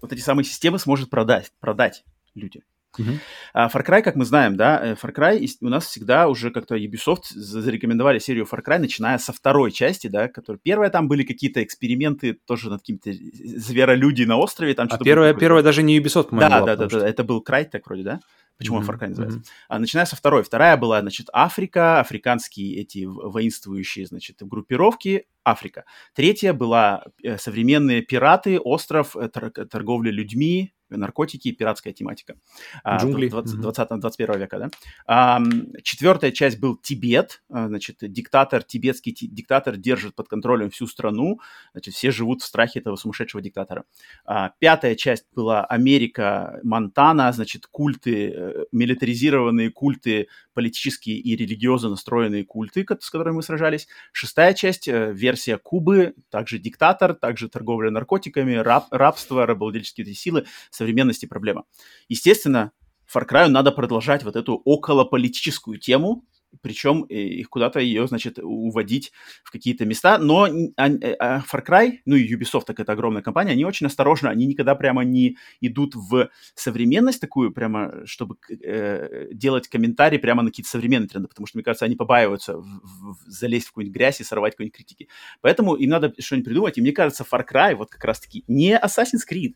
вот 0.00 0.12
эти 0.12 0.20
самые 0.20 0.44
системы 0.44 0.78
сможет 0.78 1.10
продать, 1.10 1.50
продать 1.58 2.04
людям. 2.36 2.62
Uh-huh. 2.98 3.18
Far 3.54 3.86
Cry, 3.86 4.02
как 4.02 4.16
мы 4.16 4.24
знаем, 4.24 4.56
да, 4.56 4.80
э, 4.82 4.94
Far 4.94 5.14
Cry 5.14 5.48
у 5.60 5.68
нас 5.68 5.86
всегда 5.86 6.28
уже 6.28 6.50
как-то 6.50 6.76
Ubisoft 6.76 7.22
зарекомендовали 7.34 8.18
серию 8.18 8.46
Far 8.50 8.62
Cry, 8.66 8.78
начиная 8.78 9.18
со 9.18 9.32
второй 9.32 9.70
части, 9.70 10.08
да, 10.08 10.28
которая 10.28 10.60
первая 10.62 10.90
там 10.90 11.08
были 11.08 11.22
какие-то 11.22 11.62
эксперименты 11.62 12.34
тоже 12.46 12.70
над 12.70 12.80
какими-то 12.80 13.12
зверолюди 13.12 14.24
на 14.24 14.36
острове. 14.36 14.74
Там 14.74 14.88
а 14.90 14.98
первая, 14.98 15.34
первая 15.34 15.62
даже 15.62 15.82
не 15.82 15.98
Ubisoft, 15.98 16.30
по-моему, 16.30 16.50
Да, 16.50 16.60
была, 16.60 16.66
да, 16.66 16.76
да, 16.76 16.88
что... 16.88 17.00
да, 17.00 17.08
это 17.08 17.24
был 17.24 17.44
Cry 17.46 17.64
так 17.64 17.86
вроде, 17.86 18.02
да? 18.02 18.20
Почему 18.60 18.80
mm-hmm. 18.80 18.86
Far 18.86 18.98
Cry 18.98 19.08
называется? 19.08 19.38
Mm-hmm. 19.38 19.66
А, 19.68 19.78
начиная 19.78 20.04
со 20.04 20.16
второй. 20.16 20.42
Вторая 20.42 20.76
была, 20.76 21.00
значит, 21.00 21.28
Африка, 21.32 22.00
африканские 22.00 22.76
эти 22.76 23.06
воинствующие, 23.06 24.04
значит, 24.04 24.36
группировки, 24.40 25.24
Африка. 25.44 25.84
Третья 26.14 26.52
была 26.52 27.04
э, 27.22 27.38
современные 27.38 28.02
пираты, 28.02 28.58
остров, 28.58 29.16
э, 29.16 29.30
торговля 29.30 30.10
людьми, 30.10 30.74
наркотики, 30.90 31.52
пиратская 31.52 31.92
тематика. 31.92 32.36
А, 32.84 32.98
Джунгли. 32.98 33.30
20-21 33.30 34.38
века, 34.38 34.58
да. 34.58 34.70
А, 35.06 35.40
четвертая 35.82 36.32
часть 36.32 36.58
был 36.58 36.76
Тибет, 36.76 37.42
а, 37.50 37.68
значит, 37.68 37.98
диктатор, 38.00 38.62
тибетский 38.62 39.16
диктатор 39.20 39.76
держит 39.76 40.14
под 40.14 40.28
контролем 40.28 40.70
всю 40.70 40.86
страну, 40.86 41.40
значит, 41.72 41.94
все 41.94 42.10
живут 42.10 42.42
в 42.42 42.46
страхе 42.46 42.80
этого 42.80 42.96
сумасшедшего 42.96 43.42
диктатора. 43.42 43.84
А, 44.24 44.52
пятая 44.58 44.94
часть 44.94 45.26
была 45.34 45.64
Америка, 45.64 46.60
Монтана, 46.62 47.32
значит, 47.32 47.66
культы, 47.66 48.32
э, 48.34 48.64
милитаризированные 48.72 49.70
культы, 49.70 50.28
политические 50.54 51.16
и 51.16 51.36
религиозно 51.36 51.90
настроенные 51.90 52.44
культы, 52.44 52.86
с 53.00 53.10
которыми 53.10 53.36
мы 53.36 53.42
сражались. 53.42 53.88
Шестая 54.12 54.54
часть, 54.54 54.88
э, 54.88 55.12
версия 55.12 55.58
Кубы, 55.58 56.14
также 56.30 56.58
диктатор, 56.58 57.14
также 57.14 57.48
торговля 57.48 57.90
наркотиками, 57.90 58.54
раб, 58.54 58.86
рабство, 58.90 59.46
рабовладельческие 59.46 60.14
силы, 60.14 60.46
современности 60.80 61.26
проблема. 61.26 61.64
Естественно, 62.08 62.72
Far 63.14 63.28
Cry 63.28 63.48
надо 63.48 63.72
продолжать 63.72 64.24
вот 64.24 64.36
эту 64.36 64.54
околополитическую 64.64 65.78
тему, 65.78 66.24
причем 66.62 67.06
э, 67.08 67.14
их 67.14 67.48
куда-то 67.48 67.80
ее, 67.80 68.06
значит, 68.06 68.38
уводить 68.42 69.12
в 69.44 69.50
какие-то 69.50 69.84
места. 69.84 70.18
Но 70.18 70.44
а, 70.44 70.86
а 71.18 71.40
Far 71.40 71.64
Cry, 71.66 71.98
ну 72.04 72.16
и 72.16 72.34
Ubisoft, 72.34 72.64
так 72.66 72.80
это 72.80 72.92
огромная 72.92 73.22
компания, 73.22 73.52
они 73.52 73.64
очень 73.64 73.86
осторожны, 73.86 74.28
они 74.28 74.46
никогда 74.46 74.74
прямо 74.74 75.04
не 75.04 75.36
идут 75.60 75.94
в 75.94 76.28
современность 76.54 77.20
такую, 77.20 77.52
прямо, 77.52 78.04
чтобы 78.04 78.36
э, 78.48 79.28
делать 79.32 79.68
комментарии 79.68 80.18
прямо 80.18 80.42
на 80.42 80.50
какие-то 80.50 80.70
современные 80.70 81.08
тренды, 81.08 81.28
потому 81.28 81.46
что, 81.46 81.58
мне 81.58 81.64
кажется, 81.64 81.84
они 81.84 81.96
побаиваются 81.96 82.56
в, 82.56 82.64
в, 82.64 83.16
залезть 83.26 83.66
в 83.66 83.70
какую-нибудь 83.70 83.96
грязь 83.96 84.20
и 84.20 84.24
сорвать 84.24 84.54
какую-нибудь 84.54 84.76
критики. 84.76 85.08
Поэтому 85.40 85.74
им 85.74 85.90
надо 85.90 86.12
что-нибудь 86.18 86.46
придумать, 86.46 86.78
и 86.78 86.80
мне 86.80 86.92
кажется, 86.92 87.24
Far 87.30 87.44
Cry 87.48 87.74
вот 87.74 87.90
как 87.90 88.04
раз-таки 88.04 88.44
не 88.48 88.76
Assassin's 88.76 89.22
Creed, 89.30 89.54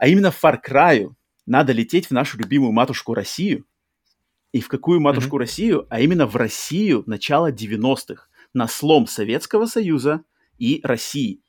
а 0.00 0.08
именно 0.08 0.30
в 0.30 0.42
Far 0.42 0.58
Cry 0.66 1.10
надо 1.44 1.72
лететь 1.72 2.06
в 2.06 2.10
нашу 2.12 2.38
любимую 2.38 2.72
матушку 2.72 3.12
Россию. 3.12 3.66
И 4.50 4.62
в 4.62 4.68
какую 4.68 4.98
матушку 4.98 5.36
mm-hmm. 5.36 5.40
Россию? 5.40 5.86
А 5.90 6.00
именно 6.00 6.26
в 6.26 6.36
Россию 6.36 7.04
начала 7.06 7.52
90-х. 7.52 8.26
На 8.54 8.66
слом 8.66 9.06
Советского 9.06 9.66
Союза 9.66 10.22
и 10.58 10.80
России. 10.82 11.42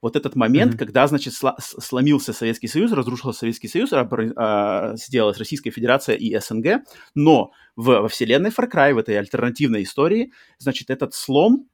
Вот 0.00 0.14
этот 0.14 0.36
момент, 0.36 0.74
mm-hmm. 0.74 0.78
когда, 0.78 1.08
значит, 1.08 1.34
сломился 1.58 2.32
Советский 2.32 2.68
Союз, 2.68 2.92
разрушился 2.92 3.40
Советский 3.40 3.66
Союз, 3.66 3.92
а, 3.92 4.08
а, 4.36 4.96
сделалась 4.96 5.38
Российская 5.38 5.70
Федерация 5.70 6.14
и 6.14 6.38
СНГ, 6.38 6.84
но 7.16 7.50
в, 7.74 7.86
во 7.86 8.08
вселенной 8.08 8.50
Far 8.50 8.70
Cry, 8.70 8.94
в 8.94 8.98
этой 8.98 9.18
альтернативной 9.18 9.82
истории, 9.82 10.32
значит, 10.58 10.90
этот 10.90 11.12
слом 11.12 11.68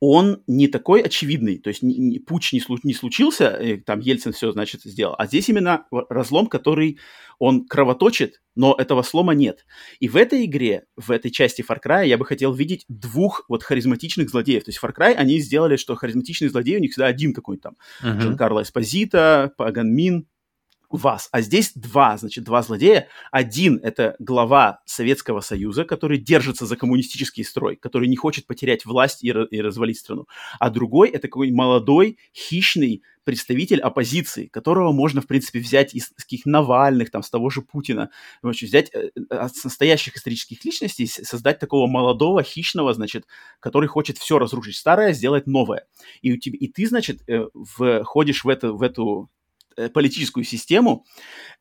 он 0.00 0.42
не 0.46 0.68
такой 0.68 1.02
очевидный, 1.02 1.58
то 1.58 1.68
есть 1.68 1.82
не, 1.82 1.96
не, 1.96 2.18
путь 2.18 2.50
не, 2.52 2.62
не 2.82 2.94
случился, 2.94 3.50
и, 3.50 3.76
там 3.76 4.00
Ельцин 4.00 4.32
все, 4.32 4.52
значит, 4.52 4.82
сделал, 4.82 5.14
а 5.18 5.26
здесь 5.26 5.48
именно 5.48 5.86
разлом, 6.08 6.46
который 6.46 6.98
он 7.38 7.66
кровоточит, 7.66 8.40
но 8.56 8.74
этого 8.76 9.02
слома 9.02 9.34
нет. 9.34 9.64
И 10.00 10.08
в 10.08 10.16
этой 10.16 10.44
игре, 10.44 10.84
в 10.96 11.10
этой 11.10 11.30
части 11.30 11.64
Far 11.68 11.78
Cry 11.84 12.06
я 12.06 12.18
бы 12.18 12.24
хотел 12.24 12.52
видеть 12.52 12.84
двух 12.88 13.44
вот 13.48 13.62
харизматичных 13.62 14.28
злодеев. 14.30 14.64
То 14.64 14.70
есть 14.70 14.80
Far 14.82 14.92
Cry, 14.92 15.12
они 15.14 15.38
сделали, 15.38 15.76
что 15.76 15.94
харизматичный 15.94 16.48
злодей 16.48 16.76
у 16.76 16.80
них 16.80 16.90
всегда 16.90 17.06
один 17.06 17.32
какой-то 17.32 17.62
там. 17.62 17.76
Uh-huh. 18.02 18.20
Жан 18.20 18.36
Карло 18.36 18.62
Эспозита, 18.62 19.52
Паган 19.56 19.94
Мин, 19.94 20.26
вас. 20.96 21.28
А 21.32 21.40
здесь 21.40 21.72
два, 21.74 22.16
значит, 22.16 22.44
два 22.44 22.62
злодея. 22.62 23.08
Один— 23.30 23.78
это 23.82 24.16
глава 24.18 24.80
Советского 24.84 25.40
Союза, 25.40 25.84
который 25.84 26.18
держится 26.18 26.66
за 26.66 26.76
коммунистический 26.76 27.44
строй, 27.44 27.76
который 27.76 28.08
не 28.08 28.16
хочет 28.16 28.46
потерять 28.46 28.86
власть 28.86 29.22
и, 29.22 29.28
и 29.28 29.60
развалить 29.60 29.98
страну. 29.98 30.26
А 30.58 30.70
другой— 30.70 31.08
это 31.10 31.28
какой 31.28 31.50
молодой, 31.50 32.18
хищный 32.34 33.02
представитель 33.28 33.80
оппозиции, 33.80 34.46
которого 34.46 34.90
можно, 34.92 35.20
в 35.20 35.26
принципе, 35.26 35.58
взять 35.58 35.94
из 35.94 36.08
таких 36.12 36.46
Навальных, 36.46 37.10
там, 37.10 37.22
с 37.22 37.28
того 37.28 37.50
же 37.50 37.60
Путина, 37.60 38.08
вообще 38.40 38.64
взять 38.64 38.88
э, 38.94 39.10
э, 39.14 39.34
от 39.34 39.52
настоящих 39.62 40.16
исторических 40.16 40.64
личностей, 40.64 41.06
создать 41.06 41.58
такого 41.58 41.86
молодого, 41.86 42.42
хищного, 42.42 42.94
значит, 42.94 43.26
который 43.60 43.86
хочет 43.86 44.16
все 44.16 44.38
разрушить 44.38 44.76
старое, 44.76 45.12
сделать 45.12 45.46
новое. 45.46 45.86
И, 46.22 46.32
у 46.32 46.38
тебя, 46.38 46.56
и 46.58 46.68
ты, 46.68 46.86
значит, 46.86 47.20
э, 47.28 47.48
входишь 47.54 48.44
в, 48.44 48.48
это, 48.48 48.72
в 48.72 48.80
эту 48.80 49.28
политическую 49.92 50.44
систему. 50.44 51.04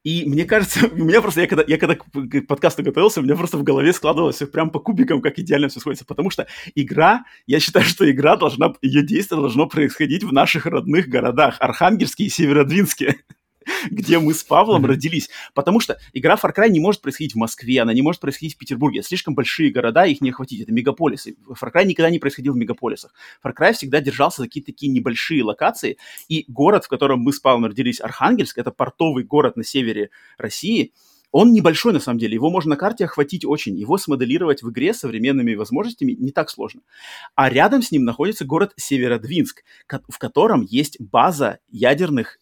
И 0.04 0.24
мне 0.26 0.46
кажется, 0.46 0.88
у 0.92 1.04
меня 1.04 1.22
просто, 1.22 1.42
я 1.42 1.48
когда, 1.48 1.64
я 1.68 1.78
когда 1.78 1.96
к 1.96 2.48
подкасту 2.48 2.84
готовился, 2.84 3.20
у 3.20 3.24
меня 3.24 3.36
просто 3.36 3.58
в 3.58 3.64
голове 3.64 3.94
складывалось 3.94 4.38
прям 4.52 4.70
по 4.70 4.80
кубикам, 4.80 5.22
как 5.22 5.40
идеально 5.40 5.70
все 5.70 5.80
сходится. 5.80 6.06
Потому 6.06 6.30
что 6.30 6.48
игра, 6.76 7.26
я 7.46 7.60
считаю, 7.60 7.86
что 7.86 8.10
игра 8.10 8.38
должна, 8.38 8.74
ее 8.82 9.04
действие 9.04 9.40
должно 9.40 9.68
происходить 9.68 10.24
в 10.24 10.32
наших 10.32 10.66
родных 10.66 11.08
городах, 11.08 11.58
Архангельске 11.60 12.26
и 12.26 12.30
Северодвинске. 12.30 13.18
где 13.92 14.20
мы 14.20 14.34
с 14.34 14.44
Павлом 14.44 14.86
mm-hmm. 14.86 14.90
родились. 14.90 15.30
Потому 15.54 15.80
что 15.80 15.98
игра 16.14 16.36
Far 16.36 16.54
Cry 16.56 16.70
не 16.70 16.80
может 16.80 17.02
происходить 17.02 17.34
в 17.34 17.38
Москве, 17.38 17.82
она 17.82 17.94
не 17.94 18.02
может 18.02 18.22
происходить 18.22 18.56
в 18.56 18.58
Петербурге. 18.58 19.04
Слишком 19.04 19.36
большие 19.36 19.72
города, 19.72 20.06
их 20.06 20.22
не 20.22 20.30
охватить. 20.30 20.62
Это 20.62 20.72
мегаполисы. 20.72 21.36
Far 21.50 21.74
Cry 21.74 21.86
никогда 21.86 22.10
не 22.10 22.20
происходил 22.20 22.54
в 22.54 22.58
мегаполисах. 22.58 23.14
Far 23.44 23.54
Cry 23.58 23.74
всегда 23.74 24.02
держался 24.02 24.42
за 24.42 24.48
какие-то 24.48 24.72
такие 24.72 24.92
небольшие 24.92 25.44
локации. 25.44 25.98
И 26.28 26.46
город, 26.48 26.86
в 26.86 26.88
котором 26.88 27.20
мы 27.20 27.34
с 27.34 27.40
Павлом 27.40 27.66
родились, 27.66 28.02
Архангельск, 28.02 28.58
это 28.58 28.72
портовый 28.72 29.24
город 29.24 29.58
на 29.58 29.64
севере 29.64 30.10
России, 30.38 30.94
он 31.32 31.52
небольшой 31.52 31.94
на 31.94 32.00
самом 32.00 32.20
деле, 32.20 32.36
его 32.36 32.50
можно 32.50 32.72
на 32.72 32.76
карте 32.78 33.06
охватить 33.06 33.46
очень, 33.46 33.78
его 33.78 33.98
смоделировать 33.98 34.64
в 34.64 34.70
игре 34.70 34.94
современными 34.94 35.56
возможностями 35.56 36.14
не 36.14 36.32
так 36.32 36.50
сложно. 36.50 36.82
А 37.36 37.50
рядом 37.50 37.82
с 37.82 37.92
ним 37.92 38.06
находится 38.06 38.46
город 38.46 38.74
Северодвинск, 38.78 39.64
в 39.88 40.18
котором 40.18 40.62
есть 40.62 41.00
база 41.02 41.60
ядерных 41.70 42.40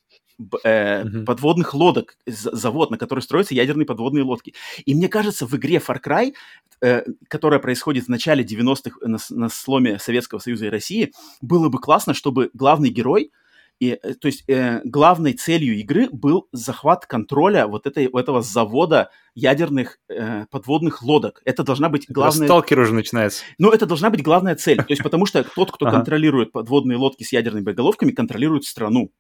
э, 0.63 1.03
mm-hmm. 1.03 1.25
подводных 1.25 1.73
лодок, 1.73 2.17
завод, 2.25 2.91
на 2.91 2.97
который 2.97 3.21
строятся 3.21 3.53
ядерные 3.53 3.85
подводные 3.85 4.23
лодки. 4.23 4.53
И 4.85 4.93
мне 4.93 5.09
кажется, 5.09 5.45
в 5.45 5.55
игре 5.55 5.77
Far 5.77 6.01
Cry, 6.01 6.33
э, 6.81 7.03
которая 7.27 7.59
происходит 7.59 8.05
в 8.05 8.09
начале 8.09 8.43
90-х 8.43 8.97
на, 9.01 9.17
на 9.29 9.49
сломе 9.49 9.99
Советского 9.99 10.39
Союза 10.39 10.67
и 10.67 10.69
России, 10.69 11.13
было 11.41 11.69
бы 11.69 11.79
классно, 11.79 12.13
чтобы 12.13 12.49
главный 12.53 12.89
герой, 12.89 13.31
и, 13.79 13.99
э, 14.01 14.13
то 14.13 14.27
есть 14.27 14.43
э, 14.47 14.81
главной 14.85 15.33
целью 15.33 15.77
игры 15.77 16.09
был 16.09 16.47
захват 16.51 17.05
контроля 17.05 17.67
вот 17.67 17.87
этой, 17.87 18.05
этого 18.05 18.41
завода 18.41 19.09
ядерных 19.33 19.99
э, 20.07 20.45
подводных 20.49 21.03
лодок. 21.03 21.41
Это 21.45 21.63
должна 21.63 21.89
быть 21.89 22.05
главная... 22.07 22.47
Сталкер 22.47 22.79
уже 22.79 22.93
начинается. 22.93 23.43
Ну, 23.57 23.71
это 23.71 23.85
должна 23.85 24.09
быть 24.09 24.23
главная 24.23 24.55
цель. 24.55 24.77
То 24.77 24.85
есть 24.89 25.03
потому 25.03 25.25
что 25.25 25.43
тот, 25.43 25.71
кто 25.71 25.85
контролирует 25.91 26.51
подводные 26.53 26.97
лодки 26.97 27.23
с 27.23 27.33
ядерными 27.33 27.63
боеголовками, 27.63 28.11
контролирует 28.11 28.63
страну. 28.63 29.11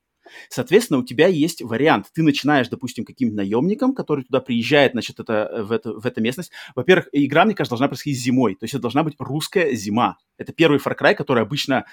Соответственно, 0.49 0.99
у 0.99 1.03
тебя 1.03 1.27
есть 1.27 1.61
вариант. 1.61 2.07
Ты 2.13 2.23
начинаешь, 2.23 2.69
допустим, 2.69 3.05
каким-то 3.05 3.35
наемником, 3.35 3.93
который 3.93 4.23
туда 4.25 4.39
приезжает, 4.39 4.93
значит, 4.93 5.19
это, 5.19 5.49
э, 5.51 5.63
в, 5.63 5.71
это, 5.71 5.93
в 5.93 6.05
эту 6.05 6.21
местность. 6.21 6.51
Во-первых, 6.75 7.09
игра, 7.11 7.45
мне 7.45 7.53
кажется, 7.53 7.71
должна 7.71 7.87
происходить 7.87 8.19
зимой. 8.19 8.55
То 8.55 8.63
есть 8.63 8.73
это 8.73 8.81
должна 8.81 9.03
быть 9.03 9.15
русская 9.19 9.73
зима. 9.75 10.17
Это 10.37 10.51
первый 10.51 10.79
Far 10.79 10.97
Cry, 10.99 11.15
который 11.15 11.43
обычно 11.43 11.85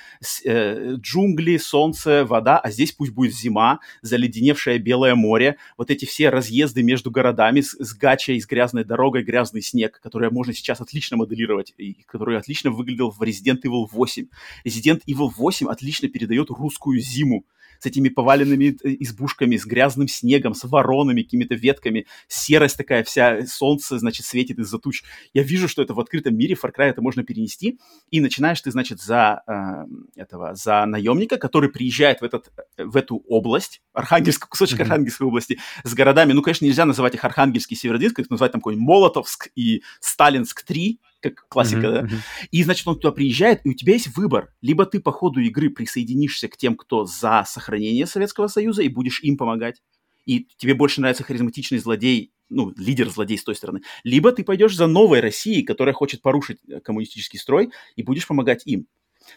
э, 0.45 0.95
джунгли, 0.97 1.59
солнце, 1.59 2.25
вода, 2.25 2.59
а 2.59 2.71
здесь 2.71 2.93
пусть 2.93 3.13
будет 3.13 3.35
зима, 3.35 3.81
заледеневшее 4.03 4.79
Белое 4.79 5.15
море, 5.15 5.57
вот 5.79 5.91
эти 5.91 6.05
все 6.05 6.29
разъезды 6.29 6.83
между 6.83 7.11
городами 7.11 7.61
с, 7.61 7.77
с 7.79 7.95
гачей, 7.95 8.41
с 8.41 8.47
грязной 8.47 8.85
дорогой, 8.85 9.23
грязный 9.23 9.63
снег, 9.63 10.01
который 10.03 10.31
можно 10.31 10.53
сейчас 10.53 10.81
отлично 10.81 11.17
моделировать, 11.17 11.73
и 11.77 12.03
который 12.07 12.37
отлично 12.37 12.71
выглядел 12.71 13.11
в 13.11 13.23
Resident 13.23 13.63
Evil 13.65 13.87
8. 13.91 14.27
Resident 14.67 15.03
Evil 15.09 15.31
8 15.37 15.69
отлично 15.69 16.09
передает 16.09 16.51
русскую 16.51 16.99
зиму 16.99 17.45
с 17.83 17.87
этими 17.87 18.09
поваленными 18.09 18.77
э, 18.85 18.97
избушками, 19.01 19.57
с 19.57 19.67
грязным 19.67 20.07
снегом, 20.07 20.55
с 20.55 20.65
воронами, 20.65 21.23
какими-то 21.23 21.55
ветками, 21.55 22.07
серость 22.29 22.77
такая 22.77 23.03
вся, 23.03 23.45
солнце, 23.47 23.99
значит, 23.99 24.25
светит 24.25 24.59
из-за 24.61 24.79
туч. 24.79 25.03
Я 25.35 25.43
вижу, 25.43 25.67
что 25.67 25.83
это 25.83 25.93
в 25.93 26.01
открытом 26.01 26.37
мире, 26.37 26.55
Far 26.55 26.71
Cry 26.73 26.85
это 26.85 27.03
можно 27.03 27.25
перенести, 27.25 27.81
и 28.11 28.21
начинаешь 28.21 28.61
ты, 28.61 28.71
значит, 28.71 29.01
за 29.01 29.43
э, 29.47 30.21
этого, 30.21 30.55
за 30.55 30.87
наемника, 30.87 31.39
который 31.39 31.71
приезжает 31.71 32.21
в, 32.21 32.25
этот, 32.25 32.53
э, 32.77 32.85
в 32.85 32.97
эту 32.97 33.17
область, 33.29 33.83
Архангельск, 33.93 34.49
кусочек 34.49 34.79
mm-hmm. 34.79 34.83
Архангельской 34.83 35.27
области, 35.27 35.59
с 35.83 35.93
городами, 35.93 36.33
ну, 36.35 36.43
конечно, 36.43 36.65
нельзя 36.65 36.85
называть 36.85 37.15
их 37.15 37.25
Архангельский, 37.25 37.77
Северодвинск, 37.77 38.21
их 38.21 38.31
называть 38.31 38.53
там 38.53 38.61
какой-нибудь 38.61 38.87
Молотовск 38.87 39.49
и 39.57 39.83
Сталинск-3, 40.01 40.99
как 41.23 41.49
классика, 41.49 41.87
mm-hmm, 41.87 42.09
да? 42.09 42.17
И, 42.51 42.63
значит, 42.63 42.87
он 42.87 42.97
туда 42.97 43.13
приезжает, 43.13 43.61
и 43.65 43.71
у 43.71 43.75
тебя 43.75 43.95
есть 43.95 44.15
выбор. 44.17 44.53
Либо 44.61 44.85
ты 44.85 45.01
по 45.01 45.13
ходу 45.13 45.41
игры 45.41 45.71
присоединишься 45.71 46.49
к 46.49 46.57
тем, 46.57 46.77
кто 46.77 47.05
за 47.05 47.45
сохранение 47.47 48.07
Советского 48.07 48.49
Союза, 48.49 48.83
и 48.83 48.89
будешь 48.89 49.23
им 49.23 49.37
помогать, 49.37 49.81
и 50.27 50.47
тебе 50.57 50.75
больше 50.75 51.01
нравится 51.01 51.25
харизматичный 51.25 51.79
злодей, 51.79 52.33
ну, 52.49 52.73
лидер-злодей 52.77 53.39
с 53.39 53.45
той 53.45 53.55
стороны, 53.55 53.81
либо 54.05 54.33
ты 54.33 54.45
пойдешь 54.45 54.77
за 54.77 54.87
новой 54.87 55.21
Россией, 55.21 55.63
которая 55.63 55.95
хочет 55.95 56.23
порушить 56.23 56.59
э, 56.69 56.81
коммунистический 56.81 57.39
строй, 57.39 57.71
и 57.97 58.03
будешь 58.03 58.27
помогать 58.27 58.63
им. 58.67 58.87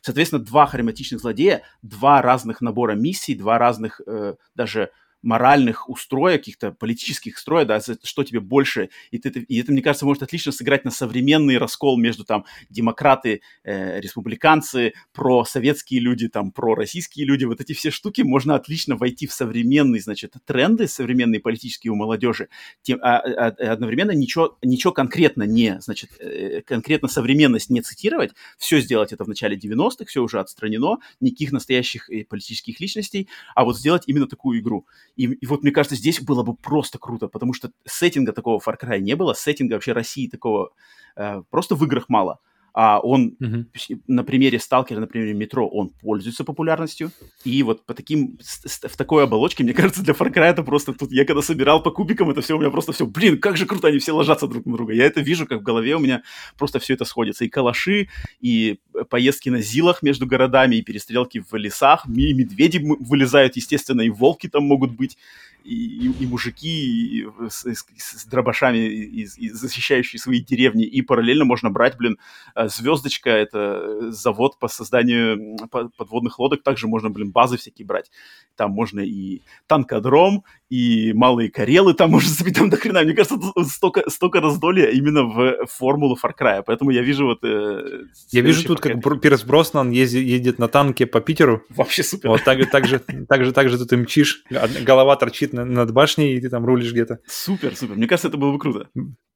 Соответственно, 0.02 0.44
два 0.44 0.66
харизматичных 0.66 1.22
злодея, 1.22 1.62
два 1.82 2.22
разных 2.22 2.62
набора 2.62 2.94
миссий, 2.94 3.36
два 3.36 3.58
разных 3.58 4.02
э, 4.06 4.36
даже 4.56 4.90
моральных 5.26 5.90
устроек, 5.90 6.42
каких-то 6.42 6.72
политических 6.72 7.38
строек, 7.38 7.68
да, 7.68 7.80
что 7.82 8.24
тебе 8.24 8.40
больше. 8.40 8.90
И, 9.12 9.18
ты, 9.18 9.30
и 9.30 9.60
это, 9.60 9.72
мне 9.72 9.82
кажется, 9.82 10.06
может 10.06 10.24
отлично 10.24 10.52
сыграть 10.52 10.86
на 10.86 10.92
современный 10.92 11.58
раскол 11.58 11.98
между 11.98 12.24
там 12.24 12.46
демократы, 12.70 13.42
э, 13.64 14.00
республиканцы, 14.00 14.94
просоветские 15.14 16.00
люди, 16.00 16.30
там, 16.30 16.52
пророссийские 16.52 17.26
люди. 17.26 17.46
Вот 17.46 17.60
эти 17.60 17.74
все 17.74 17.92
штуки 17.92 18.22
можно 18.22 18.56
отлично 18.56 18.96
войти 18.96 19.28
в 19.28 19.34
современные, 19.34 20.02
значит, 20.02 20.34
тренды 20.46 20.88
современные 20.88 21.42
политические 21.42 21.92
у 21.92 21.96
молодежи, 21.96 22.50
тем, 22.84 23.00
а, 23.02 23.18
а, 23.18 23.48
а 23.48 23.72
одновременно 23.72 24.12
ничего, 24.12 24.58
ничего 24.62 24.94
конкретно 24.94 25.44
не, 25.44 25.80
значит, 25.82 26.12
э, 26.20 26.62
конкретно 26.62 27.08
современность 27.08 27.70
не 27.70 27.82
цитировать, 27.82 28.32
все 28.58 28.80
сделать 28.80 29.12
это 29.12 29.24
в 29.24 29.28
начале 29.28 29.58
90-х, 29.58 30.06
все 30.06 30.22
уже 30.22 30.40
отстранено, 30.40 30.98
никаких 31.20 31.52
настоящих 31.52 32.10
э, 32.10 32.26
политических 32.26 32.80
личностей, 32.80 33.28
а 33.56 33.66
вот 33.66 33.78
сделать 33.78 34.04
именно 34.06 34.28
такую 34.28 34.60
игру. 34.60 34.86
И, 35.16 35.26
и 35.26 35.46
вот 35.46 35.64
мне 35.64 35.72
кажется, 35.72 35.96
здесь 35.96 36.22
было 36.22 36.44
бы 36.44 36.56
просто 36.56 37.00
круто, 37.00 37.28
потому 37.28 37.54
что 37.54 37.72
сеттинга 37.86 38.34
такого 38.34 38.60
Far 38.60 38.76
Cry 38.82 39.00
не 39.00 39.16
было, 39.16 39.34
сеттинга 39.34 39.74
вообще 39.74 39.94
России 39.94 40.28
такого 40.28 40.72
э, 41.16 41.42
просто 41.50 41.76
в 41.76 41.84
играх 41.84 42.10
мало 42.10 42.40
а 42.76 43.00
он 43.00 43.38
uh-huh. 43.42 44.02
на 44.08 44.26
примере 44.26 44.60
сталкера, 44.60 45.00
на 45.00 45.08
примере 45.08 45.34
метро, 45.34 45.66
он 45.66 45.92
пользуется 45.92 46.44
популярностью. 46.44 47.10
И 47.46 47.64
вот 47.64 47.86
по 47.86 47.94
таким, 47.94 48.38
в 48.66 48.98
такой 48.98 49.24
оболочке, 49.24 49.64
мне 49.64 49.74
кажется, 49.74 50.04
для 50.04 50.14
Far 50.14 50.30
Cry 50.30 50.50
это 50.50 50.62
просто 50.62 50.92
тут, 50.92 51.10
я 51.14 51.24
когда 51.24 51.42
собирал 51.42 51.82
по 51.82 51.90
кубикам, 51.90 52.30
это 52.30 52.42
все 52.42 52.58
у 52.58 52.60
меня 52.60 52.70
просто 52.70 52.92
все, 52.92 53.06
блин, 53.06 53.40
как 53.40 53.56
же 53.56 53.66
круто 53.66 53.88
они 53.88 54.00
все 54.00 54.12
ложатся 54.12 54.48
друг 54.48 54.66
на 54.66 54.74
друга. 54.74 54.94
Я 54.94 55.06
это 55.06 55.22
вижу, 55.22 55.48
как 55.48 55.62
в 55.62 55.64
голове 55.64 55.96
у 55.96 56.00
меня 56.00 56.24
просто 56.58 56.80
все 56.80 56.96
это 56.96 57.06
сходится. 57.06 57.46
И 57.46 57.50
калаши, 57.50 58.10
и 58.42 58.82
поездки 59.10 59.50
на 59.50 59.62
зилах 59.62 60.02
между 60.02 60.26
городами, 60.26 60.78
и 60.78 60.82
перестрелки 60.82 61.44
в 61.50 61.56
лесах, 61.56 62.06
и 62.08 62.34
медведи 62.34 62.80
вылезают, 63.00 63.56
естественно, 63.56 64.02
и 64.02 64.10
волки 64.10 64.48
там 64.48 64.64
могут 64.64 64.92
быть 64.92 65.18
и, 65.66 66.12
и, 66.20 66.28
мужики 66.28 67.22
и 67.22 67.28
с, 67.50 67.66
с, 67.66 67.86
с 67.98 68.26
дробашами, 68.26 68.78
и, 68.78 69.22
и 69.24 69.50
защищающие 69.50 70.20
свои 70.20 70.40
деревни, 70.40 70.86
и 70.86 71.02
параллельно 71.02 71.44
можно 71.44 71.72
брать, 71.72 71.98
блин, 71.98 72.20
э, 72.56 72.68
звездочка, 72.68 73.32
это 73.32 74.12
завод 74.12 74.60
по 74.60 74.68
созданию 74.68 75.58
подводных 75.98 76.38
лодок, 76.38 76.62
также 76.62 76.88
можно, 76.88 77.10
блин, 77.10 77.32
базы 77.32 77.58
всякие 77.58 77.86
брать. 77.88 78.12
Там 78.56 78.72
можно 78.72 79.00
и 79.00 79.42
танкодром, 79.66 80.44
и 80.70 81.14
малые 81.14 81.50
Карелы 81.50 81.94
там 81.94 82.12
можно 82.12 82.30
забить 82.30 82.56
там 82.56 82.70
до 82.70 82.78
хрена. 82.78 83.02
Мне 83.04 83.14
кажется, 83.14 83.38
столько, 83.64 84.10
столько 84.10 84.42
раздолья 84.42 84.90
именно 84.92 85.24
в 85.24 85.66
формулу 85.68 86.18
Far 86.24 86.34
Cry. 86.40 86.64
Поэтому 86.66 86.92
я 86.92 87.02
вижу 87.02 87.26
вот... 87.26 87.44
Э, 87.44 88.04
я 88.32 88.42
вижу 88.42 88.64
тут, 88.66 88.80
как 88.90 89.22
Пирс 89.22 89.44
Броснан 89.44 89.92
ездит, 89.92 90.24
едет 90.24 90.60
на 90.60 90.68
танке 90.68 91.06
по 91.06 91.22
Питеру. 91.22 91.64
Вообще 91.70 92.04
супер. 92.04 92.30
Вот 92.30 92.44
так, 92.44 92.70
так, 92.70 92.86
же, 92.88 93.00
так, 93.00 93.46
же, 93.46 93.52
так 93.52 93.70
же 93.70 93.78
тут 93.78 93.94
и 93.94 93.96
мчишь, 93.96 94.44
голова 94.82 95.16
торчит 95.16 95.54
над 95.54 95.92
башней, 95.92 96.36
и 96.36 96.42
ты 96.42 96.50
там 96.50 96.66
рулишь 96.66 96.92
где-то. 96.92 97.20
Супер, 97.28 97.76
супер. 97.76 97.96
Мне 97.96 98.08
кажется, 98.08 98.28
это 98.28 98.38
было 98.38 98.52
бы 98.52 98.60
круто. 98.60 98.88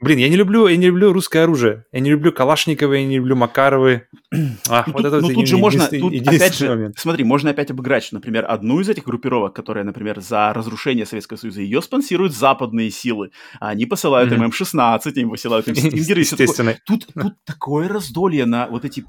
Блин, 0.01 0.17
я 0.17 0.29
не 0.29 0.37
люблю, 0.37 0.67
я 0.67 0.77
не 0.77 0.87
люблю 0.87 1.11
русское 1.11 1.43
оружие. 1.43 1.83
Я 1.91 1.99
не 1.99 2.11
люблю 2.11 2.31
Калашниковы, 2.31 2.99
я 2.99 3.05
не 3.05 3.17
люблю 3.17 3.35
Макаровы. 3.35 4.07
А, 4.69 4.83
ну, 4.85 4.93
вот 4.93 5.01
тут, 5.01 5.05
это 5.05 5.21
ну, 5.21 5.33
тут 5.33 5.47
же 5.47 5.57
можно, 5.57 5.87
тут 5.87 6.13
опять 6.27 6.55
же, 6.55 6.69
момент. 6.69 6.99
смотри, 6.99 7.23
можно 7.23 7.49
опять 7.49 7.71
обыграть, 7.71 8.03
что, 8.03 8.15
например, 8.15 8.45
одну 8.47 8.79
из 8.79 8.87
этих 8.87 9.03
группировок, 9.03 9.55
которая, 9.55 9.83
например, 9.83 10.21
за 10.21 10.53
разрушение 10.53 11.07
Советского 11.07 11.37
Союза, 11.37 11.61
ее 11.61 11.81
спонсируют 11.81 12.33
западные 12.33 12.91
силы. 12.91 13.31
Они 13.59 13.87
посылают 13.87 14.31
mm-hmm. 14.31 14.35
им 14.35 14.43
М-16, 14.43 15.13
им 15.15 15.29
посылают 15.31 15.67
им 15.67 15.75
стингеры. 15.75 16.19
Естественно. 16.21 16.77
Тут, 16.85 17.07
тут 17.13 17.33
такое 17.43 17.87
раздолье 17.87 18.45
на 18.45 18.67
вот 18.67 18.85
эти 18.85 18.99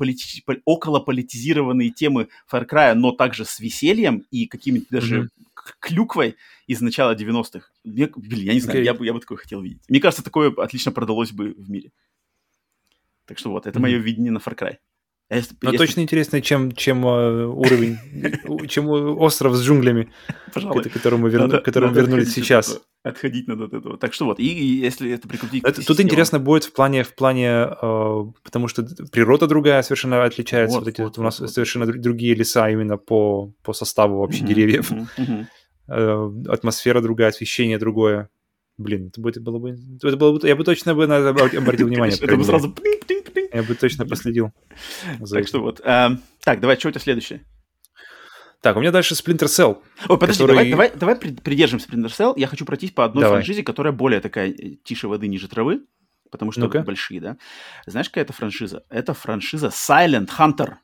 полити... 0.45 0.63
околополитизированные 0.65 1.91
темы 1.91 2.29
Far 2.51 2.69
Cry, 2.69 2.95
но 2.95 3.13
также 3.13 3.45
с 3.45 3.61
весельем 3.61 4.25
и 4.31 4.47
какими-то 4.47 4.87
даже 4.91 5.23
mm-hmm 5.23 5.29
клюквой 5.79 6.37
из 6.67 6.81
начала 6.81 7.15
90-х. 7.15 7.71
Мне, 7.85 8.11
блин, 8.15 8.47
я 8.47 8.55
не 8.55 8.61
знаю, 8.61 8.81
okay. 8.81 8.85
я, 8.85 8.95
бы, 8.95 9.07
я 9.07 9.13
бы 9.13 9.21
такое 9.21 9.39
хотел 9.39 9.61
видеть. 9.61 9.83
Мне 9.89 10.01
кажется, 10.01 10.25
такое 10.25 10.53
отлично 10.57 10.93
продалось 10.93 11.33
бы 11.33 11.53
в 11.53 11.71
мире. 11.71 11.93
Так 13.27 13.39
что 13.39 13.51
вот, 13.51 13.67
это 13.67 13.79
mm-hmm. 13.79 13.83
мое 13.83 13.99
видение 13.99 14.33
на 14.33 14.39
Far 14.39 14.57
Cry. 14.57 14.79
А 15.31 15.37
если, 15.37 15.55
Но 15.63 15.71
если... 15.71 15.87
точно 15.87 16.01
интересно, 16.01 16.43
чем, 16.43 16.73
чем 16.73 17.07
uh, 17.07 17.45
уровень, 17.47 17.99
чем 18.69 18.89
остров 18.89 19.55
с 19.55 19.63
джунглями, 19.63 20.13
Пожалуй. 20.53 20.83
к 20.83 20.93
которому, 20.93 21.29
верну, 21.29 21.47
надо, 21.47 21.61
которому 21.61 21.95
надо 21.95 22.01
вернулись 22.01 22.35
сейчас. 22.35 22.81
От 23.05 23.13
отходить 23.15 23.47
надо 23.47 23.67
от 23.67 23.75
этого. 23.75 23.97
Так 23.97 24.13
что 24.13 24.25
вот, 24.25 24.41
и, 24.41 24.49
и 24.49 24.81
если 24.81 25.13
это 25.13 25.29
прикрутить... 25.29 25.63
Это, 25.63 25.87
тут 25.87 26.01
интересно 26.01 26.41
будет 26.41 26.65
в 26.65 26.73
плане, 26.73 27.05
в 27.05 27.15
плане 27.15 27.69
uh, 27.81 28.33
потому 28.43 28.67
что 28.67 28.83
природа 29.13 29.47
другая 29.47 29.83
совершенно 29.83 30.25
отличается. 30.25 30.79
Вот, 30.79 30.85
вот 30.85 30.89
эти, 30.93 31.01
вот, 31.01 31.17
у 31.17 31.23
нас 31.23 31.39
вот, 31.39 31.49
совершенно 31.49 31.87
другие 31.87 32.35
леса 32.35 32.69
именно 32.69 32.97
по, 32.97 33.53
по 33.63 33.73
составу 33.73 34.19
вообще 34.19 34.43
mm-hmm, 34.43 34.47
деревьев. 34.47 34.91
Mm-hmm. 34.91 35.47
Uh, 35.89 36.49
атмосфера 36.49 37.01
другая, 37.01 37.31
освещение 37.31 37.77
другое. 37.77 38.29
Блин, 38.79 39.09
это, 39.09 39.21
будет, 39.21 39.43
было 39.43 39.59
бы... 39.59 39.77
Это 40.01 40.17
было 40.17 40.39
бы... 40.39 40.47
Я 40.47 40.55
бы 40.55 40.63
точно 40.63 40.95
бы 40.95 41.09
на 41.09 41.19
это 41.19 41.31
обратил 41.31 41.87
внимание. 41.89 42.17
Это 42.17 42.37
бы 42.37 42.45
сразу... 42.45 42.73
Я 43.53 43.63
бы 43.63 43.75
точно 43.75 44.07
последил. 44.07 44.53
Так 45.31 45.47
что 45.47 45.61
вот. 45.61 45.81
Эм, 45.85 46.23
так, 46.43 46.61
давай, 46.61 46.79
что 46.79 46.89
у 46.89 46.91
тебя 46.93 47.01
следующее? 47.01 47.45
Так, 48.61 48.77
у 48.77 48.81
меня 48.81 48.91
дальше 48.91 49.15
Splinter 49.15 49.47
Cell. 49.47 49.83
Ой, 50.09 50.19
подожди, 50.19 50.43
который... 50.43 50.71
давай, 50.71 50.91
давай, 50.91 51.17
давай 51.17 51.17
придержим 51.17 51.79
Splinter 51.79 52.09
Cell. 52.09 52.35
Я 52.37 52.47
хочу 52.47 52.67
пройтись 52.67 52.91
по 52.91 53.05
одной 53.05 53.23
давай. 53.23 53.39
франшизе, 53.39 53.63
которая 53.63 53.93
более 53.93 54.21
такая 54.21 54.51
э, 54.51 54.77
тише 54.85 55.09
воды, 55.09 55.29
ниже 55.29 55.49
травы, 55.49 55.87
потому 56.31 56.53
что 56.53 56.69
ну 56.69 56.83
большие, 56.83 57.21
да. 57.21 57.37
Знаешь, 57.87 58.11
какая 58.11 58.25
это 58.25 58.35
франшиза? 58.35 58.85
Это 58.91 59.15
франшиза 59.15 59.69
Silent 59.69 60.29
Hunter. 60.39 60.75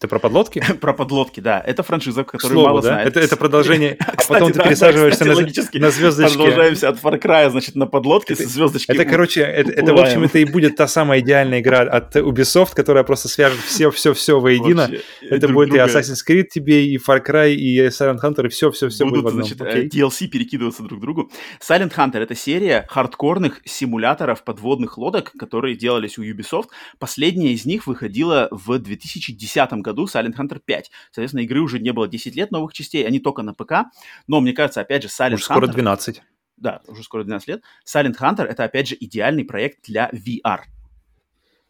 Ты 0.00 0.08
про 0.08 0.18
подлодки? 0.18 0.64
про 0.80 0.94
подлодки, 0.94 1.40
да. 1.40 1.60
Это 1.60 1.82
франшиза, 1.82 2.24
которую 2.24 2.54
Слово, 2.54 2.68
мало 2.68 2.82
да? 2.82 2.88
знает. 2.88 3.08
Это, 3.08 3.20
это 3.20 3.36
продолжение, 3.36 3.98
а 4.06 4.16
потом 4.26 4.50
ты 4.50 4.62
пересаживаешься 4.62 5.26
на, 5.26 5.34
на 5.34 5.90
звездочки. 5.90 6.36
Продолжаемся 6.36 6.88
от 6.88 7.02
Far 7.02 7.20
Cry, 7.20 7.50
значит, 7.50 7.74
на 7.74 7.86
подлодки 7.86 8.32
это, 8.32 8.44
со 8.44 8.48
звездочки. 8.48 8.90
Это, 8.90 9.04
короче, 9.04 9.42
это, 9.42 9.70
это, 9.70 9.94
в 9.94 10.00
общем, 10.00 10.24
это 10.24 10.38
и 10.38 10.46
будет 10.46 10.76
та 10.76 10.88
самая 10.88 11.20
идеальная 11.20 11.60
игра 11.60 11.80
от 11.80 12.16
Ubisoft, 12.16 12.70
которая 12.74 13.04
просто 13.04 13.28
свяжет 13.28 13.58
все-все-все 13.58 14.40
воедино. 14.40 14.88
Вообще, 14.88 15.02
это 15.20 15.48
будет 15.48 15.68
другая. 15.68 15.86
и 15.86 15.90
Assassin's 15.90 16.26
Creed 16.26 16.44
тебе, 16.44 16.86
и 16.86 16.96
Far 16.96 17.22
Cry, 17.22 17.52
и 17.52 17.78
Silent 17.88 18.20
Hunter, 18.24 18.46
и 18.46 18.48
все-все-все 18.48 19.04
будет 19.04 19.24
в 19.24 19.26
одном. 19.26 19.44
значит, 19.44 19.60
okay? 19.60 19.86
DLC 19.86 20.28
перекидываться 20.28 20.82
друг 20.82 20.98
к 20.98 21.02
другу. 21.02 21.30
Silent 21.60 21.94
Hunter— 21.94 22.18
это 22.20 22.34
серия 22.34 22.86
хардкорных 22.88 23.60
симуляторов 23.66 24.44
подводных 24.44 24.96
лодок, 24.96 25.32
которые 25.38 25.76
делались 25.76 26.16
у 26.16 26.22
Ubisoft. 26.22 26.68
Последняя 26.98 27.52
из 27.52 27.66
них 27.66 27.86
выходила 27.86 28.48
в 28.50 28.78
2010 28.78 29.72
году 29.74 29.89
году 29.90 30.06
Silent 30.06 30.36
Hunter 30.36 30.60
5. 30.64 30.90
Соответственно, 31.12 31.40
игры 31.42 31.60
уже 31.60 31.78
не 31.78 31.92
было 31.92 32.08
10 32.08 32.34
лет 32.36 32.50
новых 32.50 32.72
частей, 32.72 33.06
они 33.06 33.20
только 33.20 33.42
на 33.42 33.54
ПК. 33.54 33.90
Но, 34.26 34.40
мне 34.40 34.52
кажется, 34.52 34.80
опять 34.80 35.02
же, 35.02 35.08
Silent 35.08 35.34
уже 35.34 35.44
Hunter... 35.44 35.52
скоро 35.52 35.66
12. 35.66 36.22
Да, 36.56 36.80
уже 36.86 37.02
скоро 37.02 37.24
12 37.24 37.48
лет. 37.48 37.62
Silent 37.86 38.18
Hunter— 38.18 38.44
это, 38.48 38.64
опять 38.64 38.88
же, 38.88 38.96
идеальный 38.98 39.44
проект 39.44 39.86
для 39.86 40.10
VR. 40.10 40.60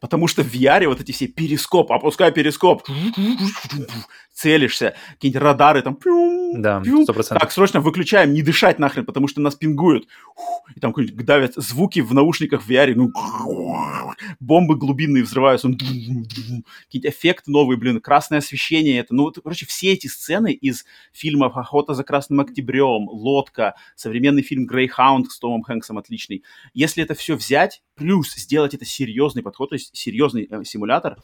Потому 0.01 0.27
что 0.27 0.43
в 0.43 0.51
VR 0.51 0.87
вот 0.87 0.99
эти 0.99 1.11
все 1.11 1.27
перископ, 1.27 1.91
опускай 1.91 2.31
перископ, 2.31 2.83
целишься, 4.33 4.95
какие-нибудь 5.11 5.41
радары 5.41 5.81
там, 5.83 5.97
да, 6.53 6.81
100%. 6.81 7.37
Так, 7.39 7.51
срочно 7.51 7.79
выключаем, 7.79 8.33
не 8.33 8.41
дышать 8.41 8.79
нахрен, 8.79 9.05
потому 9.05 9.27
что 9.27 9.39
нас 9.41 9.55
пингуют. 9.55 10.07
И 10.75 10.79
там 10.79 10.93
давят 10.97 11.53
звуки 11.55 11.99
в 11.99 12.13
наушниках 12.13 12.63
в 12.63 12.69
VR, 12.69 12.93
ну, 12.95 13.11
бомбы 14.39 14.75
глубинные 14.75 15.23
взрываются, 15.23 15.69
какие-то 15.69 17.09
эффекты 17.09 17.51
новые, 17.51 17.77
блин, 17.77 18.01
красное 18.01 18.39
освещение, 18.39 18.99
это, 18.99 19.13
ну, 19.13 19.31
короче, 19.31 19.67
все 19.67 19.93
эти 19.93 20.07
сцены 20.07 20.51
из 20.51 20.85
фильмов 21.13 21.55
«Охота 21.55 21.93
за 21.93 22.03
красным 22.03 22.39
октябрем», 22.39 23.07
«Лодка», 23.07 23.75
современный 23.95 24.41
фильм 24.41 24.65
«Грейхаунд» 24.65 25.29
с 25.31 25.37
Томом 25.37 25.61
Хэнксом 25.61 25.99
отличный. 25.99 26.43
Если 26.73 27.03
это 27.03 27.13
все 27.13 27.35
взять, 27.35 27.83
плюс 27.95 28.33
сделать 28.33 28.73
это 28.73 28.85
серьезный 28.85 29.43
подход, 29.43 29.69
то 29.69 29.75
есть 29.75 29.90
серьезный 29.91 30.47
э, 30.49 30.63
симулятор, 30.63 31.17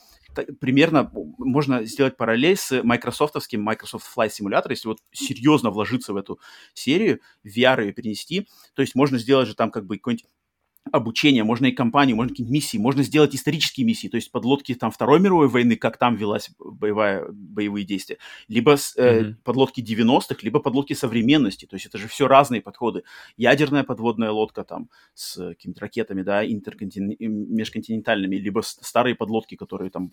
примерно 0.60 1.11
можно 1.38 1.84
сделать 1.84 2.18
параллель 2.18 2.57
с 2.57 2.84
майкрософтовским 2.84 3.61
Microsoft 3.61 4.06
Flight 4.15 4.30
Simulator, 4.30 4.68
если 4.69 4.88
вот 4.88 4.99
серьезно 5.11 5.72
вложиться 5.72 6.14
в 6.14 6.18
эту 6.18 6.39
серию, 6.73 7.19
VR 7.45 7.85
ее 7.85 7.94
перенести, 7.94 8.48
то 8.76 8.81
есть 8.81 8.95
можно 8.95 9.18
сделать 9.18 9.48
же 9.48 9.56
там 9.56 9.72
как 9.72 9.85
бы 9.85 9.98
какой-нибудь 9.98 10.26
обучение, 10.92 11.44
можно 11.44 11.68
и 11.68 11.72
компанию, 11.72 12.16
можно 12.16 12.30
какие-нибудь 12.30 12.54
миссии, 12.54 12.78
можно 12.78 13.04
сделать 13.04 13.36
исторические 13.36 13.86
миссии, 13.86 14.08
то 14.08 14.16
есть 14.16 14.32
подлодки 14.32 14.74
там 14.76 14.92
Второй 14.92 15.20
мировой 15.20 15.48
войны, 15.48 15.76
как 15.76 15.98
там 15.98 16.16
велась 16.16 16.50
боевая, 16.60 17.26
боевые 17.30 17.86
действия, 17.86 18.18
либо 18.48 18.74
э, 18.74 18.76
mm-hmm. 18.76 19.36
подлодки 19.44 19.82
90-х, 19.82 20.38
либо 20.42 20.60
подлодки 20.60 20.94
современности, 20.94 21.66
то 21.66 21.76
есть 21.76 21.86
это 21.86 21.98
же 21.98 22.08
все 22.08 22.28
разные 22.28 22.62
подходы. 22.62 23.04
Ядерная 23.38 23.84
подводная 23.84 24.32
лодка 24.32 24.64
там 24.64 24.90
с 25.14 25.36
какими-то 25.36 25.82
ракетами, 25.82 26.22
да, 26.22 26.46
интерконтин... 26.46 27.16
межконтинентальными, 27.20 28.36
либо 28.36 28.62
старые 28.62 29.16
подлодки, 29.16 29.56
которые 29.56 29.90
там 29.90 30.12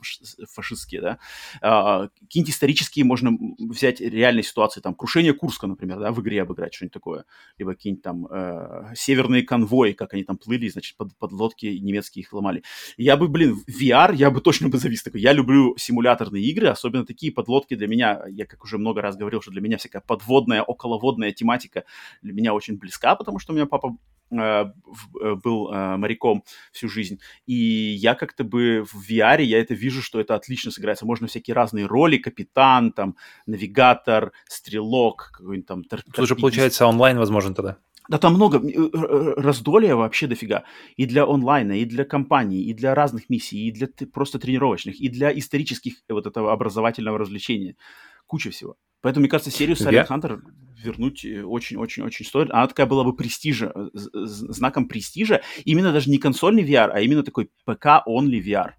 фашистские, 0.49 1.01
да. 1.01 1.19
А, 1.61 2.09
какие-нибудь 2.21 2.55
исторические 2.55 3.05
можно 3.05 3.37
взять 3.59 4.01
реальные 4.01 4.45
ситуации, 4.45 4.81
там, 4.81 4.95
крушение 4.95 5.33
Курска, 5.35 5.67
например, 5.67 5.99
да, 5.99 6.13
в 6.13 6.21
игре 6.21 6.43
обыграть, 6.43 6.75
что-нибудь 6.75 6.95
такое, 6.95 7.25
либо 7.59 7.75
какие-нибудь 7.75 8.03
там 8.03 8.27
э, 8.27 8.95
северные 8.95 9.43
конвои, 9.43 9.93
как 9.93 10.15
они 10.15 10.25
там 10.25 10.37
плыли, 10.37 10.64
значит, 10.69 10.97
под, 10.97 11.17
под 11.19 11.33
лодки 11.33 11.67
немецкие 11.67 12.23
их 12.23 12.33
ломали. 12.33 12.63
Я 12.97 13.17
бы, 13.17 13.29
блин, 13.29 13.63
VR, 13.69 14.15
я 14.15 14.31
бы 14.31 14.41
точно 14.41 14.69
бы 14.69 14.79
завис 14.79 15.03
такой. 15.03 15.21
Я 15.21 15.33
люблю 15.33 15.77
симуляторные 15.77 16.45
игры, 16.45 16.69
особенно 16.69 17.05
такие 17.05 17.33
подлодки 17.33 17.75
для 17.75 17.87
меня, 17.87 18.23
я 18.29 18.47
как 18.47 18.65
уже 18.65 18.79
много 18.79 19.01
раз 19.01 19.17
говорил, 19.17 19.43
что 19.43 19.51
для 19.51 19.61
меня 19.61 19.79
всякая 19.79 20.01
подводная, 20.01 20.63
околоводная 20.63 21.33
тематика 21.33 21.85
для 22.23 22.33
меня 22.33 22.55
очень 22.55 22.77
близка, 22.77 23.15
потому 23.15 23.39
что 23.39 23.53
у 23.53 23.57
меня 23.57 23.67
папа 23.67 23.97
э, 24.31 24.37
э, 24.37 25.35
был 25.35 25.73
э, 25.73 25.97
моряком 25.97 26.45
всю 26.73 26.89
жизнь. 26.89 27.21
И 27.47 27.55
я 27.55 28.15
как-то 28.15 28.45
бы 28.45 28.85
в 28.85 29.11
VR, 29.11 29.43
я 29.43 29.61
это 29.61 29.75
вижу, 29.75 30.03
что 30.03 30.21
это 30.21 30.35
отлично 30.35 30.71
сыграется. 30.71 31.07
Можно 31.07 31.27
всякие 31.27 31.55
разные 31.55 31.87
роли, 31.87 32.19
капитан, 32.19 32.93
там, 32.93 33.17
навигатор, 33.47 34.33
стрелок, 34.47 35.31
какой-нибудь 35.33 35.67
там... 35.67 35.85
Тут 35.85 36.19
уже 36.19 36.37
получается 36.37 36.87
онлайн 36.87 37.19
возможно 37.19 37.55
тогда. 37.55 37.79
Да 38.09 38.19
там 38.19 38.35
много 38.35 38.59
э, 38.59 38.71
э, 38.71 39.35
раздолья 39.37 39.97
вообще 39.97 40.27
дофига. 40.27 40.65
И 40.97 41.07
для 41.07 41.25
онлайна, 41.25 41.73
и 41.73 41.85
для 41.85 42.05
компаний, 42.05 42.63
и 42.65 42.75
для 42.75 42.95
разных 42.95 43.31
миссий, 43.31 43.69
и 43.69 43.71
для 43.71 43.89
просто 44.13 44.39
тренировочных, 44.39 45.01
и 45.01 45.09
для 45.09 45.37
исторических 45.37 45.95
э, 46.09 46.13
вот 46.13 46.27
этого 46.27 46.53
образовательного 46.53 47.19
развлечения. 47.19 47.77
Куча 48.27 48.51
всего. 48.51 48.77
Поэтому, 49.01 49.23
мне 49.23 49.31
кажется, 49.31 49.51
серию 49.51 49.77
Silent 49.77 50.09
Hunter 50.09 50.41
вернуть 50.83 51.25
очень-очень-очень 51.25 52.27
стоит. 52.27 52.51
Она 52.51 52.67
такая 52.67 52.87
была 52.87 53.05
бы 53.05 53.15
престижа, 53.15 53.73
знаком 53.93 54.87
престижа. 54.87 55.43
Именно 55.65 55.93
даже 55.93 56.11
не 56.11 56.19
консольный 56.19 56.63
VR, 56.63 56.91
а 56.93 57.01
именно 57.01 57.23
такой 57.23 57.51
ПК-only 57.67 58.43
VR 58.43 58.73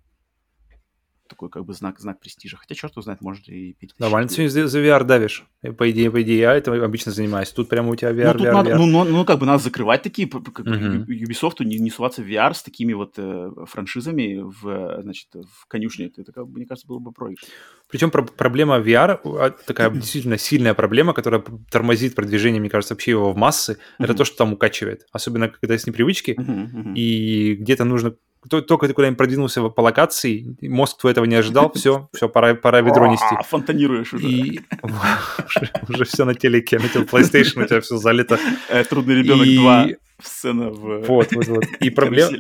такой 1.28 1.50
как 1.50 1.66
бы 1.66 1.74
знак, 1.74 2.00
знак 2.00 2.20
престижа. 2.20 2.58
Хотя, 2.58 2.76
черт 2.76 2.94
его 2.94 3.02
знает, 3.02 3.22
может 3.22 3.48
и 3.48 3.74
перетащить. 3.74 4.00
Нормально 4.00 4.30
ты 4.30 4.50
за, 4.50 4.68
за 4.68 4.80
VR 4.80 5.04
давишь. 5.04 5.46
По 5.78 5.90
идее, 5.90 6.12
по 6.12 6.22
идее, 6.22 6.40
я 6.40 6.54
это 6.56 6.74
обычно 6.84 7.12
занимаюсь. 7.12 7.50
Тут 7.52 7.70
прямо 7.70 7.90
у 7.90 7.96
тебя 7.96 8.12
VR, 8.12 8.34
ну, 8.34 8.40
тут 8.40 8.48
VR, 8.48 8.54
надо, 8.54 8.70
VR. 8.72 8.78
Ну, 8.78 8.86
ну, 8.86 9.04
ну, 9.04 9.26
как 9.26 9.40
бы 9.40 9.46
надо 9.46 9.64
закрывать 9.64 10.04
такие, 10.04 10.28
как 10.28 10.42
uh-huh. 10.42 11.06
Ubisoft 11.06 11.64
не, 11.64 11.78
не 11.78 11.90
суваться 11.90 12.22
в 12.22 12.26
VR 12.26 12.54
с 12.54 12.64
такими 12.64 12.94
вот 12.94 13.14
э, 13.18 13.52
франшизами 13.66 14.42
в, 14.42 15.02
значит, 15.02 15.28
в 15.34 15.68
конюшне. 15.68 16.12
Это, 16.16 16.32
как 16.32 16.46
мне 16.48 16.66
кажется, 16.66 16.88
было 16.88 17.00
бы 17.00 17.12
проигрыш. 17.12 17.46
Причем 17.90 18.12
про- 18.12 18.24
проблема 18.24 18.80
VR, 18.80 19.20
а, 19.24 19.50
такая 19.52 19.90
действительно 19.92 20.38
сильная 20.38 20.74
проблема, 20.74 21.14
которая 21.14 21.44
тормозит 21.70 22.16
продвижение, 22.16 22.60
мне 22.60 22.70
кажется, 22.70 22.94
вообще 22.94 23.12
его 23.12 23.32
в 23.32 23.38
массы, 23.38 23.74
uh-huh. 23.74 24.06
это 24.06 24.14
то, 24.14 24.26
что 24.26 24.38
там 24.38 24.54
укачивает. 24.54 25.06
Особенно, 25.12 25.50
когда 25.50 25.78
с 25.78 25.88
непривычки, 25.88 26.32
uh-huh, 26.32 26.46
uh-huh. 26.46 26.94
и 26.96 27.56
где-то 27.56 27.86
нужно 27.86 28.16
только 28.50 28.88
ты 28.88 28.94
куда-нибудь 28.94 29.18
продвинулся 29.18 29.62
по 29.70 29.82
локации, 29.82 30.56
мозг 30.62 30.98
твой 31.00 31.12
этого 31.12 31.26
не 31.26 31.36
ожидал, 31.36 31.72
все, 31.74 32.10
все, 32.14 32.30
пора, 32.30 32.56
пора 32.56 32.82
ведро 32.82 33.08
нести. 33.08 33.36
Фонтанируешь 33.48 34.14
уже. 34.14 34.28
И 34.28 34.62
уже 35.90 36.06
все 36.06 36.26
на 36.26 36.34
телеке, 36.36 36.80
на 36.80 36.84
PlayStation 36.84 37.64
у 37.64 37.68
тебя 37.68 37.82
все 37.82 37.98
залито. 37.98 38.40
Э, 38.70 38.84
Трудный 38.84 39.16
ребенок 39.16 39.48
2, 39.48 39.88
сцена 40.22 40.70
в... 40.70 41.06
Вот, 41.08 41.32
вот, 41.34 41.48
вот. 41.48 41.66
И 41.80 41.90
проблема... 41.90 42.38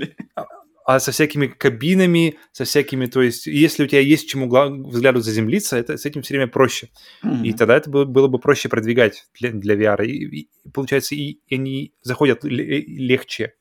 А 0.87 0.99
со 0.99 1.11
всякими 1.11 1.47
кабинами, 1.47 2.37
со 2.51 2.63
всякими, 2.63 3.07
то 3.07 3.23
есть, 3.23 3.47
если 3.47 3.83
у 3.83 3.87
тебя 3.87 4.01
есть 4.01 4.29
чему 4.29 4.47
взгляду 4.87 5.19
заземлиться, 5.19 5.77
это 5.77 5.97
с 5.97 6.05
этим 6.05 6.21
все 6.21 6.35
время 6.35 6.47
проще. 6.47 6.89
Mm-hmm. 7.23 7.43
И 7.43 7.53
тогда 7.53 7.77
это 7.77 7.89
было, 7.89 8.05
было 8.05 8.27
бы 8.27 8.37
проще 8.37 8.69
продвигать 8.69 9.25
для, 9.39 9.49
для 9.49 9.73
VR. 9.73 10.05
И, 10.05 10.41
и 10.41 10.49
получается, 10.71 11.15
и, 11.15 11.39
и 11.47 11.55
они 11.55 11.95
заходят 12.03 12.43
легче 12.43 13.55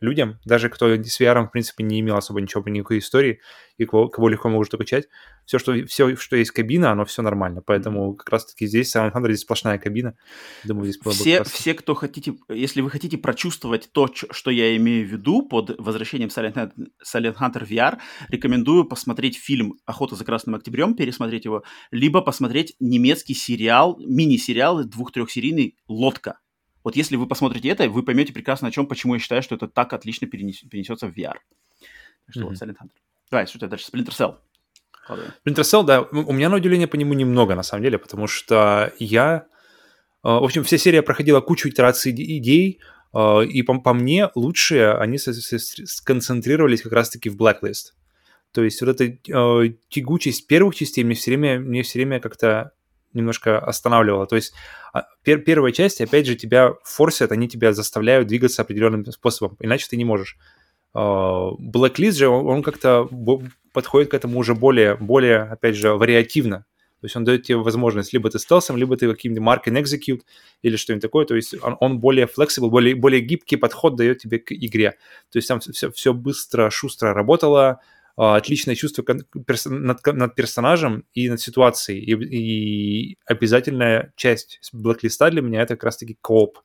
людям, 0.00 0.38
даже 0.44 0.68
кто 0.68 0.88
с 0.88 1.20
VR, 1.20 1.46
в 1.46 1.50
принципе, 1.52 1.84
не 1.84 2.00
имел 2.00 2.16
особо 2.16 2.40
ничего, 2.40 2.62
никакой 2.66 2.98
истории, 2.98 3.40
и 3.76 3.84
кого, 3.84 4.08
кого 4.08 4.28
легко 4.28 4.48
может 4.48 4.72
качать, 4.72 5.08
все 5.46 5.58
что, 5.58 5.74
все, 5.86 6.14
что 6.16 6.36
есть 6.36 6.50
кабина, 6.50 6.92
оно 6.92 7.04
все 7.04 7.22
нормально. 7.22 7.62
Поэтому 7.64 8.14
как 8.14 8.28
раз-таки 8.30 8.66
здесь 8.66 8.94
Silent 8.94 9.12
Hunter 9.12 9.28
здесь 9.28 9.40
сплошная 9.40 9.78
кабина. 9.78 10.16
Думаю, 10.64 10.84
здесь 10.84 11.00
было 11.02 11.12
все, 11.12 11.40
бы 11.40 11.44
все, 11.44 11.74
кто 11.74 11.94
хотите, 11.94 12.34
если 12.48 12.80
вы 12.82 12.90
хотите 12.90 13.18
прочувствовать 13.18 13.90
то, 13.92 14.08
что 14.12 14.50
я 14.50 14.76
имею 14.76 15.06
в 15.06 15.10
виду 15.10 15.46
под 15.46 15.78
возвращением 15.78 16.28
Silent 16.28 16.54
Hunter, 16.54 16.72
Silent 17.04 17.36
Hunter 17.36 17.66
VR, 17.66 17.98
рекомендую 18.28 18.84
посмотреть 18.84 19.38
фильм 19.38 19.74
«Охота 19.86 20.14
за 20.14 20.24
красным 20.24 20.54
октябрем», 20.54 20.94
пересмотреть 20.94 21.44
его, 21.44 21.64
либо 21.90 22.20
посмотреть 22.20 22.74
немецкий 22.80 23.34
сериал, 23.34 23.98
мини-сериал 23.98 24.84
двух-трехсерийный 24.84 25.76
«Лодка». 25.88 26.38
Вот 26.82 26.96
если 26.96 27.16
вы 27.16 27.26
посмотрите 27.26 27.68
это, 27.68 27.88
вы 27.88 28.02
поймете 28.02 28.32
прекрасно 28.32 28.68
о 28.68 28.70
чем, 28.70 28.86
почему 28.86 29.14
я 29.14 29.20
считаю, 29.20 29.42
что 29.42 29.54
это 29.54 29.68
так 29.68 29.92
отлично 29.92 30.26
перенес, 30.26 30.60
перенесется 30.60 31.06
в 31.06 31.16
VR. 31.16 31.34
Что 32.28 32.40
mm-hmm. 32.40 32.44
вот 32.44 32.54
Silent 32.54 32.76
Hunter. 32.82 32.90
Давай, 33.30 33.46
что 33.46 33.58
у 33.58 33.60
тебя 33.60 33.68
дальше? 33.68 33.86
Splinter 33.92 34.10
Cell. 34.10 34.36
Splinter 35.08 35.62
Cell, 35.62 35.84
да, 35.84 36.02
у 36.02 36.32
меня 36.32 36.48
на 36.48 36.56
удивление 36.56 36.86
по 36.86 36.96
нему 36.96 37.14
немного, 37.14 37.54
на 37.54 37.62
самом 37.62 37.82
деле, 37.82 37.98
потому 37.98 38.26
что 38.26 38.92
я... 38.98 39.46
Э, 40.22 40.28
в 40.28 40.44
общем, 40.44 40.64
вся 40.64 40.78
серия 40.78 41.02
проходила 41.02 41.40
кучу 41.40 41.68
итераций 41.68 42.12
идей, 42.12 42.80
э, 43.14 43.44
и 43.44 43.62
по, 43.62 43.78
по 43.80 43.92
мне 43.92 44.30
лучшие, 44.34 44.94
они 44.94 45.18
сконцентрировались 45.18 46.82
как 46.82 46.92
раз-таки 46.92 47.28
в 47.28 47.36
Blacklist. 47.36 47.92
То 48.52 48.62
есть 48.64 48.80
вот 48.80 49.00
эта 49.00 49.04
э, 49.04 49.74
тягучесть 49.88 50.46
первых 50.46 50.74
частей 50.74 51.04
мне 51.04 51.14
все 51.14 51.30
время, 51.32 51.60
мне 51.60 51.82
все 51.82 51.98
время 51.98 52.20
как-то 52.20 52.72
немножко 53.12 53.58
останавливало. 53.58 54.26
То 54.26 54.36
есть 54.36 54.52
а, 54.92 55.06
пер 55.22 55.38
первая 55.38 55.72
часть, 55.72 56.00
опять 56.00 56.26
же, 56.26 56.34
тебя 56.36 56.74
форсят, 56.84 57.32
они 57.32 57.48
тебя 57.48 57.72
заставляют 57.72 58.28
двигаться 58.28 58.62
определенным 58.62 59.04
способом, 59.06 59.56
иначе 59.60 59.86
ты 59.88 59.96
не 59.96 60.04
можешь. 60.04 60.36
А, 60.94 61.50
Blacklist 61.52 62.12
же, 62.12 62.28
он, 62.28 62.46
он 62.46 62.62
как-то 62.62 63.08
подходит 63.72 64.10
к 64.10 64.14
этому 64.14 64.38
уже 64.38 64.54
более, 64.54 64.96
более, 64.96 65.42
опять 65.42 65.76
же, 65.76 65.94
вариативно. 65.94 66.66
То 67.00 67.06
есть 67.06 67.16
он 67.16 67.24
дает 67.24 67.44
тебе 67.44 67.56
возможность, 67.56 68.12
либо 68.12 68.28
ты 68.28 68.38
стелсом, 68.38 68.76
либо 68.76 68.94
ты 68.94 69.10
каким-то 69.10 69.40
mark 69.40 69.62
and 69.66 69.82
execute 69.82 70.20
или 70.60 70.76
что-нибудь 70.76 71.02
такое. 71.02 71.24
То 71.24 71.34
есть 71.34 71.54
он, 71.62 71.76
он 71.80 71.98
более 71.98 72.26
flexible, 72.26 72.68
более, 72.68 72.94
более 72.94 73.22
гибкий 73.22 73.56
подход 73.56 73.96
дает 73.96 74.18
тебе 74.18 74.38
к 74.38 74.52
игре. 74.52 74.96
То 75.32 75.38
есть 75.38 75.48
там 75.48 75.60
все, 75.60 75.90
все 75.90 76.12
быстро, 76.12 76.68
шустро 76.68 77.14
работало, 77.14 77.80
отличное 78.16 78.74
чувство 78.74 79.04
над, 79.66 80.34
персонажем 80.34 81.04
и 81.14 81.28
над 81.28 81.40
ситуацией. 81.40 82.00
И, 82.00 82.12
и 82.12 83.18
обязательная 83.26 84.12
часть 84.16 84.60
блэклиста 84.72 85.30
для 85.30 85.42
меня 85.42 85.62
это 85.62 85.76
как 85.76 85.84
раз-таки 85.84 86.18
кооп. 86.20 86.58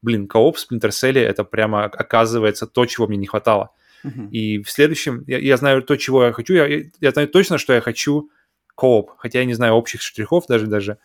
Блин, 0.00 0.26
кооп 0.26 0.56
в 0.56 0.60
Splinter 0.60 0.90
Cell 0.90 1.18
это 1.18 1.44
прямо 1.44 1.84
оказывается 1.84 2.66
то, 2.66 2.86
чего 2.86 3.06
мне 3.06 3.18
не 3.18 3.26
хватало. 3.26 3.70
Uh-huh. 4.04 4.30
И 4.30 4.62
в 4.62 4.70
следующем, 4.70 5.24
я, 5.26 5.38
я 5.38 5.56
знаю 5.56 5.82
то, 5.82 5.96
чего 5.96 6.24
я 6.24 6.32
хочу, 6.32 6.54
я, 6.54 6.82
я 7.00 7.10
знаю 7.12 7.28
точно, 7.28 7.58
что 7.58 7.72
я 7.72 7.80
хочу 7.80 8.30
кооп, 8.74 9.12
хотя 9.16 9.38
я 9.40 9.44
не 9.44 9.54
знаю 9.54 9.74
общих 9.74 10.02
штрихов 10.02 10.46
даже, 10.48 10.66
даже 10.66 10.98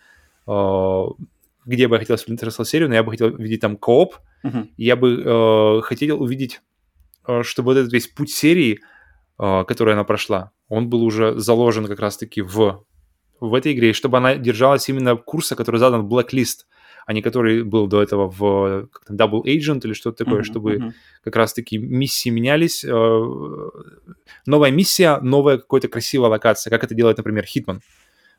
э, 0.47 1.03
где 1.65 1.87
бы 1.87 1.95
я 1.95 1.99
хотел 1.99 2.15
Splinter 2.15 2.47
Cell 2.47 2.65
серию, 2.65 2.89
но 2.89 2.95
я 2.95 3.03
бы 3.03 3.11
хотел 3.11 3.29
видеть 3.35 3.61
там 3.61 3.77
кооп, 3.77 4.15
uh-huh. 4.43 4.69
я 4.77 4.95
бы 4.95 5.21
э, 5.23 5.81
хотел 5.81 6.23
увидеть, 6.23 6.61
чтобы 7.43 7.73
вот 7.73 7.77
этот 7.77 7.93
весь 7.93 8.07
путь 8.07 8.31
серии 8.31 8.79
а, 8.79 8.96
которую 9.37 9.93
она 9.93 10.03
прошла, 10.03 10.51
он 10.67 10.89
был 10.89 11.03
уже 11.03 11.37
заложен 11.39 11.85
как 11.85 11.99
раз-таки 11.99 12.41
в, 12.41 12.83
в 13.39 13.53
этой 13.53 13.73
игре, 13.73 13.91
и 13.91 13.93
чтобы 13.93 14.17
она 14.17 14.35
держалась 14.35 14.89
именно 14.89 15.15
курса, 15.15 15.55
который 15.55 15.77
задан 15.77 16.07
в 16.07 16.13
Blacklist, 16.13 16.65
а 17.05 17.13
не 17.13 17.21
который 17.21 17.63
был 17.63 17.87
до 17.87 18.03
этого 18.03 18.29
в 18.29 18.89
как 18.91 19.09
Double 19.11 19.41
Agent 19.43 19.81
или 19.83 19.93
что-то 19.93 20.25
такое, 20.25 20.41
mm-hmm, 20.41 20.43
чтобы 20.43 20.75
mm-hmm. 20.75 20.91
как 21.23 21.35
раз-таки 21.37 21.77
миссии 21.77 22.29
менялись. 22.29 22.83
А, 22.83 23.69
новая 24.45 24.71
миссия, 24.71 25.19
новая 25.21 25.57
какая-то 25.57 25.87
красивая 25.87 26.29
локация, 26.29 26.69
как 26.69 26.83
это 26.83 26.93
делает, 26.93 27.17
например, 27.17 27.45
Hitman 27.45 27.79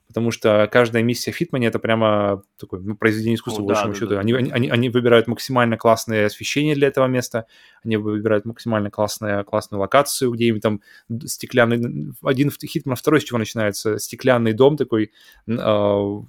потому 0.09 0.30
что 0.30 0.68
каждая 0.72 1.02
миссия 1.02 1.30
в 1.30 1.36
Хитмане 1.36 1.68
это 1.68 1.78
прямо 1.78 2.43
такое 2.59 2.80
ну, 2.80 2.97
произведение 2.97 3.36
искусства, 3.36 3.62
О, 3.62 3.64
по 3.64 3.68
большому 3.68 3.93
да, 3.93 3.98
счету. 3.98 4.10
Да, 4.14 4.20
они, 4.20 4.32
да. 4.32 4.39
Они, 4.39 4.68
они 4.70 4.89
выбирают 4.89 5.28
максимально 5.28 5.76
классное 5.76 6.26
освещение 6.26 6.74
для 6.74 6.89
этого 6.89 7.06
места, 7.06 7.47
они 7.85 7.98
выбирают 7.98 8.47
максимально 8.47 8.90
классную, 8.90 9.44
классную 9.44 9.80
локацию, 9.80 10.32
где-нибудь 10.32 10.62
там 10.62 10.80
стеклянный... 11.26 12.14
Один 12.22 12.51
Хитман, 12.51 12.97
второй 12.97 13.20
с 13.20 13.24
чего 13.24 13.39
начинается? 13.39 13.98
Стеклянный 13.98 14.55
дом 14.55 14.78
такой 14.78 15.12
э, 15.47 16.22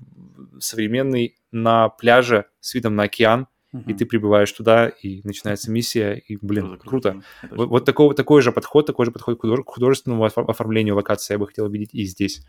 современный 0.59 1.37
на 1.51 1.89
пляже 1.89 2.45
с 2.59 2.75
видом 2.75 2.95
на 2.95 3.03
океан, 3.03 3.47
Uh-huh. 3.71 3.83
и 3.85 3.93
ты 3.93 4.07
прибываешь 4.07 4.51
туда, 4.51 4.87
и 4.87 5.21
начинается 5.23 5.69
миссия, 5.69 6.15
и, 6.15 6.37
блин, 6.41 6.79
круто. 6.79 6.89
круто. 6.89 7.21
Вот, 7.51 7.69
вот 7.69 7.85
такой, 7.85 8.15
такой 8.15 8.41
же 8.41 8.51
подход, 8.51 8.87
такой 8.87 9.05
же 9.05 9.11
подход 9.11 9.39
к 9.39 9.69
художественному 9.69 10.25
оформлению 10.25 10.95
локации 10.95 11.35
я 11.35 11.37
бы 11.37 11.45
хотел 11.45 11.69
видеть 11.69 11.93
и 11.93 12.03
здесь. 12.05 12.43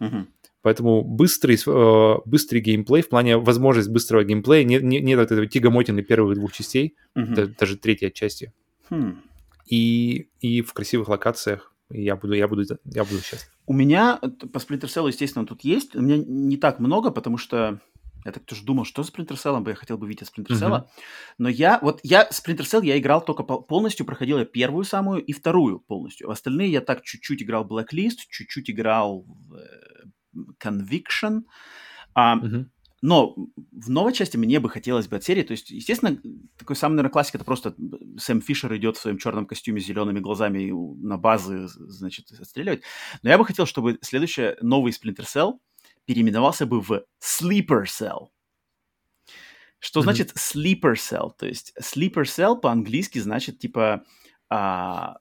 Uh-huh. 0.00 0.26
Поэтому 0.64 1.02
быстрый, 1.02 1.58
э, 1.66 2.18
быстрый 2.24 2.60
геймплей, 2.60 3.02
в 3.02 3.10
плане 3.10 3.36
возможность 3.36 3.90
быстрого 3.90 4.24
геймплея, 4.24 4.64
нет, 4.64 4.82
нет, 4.82 5.04
нет 5.04 5.18
этого 5.18 5.46
тягомотины 5.46 6.02
первых 6.02 6.36
двух 6.38 6.54
частей, 6.54 6.96
угу. 7.14 7.34
даже, 7.34 7.54
даже 7.60 7.76
третьей 7.76 8.10
части. 8.10 8.50
Хм. 8.88 9.20
и, 9.66 10.28
и 10.40 10.62
в 10.62 10.72
красивых 10.72 11.08
локациях. 11.08 11.74
я 11.90 12.16
буду, 12.16 12.32
я 12.32 12.48
буду, 12.48 12.62
я 12.84 13.04
буду 13.04 13.20
счастлив. 13.20 13.50
У 13.66 13.74
меня 13.74 14.18
по 14.52 14.58
Splinter 14.58 14.88
Cell, 14.88 15.08
естественно, 15.08 15.46
тут 15.46 15.64
есть. 15.64 15.94
У 15.94 16.00
меня 16.00 16.16
не 16.16 16.56
так 16.56 16.80
много, 16.80 17.10
потому 17.10 17.36
что 17.36 17.80
я 18.24 18.32
так 18.32 18.44
тоже 18.44 18.64
думал, 18.64 18.86
что 18.86 19.02
с 19.02 19.12
Splinter 19.12 19.34
Cell 19.34 19.60
бы 19.60 19.72
я 19.72 19.74
хотел 19.74 19.98
бы 19.98 20.08
видеть 20.08 20.28
Splinter 20.28 20.54
Cell. 20.54 20.70
Mm-hmm. 20.70 20.86
Но 21.36 21.48
я, 21.50 21.78
вот 21.82 22.00
я, 22.02 22.26
Splinter 22.30 22.62
Cell 22.62 22.86
я 22.86 22.98
играл 22.98 23.22
только 23.22 23.42
полностью, 23.42 24.06
проходил 24.06 24.38
я 24.38 24.46
первую 24.46 24.84
самую 24.84 25.22
и 25.22 25.32
вторую 25.32 25.80
полностью. 25.80 26.30
Остальные 26.30 26.72
я 26.72 26.80
так 26.80 27.02
чуть-чуть 27.02 27.42
играл 27.42 27.66
Blacklist, 27.68 28.20
чуть-чуть 28.30 28.70
играл 28.70 29.26
в 29.26 29.56
э, 29.56 29.93
Conviction. 30.62 31.42
А, 32.14 32.36
mm-hmm. 32.36 32.66
Но 33.06 33.34
в 33.70 33.90
новой 33.90 34.14
части 34.14 34.38
мне 34.38 34.60
бы 34.60 34.70
хотелось 34.70 35.08
бы 35.08 35.16
от 35.16 35.24
серии, 35.24 35.42
то 35.42 35.52
есть, 35.52 35.68
естественно, 35.68 36.18
такой 36.56 36.74
самый, 36.74 36.94
наверное, 36.94 37.12
классик, 37.12 37.34
это 37.34 37.44
просто 37.44 37.74
Сэм 38.16 38.40
Фишер 38.40 38.74
идет 38.76 38.96
в 38.96 39.00
своем 39.00 39.18
черном 39.18 39.44
костюме 39.44 39.78
с 39.78 39.84
зелеными 39.84 40.20
глазами 40.20 40.72
на 41.04 41.18
базы, 41.18 41.68
значит, 41.68 42.32
отстреливать. 42.32 42.82
Но 43.22 43.28
я 43.28 43.36
бы 43.36 43.44
хотел, 43.44 43.66
чтобы 43.66 43.98
следующий 44.00 44.56
новый 44.62 44.92
Splinter 44.92 45.26
Cell 45.26 45.58
переименовался 46.06 46.64
бы 46.64 46.80
в 46.80 47.04
Sleeper 47.22 47.84
Cell. 47.84 48.28
Что 49.78 50.00
mm-hmm. 50.00 50.02
значит 50.02 50.32
Sleeper 50.32 50.94
Cell? 50.94 51.32
То 51.38 51.46
есть 51.46 51.74
Sleeper 51.78 52.22
Cell 52.22 52.58
по-английски 52.58 53.18
значит 53.18 53.58
типа 53.58 54.02
а, 54.48 55.16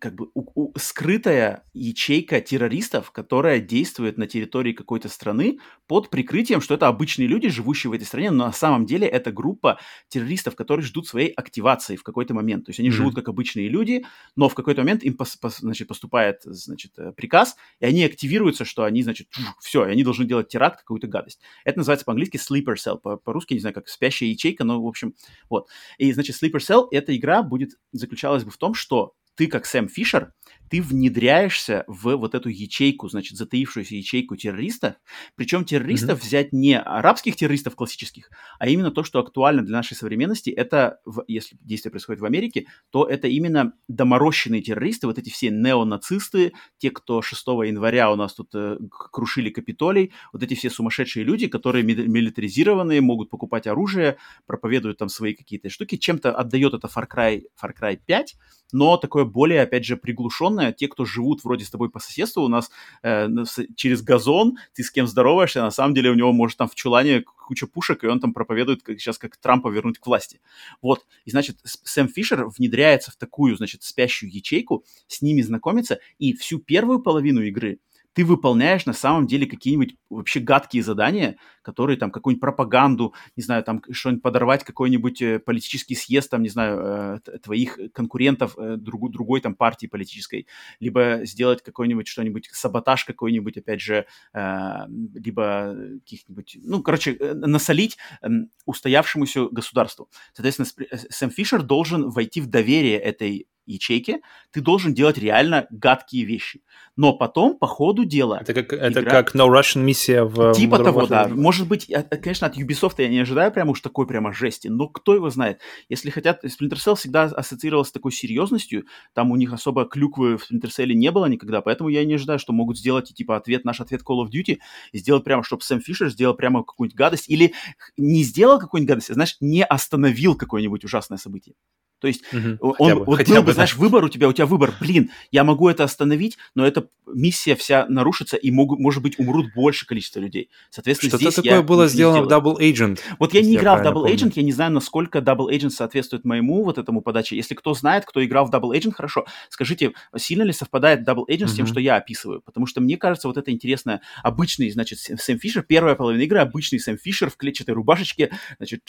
как 0.00 0.14
бы 0.14 0.30
у, 0.34 0.44
у, 0.54 0.78
скрытая 0.78 1.64
ячейка 1.74 2.40
террористов, 2.40 3.10
которая 3.10 3.60
действует 3.60 4.18
на 4.18 4.26
территории 4.26 4.72
какой-то 4.72 5.08
страны 5.08 5.58
под 5.86 6.10
прикрытием, 6.10 6.60
что 6.60 6.74
это 6.74 6.88
обычные 6.88 7.28
люди, 7.28 7.48
живущие 7.48 7.90
в 7.90 7.94
этой 7.94 8.04
стране, 8.04 8.30
но 8.30 8.46
на 8.46 8.52
самом 8.52 8.86
деле 8.86 9.06
это 9.06 9.32
группа 9.32 9.78
террористов, 10.08 10.56
которые 10.56 10.84
ждут 10.84 11.06
своей 11.06 11.30
активации 11.30 11.96
в 11.96 12.02
какой-то 12.02 12.34
момент. 12.34 12.66
То 12.66 12.70
есть 12.70 12.80
они 12.80 12.88
mm-hmm. 12.88 12.92
живут 12.92 13.14
как 13.14 13.28
обычные 13.28 13.68
люди, 13.68 14.04
но 14.36 14.48
в 14.48 14.54
какой-то 14.54 14.82
момент 14.82 15.02
им 15.02 15.16
пос, 15.16 15.36
пос, 15.36 15.58
значит, 15.58 15.88
поступает 15.88 16.42
значит, 16.44 16.92
э, 16.98 17.12
приказ, 17.12 17.56
и 17.80 17.86
они 17.86 18.04
активируются, 18.04 18.64
что 18.64 18.84
они, 18.84 19.02
значит, 19.02 19.28
все, 19.60 19.86
и 19.86 19.90
они 19.90 20.04
должны 20.04 20.24
делать 20.24 20.48
теракт, 20.48 20.80
какую-то 20.80 21.06
гадость. 21.06 21.40
Это 21.64 21.78
называется 21.78 22.04
по-английски 22.04 22.36
sleeper 22.36 22.74
cell, 22.74 22.98
по- 22.98 23.16
по-русски, 23.16 23.54
не 23.54 23.60
знаю, 23.60 23.74
как 23.74 23.88
спящая 23.88 24.28
ячейка, 24.28 24.64
но, 24.64 24.82
в 24.82 24.86
общем, 24.86 25.14
вот. 25.48 25.68
И, 25.98 26.12
значит, 26.12 26.36
sleeper 26.42 26.58
cell, 26.58 26.86
эта 26.90 27.16
игра 27.16 27.42
будет, 27.42 27.70
заключалась 27.92 28.44
бы 28.44 28.50
в 28.50 28.56
том, 28.56 28.74
что 28.74 29.14
ты 29.38 29.46
как 29.46 29.66
Сэм 29.66 29.88
Фишер 29.88 30.32
ты 30.70 30.82
внедряешься 30.82 31.84
в 31.86 32.16
вот 32.16 32.34
эту 32.34 32.48
ячейку, 32.48 33.08
значит, 33.08 33.36
затаившуюся 33.36 33.94
ячейку 33.94 34.36
террористов. 34.36 34.94
Причем 35.34 35.64
террористов 35.64 36.20
mm-hmm. 36.20 36.24
взять 36.24 36.52
не 36.52 36.78
арабских 36.78 37.36
террористов 37.36 37.74
классических, 37.74 38.30
а 38.58 38.68
именно 38.68 38.90
то, 38.90 39.04
что 39.04 39.18
актуально 39.20 39.62
для 39.62 39.76
нашей 39.76 39.96
современности, 39.96 40.50
это, 40.50 41.00
в, 41.04 41.24
если 41.28 41.56
действие 41.60 41.90
происходит 41.90 42.20
в 42.20 42.24
Америке, 42.24 42.66
то 42.90 43.04
это 43.04 43.28
именно 43.28 43.72
доморощенные 43.88 44.62
террористы, 44.62 45.06
вот 45.06 45.18
эти 45.18 45.30
все 45.30 45.50
неонацисты, 45.50 46.52
те, 46.78 46.90
кто 46.90 47.22
6 47.22 47.46
января 47.46 48.10
у 48.10 48.16
нас 48.16 48.34
тут 48.34 48.50
э, 48.54 48.78
крушили 48.90 49.50
Капитолий, 49.50 50.12
вот 50.32 50.42
эти 50.42 50.54
все 50.54 50.70
сумасшедшие 50.70 51.24
люди, 51.24 51.48
которые 51.48 51.84
милитаризированные, 51.84 53.00
могут 53.00 53.30
покупать 53.30 53.66
оружие, 53.66 54.18
проповедуют 54.46 54.98
там 54.98 55.08
свои 55.08 55.34
какие-то 55.34 55.70
штуки, 55.70 55.96
чем-то 55.96 56.32
отдает 56.32 56.74
это 56.74 56.88
Far 56.88 57.06
Cry, 57.08 57.44
Far 57.60 57.72
Cry 57.78 57.98
5, 58.04 58.36
но 58.72 58.96
такое 58.96 59.24
более, 59.24 59.62
опять 59.62 59.84
же, 59.84 59.96
приглушенное 59.96 60.57
определенная. 60.58 60.72
Те, 60.72 60.88
кто 60.88 61.04
живут 61.04 61.44
вроде 61.44 61.64
с 61.64 61.70
тобой 61.70 61.90
по 61.90 61.98
соседству, 61.98 62.42
у 62.42 62.48
нас 62.48 62.70
э, 63.02 63.28
через 63.76 64.02
газон, 64.02 64.56
ты 64.74 64.82
с 64.82 64.90
кем 64.90 65.06
здороваешься, 65.06 65.62
на 65.62 65.70
самом 65.70 65.94
деле 65.94 66.10
у 66.10 66.14
него 66.14 66.32
может 66.32 66.58
там 66.58 66.68
в 66.68 66.74
чулане 66.74 67.22
куча 67.22 67.66
пушек, 67.66 68.04
и 68.04 68.06
он 68.06 68.20
там 68.20 68.32
проповедует 68.32 68.82
как, 68.82 69.00
сейчас, 69.00 69.18
как 69.18 69.36
Трампа 69.36 69.68
вернуть 69.68 69.98
к 69.98 70.06
власти. 70.06 70.40
Вот. 70.82 71.06
И, 71.24 71.30
значит, 71.30 71.58
Сэм 71.64 72.08
Фишер 72.08 72.46
внедряется 72.48 73.10
в 73.10 73.16
такую, 73.16 73.56
значит, 73.56 73.82
спящую 73.82 74.34
ячейку, 74.34 74.84
с 75.06 75.22
ними 75.22 75.42
знакомится, 75.42 75.98
и 76.18 76.34
всю 76.34 76.58
первую 76.58 77.00
половину 77.00 77.42
игры 77.42 77.78
ты 78.14 78.24
выполняешь 78.24 78.86
на 78.86 78.92
самом 78.92 79.26
деле 79.26 79.46
какие-нибудь 79.46 79.96
вообще 80.10 80.40
гадкие 80.40 80.82
задания, 80.82 81.36
которые 81.62 81.96
там 81.96 82.10
какую-нибудь 82.10 82.40
пропаганду, 82.40 83.14
не 83.36 83.42
знаю, 83.42 83.62
там 83.62 83.82
что-нибудь 83.90 84.22
подорвать, 84.22 84.64
какой-нибудь 84.64 85.22
э, 85.22 85.38
политический 85.38 85.94
съезд, 85.94 86.30
там, 86.30 86.42
не 86.42 86.48
знаю, 86.48 87.20
э, 87.24 87.38
твоих 87.38 87.78
конкурентов 87.92 88.56
э, 88.58 88.76
друг, 88.76 89.10
другой 89.10 89.40
там 89.40 89.54
партии 89.54 89.86
политической, 89.86 90.46
либо 90.80 91.20
сделать 91.24 91.62
какой-нибудь 91.62 92.08
что-нибудь, 92.08 92.48
саботаж 92.52 93.04
какой-нибудь, 93.04 93.58
опять 93.58 93.80
же, 93.80 94.06
либо 94.32 95.76
каких-нибудь, 96.04 96.58
ну, 96.62 96.82
короче, 96.82 97.16
насолить 97.34 97.98
эм, 98.22 98.50
устоявшемуся 98.66 99.48
государству. 99.50 100.08
Соответственно, 100.32 100.68
Сэм 101.10 101.30
Фишер 101.30 101.62
должен 101.62 102.10
войти 102.10 102.40
в 102.40 102.46
доверие 102.46 102.98
этой 102.98 103.46
ячейке, 103.68 104.20
ты 104.50 104.60
должен 104.60 104.94
делать 104.94 105.18
реально 105.18 105.66
гадкие 105.70 106.24
вещи. 106.24 106.62
Но 106.96 107.12
потом, 107.12 107.56
по 107.56 107.66
ходу 107.66 108.04
дела... 108.04 108.40
Это 108.40 108.54
как, 108.54 108.72
это 108.72 109.02
как 109.02 109.34
No 109.34 109.48
Russian 109.48 109.82
миссия 109.82 110.24
в... 110.24 110.52
Типа 110.52 110.78
того, 110.78 111.06
да. 111.06 111.28
Может 111.28 111.68
быть, 111.68 111.90
конечно, 112.22 112.46
от 112.46 112.56
Ubisoft 112.56 112.94
я 112.98 113.08
не 113.08 113.20
ожидаю 113.20 113.52
прямо 113.52 113.70
уж 113.70 113.80
такой 113.80 114.06
прямо 114.06 114.32
жести, 114.32 114.66
но 114.68 114.88
кто 114.88 115.14
его 115.14 115.30
знает. 115.30 115.60
Если 115.88 116.10
хотят... 116.10 116.44
Splinter 116.44 116.74
Cell 116.74 116.96
всегда 116.96 117.24
ассоциировался 117.24 117.90
с 117.90 117.92
такой 117.92 118.10
серьезностью, 118.10 118.84
там 119.14 119.30
у 119.30 119.36
них 119.36 119.52
особо 119.52 119.84
клюквы 119.84 120.38
в 120.38 120.50
Splinter 120.50 120.70
Cell 120.76 120.92
не 120.92 121.10
было 121.12 121.26
никогда, 121.26 121.60
поэтому 121.60 121.88
я 121.88 122.04
не 122.04 122.14
ожидаю, 122.14 122.38
что 122.38 122.52
могут 122.52 122.78
сделать, 122.78 123.12
типа, 123.14 123.36
ответ, 123.36 123.64
наш 123.64 123.80
ответ 123.80 124.02
Call 124.02 124.24
of 124.24 124.30
Duty, 124.30 124.58
и 124.92 124.98
сделать 124.98 125.24
прямо, 125.24 125.44
чтобы 125.44 125.62
Сэм 125.62 125.80
Фишер 125.80 126.08
сделал 126.10 126.34
прямо 126.34 126.64
какую-нибудь 126.64 126.96
гадость, 126.96 127.28
или 127.28 127.54
не 127.96 128.24
сделал 128.24 128.58
какую-нибудь 128.58 128.88
гадость, 128.88 129.10
а, 129.10 129.14
знаешь, 129.14 129.36
не 129.40 129.64
остановил 129.64 130.34
какое-нибудь 130.34 130.84
ужасное 130.84 131.18
событие. 131.18 131.54
То 132.00 132.06
есть 132.06 132.22
угу, 132.32 132.74
он, 132.78 132.98
бы, 132.98 133.04
вот 133.04 133.28
был 133.28 133.42
бы, 133.42 133.52
знаешь, 133.52 133.76
выбор 133.76 134.04
у 134.04 134.08
тебя, 134.08 134.28
у 134.28 134.32
тебя 134.32 134.46
выбор, 134.46 134.72
блин, 134.80 135.10
я 135.30 135.44
могу 135.44 135.68
это 135.68 135.84
остановить, 135.84 136.38
но 136.54 136.66
эта 136.66 136.88
миссия 137.06 137.56
вся 137.56 137.86
нарушится, 137.88 138.36
и 138.36 138.50
могут, 138.50 138.78
может 138.78 139.02
быть, 139.02 139.18
умрут 139.18 139.46
больше 139.54 139.86
количество 139.86 140.20
людей. 140.20 140.50
Соответственно, 140.70 141.10
Что-то 141.10 141.24
здесь 141.24 141.34
такое 141.34 141.52
я 141.56 141.62
было 141.62 141.88
сделано 141.88 142.22
в 142.22 142.28
Double 142.28 142.58
Agent. 142.58 143.00
Вот 143.18 143.34
я 143.34 143.42
не 143.42 143.56
играл 143.56 143.78
в 143.78 143.80
Double 143.80 143.92
помню. 143.94 144.14
Agent, 144.14 144.32
я 144.36 144.42
не 144.42 144.52
знаю, 144.52 144.72
насколько 144.72 145.18
Double 145.18 145.50
Agent 145.50 145.70
соответствует 145.70 146.24
моему 146.24 146.62
вот 146.64 146.78
этому 146.78 147.00
подаче. 147.00 147.36
Если 147.36 147.54
кто 147.54 147.74
знает, 147.74 148.04
кто 148.04 148.24
играл 148.24 148.46
в 148.46 148.50
Double 148.50 148.72
Agent, 148.72 148.92
хорошо, 148.92 149.26
скажите, 149.48 149.92
сильно 150.16 150.42
ли 150.42 150.52
совпадает 150.52 151.06
Double 151.08 151.24
Agent 151.28 151.44
угу. 151.44 151.48
с 151.48 151.54
тем, 151.54 151.66
что 151.66 151.80
я 151.80 151.96
описываю? 151.96 152.42
Потому 152.42 152.66
что 152.66 152.80
мне 152.80 152.96
кажется, 152.96 153.28
вот 153.28 153.36
это 153.36 153.50
интересно. 153.50 154.00
Обычный, 154.22 154.70
значит, 154.70 154.98
Сэм 154.98 155.38
Фишер, 155.38 155.62
первая 155.62 155.94
половина 155.94 156.22
игры, 156.22 156.38
обычный 156.38 156.78
Сэм 156.78 156.98
Фишер 156.98 157.30
в 157.30 157.36
клетчатой 157.36 157.74
рубашечке, 157.74 158.30
значит, 158.58 158.82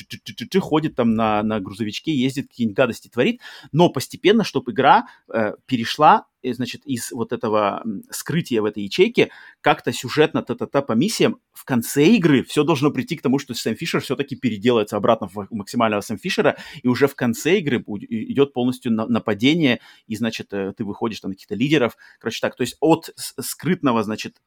ходит 0.59 0.95
там 0.95 1.15
на, 1.15 1.41
на 1.43 1.59
грузовичке, 1.59 2.13
ездит, 2.13 2.49
какие-нибудь 2.49 2.75
гадости 2.75 2.98
творит, 3.07 3.39
но 3.71 3.89
постепенно, 3.89 4.43
чтобы 4.43 4.71
игра 4.73 5.07
э, 5.33 5.53
перешла, 5.65 6.25
э, 6.43 6.53
значит, 6.53 6.85
из 6.85 7.11
вот 7.11 7.31
этого 7.31 7.83
скрытия 8.11 8.61
в 8.61 8.65
этой 8.65 8.83
ячейке 8.83 9.29
как-то 9.61 9.93
сюжетно 9.93 10.41
та-та-та 10.41 10.81
по 10.81 10.93
миссиям, 10.93 11.39
в 11.53 11.63
конце 11.63 12.05
игры 12.07 12.43
все 12.43 12.63
должно 12.63 12.91
прийти 12.91 13.15
к 13.15 13.21
тому, 13.21 13.39
что 13.39 13.53
Сэм 13.53 13.75
Фишер 13.75 14.01
все-таки 14.01 14.35
переделается 14.35 14.97
обратно 14.97 15.27
в 15.27 15.47
максимального 15.51 16.01
Сэм 16.01 16.17
Фишера, 16.17 16.57
и 16.81 16.87
уже 16.87 17.07
в 17.07 17.15
конце 17.15 17.59
игры 17.59 17.77
идет 18.09 18.51
полностью 18.51 18.91
нападение, 18.91 19.79
и, 20.07 20.15
значит, 20.15 20.51
э, 20.51 20.73
ты 20.75 20.83
выходишь 20.83 21.19
там 21.19 21.29
на 21.29 21.35
каких-то 21.35 21.55
лидеров. 21.55 21.95
Короче 22.19 22.41
так, 22.41 22.55
то 22.55 22.61
есть 22.61 22.75
от 22.81 23.11
скрытного, 23.39 24.03
значит, 24.03 24.37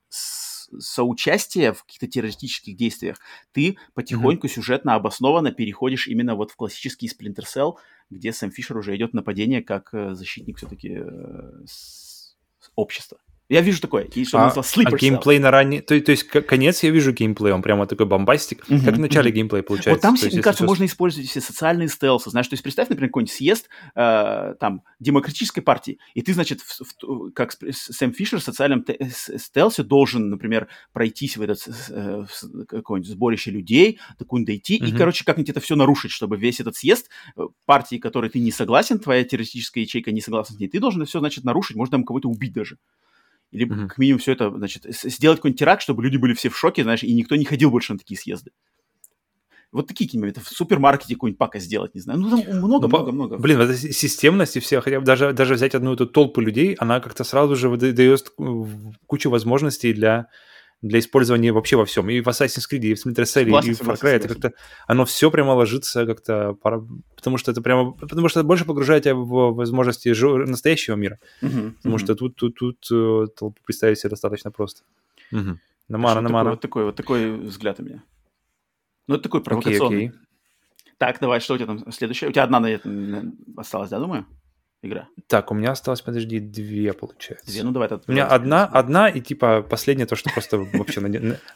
соучастия 0.78 1.72
в 1.72 1.84
каких-то 1.84 2.06
террористических 2.06 2.76
действиях, 2.76 3.18
ты 3.52 3.76
потихоньку 3.94 4.46
mm-hmm. 4.46 4.50
сюжетно 4.50 4.94
обоснованно 4.94 5.52
переходишь 5.52 6.08
именно 6.08 6.34
вот 6.34 6.50
в 6.50 6.56
классический 6.56 7.08
Splinter 7.08 7.44
Cell, 7.44 7.74
где 8.12 8.32
Сэм 8.32 8.50
Фишер 8.50 8.76
уже 8.76 8.94
идет 8.96 9.14
нападение 9.14 9.62
как 9.62 9.92
э, 9.94 10.14
защитник 10.14 10.58
все-таки 10.58 10.98
э, 11.00 11.64
общества. 12.76 13.18
Я 13.52 13.60
вижу 13.60 13.82
такое, 13.82 14.04
и 14.04 14.24
что 14.24 14.38
а, 14.38 14.50
а 14.50 14.96
геймплей 14.96 15.38
на 15.38 15.50
ранний... 15.50 15.82
То, 15.82 16.00
то 16.00 16.10
есть 16.10 16.24
конец 16.24 16.82
я 16.82 16.90
вижу 16.90 17.12
геймплей, 17.12 17.52
он 17.52 17.60
прямо 17.60 17.86
такой 17.86 18.06
бомбастик. 18.06 18.64
Uh-huh, 18.66 18.82
как 18.82 18.94
в 18.94 18.98
начале 18.98 19.30
uh-huh. 19.30 19.34
геймплей 19.34 19.62
получается. 19.62 19.90
Вот 19.90 20.00
там, 20.00 20.16
то 20.16 20.24
мне 20.24 20.40
кажется, 20.40 20.64
все... 20.64 20.70
можно 20.70 20.86
использовать 20.86 21.28
все 21.28 21.42
социальные 21.42 21.88
стелсы. 21.88 22.30
Знаешь, 22.30 22.48
то 22.48 22.54
есть 22.54 22.62
представь, 22.62 22.88
например, 22.88 23.10
какой-нибудь 23.10 23.34
съезд 23.34 23.68
э, 23.94 24.54
там 24.58 24.84
демократической 25.00 25.60
партии, 25.60 25.98
и 26.14 26.22
ты, 26.22 26.32
значит, 26.32 26.62
в, 26.62 26.80
в, 27.02 27.30
как 27.32 27.52
Сэм 27.52 28.14
Фишер 28.14 28.40
в 28.40 28.42
социальном 28.42 28.84
те- 28.84 28.96
стелсе 29.10 29.82
должен, 29.82 30.30
например, 30.30 30.68
пройтись 30.94 31.36
в 31.36 31.42
этот 31.42 31.58
э, 31.90 32.24
какое-нибудь 32.66 33.12
сборище 33.12 33.50
людей, 33.50 34.00
такую 34.18 34.46
дойти, 34.46 34.78
uh-huh. 34.78 34.88
и, 34.88 34.96
короче, 34.96 35.26
как-нибудь 35.26 35.50
это 35.50 35.60
все 35.60 35.76
нарушить, 35.76 36.10
чтобы 36.10 36.38
весь 36.38 36.60
этот 36.60 36.76
съезд 36.76 37.10
э, 37.36 37.42
партии, 37.66 37.96
которой 37.96 38.30
ты 38.30 38.38
не 38.38 38.50
согласен, 38.50 38.98
твоя 38.98 39.24
террористическая 39.24 39.84
ячейка 39.84 40.10
не 40.10 40.22
согласна 40.22 40.56
с 40.56 40.58
ней, 40.58 40.68
ты 40.68 40.80
должен 40.80 41.04
все, 41.04 41.18
значит, 41.18 41.44
нарушить, 41.44 41.76
можно 41.76 41.98
там 41.98 42.04
кого-то 42.04 42.30
убить 42.30 42.54
даже. 42.54 42.78
Или 43.52 43.66
mm-hmm. 43.66 43.88
как 43.88 43.98
минимум 43.98 44.18
все 44.18 44.32
это, 44.32 44.50
значит, 44.50 44.84
сделать 44.88 45.38
какой-нибудь 45.38 45.58
теракт, 45.58 45.82
чтобы 45.82 46.02
люди 46.02 46.16
были 46.16 46.34
все 46.34 46.48
в 46.48 46.58
шоке, 46.58 46.82
знаешь, 46.82 47.04
и 47.04 47.12
никто 47.12 47.36
не 47.36 47.44
ходил 47.44 47.70
больше 47.70 47.92
на 47.92 47.98
такие 47.98 48.18
съезды. 48.18 48.50
Вот 49.72 49.86
такие 49.86 50.06
какие-нибудь. 50.06 50.36
В 50.38 50.48
супермаркете 50.48 51.14
какой-нибудь 51.14 51.38
пака 51.38 51.58
сделать, 51.58 51.94
не 51.94 52.00
знаю. 52.00 52.20
Ну, 52.20 52.30
там 52.30 52.58
много-много-много. 52.58 53.38
Блин, 53.38 53.60
это 53.60 53.74
системность 53.74 54.56
и 54.56 54.60
все, 54.60 54.80
хотя 54.80 55.00
бы 55.00 55.06
даже, 55.06 55.32
даже 55.32 55.54
взять 55.54 55.74
одну 55.74 55.94
эту 55.94 56.06
толпу 56.06 56.40
людей, 56.40 56.74
она 56.74 57.00
как-то 57.00 57.24
сразу 57.24 57.56
же 57.56 57.74
дает 57.76 58.32
кучу 59.06 59.30
возможностей 59.30 59.94
для 59.94 60.28
для 60.82 60.98
использования 60.98 61.52
вообще 61.52 61.76
во 61.76 61.84
всем. 61.84 62.10
И 62.10 62.20
в 62.20 62.28
Assassin's 62.28 62.64
Creed, 62.70 62.80
и 62.80 62.94
в 62.94 63.06
Splinter 63.06 63.22
Cell, 63.22 63.64
и 63.64 63.72
в 63.72 63.80
Far 63.80 64.00
Cry. 64.00 64.10
Это 64.10 64.28
как-то, 64.28 64.52
оно 64.88 65.04
все 65.04 65.30
прямо 65.30 65.52
ложится 65.52 66.04
как-то, 66.04 66.54
потому 67.16 67.38
что 67.38 67.52
это 67.52 67.62
прямо, 67.62 67.92
потому 67.92 68.28
что 68.28 68.40
это 68.40 68.46
больше 68.46 68.64
погружает 68.64 69.04
тебя 69.04 69.14
в 69.14 69.54
возможности 69.54 70.08
настоящего 70.46 70.96
мира. 70.96 71.18
Uh-huh, 71.40 71.72
потому 71.76 71.96
uh-huh. 71.96 71.98
что 71.98 72.14
тут, 72.16 72.34
тут, 72.34 72.56
тут 72.56 72.88
э, 72.90 73.26
толпу 73.36 73.56
представить 73.64 74.00
себе 74.00 74.10
достаточно 74.10 74.50
просто. 74.50 74.82
Uh-huh. 75.32 75.56
На 75.88 75.98
мана, 75.98 76.20
на 76.20 76.28
мана. 76.28 76.50
Вот 76.50 76.60
такой, 76.60 76.84
вот 76.84 76.96
такой 76.96 77.32
взгляд 77.36 77.78
у 77.78 77.84
меня. 77.84 78.02
Ну, 79.06 79.14
это 79.14 79.24
такой 79.24 79.42
провокационный. 79.42 80.06
Okay, 80.06 80.10
okay. 80.10 80.16
Так, 80.98 81.18
давай, 81.20 81.40
что 81.40 81.54
у 81.54 81.56
тебя 81.58 81.66
там 81.66 81.92
следующее? 81.92 82.30
У 82.30 82.32
тебя 82.32 82.44
одна 82.44 82.60
наверное, 82.60 83.32
осталась, 83.56 83.90
да, 83.90 83.98
думаю? 83.98 84.26
Игра? 84.82 85.08
Так, 85.28 85.50
у 85.50 85.54
меня 85.54 85.70
осталось, 85.70 86.02
подожди, 86.02 86.40
две, 86.40 86.92
получается. 86.92 87.50
Две, 87.50 87.62
ну 87.62 87.70
давай. 87.70 87.86
Это 87.86 88.00
у 88.06 88.12
меня 88.12 88.26
одна, 88.26 88.66
одна 88.66 89.08
и 89.08 89.20
типа 89.20 89.62
последняя, 89.62 90.06
то, 90.06 90.16
что 90.16 90.30
просто 90.30 90.58
вообще 90.72 91.00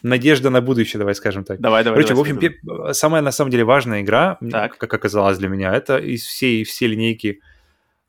надежда 0.01 0.49
на 0.49 0.61
будущее, 0.61 0.99
давай 0.99 1.15
скажем 1.15 1.43
так. 1.43 1.59
Давай, 1.59 1.83
давай. 1.83 2.01
Короче, 2.01 2.15
в 2.15 2.19
общем, 2.19 2.93
самая 2.93 3.21
на 3.21 3.31
самом 3.31 3.51
деле 3.51 3.63
важная 3.63 4.01
игра, 4.01 4.37
как 4.51 4.93
оказалось 4.93 5.37
для 5.37 5.49
меня, 5.49 5.73
это 5.73 5.97
из 5.97 6.23
всей 6.23 6.63
всей 6.63 6.87
линейки 6.87 7.41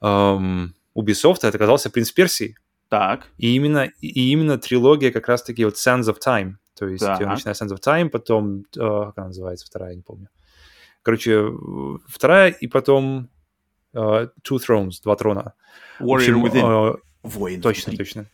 эм, 0.00 0.74
Ubisoft, 0.96 1.38
это 1.42 1.56
оказался 1.56 1.90
«Принц 1.90 2.10
Персии». 2.10 2.56
Так. 2.88 3.28
И 3.36 3.54
именно, 3.54 3.90
и 4.00 4.32
именно 4.32 4.56
трилогия 4.56 5.10
как 5.10 5.28
раз-таки 5.28 5.64
вот 5.64 5.74
Sands 5.74 6.04
of 6.04 6.16
Time. 6.24 6.54
То 6.74 6.86
есть 6.86 7.04
да. 7.04 7.18
начиная 7.18 7.54
Sands 7.54 7.74
of 7.74 7.80
Time, 7.80 8.08
потом, 8.08 8.60
э, 8.60 8.78
как 8.78 9.18
она 9.18 9.26
называется, 9.26 9.66
вторая, 9.66 9.90
я 9.90 9.96
не 9.96 10.02
помню. 10.02 10.28
Короче, 11.02 11.52
вторая, 12.06 12.50
и 12.50 12.66
потом 12.66 13.30
uh, 13.94 14.28
Two 14.42 14.58
Thrones, 14.58 15.00
два 15.02 15.16
трона. 15.16 15.54
Warrior 16.00 16.16
общем, 16.16 16.44
Within. 16.44 16.62
Uh, 16.62 16.96
Воин. 17.22 17.60
Точно, 17.60 17.96
точно. 17.96 18.26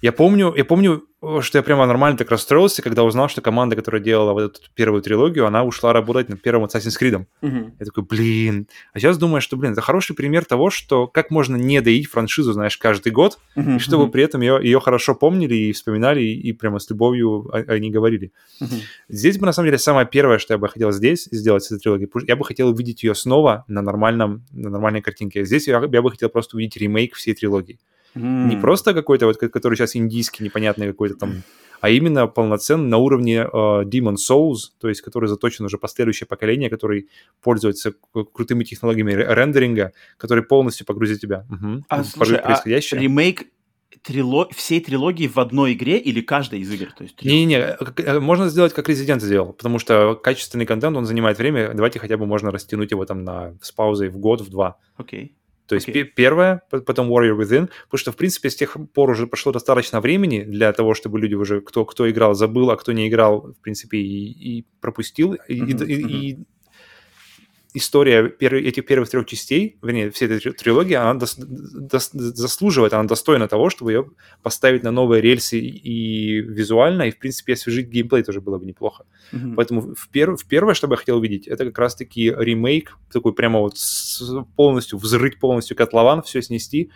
Я 0.00 0.12
помню, 0.12 0.54
я 0.54 0.64
помню, 0.64 1.04
что 1.40 1.58
я 1.58 1.62
прямо 1.62 1.86
нормально 1.86 2.18
так 2.18 2.30
расстроился, 2.30 2.82
когда 2.82 3.04
узнал, 3.04 3.28
что 3.28 3.40
команда, 3.40 3.76
которая 3.76 4.02
делала 4.02 4.32
вот 4.32 4.42
эту 4.42 4.60
первую 4.74 5.02
трилогию, 5.02 5.46
она 5.46 5.62
ушла 5.62 5.92
работать 5.92 6.28
над 6.28 6.42
первым 6.42 6.64
Assassin's 6.64 7.00
Creed. 7.00 7.24
Uh-huh. 7.42 7.72
Я 7.78 7.86
такой, 7.86 8.02
блин. 8.04 8.66
А 8.92 8.98
сейчас 8.98 9.18
думаю, 9.18 9.40
что, 9.40 9.56
блин, 9.56 9.72
это 9.72 9.80
хороший 9.82 10.16
пример 10.16 10.44
того, 10.44 10.70
что 10.70 11.06
как 11.06 11.30
можно 11.30 11.54
не 11.54 11.80
доить 11.80 12.08
франшизу, 12.08 12.52
знаешь, 12.52 12.76
каждый 12.76 13.12
год, 13.12 13.38
uh-huh. 13.56 13.76
и 13.76 13.78
чтобы 13.78 14.10
при 14.10 14.24
этом 14.24 14.40
ее, 14.40 14.58
ее 14.60 14.80
хорошо 14.80 15.14
помнили 15.14 15.54
и 15.54 15.72
вспоминали, 15.72 16.22
и, 16.22 16.48
и 16.48 16.52
прямо 16.52 16.80
с 16.80 16.90
любовью 16.90 17.48
они 17.52 17.90
говорили. 17.90 18.32
Uh-huh. 18.60 18.80
Здесь 19.08 19.38
бы, 19.38 19.46
на 19.46 19.52
самом 19.52 19.68
деле, 19.68 19.78
самое 19.78 20.06
первое, 20.06 20.38
что 20.38 20.54
я 20.54 20.58
бы 20.58 20.68
хотел 20.68 20.90
здесь 20.90 21.28
сделать 21.30 21.62
с 21.62 21.70
этой 21.70 21.82
трилогией, 21.82 22.10
я 22.26 22.34
бы 22.34 22.44
хотел 22.44 22.68
увидеть 22.68 23.04
ее 23.04 23.14
снова 23.14 23.64
на, 23.68 23.80
нормальном, 23.80 24.44
на 24.50 24.70
нормальной 24.70 25.02
картинке. 25.02 25.44
Здесь 25.44 25.68
я, 25.68 25.80
я 25.80 26.02
бы 26.02 26.10
хотел 26.10 26.30
просто 26.30 26.56
увидеть 26.56 26.76
ремейк 26.78 27.14
всей 27.14 27.34
трилогии. 27.34 27.78
Mm. 28.14 28.48
Не 28.48 28.56
просто 28.56 28.94
какой-то 28.94 29.26
вот, 29.26 29.36
который 29.36 29.74
сейчас 29.76 29.96
индийский, 29.96 30.44
непонятный 30.44 30.86
какой-то 30.86 31.16
там, 31.16 31.42
а 31.82 31.90
именно 31.90 32.28
полноценный 32.28 32.88
на 32.88 32.98
уровне 32.98 33.38
э, 33.40 33.46
Demon 33.52 34.14
Souls, 34.14 34.70
то 34.80 34.88
есть 34.88 35.00
который 35.02 35.28
заточен 35.28 35.64
уже 35.64 35.78
последующее 35.78 36.28
поколение, 36.28 36.70
который 36.70 37.08
пользуется 37.42 37.92
крутыми 38.32 38.62
технологиями 38.62 39.12
рендеринга, 39.12 39.92
который 40.16 40.44
полностью 40.44 40.86
погрузит 40.86 41.20
тебя. 41.20 41.44
Угу. 41.50 41.84
А, 41.88 42.04
слушай, 42.04 42.36
а 42.36 42.62
ремейк 42.64 43.46
трило... 44.02 44.48
всей 44.52 44.80
трилогии 44.80 45.26
в 45.26 45.38
одной 45.38 45.72
игре 45.72 45.98
или 45.98 46.20
каждой 46.20 46.60
из 46.60 46.72
игр? 46.72 46.94
Не-не-не, 47.22 47.56
э, 47.56 47.76
э, 47.96 48.20
можно 48.20 48.48
сделать, 48.48 48.72
как 48.72 48.88
Resident 48.88 49.18
сделал, 49.18 49.52
потому 49.52 49.80
что 49.80 50.14
качественный 50.14 50.66
контент, 50.66 50.96
он 50.96 51.04
занимает 51.04 51.38
время, 51.38 51.72
давайте 51.74 51.98
хотя 51.98 52.16
бы 52.16 52.26
можно 52.26 52.52
растянуть 52.52 52.92
его 52.92 53.04
там 53.06 53.24
на, 53.24 53.54
с 53.60 53.72
паузой 53.72 54.08
в 54.08 54.18
год, 54.18 54.40
в 54.40 54.50
два. 54.50 54.76
Окей. 54.96 55.24
Okay. 55.24 55.41
То 55.72 55.76
есть 55.76 55.88
okay. 55.88 56.04
первое, 56.04 56.60
потом 56.68 57.10
Warrior 57.10 57.34
Within, 57.34 57.70
потому 57.84 57.98
что, 57.98 58.12
в 58.12 58.16
принципе, 58.16 58.50
с 58.50 58.54
тех 58.54 58.76
пор 58.92 59.08
уже 59.08 59.26
прошло 59.26 59.52
достаточно 59.52 60.02
времени 60.02 60.42
для 60.42 60.70
того, 60.74 60.92
чтобы 60.92 61.18
люди 61.18 61.34
уже, 61.34 61.62
кто, 61.62 61.86
кто 61.86 62.10
играл, 62.10 62.34
забыл, 62.34 62.70
а 62.70 62.76
кто 62.76 62.92
не 62.92 63.08
играл, 63.08 63.54
в 63.54 63.62
принципе, 63.62 63.96
и, 63.96 64.58
и 64.58 64.66
пропустил. 64.82 65.32
Mm-hmm. 65.32 65.86
И, 65.86 65.94
и, 65.94 66.30
и 66.30 66.38
история 67.74 68.28
пер... 68.28 68.54
этих 68.54 68.86
первых 68.86 69.08
трех 69.08 69.26
частей, 69.26 69.76
вернее, 69.82 70.10
всей 70.10 70.28
этой 70.28 70.52
трилогии, 70.52 70.94
она 70.94 71.14
дос... 71.14 71.36
Дос... 71.36 72.10
заслуживает, 72.12 72.92
она 72.92 73.04
достойна 73.04 73.48
того, 73.48 73.70
чтобы 73.70 73.92
ее 73.92 74.10
поставить 74.42 74.82
на 74.82 74.90
новые 74.90 75.22
рельсы 75.22 75.58
и 75.58 76.40
визуально, 76.40 77.02
и, 77.02 77.10
в 77.10 77.18
принципе, 77.18 77.54
освежить 77.54 77.88
геймплей 77.88 78.22
тоже 78.22 78.40
было 78.40 78.58
бы 78.58 78.66
неплохо. 78.66 79.04
Mm-hmm. 79.32 79.54
Поэтому 79.54 79.94
в, 79.94 80.08
пер... 80.10 80.36
в 80.36 80.46
первое, 80.46 80.74
что 80.74 80.86
бы 80.86 80.94
я 80.94 80.98
хотел 80.98 81.18
увидеть, 81.18 81.48
это 81.48 81.64
как 81.64 81.78
раз-таки 81.78 82.34
ремейк, 82.36 82.98
такой 83.12 83.32
прямо 83.32 83.60
вот 83.60 83.78
с... 83.78 84.22
полностью, 84.56 84.98
взрыть 84.98 85.38
полностью 85.38 85.76
котлован, 85.76 86.22
все 86.22 86.42
снести, 86.42 86.90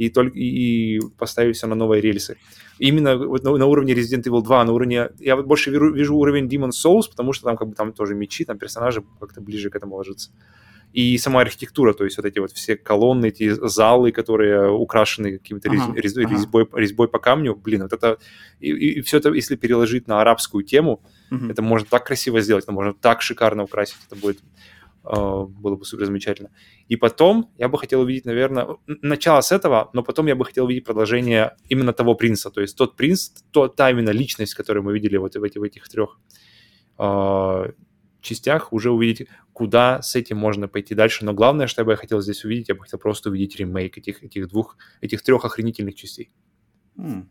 и, 0.00 0.08
только, 0.08 0.38
и 0.38 0.98
поставить 1.18 1.56
все 1.56 1.66
на 1.66 1.74
новые 1.74 2.00
рельсы. 2.00 2.38
Именно 2.78 3.18
вот 3.18 3.44
на, 3.44 3.54
на 3.58 3.66
уровне 3.66 3.92
Resident 3.92 4.22
Evil 4.22 4.42
2, 4.42 4.64
на 4.64 4.72
уровне... 4.72 5.10
Я 5.18 5.36
вот 5.36 5.46
больше 5.46 5.70
вижу, 5.70 5.92
вижу 5.92 6.16
уровень 6.16 6.48
Demon 6.48 6.70
Souls, 6.70 7.10
потому 7.10 7.34
что 7.34 7.44
там 7.44 7.58
как 7.58 7.68
бы 7.68 7.74
там 7.74 7.92
тоже 7.92 8.14
мечи, 8.14 8.46
там 8.46 8.56
персонажи 8.58 9.04
как-то 9.20 9.42
ближе 9.42 9.68
к 9.68 9.76
этому 9.76 9.96
ложатся. 9.96 10.30
И 10.94 11.18
сама 11.18 11.42
архитектура, 11.42 11.92
то 11.92 12.04
есть 12.04 12.16
вот 12.16 12.24
эти 12.24 12.38
вот 12.38 12.52
все 12.52 12.76
колонны, 12.76 13.26
эти 13.26 13.50
залы, 13.68 14.10
которые 14.10 14.70
украшены 14.70 15.38
каким-то 15.38 15.68
ага, 15.70 15.92
рез, 15.94 16.16
ага. 16.16 16.34
резьбой, 16.34 16.66
резьбой 16.72 17.08
по 17.08 17.18
камню, 17.18 17.54
блин, 17.54 17.82
вот 17.82 17.92
это... 17.92 18.18
И, 18.58 18.70
и 18.70 19.00
все 19.02 19.18
это, 19.18 19.34
если 19.34 19.56
переложить 19.56 20.08
на 20.08 20.22
арабскую 20.22 20.64
тему, 20.64 21.02
угу. 21.30 21.44
это 21.50 21.60
можно 21.60 21.86
так 21.90 22.06
красиво 22.06 22.40
сделать, 22.40 22.64
это 22.64 22.72
можно 22.72 22.94
так 22.94 23.20
шикарно 23.20 23.64
украсить, 23.64 23.98
это 24.10 24.18
будет 24.18 24.38
было 25.02 25.76
бы 25.76 25.84
супер 25.84 26.06
замечательно. 26.06 26.50
И 26.88 26.96
потом 26.96 27.50
я 27.58 27.68
бы 27.68 27.78
хотел 27.78 28.02
увидеть, 28.02 28.26
наверное, 28.26 28.76
начало 28.86 29.40
с 29.40 29.52
этого, 29.52 29.90
но 29.92 30.02
потом 30.02 30.26
я 30.26 30.34
бы 30.34 30.44
хотел 30.44 30.66
увидеть 30.66 30.84
продолжение 30.84 31.56
именно 31.68 31.92
того 31.92 32.14
принца, 32.14 32.50
то 32.50 32.60
есть 32.60 32.76
тот 32.76 32.96
принц, 32.96 33.30
то, 33.50 33.68
та 33.68 33.90
именно 33.90 34.10
личность, 34.10 34.54
которую 34.54 34.84
мы 34.84 34.92
видели 34.92 35.16
вот 35.16 35.34
в, 35.36 35.42
этих, 35.42 35.60
в 35.60 35.64
этих 35.64 35.88
трех 35.88 36.18
э, 36.98 37.72
частях, 38.20 38.72
уже 38.72 38.90
увидеть, 38.90 39.28
куда 39.52 40.02
с 40.02 40.16
этим 40.16 40.36
можно 40.36 40.68
пойти 40.68 40.94
дальше. 40.94 41.24
Но 41.24 41.32
главное, 41.32 41.66
что 41.66 41.80
я 41.80 41.86
бы 41.86 41.96
хотел 41.96 42.20
здесь 42.20 42.44
увидеть, 42.44 42.68
я 42.68 42.74
бы 42.74 42.82
хотел 42.82 42.98
просто 42.98 43.30
увидеть 43.30 43.56
ремейк 43.56 43.96
этих, 43.96 44.22
этих 44.22 44.48
двух, 44.48 44.76
этих 45.00 45.22
трех 45.22 45.44
охренительных 45.44 45.94
частей. 45.94 46.30
Mm. 46.96 47.26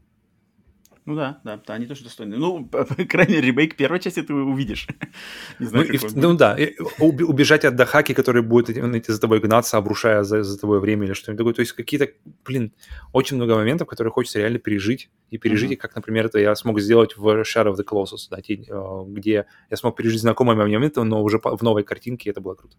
Ну 1.09 1.15
да, 1.15 1.41
да, 1.43 1.59
да, 1.65 1.73
они 1.73 1.87
тоже 1.87 2.03
достойны. 2.03 2.37
Ну, 2.37 2.65
по 2.71 2.85
крайней 2.85 3.37
мере, 3.37 3.47
ремейк 3.47 3.75
первой 3.75 3.99
части 3.99 4.21
ты 4.21 4.31
увидишь. 4.31 4.87
Не 5.59 5.65
знаю, 5.65 5.87
ну, 5.87 5.93
и, 5.93 5.99
ну 6.13 6.33
да, 6.37 6.55
убежать 6.99 7.65
от 7.65 7.75
Дахаки, 7.75 8.13
который 8.13 8.43
будет 8.43 8.67
за 9.07 9.19
тобой 9.19 9.39
гнаться, 9.39 9.77
обрушая 9.77 10.21
за, 10.21 10.43
за 10.43 10.59
тобой 10.59 10.79
время 10.79 11.07
или 11.07 11.13
что-нибудь 11.13 11.39
такое. 11.39 11.53
То 11.55 11.61
есть 11.61 11.71
какие-то, 11.71 12.09
блин, 12.45 12.73
очень 13.11 13.37
много 13.37 13.55
моментов, 13.55 13.87
которые 13.87 14.11
хочется 14.11 14.37
реально 14.37 14.59
пережить. 14.59 15.09
И 15.31 15.39
пережить, 15.39 15.71
mm-hmm. 15.71 15.77
как, 15.77 15.95
например, 15.95 16.27
это 16.27 16.37
я 16.37 16.53
смог 16.55 16.79
сделать 16.79 17.17
в 17.17 17.25
Shadow 17.41 17.73
of 17.73 17.77
the 17.77 17.83
Colossus, 17.83 18.29
да, 18.29 18.37
э, 18.37 19.03
где 19.07 19.45
я 19.71 19.77
смог 19.77 19.95
пережить 19.95 20.21
знакомые 20.21 20.57
моменты, 20.57 21.03
но 21.03 21.23
уже 21.23 21.39
в 21.43 21.63
новой 21.63 21.83
картинке, 21.83 22.29
это 22.29 22.39
было 22.39 22.53
круто. 22.53 22.75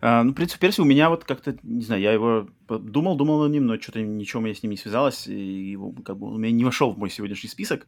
А, 0.00 0.22
ну, 0.22 0.32
принцип 0.32 0.58
Перси 0.58 0.80
у 0.80 0.84
меня 0.84 1.08
вот 1.08 1.24
как-то, 1.24 1.56
не 1.62 1.82
знаю, 1.82 2.00
я 2.00 2.12
его 2.12 2.48
думал, 2.68 3.16
думал 3.16 3.42
о 3.42 3.48
ним, 3.48 3.66
но 3.66 3.80
что-то 3.80 4.00
ничего 4.00 4.40
меня 4.40 4.54
с 4.54 4.62
ним 4.62 4.70
не 4.70 4.76
связалось, 4.76 5.26
и 5.26 5.70
его, 5.70 5.92
как 6.04 6.18
бы, 6.18 6.28
он 6.28 6.34
у 6.34 6.38
меня 6.38 6.52
не 6.52 6.64
вошел 6.64 6.92
в 6.92 6.98
мой 6.98 7.10
сегодняшний 7.10 7.48
список. 7.48 7.86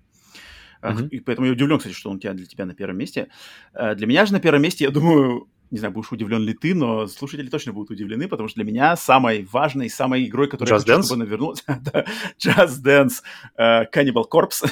Mm-hmm. 0.83 1.09
И 1.11 1.21
поэтому 1.21 1.47
я 1.47 1.53
удивлен, 1.53 1.79
кстати, 1.79 1.95
что 1.95 2.11
он 2.11 2.17
у 2.17 2.19
тебя 2.19 2.33
для 2.33 2.47
тебя 2.47 2.65
на 2.65 2.75
первом 2.75 2.97
месте. 2.97 3.29
А, 3.75 3.95
для 3.95 4.07
меня 4.07 4.27
же 4.27 4.33
на 4.33 4.41
первом 4.41 4.63
месте, 4.63 4.85
я 4.85 4.91
думаю, 4.91 5.49
не 5.71 5.79
знаю, 5.79 5.95
будешь 5.95 6.11
удивлен 6.11 6.43
ли 6.43 6.55
ты, 6.55 6.75
но 6.75 7.07
слушатели 7.07 7.49
точно 7.49 7.73
будут 7.73 7.91
удивлены, 7.91 8.29
потому 8.29 8.49
что 8.49 8.57
для 8.57 8.65
меня 8.65 8.97
самой 8.97 9.47
важной, 9.51 9.89
самой 9.89 10.27
игрой, 10.27 10.49
которая 10.49 10.81
Just 10.81 10.89
я 10.89 10.95
хочу, 10.97 11.01
Dance? 11.01 11.07
чтобы 11.07 11.23
она 11.23 11.31
вернулась, 11.31 11.65
Just 12.45 12.83
Dance 12.83 13.23
uh, 13.59 13.85
Cannibal 13.93 14.25
Corpse. 14.29 14.69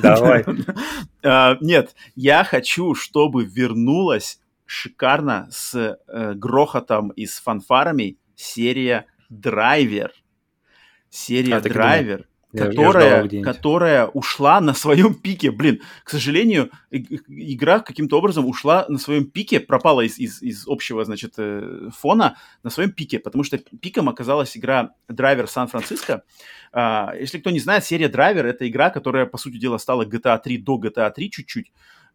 Давай. 0.00 0.44
А, 1.24 1.58
нет, 1.60 1.96
я 2.14 2.44
хочу, 2.44 2.94
чтобы 2.94 3.44
вернулась 3.44 4.40
шикарно 4.66 5.48
с 5.50 5.74
э, 5.74 6.34
грохотом 6.34 7.08
и 7.10 7.26
с 7.26 7.40
фанфарами 7.40 8.18
серия 8.36 9.06
Драйвер. 9.28 10.12
Серия 11.10 11.56
а, 11.56 11.60
Которая, 12.56 13.28
я 13.30 13.42
которая 13.42 14.06
ушла 14.06 14.60
на 14.60 14.72
своем 14.72 15.14
пике. 15.14 15.50
Блин, 15.50 15.82
к 16.02 16.08
сожалению, 16.08 16.70
игра 16.90 17.80
каким-то 17.80 18.16
образом 18.16 18.46
ушла 18.46 18.86
на 18.88 18.98
своем 18.98 19.26
пике, 19.26 19.60
пропала 19.60 20.00
из, 20.00 20.18
из, 20.18 20.40
из 20.40 20.66
общего, 20.66 21.04
значит, 21.04 21.34
э, 21.36 21.90
фона 21.94 22.38
на 22.62 22.70
своем 22.70 22.92
пике, 22.92 23.18
потому 23.18 23.44
что 23.44 23.58
пиком 23.58 24.08
оказалась 24.08 24.56
игра 24.56 24.92
Драйвер 25.08 25.46
Сан-Франциско. 25.46 26.22
А, 26.72 27.12
если 27.20 27.38
кто 27.38 27.50
не 27.50 27.60
знает, 27.60 27.84
серия 27.84 28.08
Драйвер— 28.08 28.46
это 28.46 28.66
игра, 28.66 28.88
которая, 28.88 29.26
по 29.26 29.36
сути 29.36 29.58
дела, 29.58 29.76
стала 29.76 30.06
GTA 30.06 30.40
3 30.42 30.58
до 30.58 30.80
GTA 30.80 31.12
3 31.12 31.30
чуть-чуть. 31.30 31.70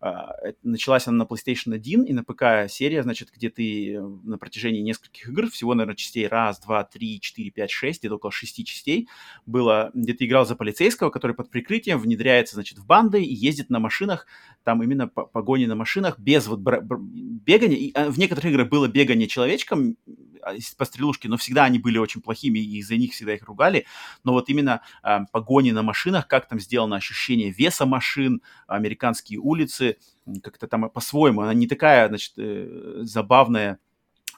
А, 0.05 0.35
началась 0.63 1.07
она 1.07 1.19
на 1.19 1.23
PlayStation 1.23 1.73
1 1.73 2.03
и 2.03 2.11
на 2.11 2.25
ПК 2.25 2.69
серия, 2.69 3.03
значит, 3.03 3.29
где 3.33 3.49
ты 3.49 3.93
э, 3.93 4.01
на 4.01 4.37
протяжении 4.37 4.81
нескольких 4.81 5.29
игр, 5.29 5.49
всего, 5.49 5.75
наверное, 5.75 5.95
частей 5.95 6.27
раз, 6.27 6.59
два, 6.59 6.83
три, 6.83 7.21
четыре, 7.21 7.51
пять, 7.51 7.71
шесть, 7.71 8.01
где-то 8.01 8.15
около 8.15 8.29
шести 8.29 8.65
частей, 8.65 9.07
было, 9.45 9.91
где 9.93 10.13
ты 10.13 10.25
играл 10.25 10.45
за 10.45 10.57
полицейского, 10.57 11.09
который 11.09 11.37
под 11.37 11.49
прикрытием 11.49 11.99
внедряется, 11.99 12.55
значит, 12.55 12.79
в 12.79 12.85
банды 12.85 13.23
и 13.23 13.33
ездит 13.33 13.69
на 13.69 13.79
машинах, 13.79 14.27
там 14.65 14.83
именно 14.83 15.07
погони 15.07 15.67
на 15.67 15.75
машинах, 15.75 16.19
без 16.19 16.47
вот 16.47 16.59
бегания. 16.59 17.77
И 17.77 17.93
а, 17.93 18.11
в 18.11 18.19
некоторых 18.19 18.51
играх 18.51 18.67
было 18.67 18.89
бегание 18.89 19.29
человечком, 19.29 19.95
а, 20.45 20.55
пострелушки, 20.77 21.27
но 21.27 21.37
всегда 21.37 21.65
они 21.65 21.79
были 21.79 21.97
очень 21.97 22.21
плохими, 22.21 22.59
и 22.59 22.79
из-за 22.79 22.97
них 22.97 23.13
всегда 23.13 23.33
их 23.33 23.43
ругали. 23.43 23.85
Но 24.23 24.33
вот 24.33 24.49
именно 24.49 24.81
э, 25.03 25.19
погони 25.31 25.71
на 25.71 25.83
машинах, 25.83 26.27
как 26.27 26.47
там 26.47 26.59
сделано 26.59 26.95
ощущение 26.95 27.51
веса 27.51 27.85
машин, 27.85 28.41
американские 28.67 29.39
улицы, 29.39 29.97
как-то 30.41 30.67
там 30.67 30.89
по-своему, 30.89 31.41
она 31.41 31.53
не 31.53 31.67
такая, 31.67 32.07
значит, 32.07 32.33
э, 32.37 32.99
забавная 33.01 33.79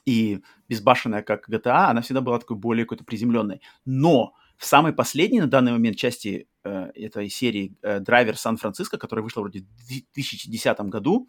и 0.04 0.40
безбашенная, 0.68 1.22
как 1.22 1.48
GTA, 1.48 1.90
она 1.90 2.00
всегда 2.00 2.20
была 2.20 2.38
такой 2.38 2.56
более 2.56 2.84
какой-то 2.84 3.04
приземленной. 3.04 3.60
Но 3.84 4.34
в 4.56 4.64
самой 4.64 4.92
последней 4.92 5.40
на 5.40 5.48
данный 5.48 5.72
момент 5.72 5.96
части 5.96 6.48
э, 6.64 6.90
этой 6.94 7.28
серии 7.28 7.76
э, 7.82 8.00
«Драйвер 8.00 8.36
Сан-Франциско», 8.36 8.98
которая 8.98 9.22
вышла 9.22 9.42
вроде 9.42 9.60
в 9.60 9.86
2010 9.88 10.80
году, 10.82 11.28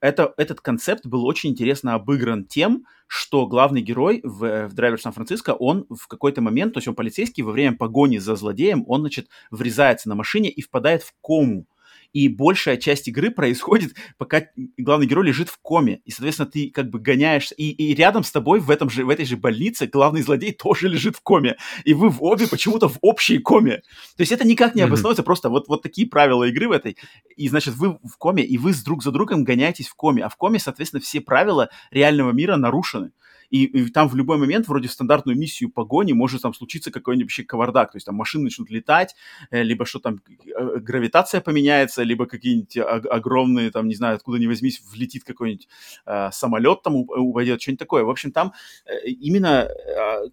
это, 0.00 0.34
этот 0.36 0.60
концепт 0.60 1.06
был 1.06 1.24
очень 1.26 1.50
интересно 1.50 1.94
обыгран 1.94 2.44
тем, 2.44 2.86
что 3.06 3.46
главный 3.46 3.82
герой 3.82 4.20
в, 4.22 4.68
в 4.68 4.72
«Драйвер 4.72 5.00
Сан-Франциско», 5.00 5.50
он 5.50 5.86
в 5.90 6.06
какой-то 6.06 6.40
момент, 6.40 6.74
то 6.74 6.78
есть 6.78 6.88
он 6.88 6.94
полицейский, 6.94 7.42
во 7.42 7.52
время 7.52 7.76
погони 7.76 8.18
за 8.18 8.36
злодеем, 8.36 8.84
он, 8.86 9.00
значит, 9.00 9.28
врезается 9.50 10.08
на 10.08 10.14
машине 10.14 10.48
и 10.48 10.62
впадает 10.62 11.02
в 11.02 11.12
кому 11.22 11.66
и 12.12 12.28
большая 12.28 12.76
часть 12.76 13.08
игры 13.08 13.30
происходит, 13.30 13.94
пока 14.18 14.46
главный 14.76 15.06
герой 15.06 15.26
лежит 15.26 15.48
в 15.48 15.58
коме, 15.60 16.00
и, 16.04 16.10
соответственно, 16.10 16.50
ты 16.50 16.70
как 16.70 16.90
бы 16.90 16.98
гоняешься, 16.98 17.54
и, 17.54 17.70
и 17.70 17.94
рядом 17.94 18.24
с 18.24 18.30
тобой 18.30 18.60
в, 18.60 18.70
этом 18.70 18.90
же, 18.90 19.04
в 19.04 19.08
этой 19.08 19.24
же 19.24 19.36
больнице 19.36 19.86
главный 19.86 20.22
злодей 20.22 20.52
тоже 20.52 20.88
лежит 20.88 21.16
в 21.16 21.22
коме, 21.22 21.56
и 21.84 21.94
вы 21.94 22.08
в 22.08 22.22
обе 22.22 22.48
почему-то 22.48 22.88
в 22.88 22.98
общей 23.00 23.38
коме. 23.38 23.82
То 24.16 24.20
есть 24.20 24.32
это 24.32 24.46
никак 24.46 24.74
не 24.74 24.82
обосновывается, 24.82 25.22
mm-hmm. 25.22 25.24
просто 25.24 25.48
вот, 25.50 25.68
вот 25.68 25.82
такие 25.82 26.08
правила 26.08 26.44
игры 26.44 26.68
в 26.68 26.72
этой, 26.72 26.96
и, 27.36 27.48
значит, 27.48 27.74
вы 27.74 27.98
в 28.02 28.16
коме, 28.18 28.44
и 28.44 28.58
вы 28.58 28.72
с 28.72 28.82
друг 28.82 29.02
за 29.02 29.12
другом 29.12 29.44
гоняетесь 29.44 29.88
в 29.88 29.94
коме, 29.94 30.24
а 30.24 30.28
в 30.28 30.36
коме, 30.36 30.58
соответственно, 30.58 31.00
все 31.00 31.20
правила 31.20 31.70
реального 31.90 32.32
мира 32.32 32.56
нарушены 32.56 33.12
и, 33.50 33.64
и 33.64 33.90
там 33.90 34.08
в 34.08 34.14
любой 34.14 34.38
момент, 34.38 34.68
вроде 34.68 34.88
стандартную 34.88 35.36
миссию 35.36 35.70
погони, 35.70 36.12
может 36.12 36.42
там 36.42 36.54
случиться 36.54 36.90
какой-нибудь 36.90 37.26
вообще 37.26 37.44
кавардак, 37.44 37.92
то 37.92 37.96
есть 37.96 38.06
там 38.06 38.14
машины 38.14 38.44
начнут 38.44 38.70
летать, 38.70 39.14
э, 39.50 39.62
либо 39.62 39.84
что 39.84 39.98
там, 39.98 40.20
э, 40.28 40.78
гравитация 40.78 41.40
поменяется, 41.40 42.02
либо 42.02 42.26
какие-нибудь 42.26 42.76
огромные, 42.78 43.70
там, 43.70 43.88
не 43.88 43.94
знаю, 43.94 44.16
откуда 44.16 44.38
ни 44.38 44.46
возьмись, 44.46 44.80
влетит 44.92 45.24
какой-нибудь 45.24 45.68
э, 46.06 46.30
самолет 46.32 46.82
там 46.82 46.96
упадет, 46.96 47.60
что-нибудь 47.60 47.80
такое. 47.80 48.04
В 48.04 48.10
общем, 48.10 48.32
там 48.32 48.52
э, 48.86 49.08
именно 49.08 49.68
э, 49.68 50.28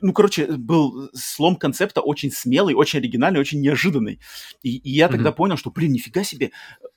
ну, 0.00 0.12
короче, 0.12 0.46
был 0.46 1.10
слом 1.14 1.56
концепта 1.56 2.00
очень 2.00 2.30
смелый, 2.30 2.74
очень 2.74 2.98
оригинальный, 2.98 3.40
очень 3.40 3.60
неожиданный. 3.60 4.20
И, 4.62 4.76
и 4.76 4.90
я 4.90 5.06
mm-hmm. 5.06 5.10
тогда 5.10 5.32
понял, 5.32 5.56
что, 5.56 5.70
блин, 5.70 5.92
нифига 5.92 6.24
себе, 6.24 6.50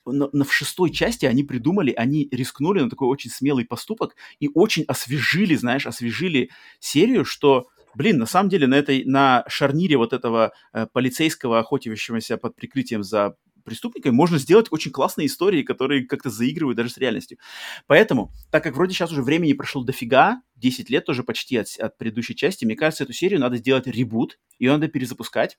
на, 0.04 0.28
на, 0.32 0.44
в 0.44 0.52
шестой 0.52 0.90
части 0.90 1.26
они 1.26 1.44
придумали, 1.44 1.92
они 1.92 2.28
рискнули 2.30 2.80
на 2.80 2.90
такой 2.90 3.08
очень 3.08 3.30
смелый 3.30 3.64
поступок 3.64 4.16
и 4.40 4.50
очень 4.52 4.84
освежили, 4.84 5.54
знаешь, 5.54 5.86
освежили 5.86 6.50
серию, 6.80 7.24
что 7.24 7.68
блин, 7.94 8.18
на 8.18 8.26
самом 8.26 8.48
деле 8.48 8.66
на 8.66 8.74
этой, 8.74 9.04
на 9.04 9.44
шарнире 9.48 9.96
вот 9.96 10.12
этого 10.12 10.52
э, 10.72 10.86
полицейского, 10.92 11.58
охотившегося 11.58 12.36
под 12.36 12.54
прикрытием 12.54 13.02
за 13.02 13.34
преступниками, 13.68 14.12
можно 14.12 14.38
сделать 14.38 14.66
очень 14.70 14.90
классные 14.90 15.26
истории, 15.26 15.62
которые 15.62 16.06
как-то 16.06 16.30
заигрывают 16.30 16.76
даже 16.76 16.90
с 16.90 16.98
реальностью. 16.98 17.38
Поэтому, 17.86 18.32
так 18.50 18.64
как 18.64 18.74
вроде 18.74 18.94
сейчас 18.94 19.12
уже 19.12 19.22
времени 19.22 19.52
прошло 19.52 19.84
дофига, 19.84 20.42
10 20.56 20.90
лет 20.90 21.04
тоже 21.04 21.22
почти 21.22 21.56
от, 21.56 21.68
от 21.78 21.96
предыдущей 21.96 22.34
части, 22.34 22.64
мне 22.64 22.74
кажется, 22.74 23.04
эту 23.04 23.12
серию 23.12 23.40
надо 23.40 23.56
сделать 23.56 23.86
ребут, 23.86 24.38
ее 24.58 24.72
надо 24.72 24.88
перезапускать. 24.88 25.58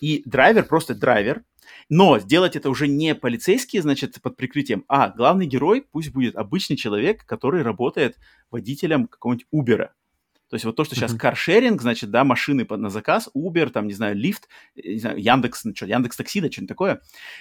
И 0.00 0.22
драйвер 0.26 0.64
просто 0.64 0.94
драйвер, 0.94 1.44
но 1.88 2.18
сделать 2.18 2.56
это 2.56 2.70
уже 2.70 2.88
не 2.88 3.14
полицейские, 3.14 3.82
значит, 3.82 4.20
под 4.20 4.36
прикрытием, 4.36 4.84
а 4.88 5.08
главный 5.08 5.46
герой 5.46 5.86
пусть 5.90 6.10
будет 6.10 6.36
обычный 6.36 6.76
человек, 6.76 7.24
который 7.24 7.62
работает 7.62 8.16
водителем 8.50 9.06
какого-нибудь 9.06 9.46
Uber. 9.52 9.88
То 10.50 10.56
есть 10.56 10.64
вот 10.64 10.76
то, 10.76 10.84
что 10.84 10.94
сейчас 10.94 11.14
каршеринг, 11.14 11.80
значит, 11.80 12.10
да, 12.10 12.22
машины 12.22 12.66
на 12.68 12.90
заказ, 12.90 13.28
Uber, 13.34 13.70
там, 13.70 13.86
не 13.86 13.94
знаю, 13.94 14.14
лифт, 14.14 14.48
э, 14.76 14.92
не 14.92 14.98
знаю, 14.98 15.18
Яндекс, 15.18 15.64
ну, 15.64 15.74
что, 15.74 15.86
Яндекс 15.86 16.16
Такси, 16.16 16.40
да, 16.40 16.50
что-нибудь 16.50 16.68
такое. 16.68 16.94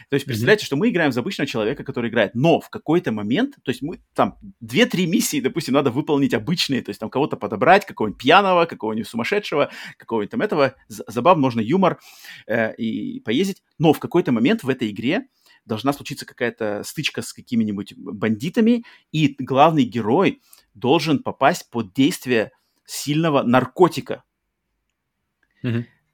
То 0.10 0.14
есть 0.16 0.26
представляете, 0.26 0.66
что 0.66 0.76
мы 0.76 0.90
играем 0.90 1.12
за 1.12 1.20
обычного 1.20 1.48
человека, 1.48 1.84
который 1.84 2.10
играет, 2.10 2.34
но 2.34 2.60
в 2.60 2.70
какой-то 2.70 3.12
момент, 3.12 3.56
то 3.64 3.72
есть 3.72 3.82
мы 3.82 4.02
там 4.14 4.38
2-3 4.64 5.06
миссии, 5.06 5.42
допустим, 5.42 5.74
надо 5.74 5.92
выполнить 5.92 6.34
обычные, 6.34 6.82
то 6.82 6.90
есть 6.90 7.00
там 7.00 7.10
кого-то 7.10 7.36
подобрать, 7.38 7.86
какого-нибудь 7.86 8.22
пьяного, 8.22 8.66
какого-нибудь 8.66 9.08
сумасшедшего, 9.08 9.70
какого-нибудь 9.98 10.32
там 10.32 10.42
этого, 10.42 10.76
забав, 10.88 11.38
можно 11.38 11.60
юмор 11.60 12.00
э, 12.48 12.74
и 12.76 13.20
поездить, 13.20 13.64
но 13.78 13.94
в 13.94 14.00
какой-то 14.00 14.32
момент 14.32 14.64
в 14.64 14.70
этой 14.70 14.90
игре 14.90 15.28
должна 15.66 15.94
случиться 15.94 16.26
какая-то 16.26 16.84
стычка 16.84 17.22
с 17.22 17.34
какими-нибудь 17.34 17.94
бандитами, 17.98 18.84
и 19.12 19.36
главный 19.40 19.84
герой 19.84 20.42
должен 20.74 21.20
попасть 21.20 21.70
под 21.70 21.94
действие 21.94 22.52
сильного 22.86 23.44
наркотика. 23.44 24.24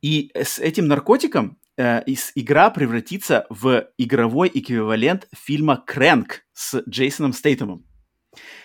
И 0.01 0.31
с 0.33 0.59
этим 0.59 0.87
наркотиком 0.87 1.59
э, 1.77 2.03
игра 2.35 2.69
превратится 2.69 3.45
в 3.49 3.89
игровой 3.97 4.49
эквивалент 4.53 5.27
фильма 5.33 5.83
«Крэнк» 5.85 6.45
с 6.53 6.81
Джейсоном 6.87 7.33
Стейтемом. 7.33 7.85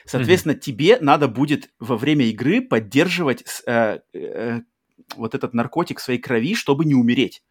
Соответственно, 0.05 0.53
mm-hmm. 0.53 0.61
тебе 0.61 0.99
надо 1.01 1.27
будет 1.27 1.71
во 1.79 1.97
время 1.97 2.27
игры 2.27 2.61
поддерживать 2.61 3.45
э, 3.67 4.01
э, 4.13 4.61
вот 5.17 5.35
этот 5.35 5.55
наркотик 5.55 5.99
в 5.99 6.03
своей 6.03 6.21
крови, 6.21 6.55
чтобы 6.55 6.85
не 6.85 6.95
умереть. 6.95 7.43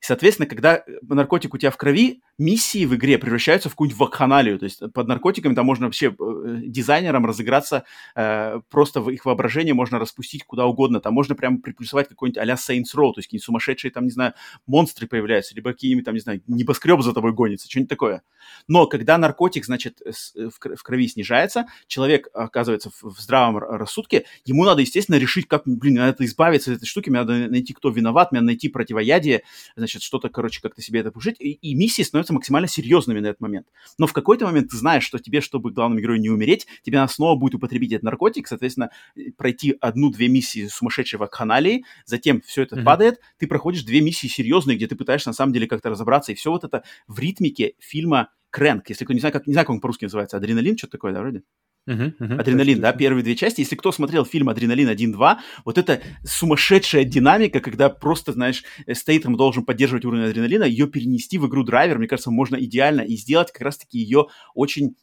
Соответственно, 0.00 0.48
когда 0.48 0.76
э, 0.76 0.82
наркотик 1.02 1.54
у 1.54 1.58
тебя 1.58 1.70
в 1.70 1.76
крови, 1.76 2.22
миссии 2.38 2.86
в 2.86 2.94
игре 2.94 3.18
превращаются 3.18 3.68
в 3.68 3.72
какую-нибудь 3.72 4.00
вакханалию. 4.00 4.58
То 4.58 4.64
есть 4.64 4.82
под 4.94 5.06
наркотиками 5.06 5.54
там 5.54 5.66
можно 5.66 5.86
вообще 5.86 6.06
э, 6.06 6.60
дизайнерам 6.64 7.26
разыграться, 7.26 7.84
э, 8.16 8.60
просто 8.70 9.02
в 9.02 9.10
их 9.10 9.26
воображение 9.26 9.74
можно 9.74 9.98
распустить 9.98 10.44
куда 10.44 10.64
угодно. 10.64 11.00
Там 11.00 11.12
можно 11.12 11.34
прямо 11.34 11.60
приплюсовать 11.60 12.08
какой-нибудь 12.08 12.38
а-ля 12.38 12.54
Saints 12.54 12.94
Row, 12.96 13.12
то 13.12 13.18
есть 13.18 13.28
какие-нибудь 13.28 13.44
сумасшедшие 13.44 13.90
там, 13.90 14.04
не 14.04 14.10
знаю, 14.10 14.32
монстры 14.66 15.06
появляются, 15.06 15.54
либо 15.54 15.72
какие-нибудь 15.72 16.04
там, 16.06 16.14
не 16.14 16.20
знаю, 16.20 16.42
небоскреб 16.46 17.02
за 17.02 17.12
тобой 17.12 17.34
гонится, 17.34 17.68
что-нибудь 17.68 17.90
такое. 17.90 18.22
Но 18.68 18.86
когда 18.86 19.18
наркотик, 19.18 19.66
значит, 19.66 20.00
э, 20.04 20.48
в 20.48 20.82
крови 20.82 21.08
снижается, 21.08 21.66
человек 21.88 22.28
оказывается 22.32 22.90
в 23.02 23.20
здравом 23.20 23.58
рассудке, 23.58 24.24
ему 24.46 24.64
надо, 24.64 24.80
естественно, 24.80 25.16
решить, 25.16 25.46
как, 25.46 25.64
блин, 25.66 25.96
надо 25.96 26.24
избавиться 26.24 26.70
от 26.70 26.78
этой 26.78 26.86
штуки, 26.86 27.10
мне 27.10 27.18
надо 27.18 27.34
найти, 27.50 27.74
кто 27.74 27.90
виноват, 27.90 28.32
мне 28.32 28.40
надо 28.40 28.52
найти 28.52 28.68
противоядие, 28.68 29.42
значит, 29.76 29.89
что-то, 29.98 30.28
короче, 30.28 30.60
как-то 30.62 30.80
себе 30.80 31.00
это 31.00 31.10
пожить. 31.10 31.36
И, 31.40 31.52
и 31.52 31.74
миссии 31.74 32.02
становятся 32.02 32.20
становятся 32.20 32.34
максимально 32.34 32.68
серьезными 32.68 33.20
на 33.20 33.28
этот 33.28 33.40
момент. 33.40 33.66
Но 33.98 34.06
в 34.06 34.12
какой-то 34.12 34.46
момент 34.46 34.70
ты 34.70 34.76
знаешь, 34.76 35.04
что 35.04 35.18
тебе, 35.18 35.40
чтобы 35.40 35.72
главному 35.72 36.00
герою 36.00 36.20
не 36.20 36.30
умереть, 36.30 36.66
тебе 36.82 36.98
надо 36.98 37.12
снова 37.12 37.38
будет 37.38 37.54
употребить 37.54 37.92
этот 37.92 38.04
наркотик, 38.04 38.46
соответственно, 38.46 38.90
э, 39.16 39.32
пройти 39.36 39.76
одну-две 39.80 40.28
миссии 40.28 40.68
сумасшедшего 40.68 41.26
каналии, 41.26 41.84
затем 42.06 42.40
все 42.40 42.62
это 42.62 42.76
mm-hmm. 42.76 42.84
падает, 42.84 43.20
ты 43.38 43.46
проходишь 43.46 43.82
две 43.84 44.00
миссии 44.00 44.26
серьезные, 44.26 44.76
где 44.76 44.86
ты 44.86 44.96
пытаешься 44.96 45.30
на 45.30 45.34
самом 45.34 45.52
деле 45.52 45.66
как-то 45.66 45.90
разобраться, 45.90 46.32
и 46.32 46.34
все 46.34 46.50
вот 46.50 46.64
это 46.64 46.82
в 47.06 47.18
ритмике 47.18 47.74
фильма 47.78 48.30
Крэнк, 48.50 48.88
если 48.88 49.04
кто 49.04 49.14
не 49.14 49.20
знает, 49.20 49.32
как, 49.32 49.46
не 49.46 49.52
знаю, 49.52 49.66
как 49.66 49.74
он 49.74 49.80
по-русски 49.80 50.04
называется, 50.04 50.36
адреналин, 50.36 50.76
что-то 50.76 50.92
такое, 50.92 51.12
да, 51.12 51.20
вроде? 51.20 51.42
Uh-huh, 51.88 52.14
uh-huh, 52.18 52.38
Адреналин, 52.38 52.76
точно, 52.76 52.82
да, 52.82 52.92
первые 52.92 53.24
две 53.24 53.34
части. 53.34 53.60
Если 53.60 53.74
кто 53.74 53.90
смотрел 53.90 54.24
фильм 54.24 54.48
Адреналин 54.48 54.88
1-2, 54.88 55.38
вот 55.64 55.78
это 55.78 56.02
сумасшедшая 56.24 57.04
динамика, 57.04 57.60
когда 57.60 57.88
просто, 57.88 58.32
знаешь, 58.32 58.64
Стейтем 58.92 59.36
должен 59.36 59.64
поддерживать 59.64 60.04
уровень 60.04 60.24
адреналина, 60.24 60.64
ее 60.64 60.86
перенести 60.86 61.38
в 61.38 61.48
игру 61.48 61.64
драйвер, 61.64 61.98
мне 61.98 62.06
кажется, 62.06 62.30
можно 62.30 62.56
идеально 62.56 63.00
и 63.00 63.16
сделать 63.16 63.50
как 63.50 63.62
раз-таки 63.62 63.98
ее 63.98 64.26
очень 64.54 64.94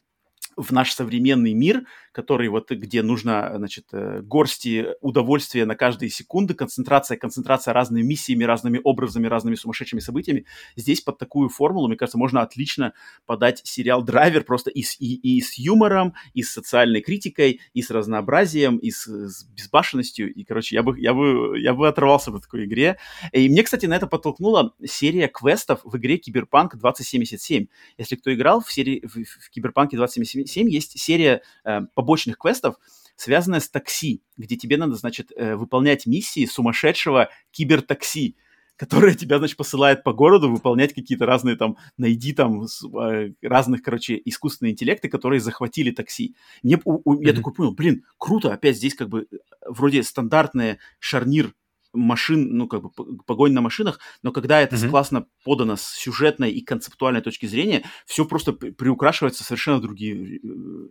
в 0.56 0.72
наш 0.72 0.92
современный 0.92 1.52
мир, 1.52 1.84
который 2.18 2.48
вот 2.48 2.68
где 2.72 3.02
нужно, 3.02 3.52
значит, 3.58 3.84
э, 3.92 4.22
горсти 4.22 4.88
удовольствия 5.00 5.64
на 5.64 5.76
каждые 5.76 6.10
секунды, 6.10 6.52
концентрация, 6.52 7.16
концентрация 7.16 7.72
разными 7.72 8.04
миссиями, 8.04 8.42
разными 8.42 8.80
образами, 8.82 9.28
разными 9.28 9.54
сумасшедшими 9.54 10.00
событиями. 10.00 10.44
Здесь 10.74 11.00
под 11.00 11.18
такую 11.18 11.48
формулу, 11.48 11.86
мне 11.86 11.96
кажется, 11.96 12.18
можно 12.18 12.42
отлично 12.42 12.92
подать 13.24 13.60
сериал 13.62 14.02
«Драйвер» 14.02 14.42
просто 14.42 14.68
и 14.68 14.82
с, 14.82 15.00
и, 15.00 15.14
и 15.14 15.40
с 15.40 15.58
юмором, 15.58 16.14
и 16.34 16.42
с 16.42 16.52
социальной 16.52 17.02
критикой, 17.02 17.60
и 17.72 17.82
с 17.82 17.90
разнообразием, 17.92 18.78
и 18.78 18.90
с, 18.90 19.06
с 19.06 19.44
безбашенностью. 19.44 20.34
И, 20.34 20.42
короче, 20.42 20.74
я 20.74 20.82
бы, 20.82 20.98
я, 20.98 21.14
бы, 21.14 21.56
я 21.60 21.72
бы 21.72 21.86
оторвался 21.86 22.32
в 22.32 22.40
такой 22.40 22.64
игре. 22.64 22.98
И 23.32 23.48
мне, 23.48 23.62
кстати, 23.62 23.86
на 23.86 23.94
это 23.94 24.08
подтолкнула 24.08 24.74
серия 24.84 25.28
квестов 25.28 25.82
в 25.84 25.96
игре 25.96 26.16
Киберпанк 26.16 26.74
2077. 26.74 27.66
Если 27.96 28.16
кто 28.16 28.34
играл 28.34 28.60
в 28.60 28.72
серии 28.72 29.06
в, 29.06 29.22
в 29.22 29.50
Киберпанке 29.50 29.96
2077, 29.96 30.68
есть 30.68 30.98
серия 30.98 31.42
э, 31.64 31.82
побочных 32.08 32.38
квестов, 32.38 32.76
связанная 33.16 33.60
с 33.60 33.68
такси, 33.68 34.22
где 34.38 34.56
тебе 34.56 34.78
надо, 34.78 34.94
значит, 34.94 35.30
э, 35.36 35.56
выполнять 35.56 36.06
миссии 36.06 36.46
сумасшедшего 36.46 37.28
кибертакси, 37.50 38.34
которое 38.76 39.14
тебя, 39.14 39.38
значит, 39.38 39.58
посылает 39.58 40.02
по 40.04 40.14
городу 40.14 40.50
выполнять 40.50 40.94
какие-то 40.94 41.26
разные 41.26 41.56
там, 41.56 41.76
найди 41.98 42.32
там 42.32 42.62
э, 42.64 43.32
разных, 43.42 43.82
короче, 43.82 44.18
искусственные 44.24 44.72
интеллекты, 44.72 45.10
которые 45.10 45.40
захватили 45.40 45.90
такси. 45.90 46.34
Мне, 46.62 46.80
у, 46.86 47.02
у, 47.04 47.14
mm-hmm. 47.14 47.26
Я 47.26 47.34
такой 47.34 47.52
понял, 47.52 47.72
блин, 47.72 48.04
круто, 48.16 48.54
опять 48.54 48.76
здесь 48.76 48.94
как 48.94 49.10
бы 49.10 49.26
э, 49.30 49.36
вроде 49.68 50.02
стандартный 50.02 50.78
шарнир 50.98 51.52
машин, 51.98 52.56
ну, 52.56 52.68
как 52.68 52.82
бы 52.82 52.90
погонь 53.26 53.52
на 53.52 53.60
машинах, 53.60 54.00
но 54.22 54.32
когда 54.32 54.60
это 54.60 54.76
mm-hmm. 54.76 54.90
классно 54.90 55.26
подано 55.44 55.76
с 55.76 55.82
сюжетной 55.82 56.50
и 56.50 56.62
концептуальной 56.62 57.20
точки 57.20 57.46
зрения, 57.46 57.84
все 58.06 58.24
просто 58.24 58.52
приукрашивается 58.52 59.44
совершенно 59.44 59.80
другие 59.80 60.36
э, 60.36 60.40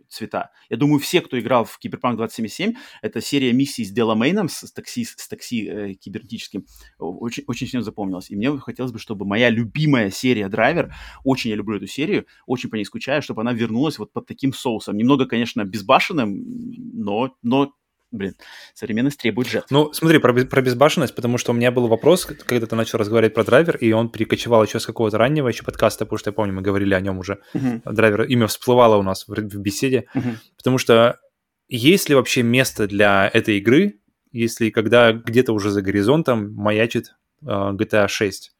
цвета. 0.08 0.50
Я 0.68 0.76
думаю, 0.76 1.00
все, 1.00 1.20
кто 1.20 1.38
играл 1.38 1.64
в 1.64 1.78
Киберпанк 1.78 2.16
2077, 2.18 2.74
это 3.02 3.20
серия 3.20 3.52
миссий 3.52 3.84
с 3.84 3.90
Деламейном, 3.90 4.48
с 4.48 4.70
такси, 4.72 5.04
с 5.04 5.28
такси 5.28 5.68
э, 5.68 5.94
кибернетическим, 5.94 6.66
очень, 6.98 7.44
очень 7.46 7.66
сильно 7.66 7.84
запомнилась. 7.84 8.30
И 8.30 8.36
мне 8.36 8.56
хотелось 8.58 8.92
бы, 8.92 8.98
чтобы 8.98 9.26
моя 9.26 9.50
любимая 9.50 10.10
серия 10.10 10.48
Драйвер, 10.48 10.94
очень 11.24 11.50
я 11.50 11.56
люблю 11.56 11.76
эту 11.76 11.86
серию, 11.86 12.26
очень 12.46 12.70
по 12.70 12.76
ней 12.76 12.84
скучаю, 12.84 13.22
чтобы 13.22 13.42
она 13.42 13.52
вернулась 13.52 13.98
вот 13.98 14.12
под 14.12 14.26
таким 14.26 14.52
соусом. 14.52 14.96
Немного, 14.96 15.26
конечно, 15.26 15.64
безбашенным, 15.64 16.44
но, 16.94 17.36
но 17.42 17.72
блин, 18.10 18.34
современность 18.74 19.20
требует 19.20 19.48
жертв. 19.48 19.70
Ну, 19.70 19.92
смотри, 19.92 20.18
про, 20.18 20.32
про 20.32 20.62
безбашенность, 20.62 21.14
потому 21.14 21.38
что 21.38 21.52
у 21.52 21.54
меня 21.54 21.70
был 21.70 21.88
вопрос, 21.88 22.24
когда 22.24 22.66
ты 22.66 22.76
начал 22.76 22.98
разговаривать 22.98 23.34
про 23.34 23.44
драйвер, 23.44 23.76
и 23.76 23.92
он 23.92 24.08
перекочевал 24.08 24.64
еще 24.64 24.80
с 24.80 24.86
какого-то 24.86 25.18
раннего 25.18 25.48
еще 25.48 25.64
подкаста, 25.64 26.04
потому 26.04 26.18
что 26.18 26.30
я 26.30 26.32
помню, 26.32 26.54
мы 26.54 26.62
говорили 26.62 26.94
о 26.94 27.00
нем 27.00 27.18
уже. 27.18 27.40
Uh-huh. 27.54 27.80
Драйвер, 27.84 28.22
имя 28.24 28.46
всплывало 28.46 28.96
у 28.96 29.02
нас 29.02 29.26
в, 29.26 29.32
в 29.32 29.58
беседе, 29.58 30.06
uh-huh. 30.14 30.36
потому 30.56 30.78
что 30.78 31.18
есть 31.68 32.08
ли 32.08 32.14
вообще 32.14 32.42
место 32.42 32.86
для 32.86 33.30
этой 33.32 33.58
игры, 33.58 34.00
если 34.32 34.70
когда 34.70 35.12
где-то 35.12 35.52
уже 35.52 35.70
за 35.70 35.82
горизонтом 35.82 36.54
маячит 36.54 37.14
uh, 37.44 37.76
GTA 37.76 38.08
6? 38.08 38.52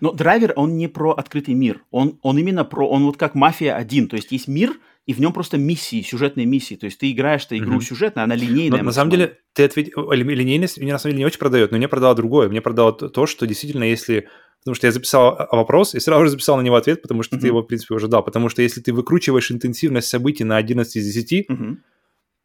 Но 0.00 0.12
драйвер, 0.12 0.52
он 0.56 0.76
не 0.76 0.88
про 0.88 1.12
открытый 1.12 1.54
мир, 1.54 1.82
он, 1.90 2.18
он 2.22 2.38
именно 2.38 2.64
про, 2.64 2.88
он 2.88 3.04
вот 3.04 3.16
как 3.16 3.34
Мафия 3.34 3.74
1, 3.74 4.08
то 4.08 4.16
есть 4.16 4.32
есть 4.32 4.48
мир, 4.48 4.74
и 5.06 5.14
в 5.14 5.20
нем 5.20 5.32
просто 5.32 5.56
миссии, 5.56 6.02
сюжетные 6.02 6.46
миссии. 6.46 6.74
То 6.74 6.86
есть 6.86 6.98
ты 6.98 7.12
играешь-то 7.12 7.56
игру 7.56 7.78
mm-hmm. 7.78 7.82
сюжетную, 7.82 8.24
она 8.24 8.34
линейная. 8.34 8.78
Но, 8.78 8.86
на 8.86 8.92
самом 8.92 9.10
деле, 9.10 9.38
ты 9.52 9.64
ответ... 9.64 9.88
линейность 9.96 10.78
мне 10.78 10.92
на 10.92 10.98
самом 10.98 11.12
деле 11.12 11.20
не 11.20 11.26
очень 11.26 11.38
продает, 11.38 11.70
но 11.70 11.78
мне 11.78 11.88
продала 11.88 12.14
другое. 12.14 12.48
Мне 12.48 12.60
продало 12.60 12.92
то, 12.92 13.26
что 13.26 13.46
действительно, 13.46 13.84
если 13.84 14.28
потому 14.60 14.74
что 14.74 14.88
я 14.88 14.92
записал 14.92 15.46
вопрос 15.52 15.94
и 15.94 16.00
сразу 16.00 16.24
же 16.24 16.30
записал 16.30 16.56
на 16.56 16.62
него 16.62 16.74
ответ, 16.74 17.00
потому 17.00 17.22
что 17.22 17.36
mm-hmm. 17.36 17.40
ты 17.40 17.46
его, 17.46 17.62
в 17.62 17.66
принципе, 17.66 17.94
уже 17.94 18.08
дал. 18.08 18.24
Потому 18.24 18.48
что 18.48 18.62
если 18.62 18.80
ты 18.80 18.92
выкручиваешь 18.92 19.52
интенсивность 19.52 20.08
событий 20.08 20.42
на 20.42 20.56
11 20.56 20.96
из 20.96 21.14
10, 21.14 21.48
mm-hmm 21.48 21.76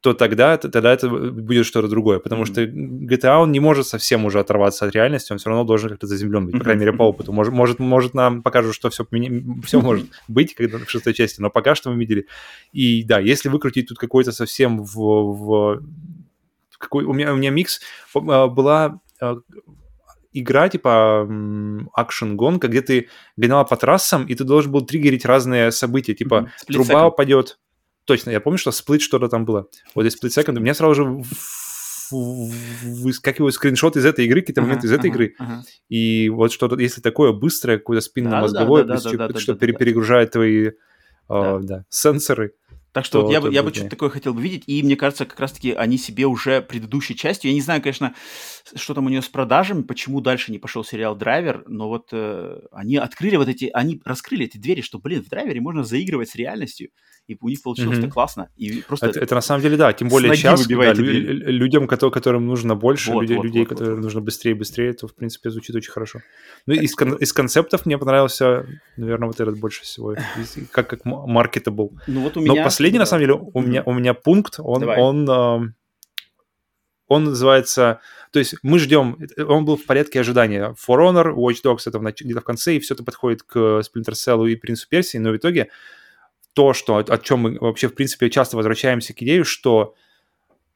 то 0.02 0.14
тогда, 0.14 0.58
тогда 0.58 0.92
это 0.92 1.08
будет 1.10 1.66
что-то 1.66 1.88
другое. 1.88 2.18
Потому 2.20 2.44
mm-hmm. 2.44 2.46
что 2.46 2.64
GTA, 2.64 3.38
он 3.38 3.52
не 3.52 3.60
может 3.60 3.86
совсем 3.86 4.26
уже 4.26 4.40
оторваться 4.40 4.86
от 4.86 4.96
реальности, 4.96 5.32
он 5.32 5.38
все 5.38 5.50
равно 5.50 5.64
должен 5.64 5.90
как-то 5.90 6.08
заземлен 6.08 6.48
быть, 6.48 6.58
по 6.58 6.64
крайней 6.64 6.82
мере, 6.82 6.94
по 6.94 7.04
опыту. 7.04 7.32
Может, 7.32 7.54
может, 7.54 7.80
может 7.80 8.14
нам 8.16 8.42
покажут, 8.42 8.74
что 8.74 8.90
все, 8.90 9.06
все 9.64 9.80
может 9.80 10.08
быть 10.28 10.56
когда 10.56 10.80
в 10.80 10.90
шестой 10.90 11.14
части, 11.14 11.40
но 11.40 11.52
пока 11.52 11.76
что 11.76 11.92
мы 11.92 12.00
видели. 12.00 12.26
И 12.72 13.04
да, 13.04 13.20
если 13.20 13.50
выкрутить 13.50 13.90
тут 13.90 14.00
какой-то 14.00 14.32
совсем 14.32 14.84
в... 14.84 14.96
в 14.96 15.84
какой, 16.80 17.04
у, 17.06 17.14
меня, 17.14 17.32
у 17.32 17.36
меня 17.36 17.52
микс 17.52 17.80
а, 18.16 18.48
была 18.48 19.00
а, 19.20 19.36
игра 20.34 20.68
типа 20.68 21.28
акшен-гонка, 21.94 22.70
где 22.70 22.82
ты 22.82 23.10
гнал 23.38 23.68
по 23.68 23.78
трассам, 23.78 24.26
и 24.26 24.34
ты 24.34 24.44
должен 24.46 24.72
был 24.72 24.82
триггерить 24.82 25.26
разные 25.26 25.72
события, 25.72 26.16
типа 26.16 26.50
mm-hmm. 26.50 26.74
труба 26.74 27.08
упадет, 27.08 27.60
точно, 28.12 28.32
я 28.32 28.42
помню, 28.42 28.58
что 28.58 28.72
сплит 28.72 29.02
что-то 29.02 29.30
там 29.30 29.46
было. 29.46 29.68
Вот 29.96 30.02
здесь 30.04 30.16
сплит 30.18 30.34
секунд, 30.34 30.58
у 30.58 30.62
меня 30.62 30.74
сразу 30.74 30.96
же 30.96 31.24
выскакивают 32.12 33.56
скриншот 33.56 33.96
из 33.96 34.04
этой 34.04 34.26
игры, 34.26 34.42
какие-то 34.42 34.62
моменты 34.62 34.88
из 34.88 34.92
этой 34.92 35.10
игры. 35.10 35.34
И 35.88 36.28
вот 36.28 36.52
что-то, 36.52 36.78
если 36.78 37.00
такое 37.00 37.32
быстрое, 37.32 37.78
какое-то 37.78 38.06
спинно-мозговое, 38.06 38.98
что 39.38 39.56
перегружает 39.56 40.32
твои 40.32 40.72
а, 41.30 41.62
сенсоры, 41.88 42.56
так 42.92 43.06
что 43.06 43.22
вот 43.22 43.32
я, 43.32 43.40
бы, 43.40 43.54
я 43.54 43.64
бы 43.64 43.74
что-то 43.74 43.90
такое 43.90 44.10
хотел 44.10 44.34
бы 44.34 44.42
видеть, 44.42 44.64
и 44.68 44.84
мне 44.84 44.96
кажется, 44.96 45.26
как 45.26 45.40
раз-таки 45.40 45.72
они 45.72 45.98
себе 45.98 46.26
уже 46.26 46.62
предыдущей 46.62 47.16
частью, 47.16 47.50
я 47.52 47.56
не 47.56 47.62
знаю, 47.62 47.82
конечно, 47.82 48.14
что 48.76 48.94
там 48.94 49.06
у 49.06 49.10
нее 49.10 49.22
с 49.22 49.30
продажами, 49.30 49.84
почему 49.84 50.22
дальше 50.22 50.52
не 50.52 50.60
пошел 50.60 50.84
сериал 50.84 51.16
«Драйвер», 51.16 51.64
но 51.68 51.88
вот 51.88 52.10
э, 52.12 52.60
они 52.72 52.98
открыли 52.98 53.38
вот 53.38 53.48
эти, 53.48 53.70
они 53.74 54.02
раскрыли 54.04 54.46
эти 54.46 54.58
двери, 54.58 54.82
что, 54.82 55.00
блин, 55.00 55.24
в 55.24 55.30
«Драйвере» 55.30 55.62
можно 55.62 55.84
заигрывать 55.84 56.30
с 56.30 56.36
реальностью, 56.36 56.90
и 57.28 57.38
у 57.40 57.48
них 57.48 57.62
получилось 57.62 58.00
mm-hmm. 58.00 58.10
классно. 58.10 58.50
И 58.58 58.82
просто 58.82 59.08
это, 59.08 59.20
это 59.20 59.36
на 59.36 59.42
самом 59.42 59.62
деле, 59.62 59.78
да, 59.78 59.94
тем 59.94 60.10
более 60.10 60.36
сейчас, 60.36 60.68
когда 60.68 60.92
лю- 60.92 61.52
людям, 61.52 61.88
которым, 61.88 62.46
нужно 62.46 62.76
больше, 62.76 63.12
вот, 63.12 63.22
людей, 63.22 63.38
вот, 63.38 63.46
людей 63.46 63.62
вот, 63.62 63.70
которым 63.70 63.96
вот. 63.96 64.04
нужно 64.04 64.22
быстрее 64.22 64.52
и 64.52 64.56
быстрее, 64.56 64.94
то, 64.94 65.08
в 65.08 65.16
принципе, 65.16 65.50
звучит 65.50 65.76
очень 65.76 65.92
хорошо. 65.92 66.20
Ну, 66.66 66.74
из, 66.74 66.94
кон- 66.94 67.16
из 67.16 67.32
концептов 67.32 67.86
мне 67.86 67.98
понравился, 67.98 68.66
наверное, 68.98 69.28
вот 69.28 69.40
этот 69.40 69.60
больше 69.60 69.84
всего, 69.84 70.16
как, 70.72 70.90
как 70.90 71.06
marketable. 71.06 71.92
Ну, 72.08 72.22
вот 72.22 72.38
у 72.38 72.42
меня... 72.42 72.56
Но 72.56 72.64
последний, 72.82 72.98
да. 72.98 73.04
на 73.04 73.06
самом 73.06 73.22
деле, 73.22 73.34
у, 73.54 73.62
меня, 73.62 73.84
у 73.86 73.94
меня 73.94 74.14
пункт, 74.14 74.56
он, 74.60 74.84
он, 74.84 75.30
он, 75.30 75.76
он 77.08 77.24
называется... 77.26 78.00
То 78.32 78.40
есть 78.40 78.56
мы 78.64 78.80
ждем... 78.80 79.18
Он 79.38 79.66
был 79.66 79.78
в 79.78 79.86
порядке 79.86 80.20
ожидания. 80.20 80.76
For 80.88 80.98
Honor, 80.98 81.34
Watch 81.34 81.58
Dogs 81.64 81.82
это 81.86 82.00
где-то 82.00 82.42
в 82.42 82.44
конце, 82.46 82.76
и 82.76 82.80
все 82.80 82.94
это 82.94 83.04
подходит 83.04 83.44
к 83.44 83.58
Splinter 83.58 84.14
Cell 84.14 84.50
и 84.50 84.56
Принцу 84.56 84.88
Персии, 84.90 85.18
но 85.18 85.32
в 85.32 85.38
итоге 85.38 85.70
то, 86.54 86.74
что, 86.74 86.98
о, 86.98 87.18
чем 87.18 87.40
мы 87.40 87.58
вообще, 87.60 87.88
в 87.88 87.96
принципе, 87.96 88.30
часто 88.30 88.58
возвращаемся 88.58 89.14
к 89.14 89.22
идее, 89.22 89.44
что 89.44 89.96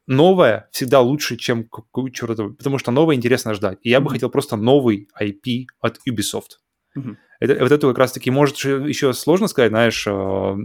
новое 0.07 0.69
всегда 0.71 1.01
лучше, 1.01 1.37
чем 1.37 1.69
чего-то, 2.13 2.49
потому 2.49 2.77
что 2.77 2.91
новое 2.91 3.15
интересно 3.15 3.53
ждать. 3.53 3.79
И 3.81 3.89
я 3.89 3.99
бы 3.99 4.07
mm-hmm. 4.07 4.11
хотел 4.11 4.29
просто 4.29 4.55
новый 4.55 5.09
IP 5.19 5.65
от 5.81 5.99
Ubisoft. 6.07 6.59
Mm-hmm. 6.97 7.15
Это, 7.39 7.55
вот 7.59 7.71
это 7.71 7.87
как 7.87 7.97
раз-таки, 7.97 8.31
может, 8.31 8.57
еще 8.57 9.13
сложно 9.13 9.47
сказать, 9.47 9.71
знаешь, 9.71 10.05
э, 10.07 10.11
э, 10.11 10.55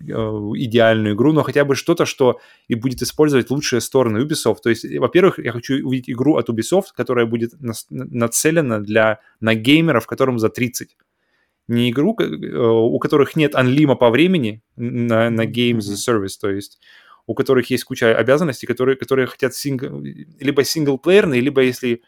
идеальную 0.00 1.14
игру, 1.14 1.32
но 1.32 1.42
хотя 1.42 1.64
бы 1.64 1.74
что-то, 1.74 2.06
что 2.06 2.40
и 2.68 2.74
будет 2.74 3.02
использовать 3.02 3.50
лучшие 3.50 3.80
стороны 3.80 4.18
Ubisoft. 4.18 4.58
То 4.62 4.70
есть, 4.70 4.84
во-первых, 4.98 5.38
я 5.38 5.52
хочу 5.52 5.86
увидеть 5.86 6.10
игру 6.10 6.36
от 6.36 6.48
Ubisoft, 6.48 6.86
которая 6.94 7.26
будет 7.26 7.52
нацелена 7.90 8.80
для, 8.80 9.20
на 9.40 9.54
геймеров, 9.54 10.06
которым 10.06 10.38
за 10.38 10.48
30 10.48 10.96
не 11.68 11.90
игру, 11.90 12.16
э, 12.18 12.24
у 12.24 12.98
которых 12.98 13.36
нет 13.36 13.54
анлима 13.54 13.94
по 13.94 14.10
времени 14.10 14.62
на, 14.76 15.30
на 15.30 15.46
Games 15.46 15.80
as 15.80 15.92
a 15.92 16.14
Service, 16.16 16.38
то 16.40 16.50
есть 16.50 16.80
у 17.26 17.34
которых 17.34 17.70
есть 17.70 17.84
куча 17.84 18.16
обязанностей, 18.16 18.66
которые, 18.66 18.96
которые 18.96 19.26
хотят 19.26 19.54
сингл, 19.54 20.00
либо 20.00 20.64
синглплеерный, 20.64 21.40
либо 21.40 21.60
если 21.60 22.02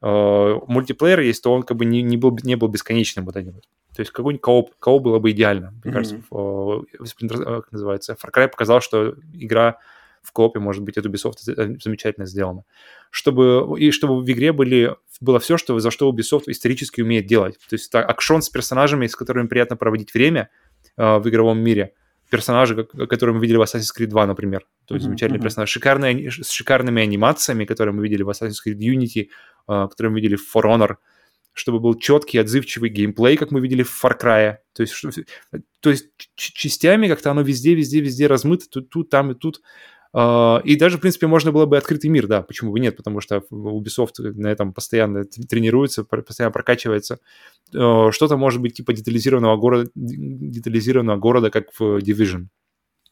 э, 0.00 0.58
мультиплеер 0.68 1.20
есть, 1.20 1.42
то 1.42 1.52
он 1.52 1.64
как 1.64 1.76
бы 1.76 1.84
не, 1.84 2.00
не, 2.00 2.16
был, 2.16 2.38
не 2.44 2.54
был 2.54 2.68
бесконечным 2.68 3.24
вот 3.24 3.36
этим. 3.36 3.60
То 3.94 4.00
есть 4.00 4.10
какой-нибудь 4.10 4.42
кооп, 4.42 4.70
кооп 4.78 5.02
было 5.02 5.18
бы 5.18 5.30
идеально. 5.32 5.70
Мне 5.70 5.90
mm-hmm. 5.90 5.94
кажется, 5.94 6.22
в, 6.30 6.86
в, 6.98 7.04
в, 7.04 7.44
как 7.44 7.72
называется, 7.72 8.14
Far 8.14 8.32
Cry 8.32 8.48
показал, 8.48 8.80
что 8.80 9.14
игра 9.34 9.78
в 10.22 10.32
коопе, 10.32 10.60
может 10.60 10.82
быть, 10.82 10.96
от 10.96 11.04
Ubisoft 11.04 11.38
замечательно 11.82 12.26
сделано. 12.26 12.64
Чтобы, 13.10 13.78
и 13.78 13.90
чтобы 13.90 14.22
в 14.22 14.30
игре 14.30 14.52
были, 14.52 14.96
было 15.20 15.40
все, 15.40 15.58
что, 15.58 15.78
за 15.78 15.90
что 15.90 16.10
Ubisoft 16.10 16.44
исторически 16.46 17.00
умеет 17.00 17.26
делать. 17.26 17.58
То 17.68 17.74
есть 17.74 17.88
это 17.88 18.04
акшон 18.04 18.40
с 18.40 18.48
персонажами, 18.48 19.06
с 19.06 19.16
которыми 19.16 19.48
приятно 19.48 19.76
проводить 19.76 20.14
время 20.14 20.48
э, 20.96 21.18
в 21.18 21.28
игровом 21.28 21.58
мире. 21.58 21.92
Персонажи, 22.30 22.84
которые 22.84 23.34
мы 23.34 23.42
видели 23.42 23.58
в 23.58 23.62
Assassin's 23.62 23.90
Creed 23.96 24.06
2, 24.06 24.26
например. 24.26 24.64
То 24.86 24.94
есть 24.94 25.04
mm-hmm. 25.04 25.08
замечательный 25.08 25.38
mm-hmm. 25.38 25.42
персонаж. 25.42 25.68
Шикарные, 25.68 26.30
с 26.30 26.50
шикарными 26.50 27.02
анимациями, 27.02 27.66
которые 27.66 27.94
мы 27.94 28.02
видели 28.02 28.22
в 28.22 28.30
Assassin's 28.30 28.56
Creed 28.66 28.78
Unity, 28.78 29.28
э, 29.68 29.88
которые 29.90 30.12
мы 30.12 30.20
видели 30.20 30.36
в 30.36 30.56
For 30.56 30.62
Honor 30.62 30.96
чтобы 31.52 31.80
был 31.80 31.94
четкий, 31.94 32.38
отзывчивый 32.38 32.90
геймплей, 32.90 33.36
как 33.36 33.50
мы 33.50 33.60
видели 33.60 33.82
в 33.82 34.04
Far 34.04 34.18
Cry. 34.20 34.56
То 34.72 34.82
есть, 34.82 34.92
что, 34.92 35.10
то 35.80 35.90
есть 35.90 36.06
частями 36.34 37.08
как-то 37.08 37.30
оно 37.30 37.42
везде, 37.42 37.74
везде, 37.74 38.00
везде 38.00 38.26
размыто, 38.26 38.68
тут, 38.70 38.90
тут, 38.90 39.10
там 39.10 39.32
и 39.32 39.34
тут. 39.34 39.60
А, 40.14 40.60
и 40.64 40.76
даже, 40.76 40.98
в 40.98 41.00
принципе, 41.00 41.26
можно 41.26 41.52
было 41.52 41.66
бы 41.66 41.76
открытый 41.76 42.10
мир, 42.10 42.26
да, 42.26 42.42
почему 42.42 42.72
бы 42.72 42.80
нет, 42.80 42.96
потому 42.96 43.20
что 43.20 43.42
Ubisoft 43.50 44.12
на 44.18 44.48
этом 44.48 44.72
постоянно 44.72 45.24
тренируется, 45.24 46.04
постоянно 46.04 46.52
прокачивается. 46.52 47.18
А, 47.74 48.10
что-то 48.12 48.36
может 48.36 48.60
быть 48.60 48.74
типа 48.74 48.92
детализированного 48.92 49.56
города, 49.56 49.90
детализированного 49.94 51.18
города, 51.18 51.50
как 51.50 51.66
в 51.78 51.98
Division. 51.98 52.46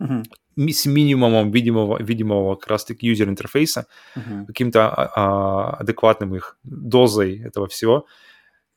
Uh-huh. 0.01 0.25
С 0.73 0.87
минимумом 0.87 1.51
видимого, 1.51 2.03
видимого 2.03 2.57
как 2.57 2.71
раз-таки 2.71 3.07
юзер-интерфейса, 3.07 3.87
uh-huh. 4.17 4.47
каким-то 4.47 4.89
а, 4.89 5.11
а, 5.15 5.77
адекватным 5.77 6.35
их 6.35 6.59
дозой 6.65 7.39
этого 7.39 7.67
всего. 7.67 8.07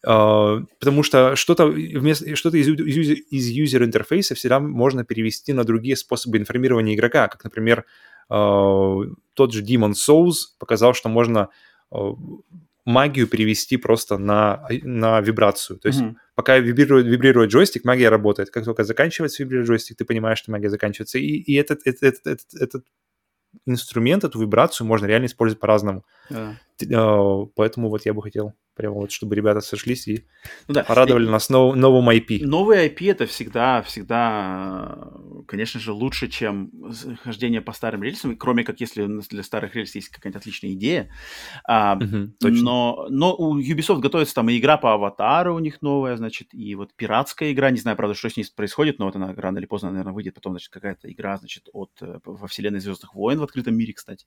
Uh, 0.05 0.65
потому 0.81 1.01
что 1.01 1.37
что-то, 1.37 1.65
вместо, 1.67 2.35
что-то 2.35 2.57
из, 2.57 2.67
из, 2.67 3.23
из 3.31 3.47
юзер-интерфейса 3.47 4.35
всегда 4.35 4.59
можно 4.59 5.05
перевести 5.05 5.53
на 5.53 5.63
другие 5.63 5.95
способы 5.95 6.37
информирования 6.37 6.93
игрока, 6.93 7.29
как, 7.29 7.41
например, 7.45 7.85
Э, 8.29 9.01
тот 9.33 9.53
же 9.53 9.63
Demon 9.63 9.91
Souls 9.93 10.33
показал, 10.59 10.93
что 10.93 11.09
можно 11.09 11.49
э, 11.91 11.97
магию 12.85 13.27
перевести 13.27 13.77
просто 13.77 14.17
на, 14.17 14.67
на 14.81 15.21
вибрацию. 15.21 15.79
То 15.79 15.87
есть 15.87 16.01
mm-hmm. 16.01 16.15
пока 16.35 16.57
вибрирует, 16.57 17.05
вибрирует 17.05 17.51
джойстик, 17.51 17.85
магия 17.85 18.09
работает. 18.09 18.49
Как 18.49 18.65
только 18.65 18.83
заканчивается 18.83 19.43
вибрирует 19.43 19.67
джойстик, 19.67 19.97
ты 19.97 20.05
понимаешь, 20.05 20.39
что 20.39 20.51
магия 20.51 20.69
заканчивается. 20.69 21.19
И, 21.19 21.27
и 21.27 21.53
этот, 21.55 21.81
этот, 21.85 22.25
этот, 22.25 22.39
этот 22.59 22.85
инструмент, 23.65 24.23
эту 24.23 24.39
вибрацию 24.39 24.87
можно 24.87 25.05
реально 25.05 25.27
использовать 25.27 25.59
по-разному. 25.59 26.03
Yeah. 26.29 27.47
Поэтому 27.55 27.89
вот 27.89 28.05
я 28.05 28.13
бы 28.13 28.21
хотел 28.21 28.53
прямо 28.75 28.95
вот, 28.95 29.11
чтобы 29.11 29.35
ребята 29.35 29.61
сошлись 29.61 30.07
и 30.07 30.25
ну, 30.67 30.73
да. 30.73 30.83
порадовали 30.83 31.25
и... 31.25 31.29
нас 31.29 31.49
нов, 31.49 31.75
новым 31.75 32.09
IP. 32.09 32.45
Новый 32.45 32.87
IP 32.87 33.11
это 33.11 33.25
всегда, 33.25 33.81
всегда 33.83 35.11
конечно 35.47 35.79
же, 35.79 35.91
лучше, 35.91 36.27
чем 36.27 36.71
хождение 37.23 37.61
по 37.61 37.73
старым 37.73 38.03
рельсам, 38.03 38.35
кроме 38.37 38.63
как 38.63 38.79
если 38.79 39.05
для 39.29 39.43
старых 39.43 39.75
рельс 39.75 39.95
есть 39.95 40.09
какая-нибудь 40.09 40.41
отличная 40.41 40.71
идея. 40.71 41.11
А, 41.65 41.95
угу, 41.95 42.33
но, 42.41 43.07
но 43.09 43.35
у 43.35 43.59
Ubisoft 43.59 43.99
готовится 43.99 44.35
там 44.35 44.49
и 44.49 44.57
игра 44.57 44.77
по 44.77 44.93
Аватару 44.93 45.55
у 45.55 45.59
них 45.59 45.81
новая, 45.81 46.17
значит, 46.17 46.53
и 46.53 46.75
вот 46.75 46.93
пиратская 46.95 47.51
игра, 47.51 47.71
не 47.71 47.79
знаю, 47.79 47.97
правда, 47.97 48.15
что 48.15 48.29
с 48.29 48.37
ней 48.37 48.45
происходит, 48.55 48.99
но 48.99 49.05
вот 49.05 49.15
она 49.15 49.33
рано 49.35 49.57
или 49.57 49.65
поздно, 49.65 49.91
наверное, 49.91 50.13
выйдет 50.13 50.35
потом, 50.35 50.53
значит, 50.53 50.71
какая-то 50.71 51.11
игра, 51.11 51.37
значит, 51.37 51.69
от 51.73 51.91
э, 52.01 52.19
во 52.23 52.47
вселенной 52.47 52.79
Звездных 52.79 53.13
войн 53.15 53.39
в 53.39 53.43
открытом 53.43 53.75
мире, 53.75 53.93
кстати. 53.93 54.25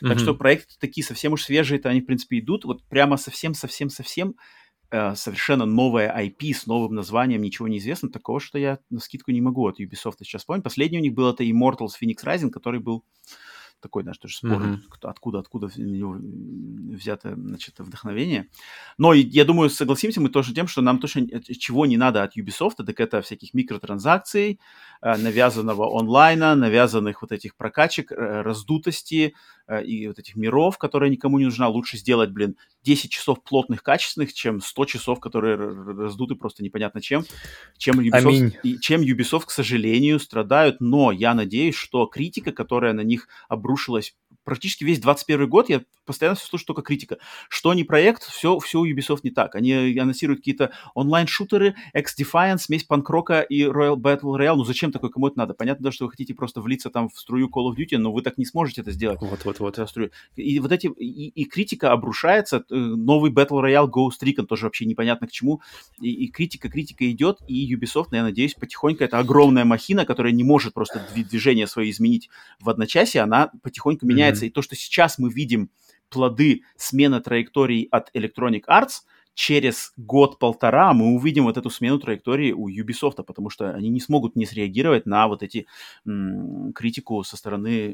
Так 0.00 0.12
угу. 0.12 0.18
что 0.18 0.34
проекты 0.34 0.74
такие 0.78 1.04
совсем 1.04 1.25
уж 1.32 1.44
свежие, 1.44 1.80
то 1.80 1.88
они, 1.88 2.00
в 2.00 2.06
принципе, 2.06 2.38
идут. 2.38 2.64
Вот 2.64 2.84
прямо 2.88 3.16
совсем-совсем-совсем 3.16 4.34
э, 4.90 5.14
совершенно 5.14 5.66
новое 5.66 6.14
IP 6.16 6.52
с 6.52 6.66
новым 6.66 6.94
названием, 6.94 7.42
ничего 7.42 7.68
не 7.68 7.78
известно. 7.78 8.10
Такого, 8.10 8.40
что 8.40 8.58
я 8.58 8.78
на 8.90 9.00
скидку 9.00 9.30
не 9.30 9.40
могу 9.40 9.66
от 9.66 9.80
Ubisoft 9.80 10.16
сейчас 10.20 10.42
вспомнить. 10.42 10.64
Последний 10.64 10.98
у 10.98 11.02
них 11.02 11.14
был 11.14 11.28
это 11.28 11.44
Immortals 11.44 11.92
Phoenix 12.00 12.24
Rising, 12.24 12.50
который 12.50 12.80
был 12.80 13.04
такой, 13.80 14.02
знаешь, 14.02 14.18
тоже 14.18 14.36
спор, 14.36 14.62
mm-hmm. 14.62 14.78
откуда, 15.02 15.38
откуда 15.38 15.66
взято, 15.66 17.34
значит, 17.36 17.78
вдохновение. 17.78 18.48
Но 18.98 19.12
я 19.12 19.44
думаю, 19.44 19.70
согласимся 19.70 20.20
мы 20.20 20.28
тоже 20.28 20.54
тем, 20.54 20.66
что 20.66 20.82
нам 20.82 20.98
точно 20.98 21.26
чего 21.58 21.86
не 21.86 21.96
надо 21.96 22.22
от 22.22 22.36
Ubisoft, 22.36 22.84
так 22.84 23.00
это 23.00 23.22
всяких 23.22 23.54
микротранзакций, 23.54 24.60
э, 25.02 25.16
навязанного 25.16 25.98
онлайна, 25.98 26.54
навязанных 26.54 27.22
вот 27.22 27.32
этих 27.32 27.56
прокачек, 27.56 28.12
э, 28.12 28.42
раздутости, 28.42 29.34
Э, 29.68 29.82
и 29.82 30.06
вот 30.06 30.18
этих 30.18 30.36
миров, 30.36 30.78
которые 30.78 31.10
никому 31.10 31.38
не 31.38 31.44
нужна, 31.44 31.68
лучше 31.68 31.96
сделать, 31.96 32.30
блин, 32.30 32.56
10 32.84 33.10
часов 33.10 33.42
плотных, 33.42 33.82
качественных, 33.82 34.32
чем 34.32 34.60
100 34.60 34.84
часов, 34.84 35.20
которые 35.20 35.56
раздуты 35.56 36.36
просто 36.36 36.62
непонятно 36.62 37.00
чем, 37.00 37.24
чем 37.76 38.00
Ubisoft, 38.00 38.60
и 38.62 38.78
чем 38.78 39.00
Ubisoft, 39.00 39.46
к 39.46 39.50
сожалению, 39.50 40.20
страдают. 40.20 40.80
Но 40.80 41.10
я 41.10 41.34
надеюсь, 41.34 41.74
что 41.74 42.06
критика, 42.06 42.52
которая 42.52 42.92
на 42.92 43.00
них 43.00 43.28
обрушилась 43.66 44.14
практически 44.46 44.84
весь 44.84 45.00
21 45.00 45.48
год 45.48 45.68
я 45.68 45.82
постоянно 46.06 46.36
слушаю 46.36 46.68
только 46.68 46.82
критика. 46.82 47.18
Что 47.48 47.74
не 47.74 47.82
проект, 47.82 48.22
все, 48.22 48.58
все 48.60 48.78
у 48.78 48.86
Ubisoft 48.86 49.20
не 49.24 49.30
так. 49.30 49.56
Они 49.56 49.98
анонсируют 49.98 50.38
какие-то 50.38 50.70
онлайн-шутеры, 50.94 51.74
X-Defiant, 51.92 52.58
смесь 52.58 52.84
панкрока 52.84 53.40
и 53.40 53.64
Royal 53.64 53.96
Battle 53.96 54.38
Royale. 54.38 54.54
Ну 54.54 54.64
зачем 54.64 54.92
такое, 54.92 55.10
кому 55.10 55.26
это 55.26 55.38
надо? 55.38 55.54
Понятно, 55.54 55.86
да, 55.86 55.92
что 55.92 56.04
вы 56.04 56.12
хотите 56.12 56.32
просто 56.32 56.60
влиться 56.60 56.90
там 56.90 57.08
в 57.08 57.18
струю 57.18 57.48
Call 57.48 57.72
of 57.72 57.76
Duty, 57.76 57.98
но 57.98 58.12
вы 58.12 58.22
так 58.22 58.38
не 58.38 58.46
сможете 58.46 58.82
это 58.82 58.92
сделать. 58.92 59.18
Вот-вот-вот. 59.20 59.78
И 60.36 60.60
вот 60.60 60.72
эти, 60.72 60.86
и, 60.86 61.28
и 61.28 61.44
критика 61.44 61.90
обрушается. 61.90 62.64
Э, 62.70 62.74
новый 62.74 63.32
Battle 63.32 63.60
Royale 63.60 63.90
Ghost 63.90 64.22
Recon 64.22 64.46
тоже 64.46 64.66
вообще 64.66 64.84
непонятно 64.84 65.26
к 65.26 65.32
чему. 65.32 65.60
И, 66.00 66.08
и 66.12 66.30
критика, 66.30 66.68
критика 66.68 67.10
идет, 67.10 67.40
и 67.48 67.74
Ubisoft, 67.74 68.08
я 68.12 68.22
надеюсь, 68.22 68.54
потихоньку, 68.54 69.02
это 69.02 69.18
огромная 69.18 69.64
махина, 69.64 70.06
которая 70.06 70.32
не 70.32 70.44
может 70.44 70.72
просто 70.72 71.04
движение 71.16 71.66
свое 71.66 71.90
изменить 71.90 72.30
в 72.60 72.70
одночасье, 72.70 73.22
она 73.22 73.50
потихоньку 73.62 74.06
меняется 74.06 74.26
меняется. 74.26 74.46
И 74.46 74.50
то, 74.50 74.62
что 74.62 74.74
сейчас 74.76 75.18
мы 75.18 75.30
видим 75.30 75.70
плоды 76.08 76.62
смены 76.76 77.20
траекторий 77.20 77.88
от 77.90 78.10
Electronic 78.14 78.62
Arts, 78.68 79.02
через 79.34 79.92
год-полтора 79.98 80.94
мы 80.94 81.14
увидим 81.14 81.44
вот 81.44 81.58
эту 81.58 81.68
смену 81.68 81.98
траектории 81.98 82.52
у 82.52 82.70
Ubisoft, 82.70 83.22
потому 83.22 83.50
что 83.50 83.70
они 83.70 83.90
не 83.90 84.00
смогут 84.00 84.34
не 84.34 84.46
среагировать 84.46 85.04
на 85.04 85.28
вот 85.28 85.42
эти 85.42 85.66
м, 86.06 86.72
критику 86.72 87.22
со 87.22 87.36
стороны 87.36 87.92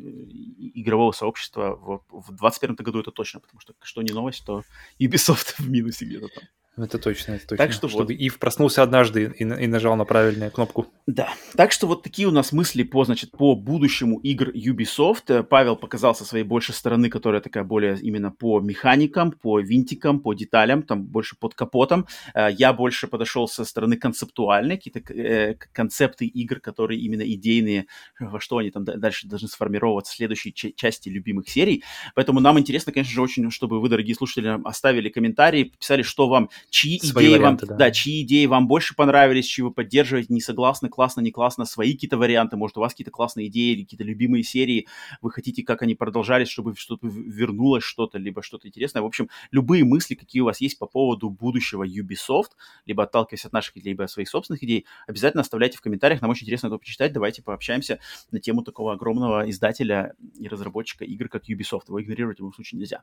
игрового 0.74 1.10
сообщества 1.12 1.74
в, 1.74 2.04
в 2.10 2.28
2021 2.28 2.76
году 2.76 3.00
это 3.00 3.10
точно, 3.10 3.40
потому 3.40 3.60
что 3.60 3.74
что 3.82 4.02
не 4.02 4.12
новость, 4.12 4.44
то 4.46 4.62
Ubisoft 5.00 5.54
в 5.58 5.68
минусе 5.68 6.04
где-то 6.04 6.28
там. 6.28 6.44
Это 6.78 6.98
точно, 6.98 7.32
это 7.32 7.48
точно. 7.48 7.56
Так 7.58 7.72
что 7.72 7.86
Чтобы 7.86 8.04
вот. 8.04 8.12
Ив 8.12 8.38
проснулся 8.38 8.82
однажды 8.82 9.34
и, 9.38 9.42
и 9.42 9.66
нажал 9.66 9.94
на 9.94 10.06
правильную 10.06 10.50
кнопку. 10.50 10.86
Да. 11.06 11.28
Так 11.54 11.70
что 11.70 11.86
вот 11.86 12.02
такие 12.02 12.26
у 12.26 12.30
нас 12.30 12.50
мысли 12.50 12.82
по, 12.82 13.04
значит, 13.04 13.30
по 13.32 13.54
будущему 13.54 14.18
игр 14.20 14.48
Ubisoft. 14.48 15.24
Э, 15.28 15.42
Павел 15.42 15.76
показал 15.76 16.14
со 16.14 16.24
своей 16.24 16.44
большей 16.44 16.74
стороны, 16.74 17.10
которая 17.10 17.42
такая 17.42 17.64
более 17.64 17.98
именно 18.00 18.30
по 18.30 18.58
механикам, 18.60 19.32
по 19.32 19.60
винтикам, 19.60 20.20
по 20.20 20.32
деталям, 20.32 20.82
там 20.82 21.04
больше 21.04 21.36
под 21.38 21.54
капотом. 21.54 22.06
Э, 22.34 22.48
я 22.50 22.72
больше 22.72 23.06
подошел 23.06 23.46
со 23.48 23.66
стороны 23.66 23.98
концептуальной, 23.98 24.78
какие-то 24.78 25.12
э, 25.12 25.56
концепты 25.72 26.24
игр, 26.24 26.58
которые 26.60 27.00
именно 27.00 27.22
идейные, 27.22 27.86
во 28.18 28.40
что 28.40 28.56
они 28.56 28.70
там 28.70 28.84
дальше 28.86 29.28
должны 29.28 29.48
сформироваться 29.48 30.14
в 30.14 30.16
следующей 30.16 30.54
части 30.54 31.10
любимых 31.10 31.50
серий. 31.50 31.84
Поэтому 32.14 32.40
нам 32.40 32.58
интересно, 32.58 32.92
конечно 32.92 33.12
же, 33.12 33.20
очень, 33.20 33.50
чтобы 33.50 33.78
вы, 33.78 33.90
дорогие 33.90 34.16
слушатели, 34.16 34.58
оставили 34.64 35.10
комментарии, 35.10 35.64
писали, 35.78 36.00
что 36.00 36.28
вам 36.28 36.48
чьи 36.70 36.98
Свои 37.00 37.26
идеи 37.26 37.34
варианты, 37.34 37.66
вам, 37.66 37.78
да. 37.78 37.86
да, 37.86 37.90
чьи 37.90 38.22
идеи 38.22 38.46
вам 38.46 38.68
больше 38.68 38.94
понравились, 38.94 39.46
чьи 39.46 39.62
вы 39.62 39.72
поддерживаете, 39.72 40.32
не 40.32 40.40
согласны, 40.40 40.88
классно, 40.88 41.20
не 41.20 41.30
классно, 41.30 41.64
свои 41.64 41.92
какие-то 41.94 42.16
варианты, 42.16 42.56
может, 42.56 42.76
у 42.76 42.80
вас 42.80 42.92
какие-то 42.92 43.10
классные 43.10 43.48
идеи 43.48 43.72
или 43.72 43.82
какие-то 43.82 44.04
любимые 44.04 44.42
серии, 44.42 44.86
вы 45.20 45.30
хотите, 45.30 45.62
как 45.62 45.82
они 45.82 45.94
продолжались, 45.94 46.48
чтобы 46.48 46.74
что-то 46.76 47.06
вернулось, 47.06 47.84
что-то, 47.84 48.18
либо 48.18 48.42
что-то 48.42 48.68
интересное. 48.68 49.02
В 49.02 49.06
общем, 49.06 49.28
любые 49.50 49.84
мысли, 49.84 50.14
какие 50.14 50.42
у 50.42 50.46
вас 50.46 50.60
есть 50.60 50.78
по 50.78 50.86
поводу 50.86 51.30
будущего 51.30 51.86
Ubisoft, 51.86 52.52
либо 52.86 53.04
отталкиваясь 53.04 53.44
от 53.44 53.52
наших, 53.52 53.76
либо 53.76 54.04
от 54.04 54.10
своих 54.10 54.28
собственных 54.28 54.62
идей, 54.62 54.86
обязательно 55.06 55.42
оставляйте 55.42 55.78
в 55.78 55.80
комментариях, 55.80 56.22
нам 56.22 56.30
очень 56.30 56.44
интересно 56.44 56.68
это 56.68 56.78
почитать, 56.78 57.12
давайте 57.12 57.42
пообщаемся 57.42 57.98
на 58.30 58.40
тему 58.40 58.62
такого 58.62 58.92
огромного 58.92 59.48
издателя 59.50 60.14
и 60.38 60.48
разработчика 60.48 61.04
игр, 61.04 61.28
как 61.28 61.48
Ubisoft. 61.48 61.82
Его 61.88 62.02
игнорировать 62.02 62.38
в 62.38 62.40
любом 62.40 62.54
случае 62.54 62.78
нельзя. 62.78 63.02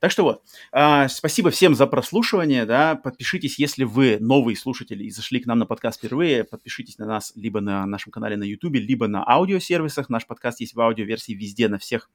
Так 0.00 0.10
что 0.10 0.22
вот, 0.22 0.42
а, 0.72 1.08
спасибо 1.08 1.50
всем 1.50 1.74
за 1.74 1.86
прослушивание, 1.86 2.66
да, 2.66 2.81
подпишитесь, 3.02 3.58
если 3.58 3.84
вы 3.84 4.18
новый 4.20 4.56
слушатель 4.56 5.02
и 5.02 5.10
зашли 5.10 5.40
к 5.40 5.46
нам 5.46 5.58
на 5.58 5.66
подкаст 5.66 5.98
впервые, 5.98 6.44
подпишитесь 6.44 6.98
на 6.98 7.06
нас 7.06 7.32
либо 7.34 7.60
на 7.60 7.86
нашем 7.86 8.12
канале 8.12 8.36
на 8.36 8.44
YouTube, 8.44 8.74
либо 8.74 9.08
на 9.08 9.24
аудиосервисах. 9.24 10.08
Наш 10.08 10.26
подкаст 10.26 10.60
есть 10.60 10.74
в 10.74 10.80
аудиоверсии 10.80 11.32
везде, 11.32 11.68
на 11.68 11.78
всех 11.78 12.10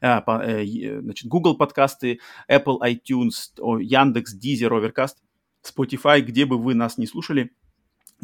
э, 0.00 0.20
э, 0.26 1.00
значит, 1.00 1.28
Google 1.28 1.56
подкасты, 1.56 2.20
Apple 2.50 2.78
iTunes, 2.80 3.80
Яндекс, 3.80 4.36
Deezer, 4.36 4.70
Overcast, 4.70 5.14
Spotify, 5.64 6.20
где 6.20 6.46
бы 6.46 6.58
вы 6.58 6.74
нас 6.74 6.98
не 6.98 7.06
слушали– 7.06 7.52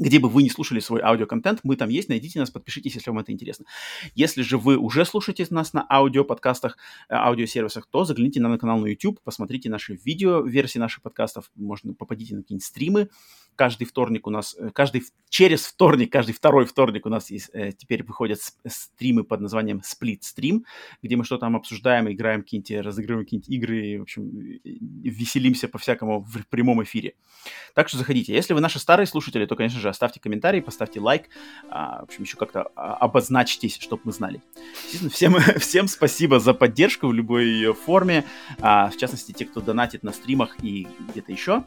где 0.00 0.18
бы 0.18 0.28
вы 0.28 0.42
не 0.42 0.50
слушали 0.50 0.80
свой 0.80 1.02
аудиоконтент, 1.02 1.60
мы 1.62 1.76
там 1.76 1.90
есть, 1.90 2.08
найдите 2.08 2.40
нас, 2.40 2.50
подпишитесь, 2.50 2.94
если 2.94 3.10
вам 3.10 3.18
это 3.20 3.32
интересно. 3.32 3.66
Если 4.14 4.42
же 4.42 4.56
вы 4.56 4.76
уже 4.76 5.04
слушаете 5.04 5.46
нас 5.50 5.72
на 5.72 5.86
аудиоподкастах, 5.88 6.78
э, 7.08 7.14
аудиосервисах, 7.14 7.86
то 7.86 8.04
загляните 8.04 8.40
на 8.40 8.58
канал 8.58 8.78
на 8.78 8.86
YouTube, 8.86 9.20
посмотрите 9.22 9.68
наши 9.68 9.98
видео, 10.04 10.40
версии 10.40 10.78
наших 10.78 11.02
подкастов, 11.02 11.50
можно 11.54 11.92
попадите 11.92 12.34
на 12.34 12.42
какие-нибудь 12.42 12.64
стримы, 12.64 13.08
каждый 13.60 13.84
вторник 13.84 14.26
у 14.26 14.30
нас, 14.30 14.56
э, 14.58 14.70
каждый 14.72 15.02
через 15.28 15.66
вторник, 15.66 16.10
каждый 16.10 16.32
второй 16.32 16.64
вторник 16.64 17.04
у 17.04 17.10
нас 17.10 17.30
есть, 17.30 17.50
э, 17.52 17.72
теперь 17.72 18.02
выходят 18.02 18.40
стримы 18.66 19.22
под 19.22 19.42
названием 19.42 19.82
Split 19.84 20.20
Stream, 20.20 20.62
где 21.02 21.16
мы 21.16 21.24
что-то 21.24 21.40
там 21.40 21.56
обсуждаем, 21.56 22.10
играем 22.10 22.40
какие-нибудь, 22.40 22.86
разыгрываем 22.86 23.26
какие-нибудь 23.26 23.50
игры, 23.50 23.98
в 23.98 24.02
общем, 24.02 24.30
веселимся 25.04 25.68
по-всякому 25.68 26.20
в 26.20 26.46
прямом 26.48 26.82
эфире. 26.84 27.12
Так 27.74 27.88
что 27.88 27.98
заходите. 27.98 28.32
Если 28.32 28.54
вы 28.54 28.60
наши 28.60 28.78
старые 28.78 29.06
слушатели, 29.06 29.44
то, 29.44 29.56
конечно 29.56 29.78
же, 29.78 29.90
оставьте 29.90 30.20
комментарий, 30.20 30.62
поставьте 30.62 31.00
лайк, 31.00 31.24
а, 31.68 32.00
в 32.00 32.04
общем, 32.04 32.22
еще 32.22 32.38
как-то 32.38 32.70
а, 32.74 32.94
обозначьтесь, 32.94 33.76
чтобы 33.78 34.02
мы 34.04 34.12
знали. 34.12 34.40
Всем, 35.12 35.36
всем 35.58 35.86
спасибо 35.86 36.40
за 36.40 36.54
поддержку 36.54 37.08
в 37.08 37.12
любой 37.12 37.44
ее 37.44 37.74
форме, 37.74 38.24
а, 38.60 38.88
в 38.88 38.96
частности, 38.96 39.32
те, 39.32 39.44
кто 39.44 39.60
донатит 39.60 40.02
на 40.02 40.12
стримах 40.12 40.56
и 40.64 40.86
где-то 41.10 41.30
еще. 41.30 41.64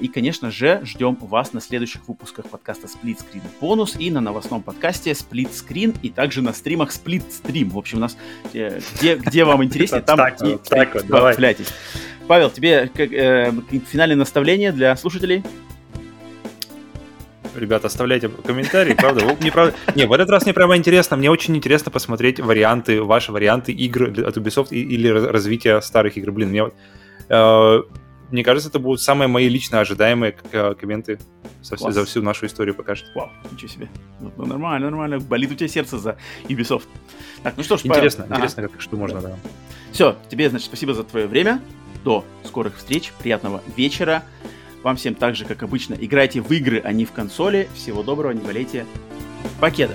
И, 0.00 0.08
конечно 0.08 0.50
же, 0.50 0.80
ждем 0.86 1.16
вас 1.20 1.52
на 1.52 1.60
следующих 1.60 2.08
выпусках 2.08 2.48
подкаста 2.48 2.86
Split 2.86 3.18
Screen 3.18 3.42
Бонус 3.60 3.96
и 3.98 4.10
на 4.10 4.20
новостном 4.20 4.62
подкасте 4.62 5.10
Split 5.12 5.50
Screen 5.50 5.96
и 6.02 6.10
также 6.10 6.42
на 6.42 6.52
стримах 6.52 6.90
Split 6.90 7.24
Stream. 7.28 7.70
В 7.70 7.78
общем, 7.78 7.98
у 7.98 8.00
нас 8.02 8.16
э, 8.54 8.80
где, 8.98 9.16
где 9.16 9.44
вам 9.44 9.64
интереснее, 9.64 10.02
там 10.02 10.20
и 10.20 10.56
появляйтесь. 10.56 11.68
Павел, 12.26 12.50
тебе 12.50 12.90
э, 12.96 13.52
финальное 13.90 14.16
наставление 14.16 14.72
для 14.72 14.96
слушателей? 14.96 15.44
Ребята, 17.54 17.86
оставляйте 17.86 18.28
комментарии, 18.28 18.94
правда? 18.94 19.36
Мне, 19.40 19.50
правда... 19.50 19.74
Не, 19.94 20.06
в 20.06 20.12
этот 20.12 20.28
раз 20.28 20.44
мне 20.44 20.52
прямо 20.52 20.76
интересно, 20.76 21.16
мне 21.16 21.30
очень 21.30 21.56
интересно 21.56 21.90
посмотреть 21.90 22.38
варианты, 22.38 23.02
ваши 23.02 23.32
варианты 23.32 23.72
игр 23.72 24.10
от 24.26 24.36
Ubisoft 24.36 24.70
или 24.70 25.08
развития 25.08 25.80
старых 25.80 26.16
игр. 26.18 26.32
Блин, 26.32 26.50
мне 26.50 26.64
вот 26.64 26.74
э, 27.28 27.82
мне 28.30 28.42
кажется, 28.42 28.68
это 28.68 28.78
будут 28.78 29.00
самые 29.00 29.28
мои 29.28 29.48
лично 29.48 29.80
ожидаемые 29.80 30.36
э, 30.52 30.74
комменты 30.74 31.18
со, 31.62 31.76
за 31.76 32.04
всю 32.04 32.22
нашу 32.22 32.46
историю 32.46 32.74
пока 32.74 32.96
что. 32.96 33.06
Вау, 33.14 33.30
ничего 33.52 33.68
себе. 33.68 33.88
Ну, 34.20 34.32
ну, 34.36 34.46
нормально, 34.46 34.90
нормально. 34.90 35.20
Болит 35.20 35.52
у 35.52 35.54
тебя 35.54 35.68
сердце 35.68 35.98
за 35.98 36.16
Ubisoft. 36.48 36.86
Так, 37.42 37.54
ну 37.56 37.62
что 37.62 37.76
ж, 37.76 37.84
Интересно, 37.84 38.24
Павел. 38.24 38.36
интересно, 38.36 38.62
ага. 38.64 38.72
как, 38.72 38.80
что 38.80 38.96
можно, 38.96 39.20
да. 39.20 39.36
Все, 39.92 40.16
тебе, 40.28 40.50
значит, 40.50 40.66
спасибо 40.66 40.94
за 40.94 41.04
твое 41.04 41.26
время. 41.26 41.60
До 42.04 42.24
скорых 42.44 42.76
встреч, 42.76 43.12
приятного 43.18 43.62
вечера. 43.76 44.22
Вам 44.82 44.96
всем 44.96 45.14
так 45.14 45.34
же, 45.34 45.44
как 45.44 45.62
обычно, 45.62 45.94
играйте 45.94 46.40
в 46.40 46.50
игры, 46.52 46.80
а 46.84 46.92
не 46.92 47.04
в 47.04 47.12
консоли. 47.12 47.68
Всего 47.74 48.02
доброго, 48.02 48.32
не 48.32 48.40
болейте. 48.40 48.86
Покеда! 49.60 49.94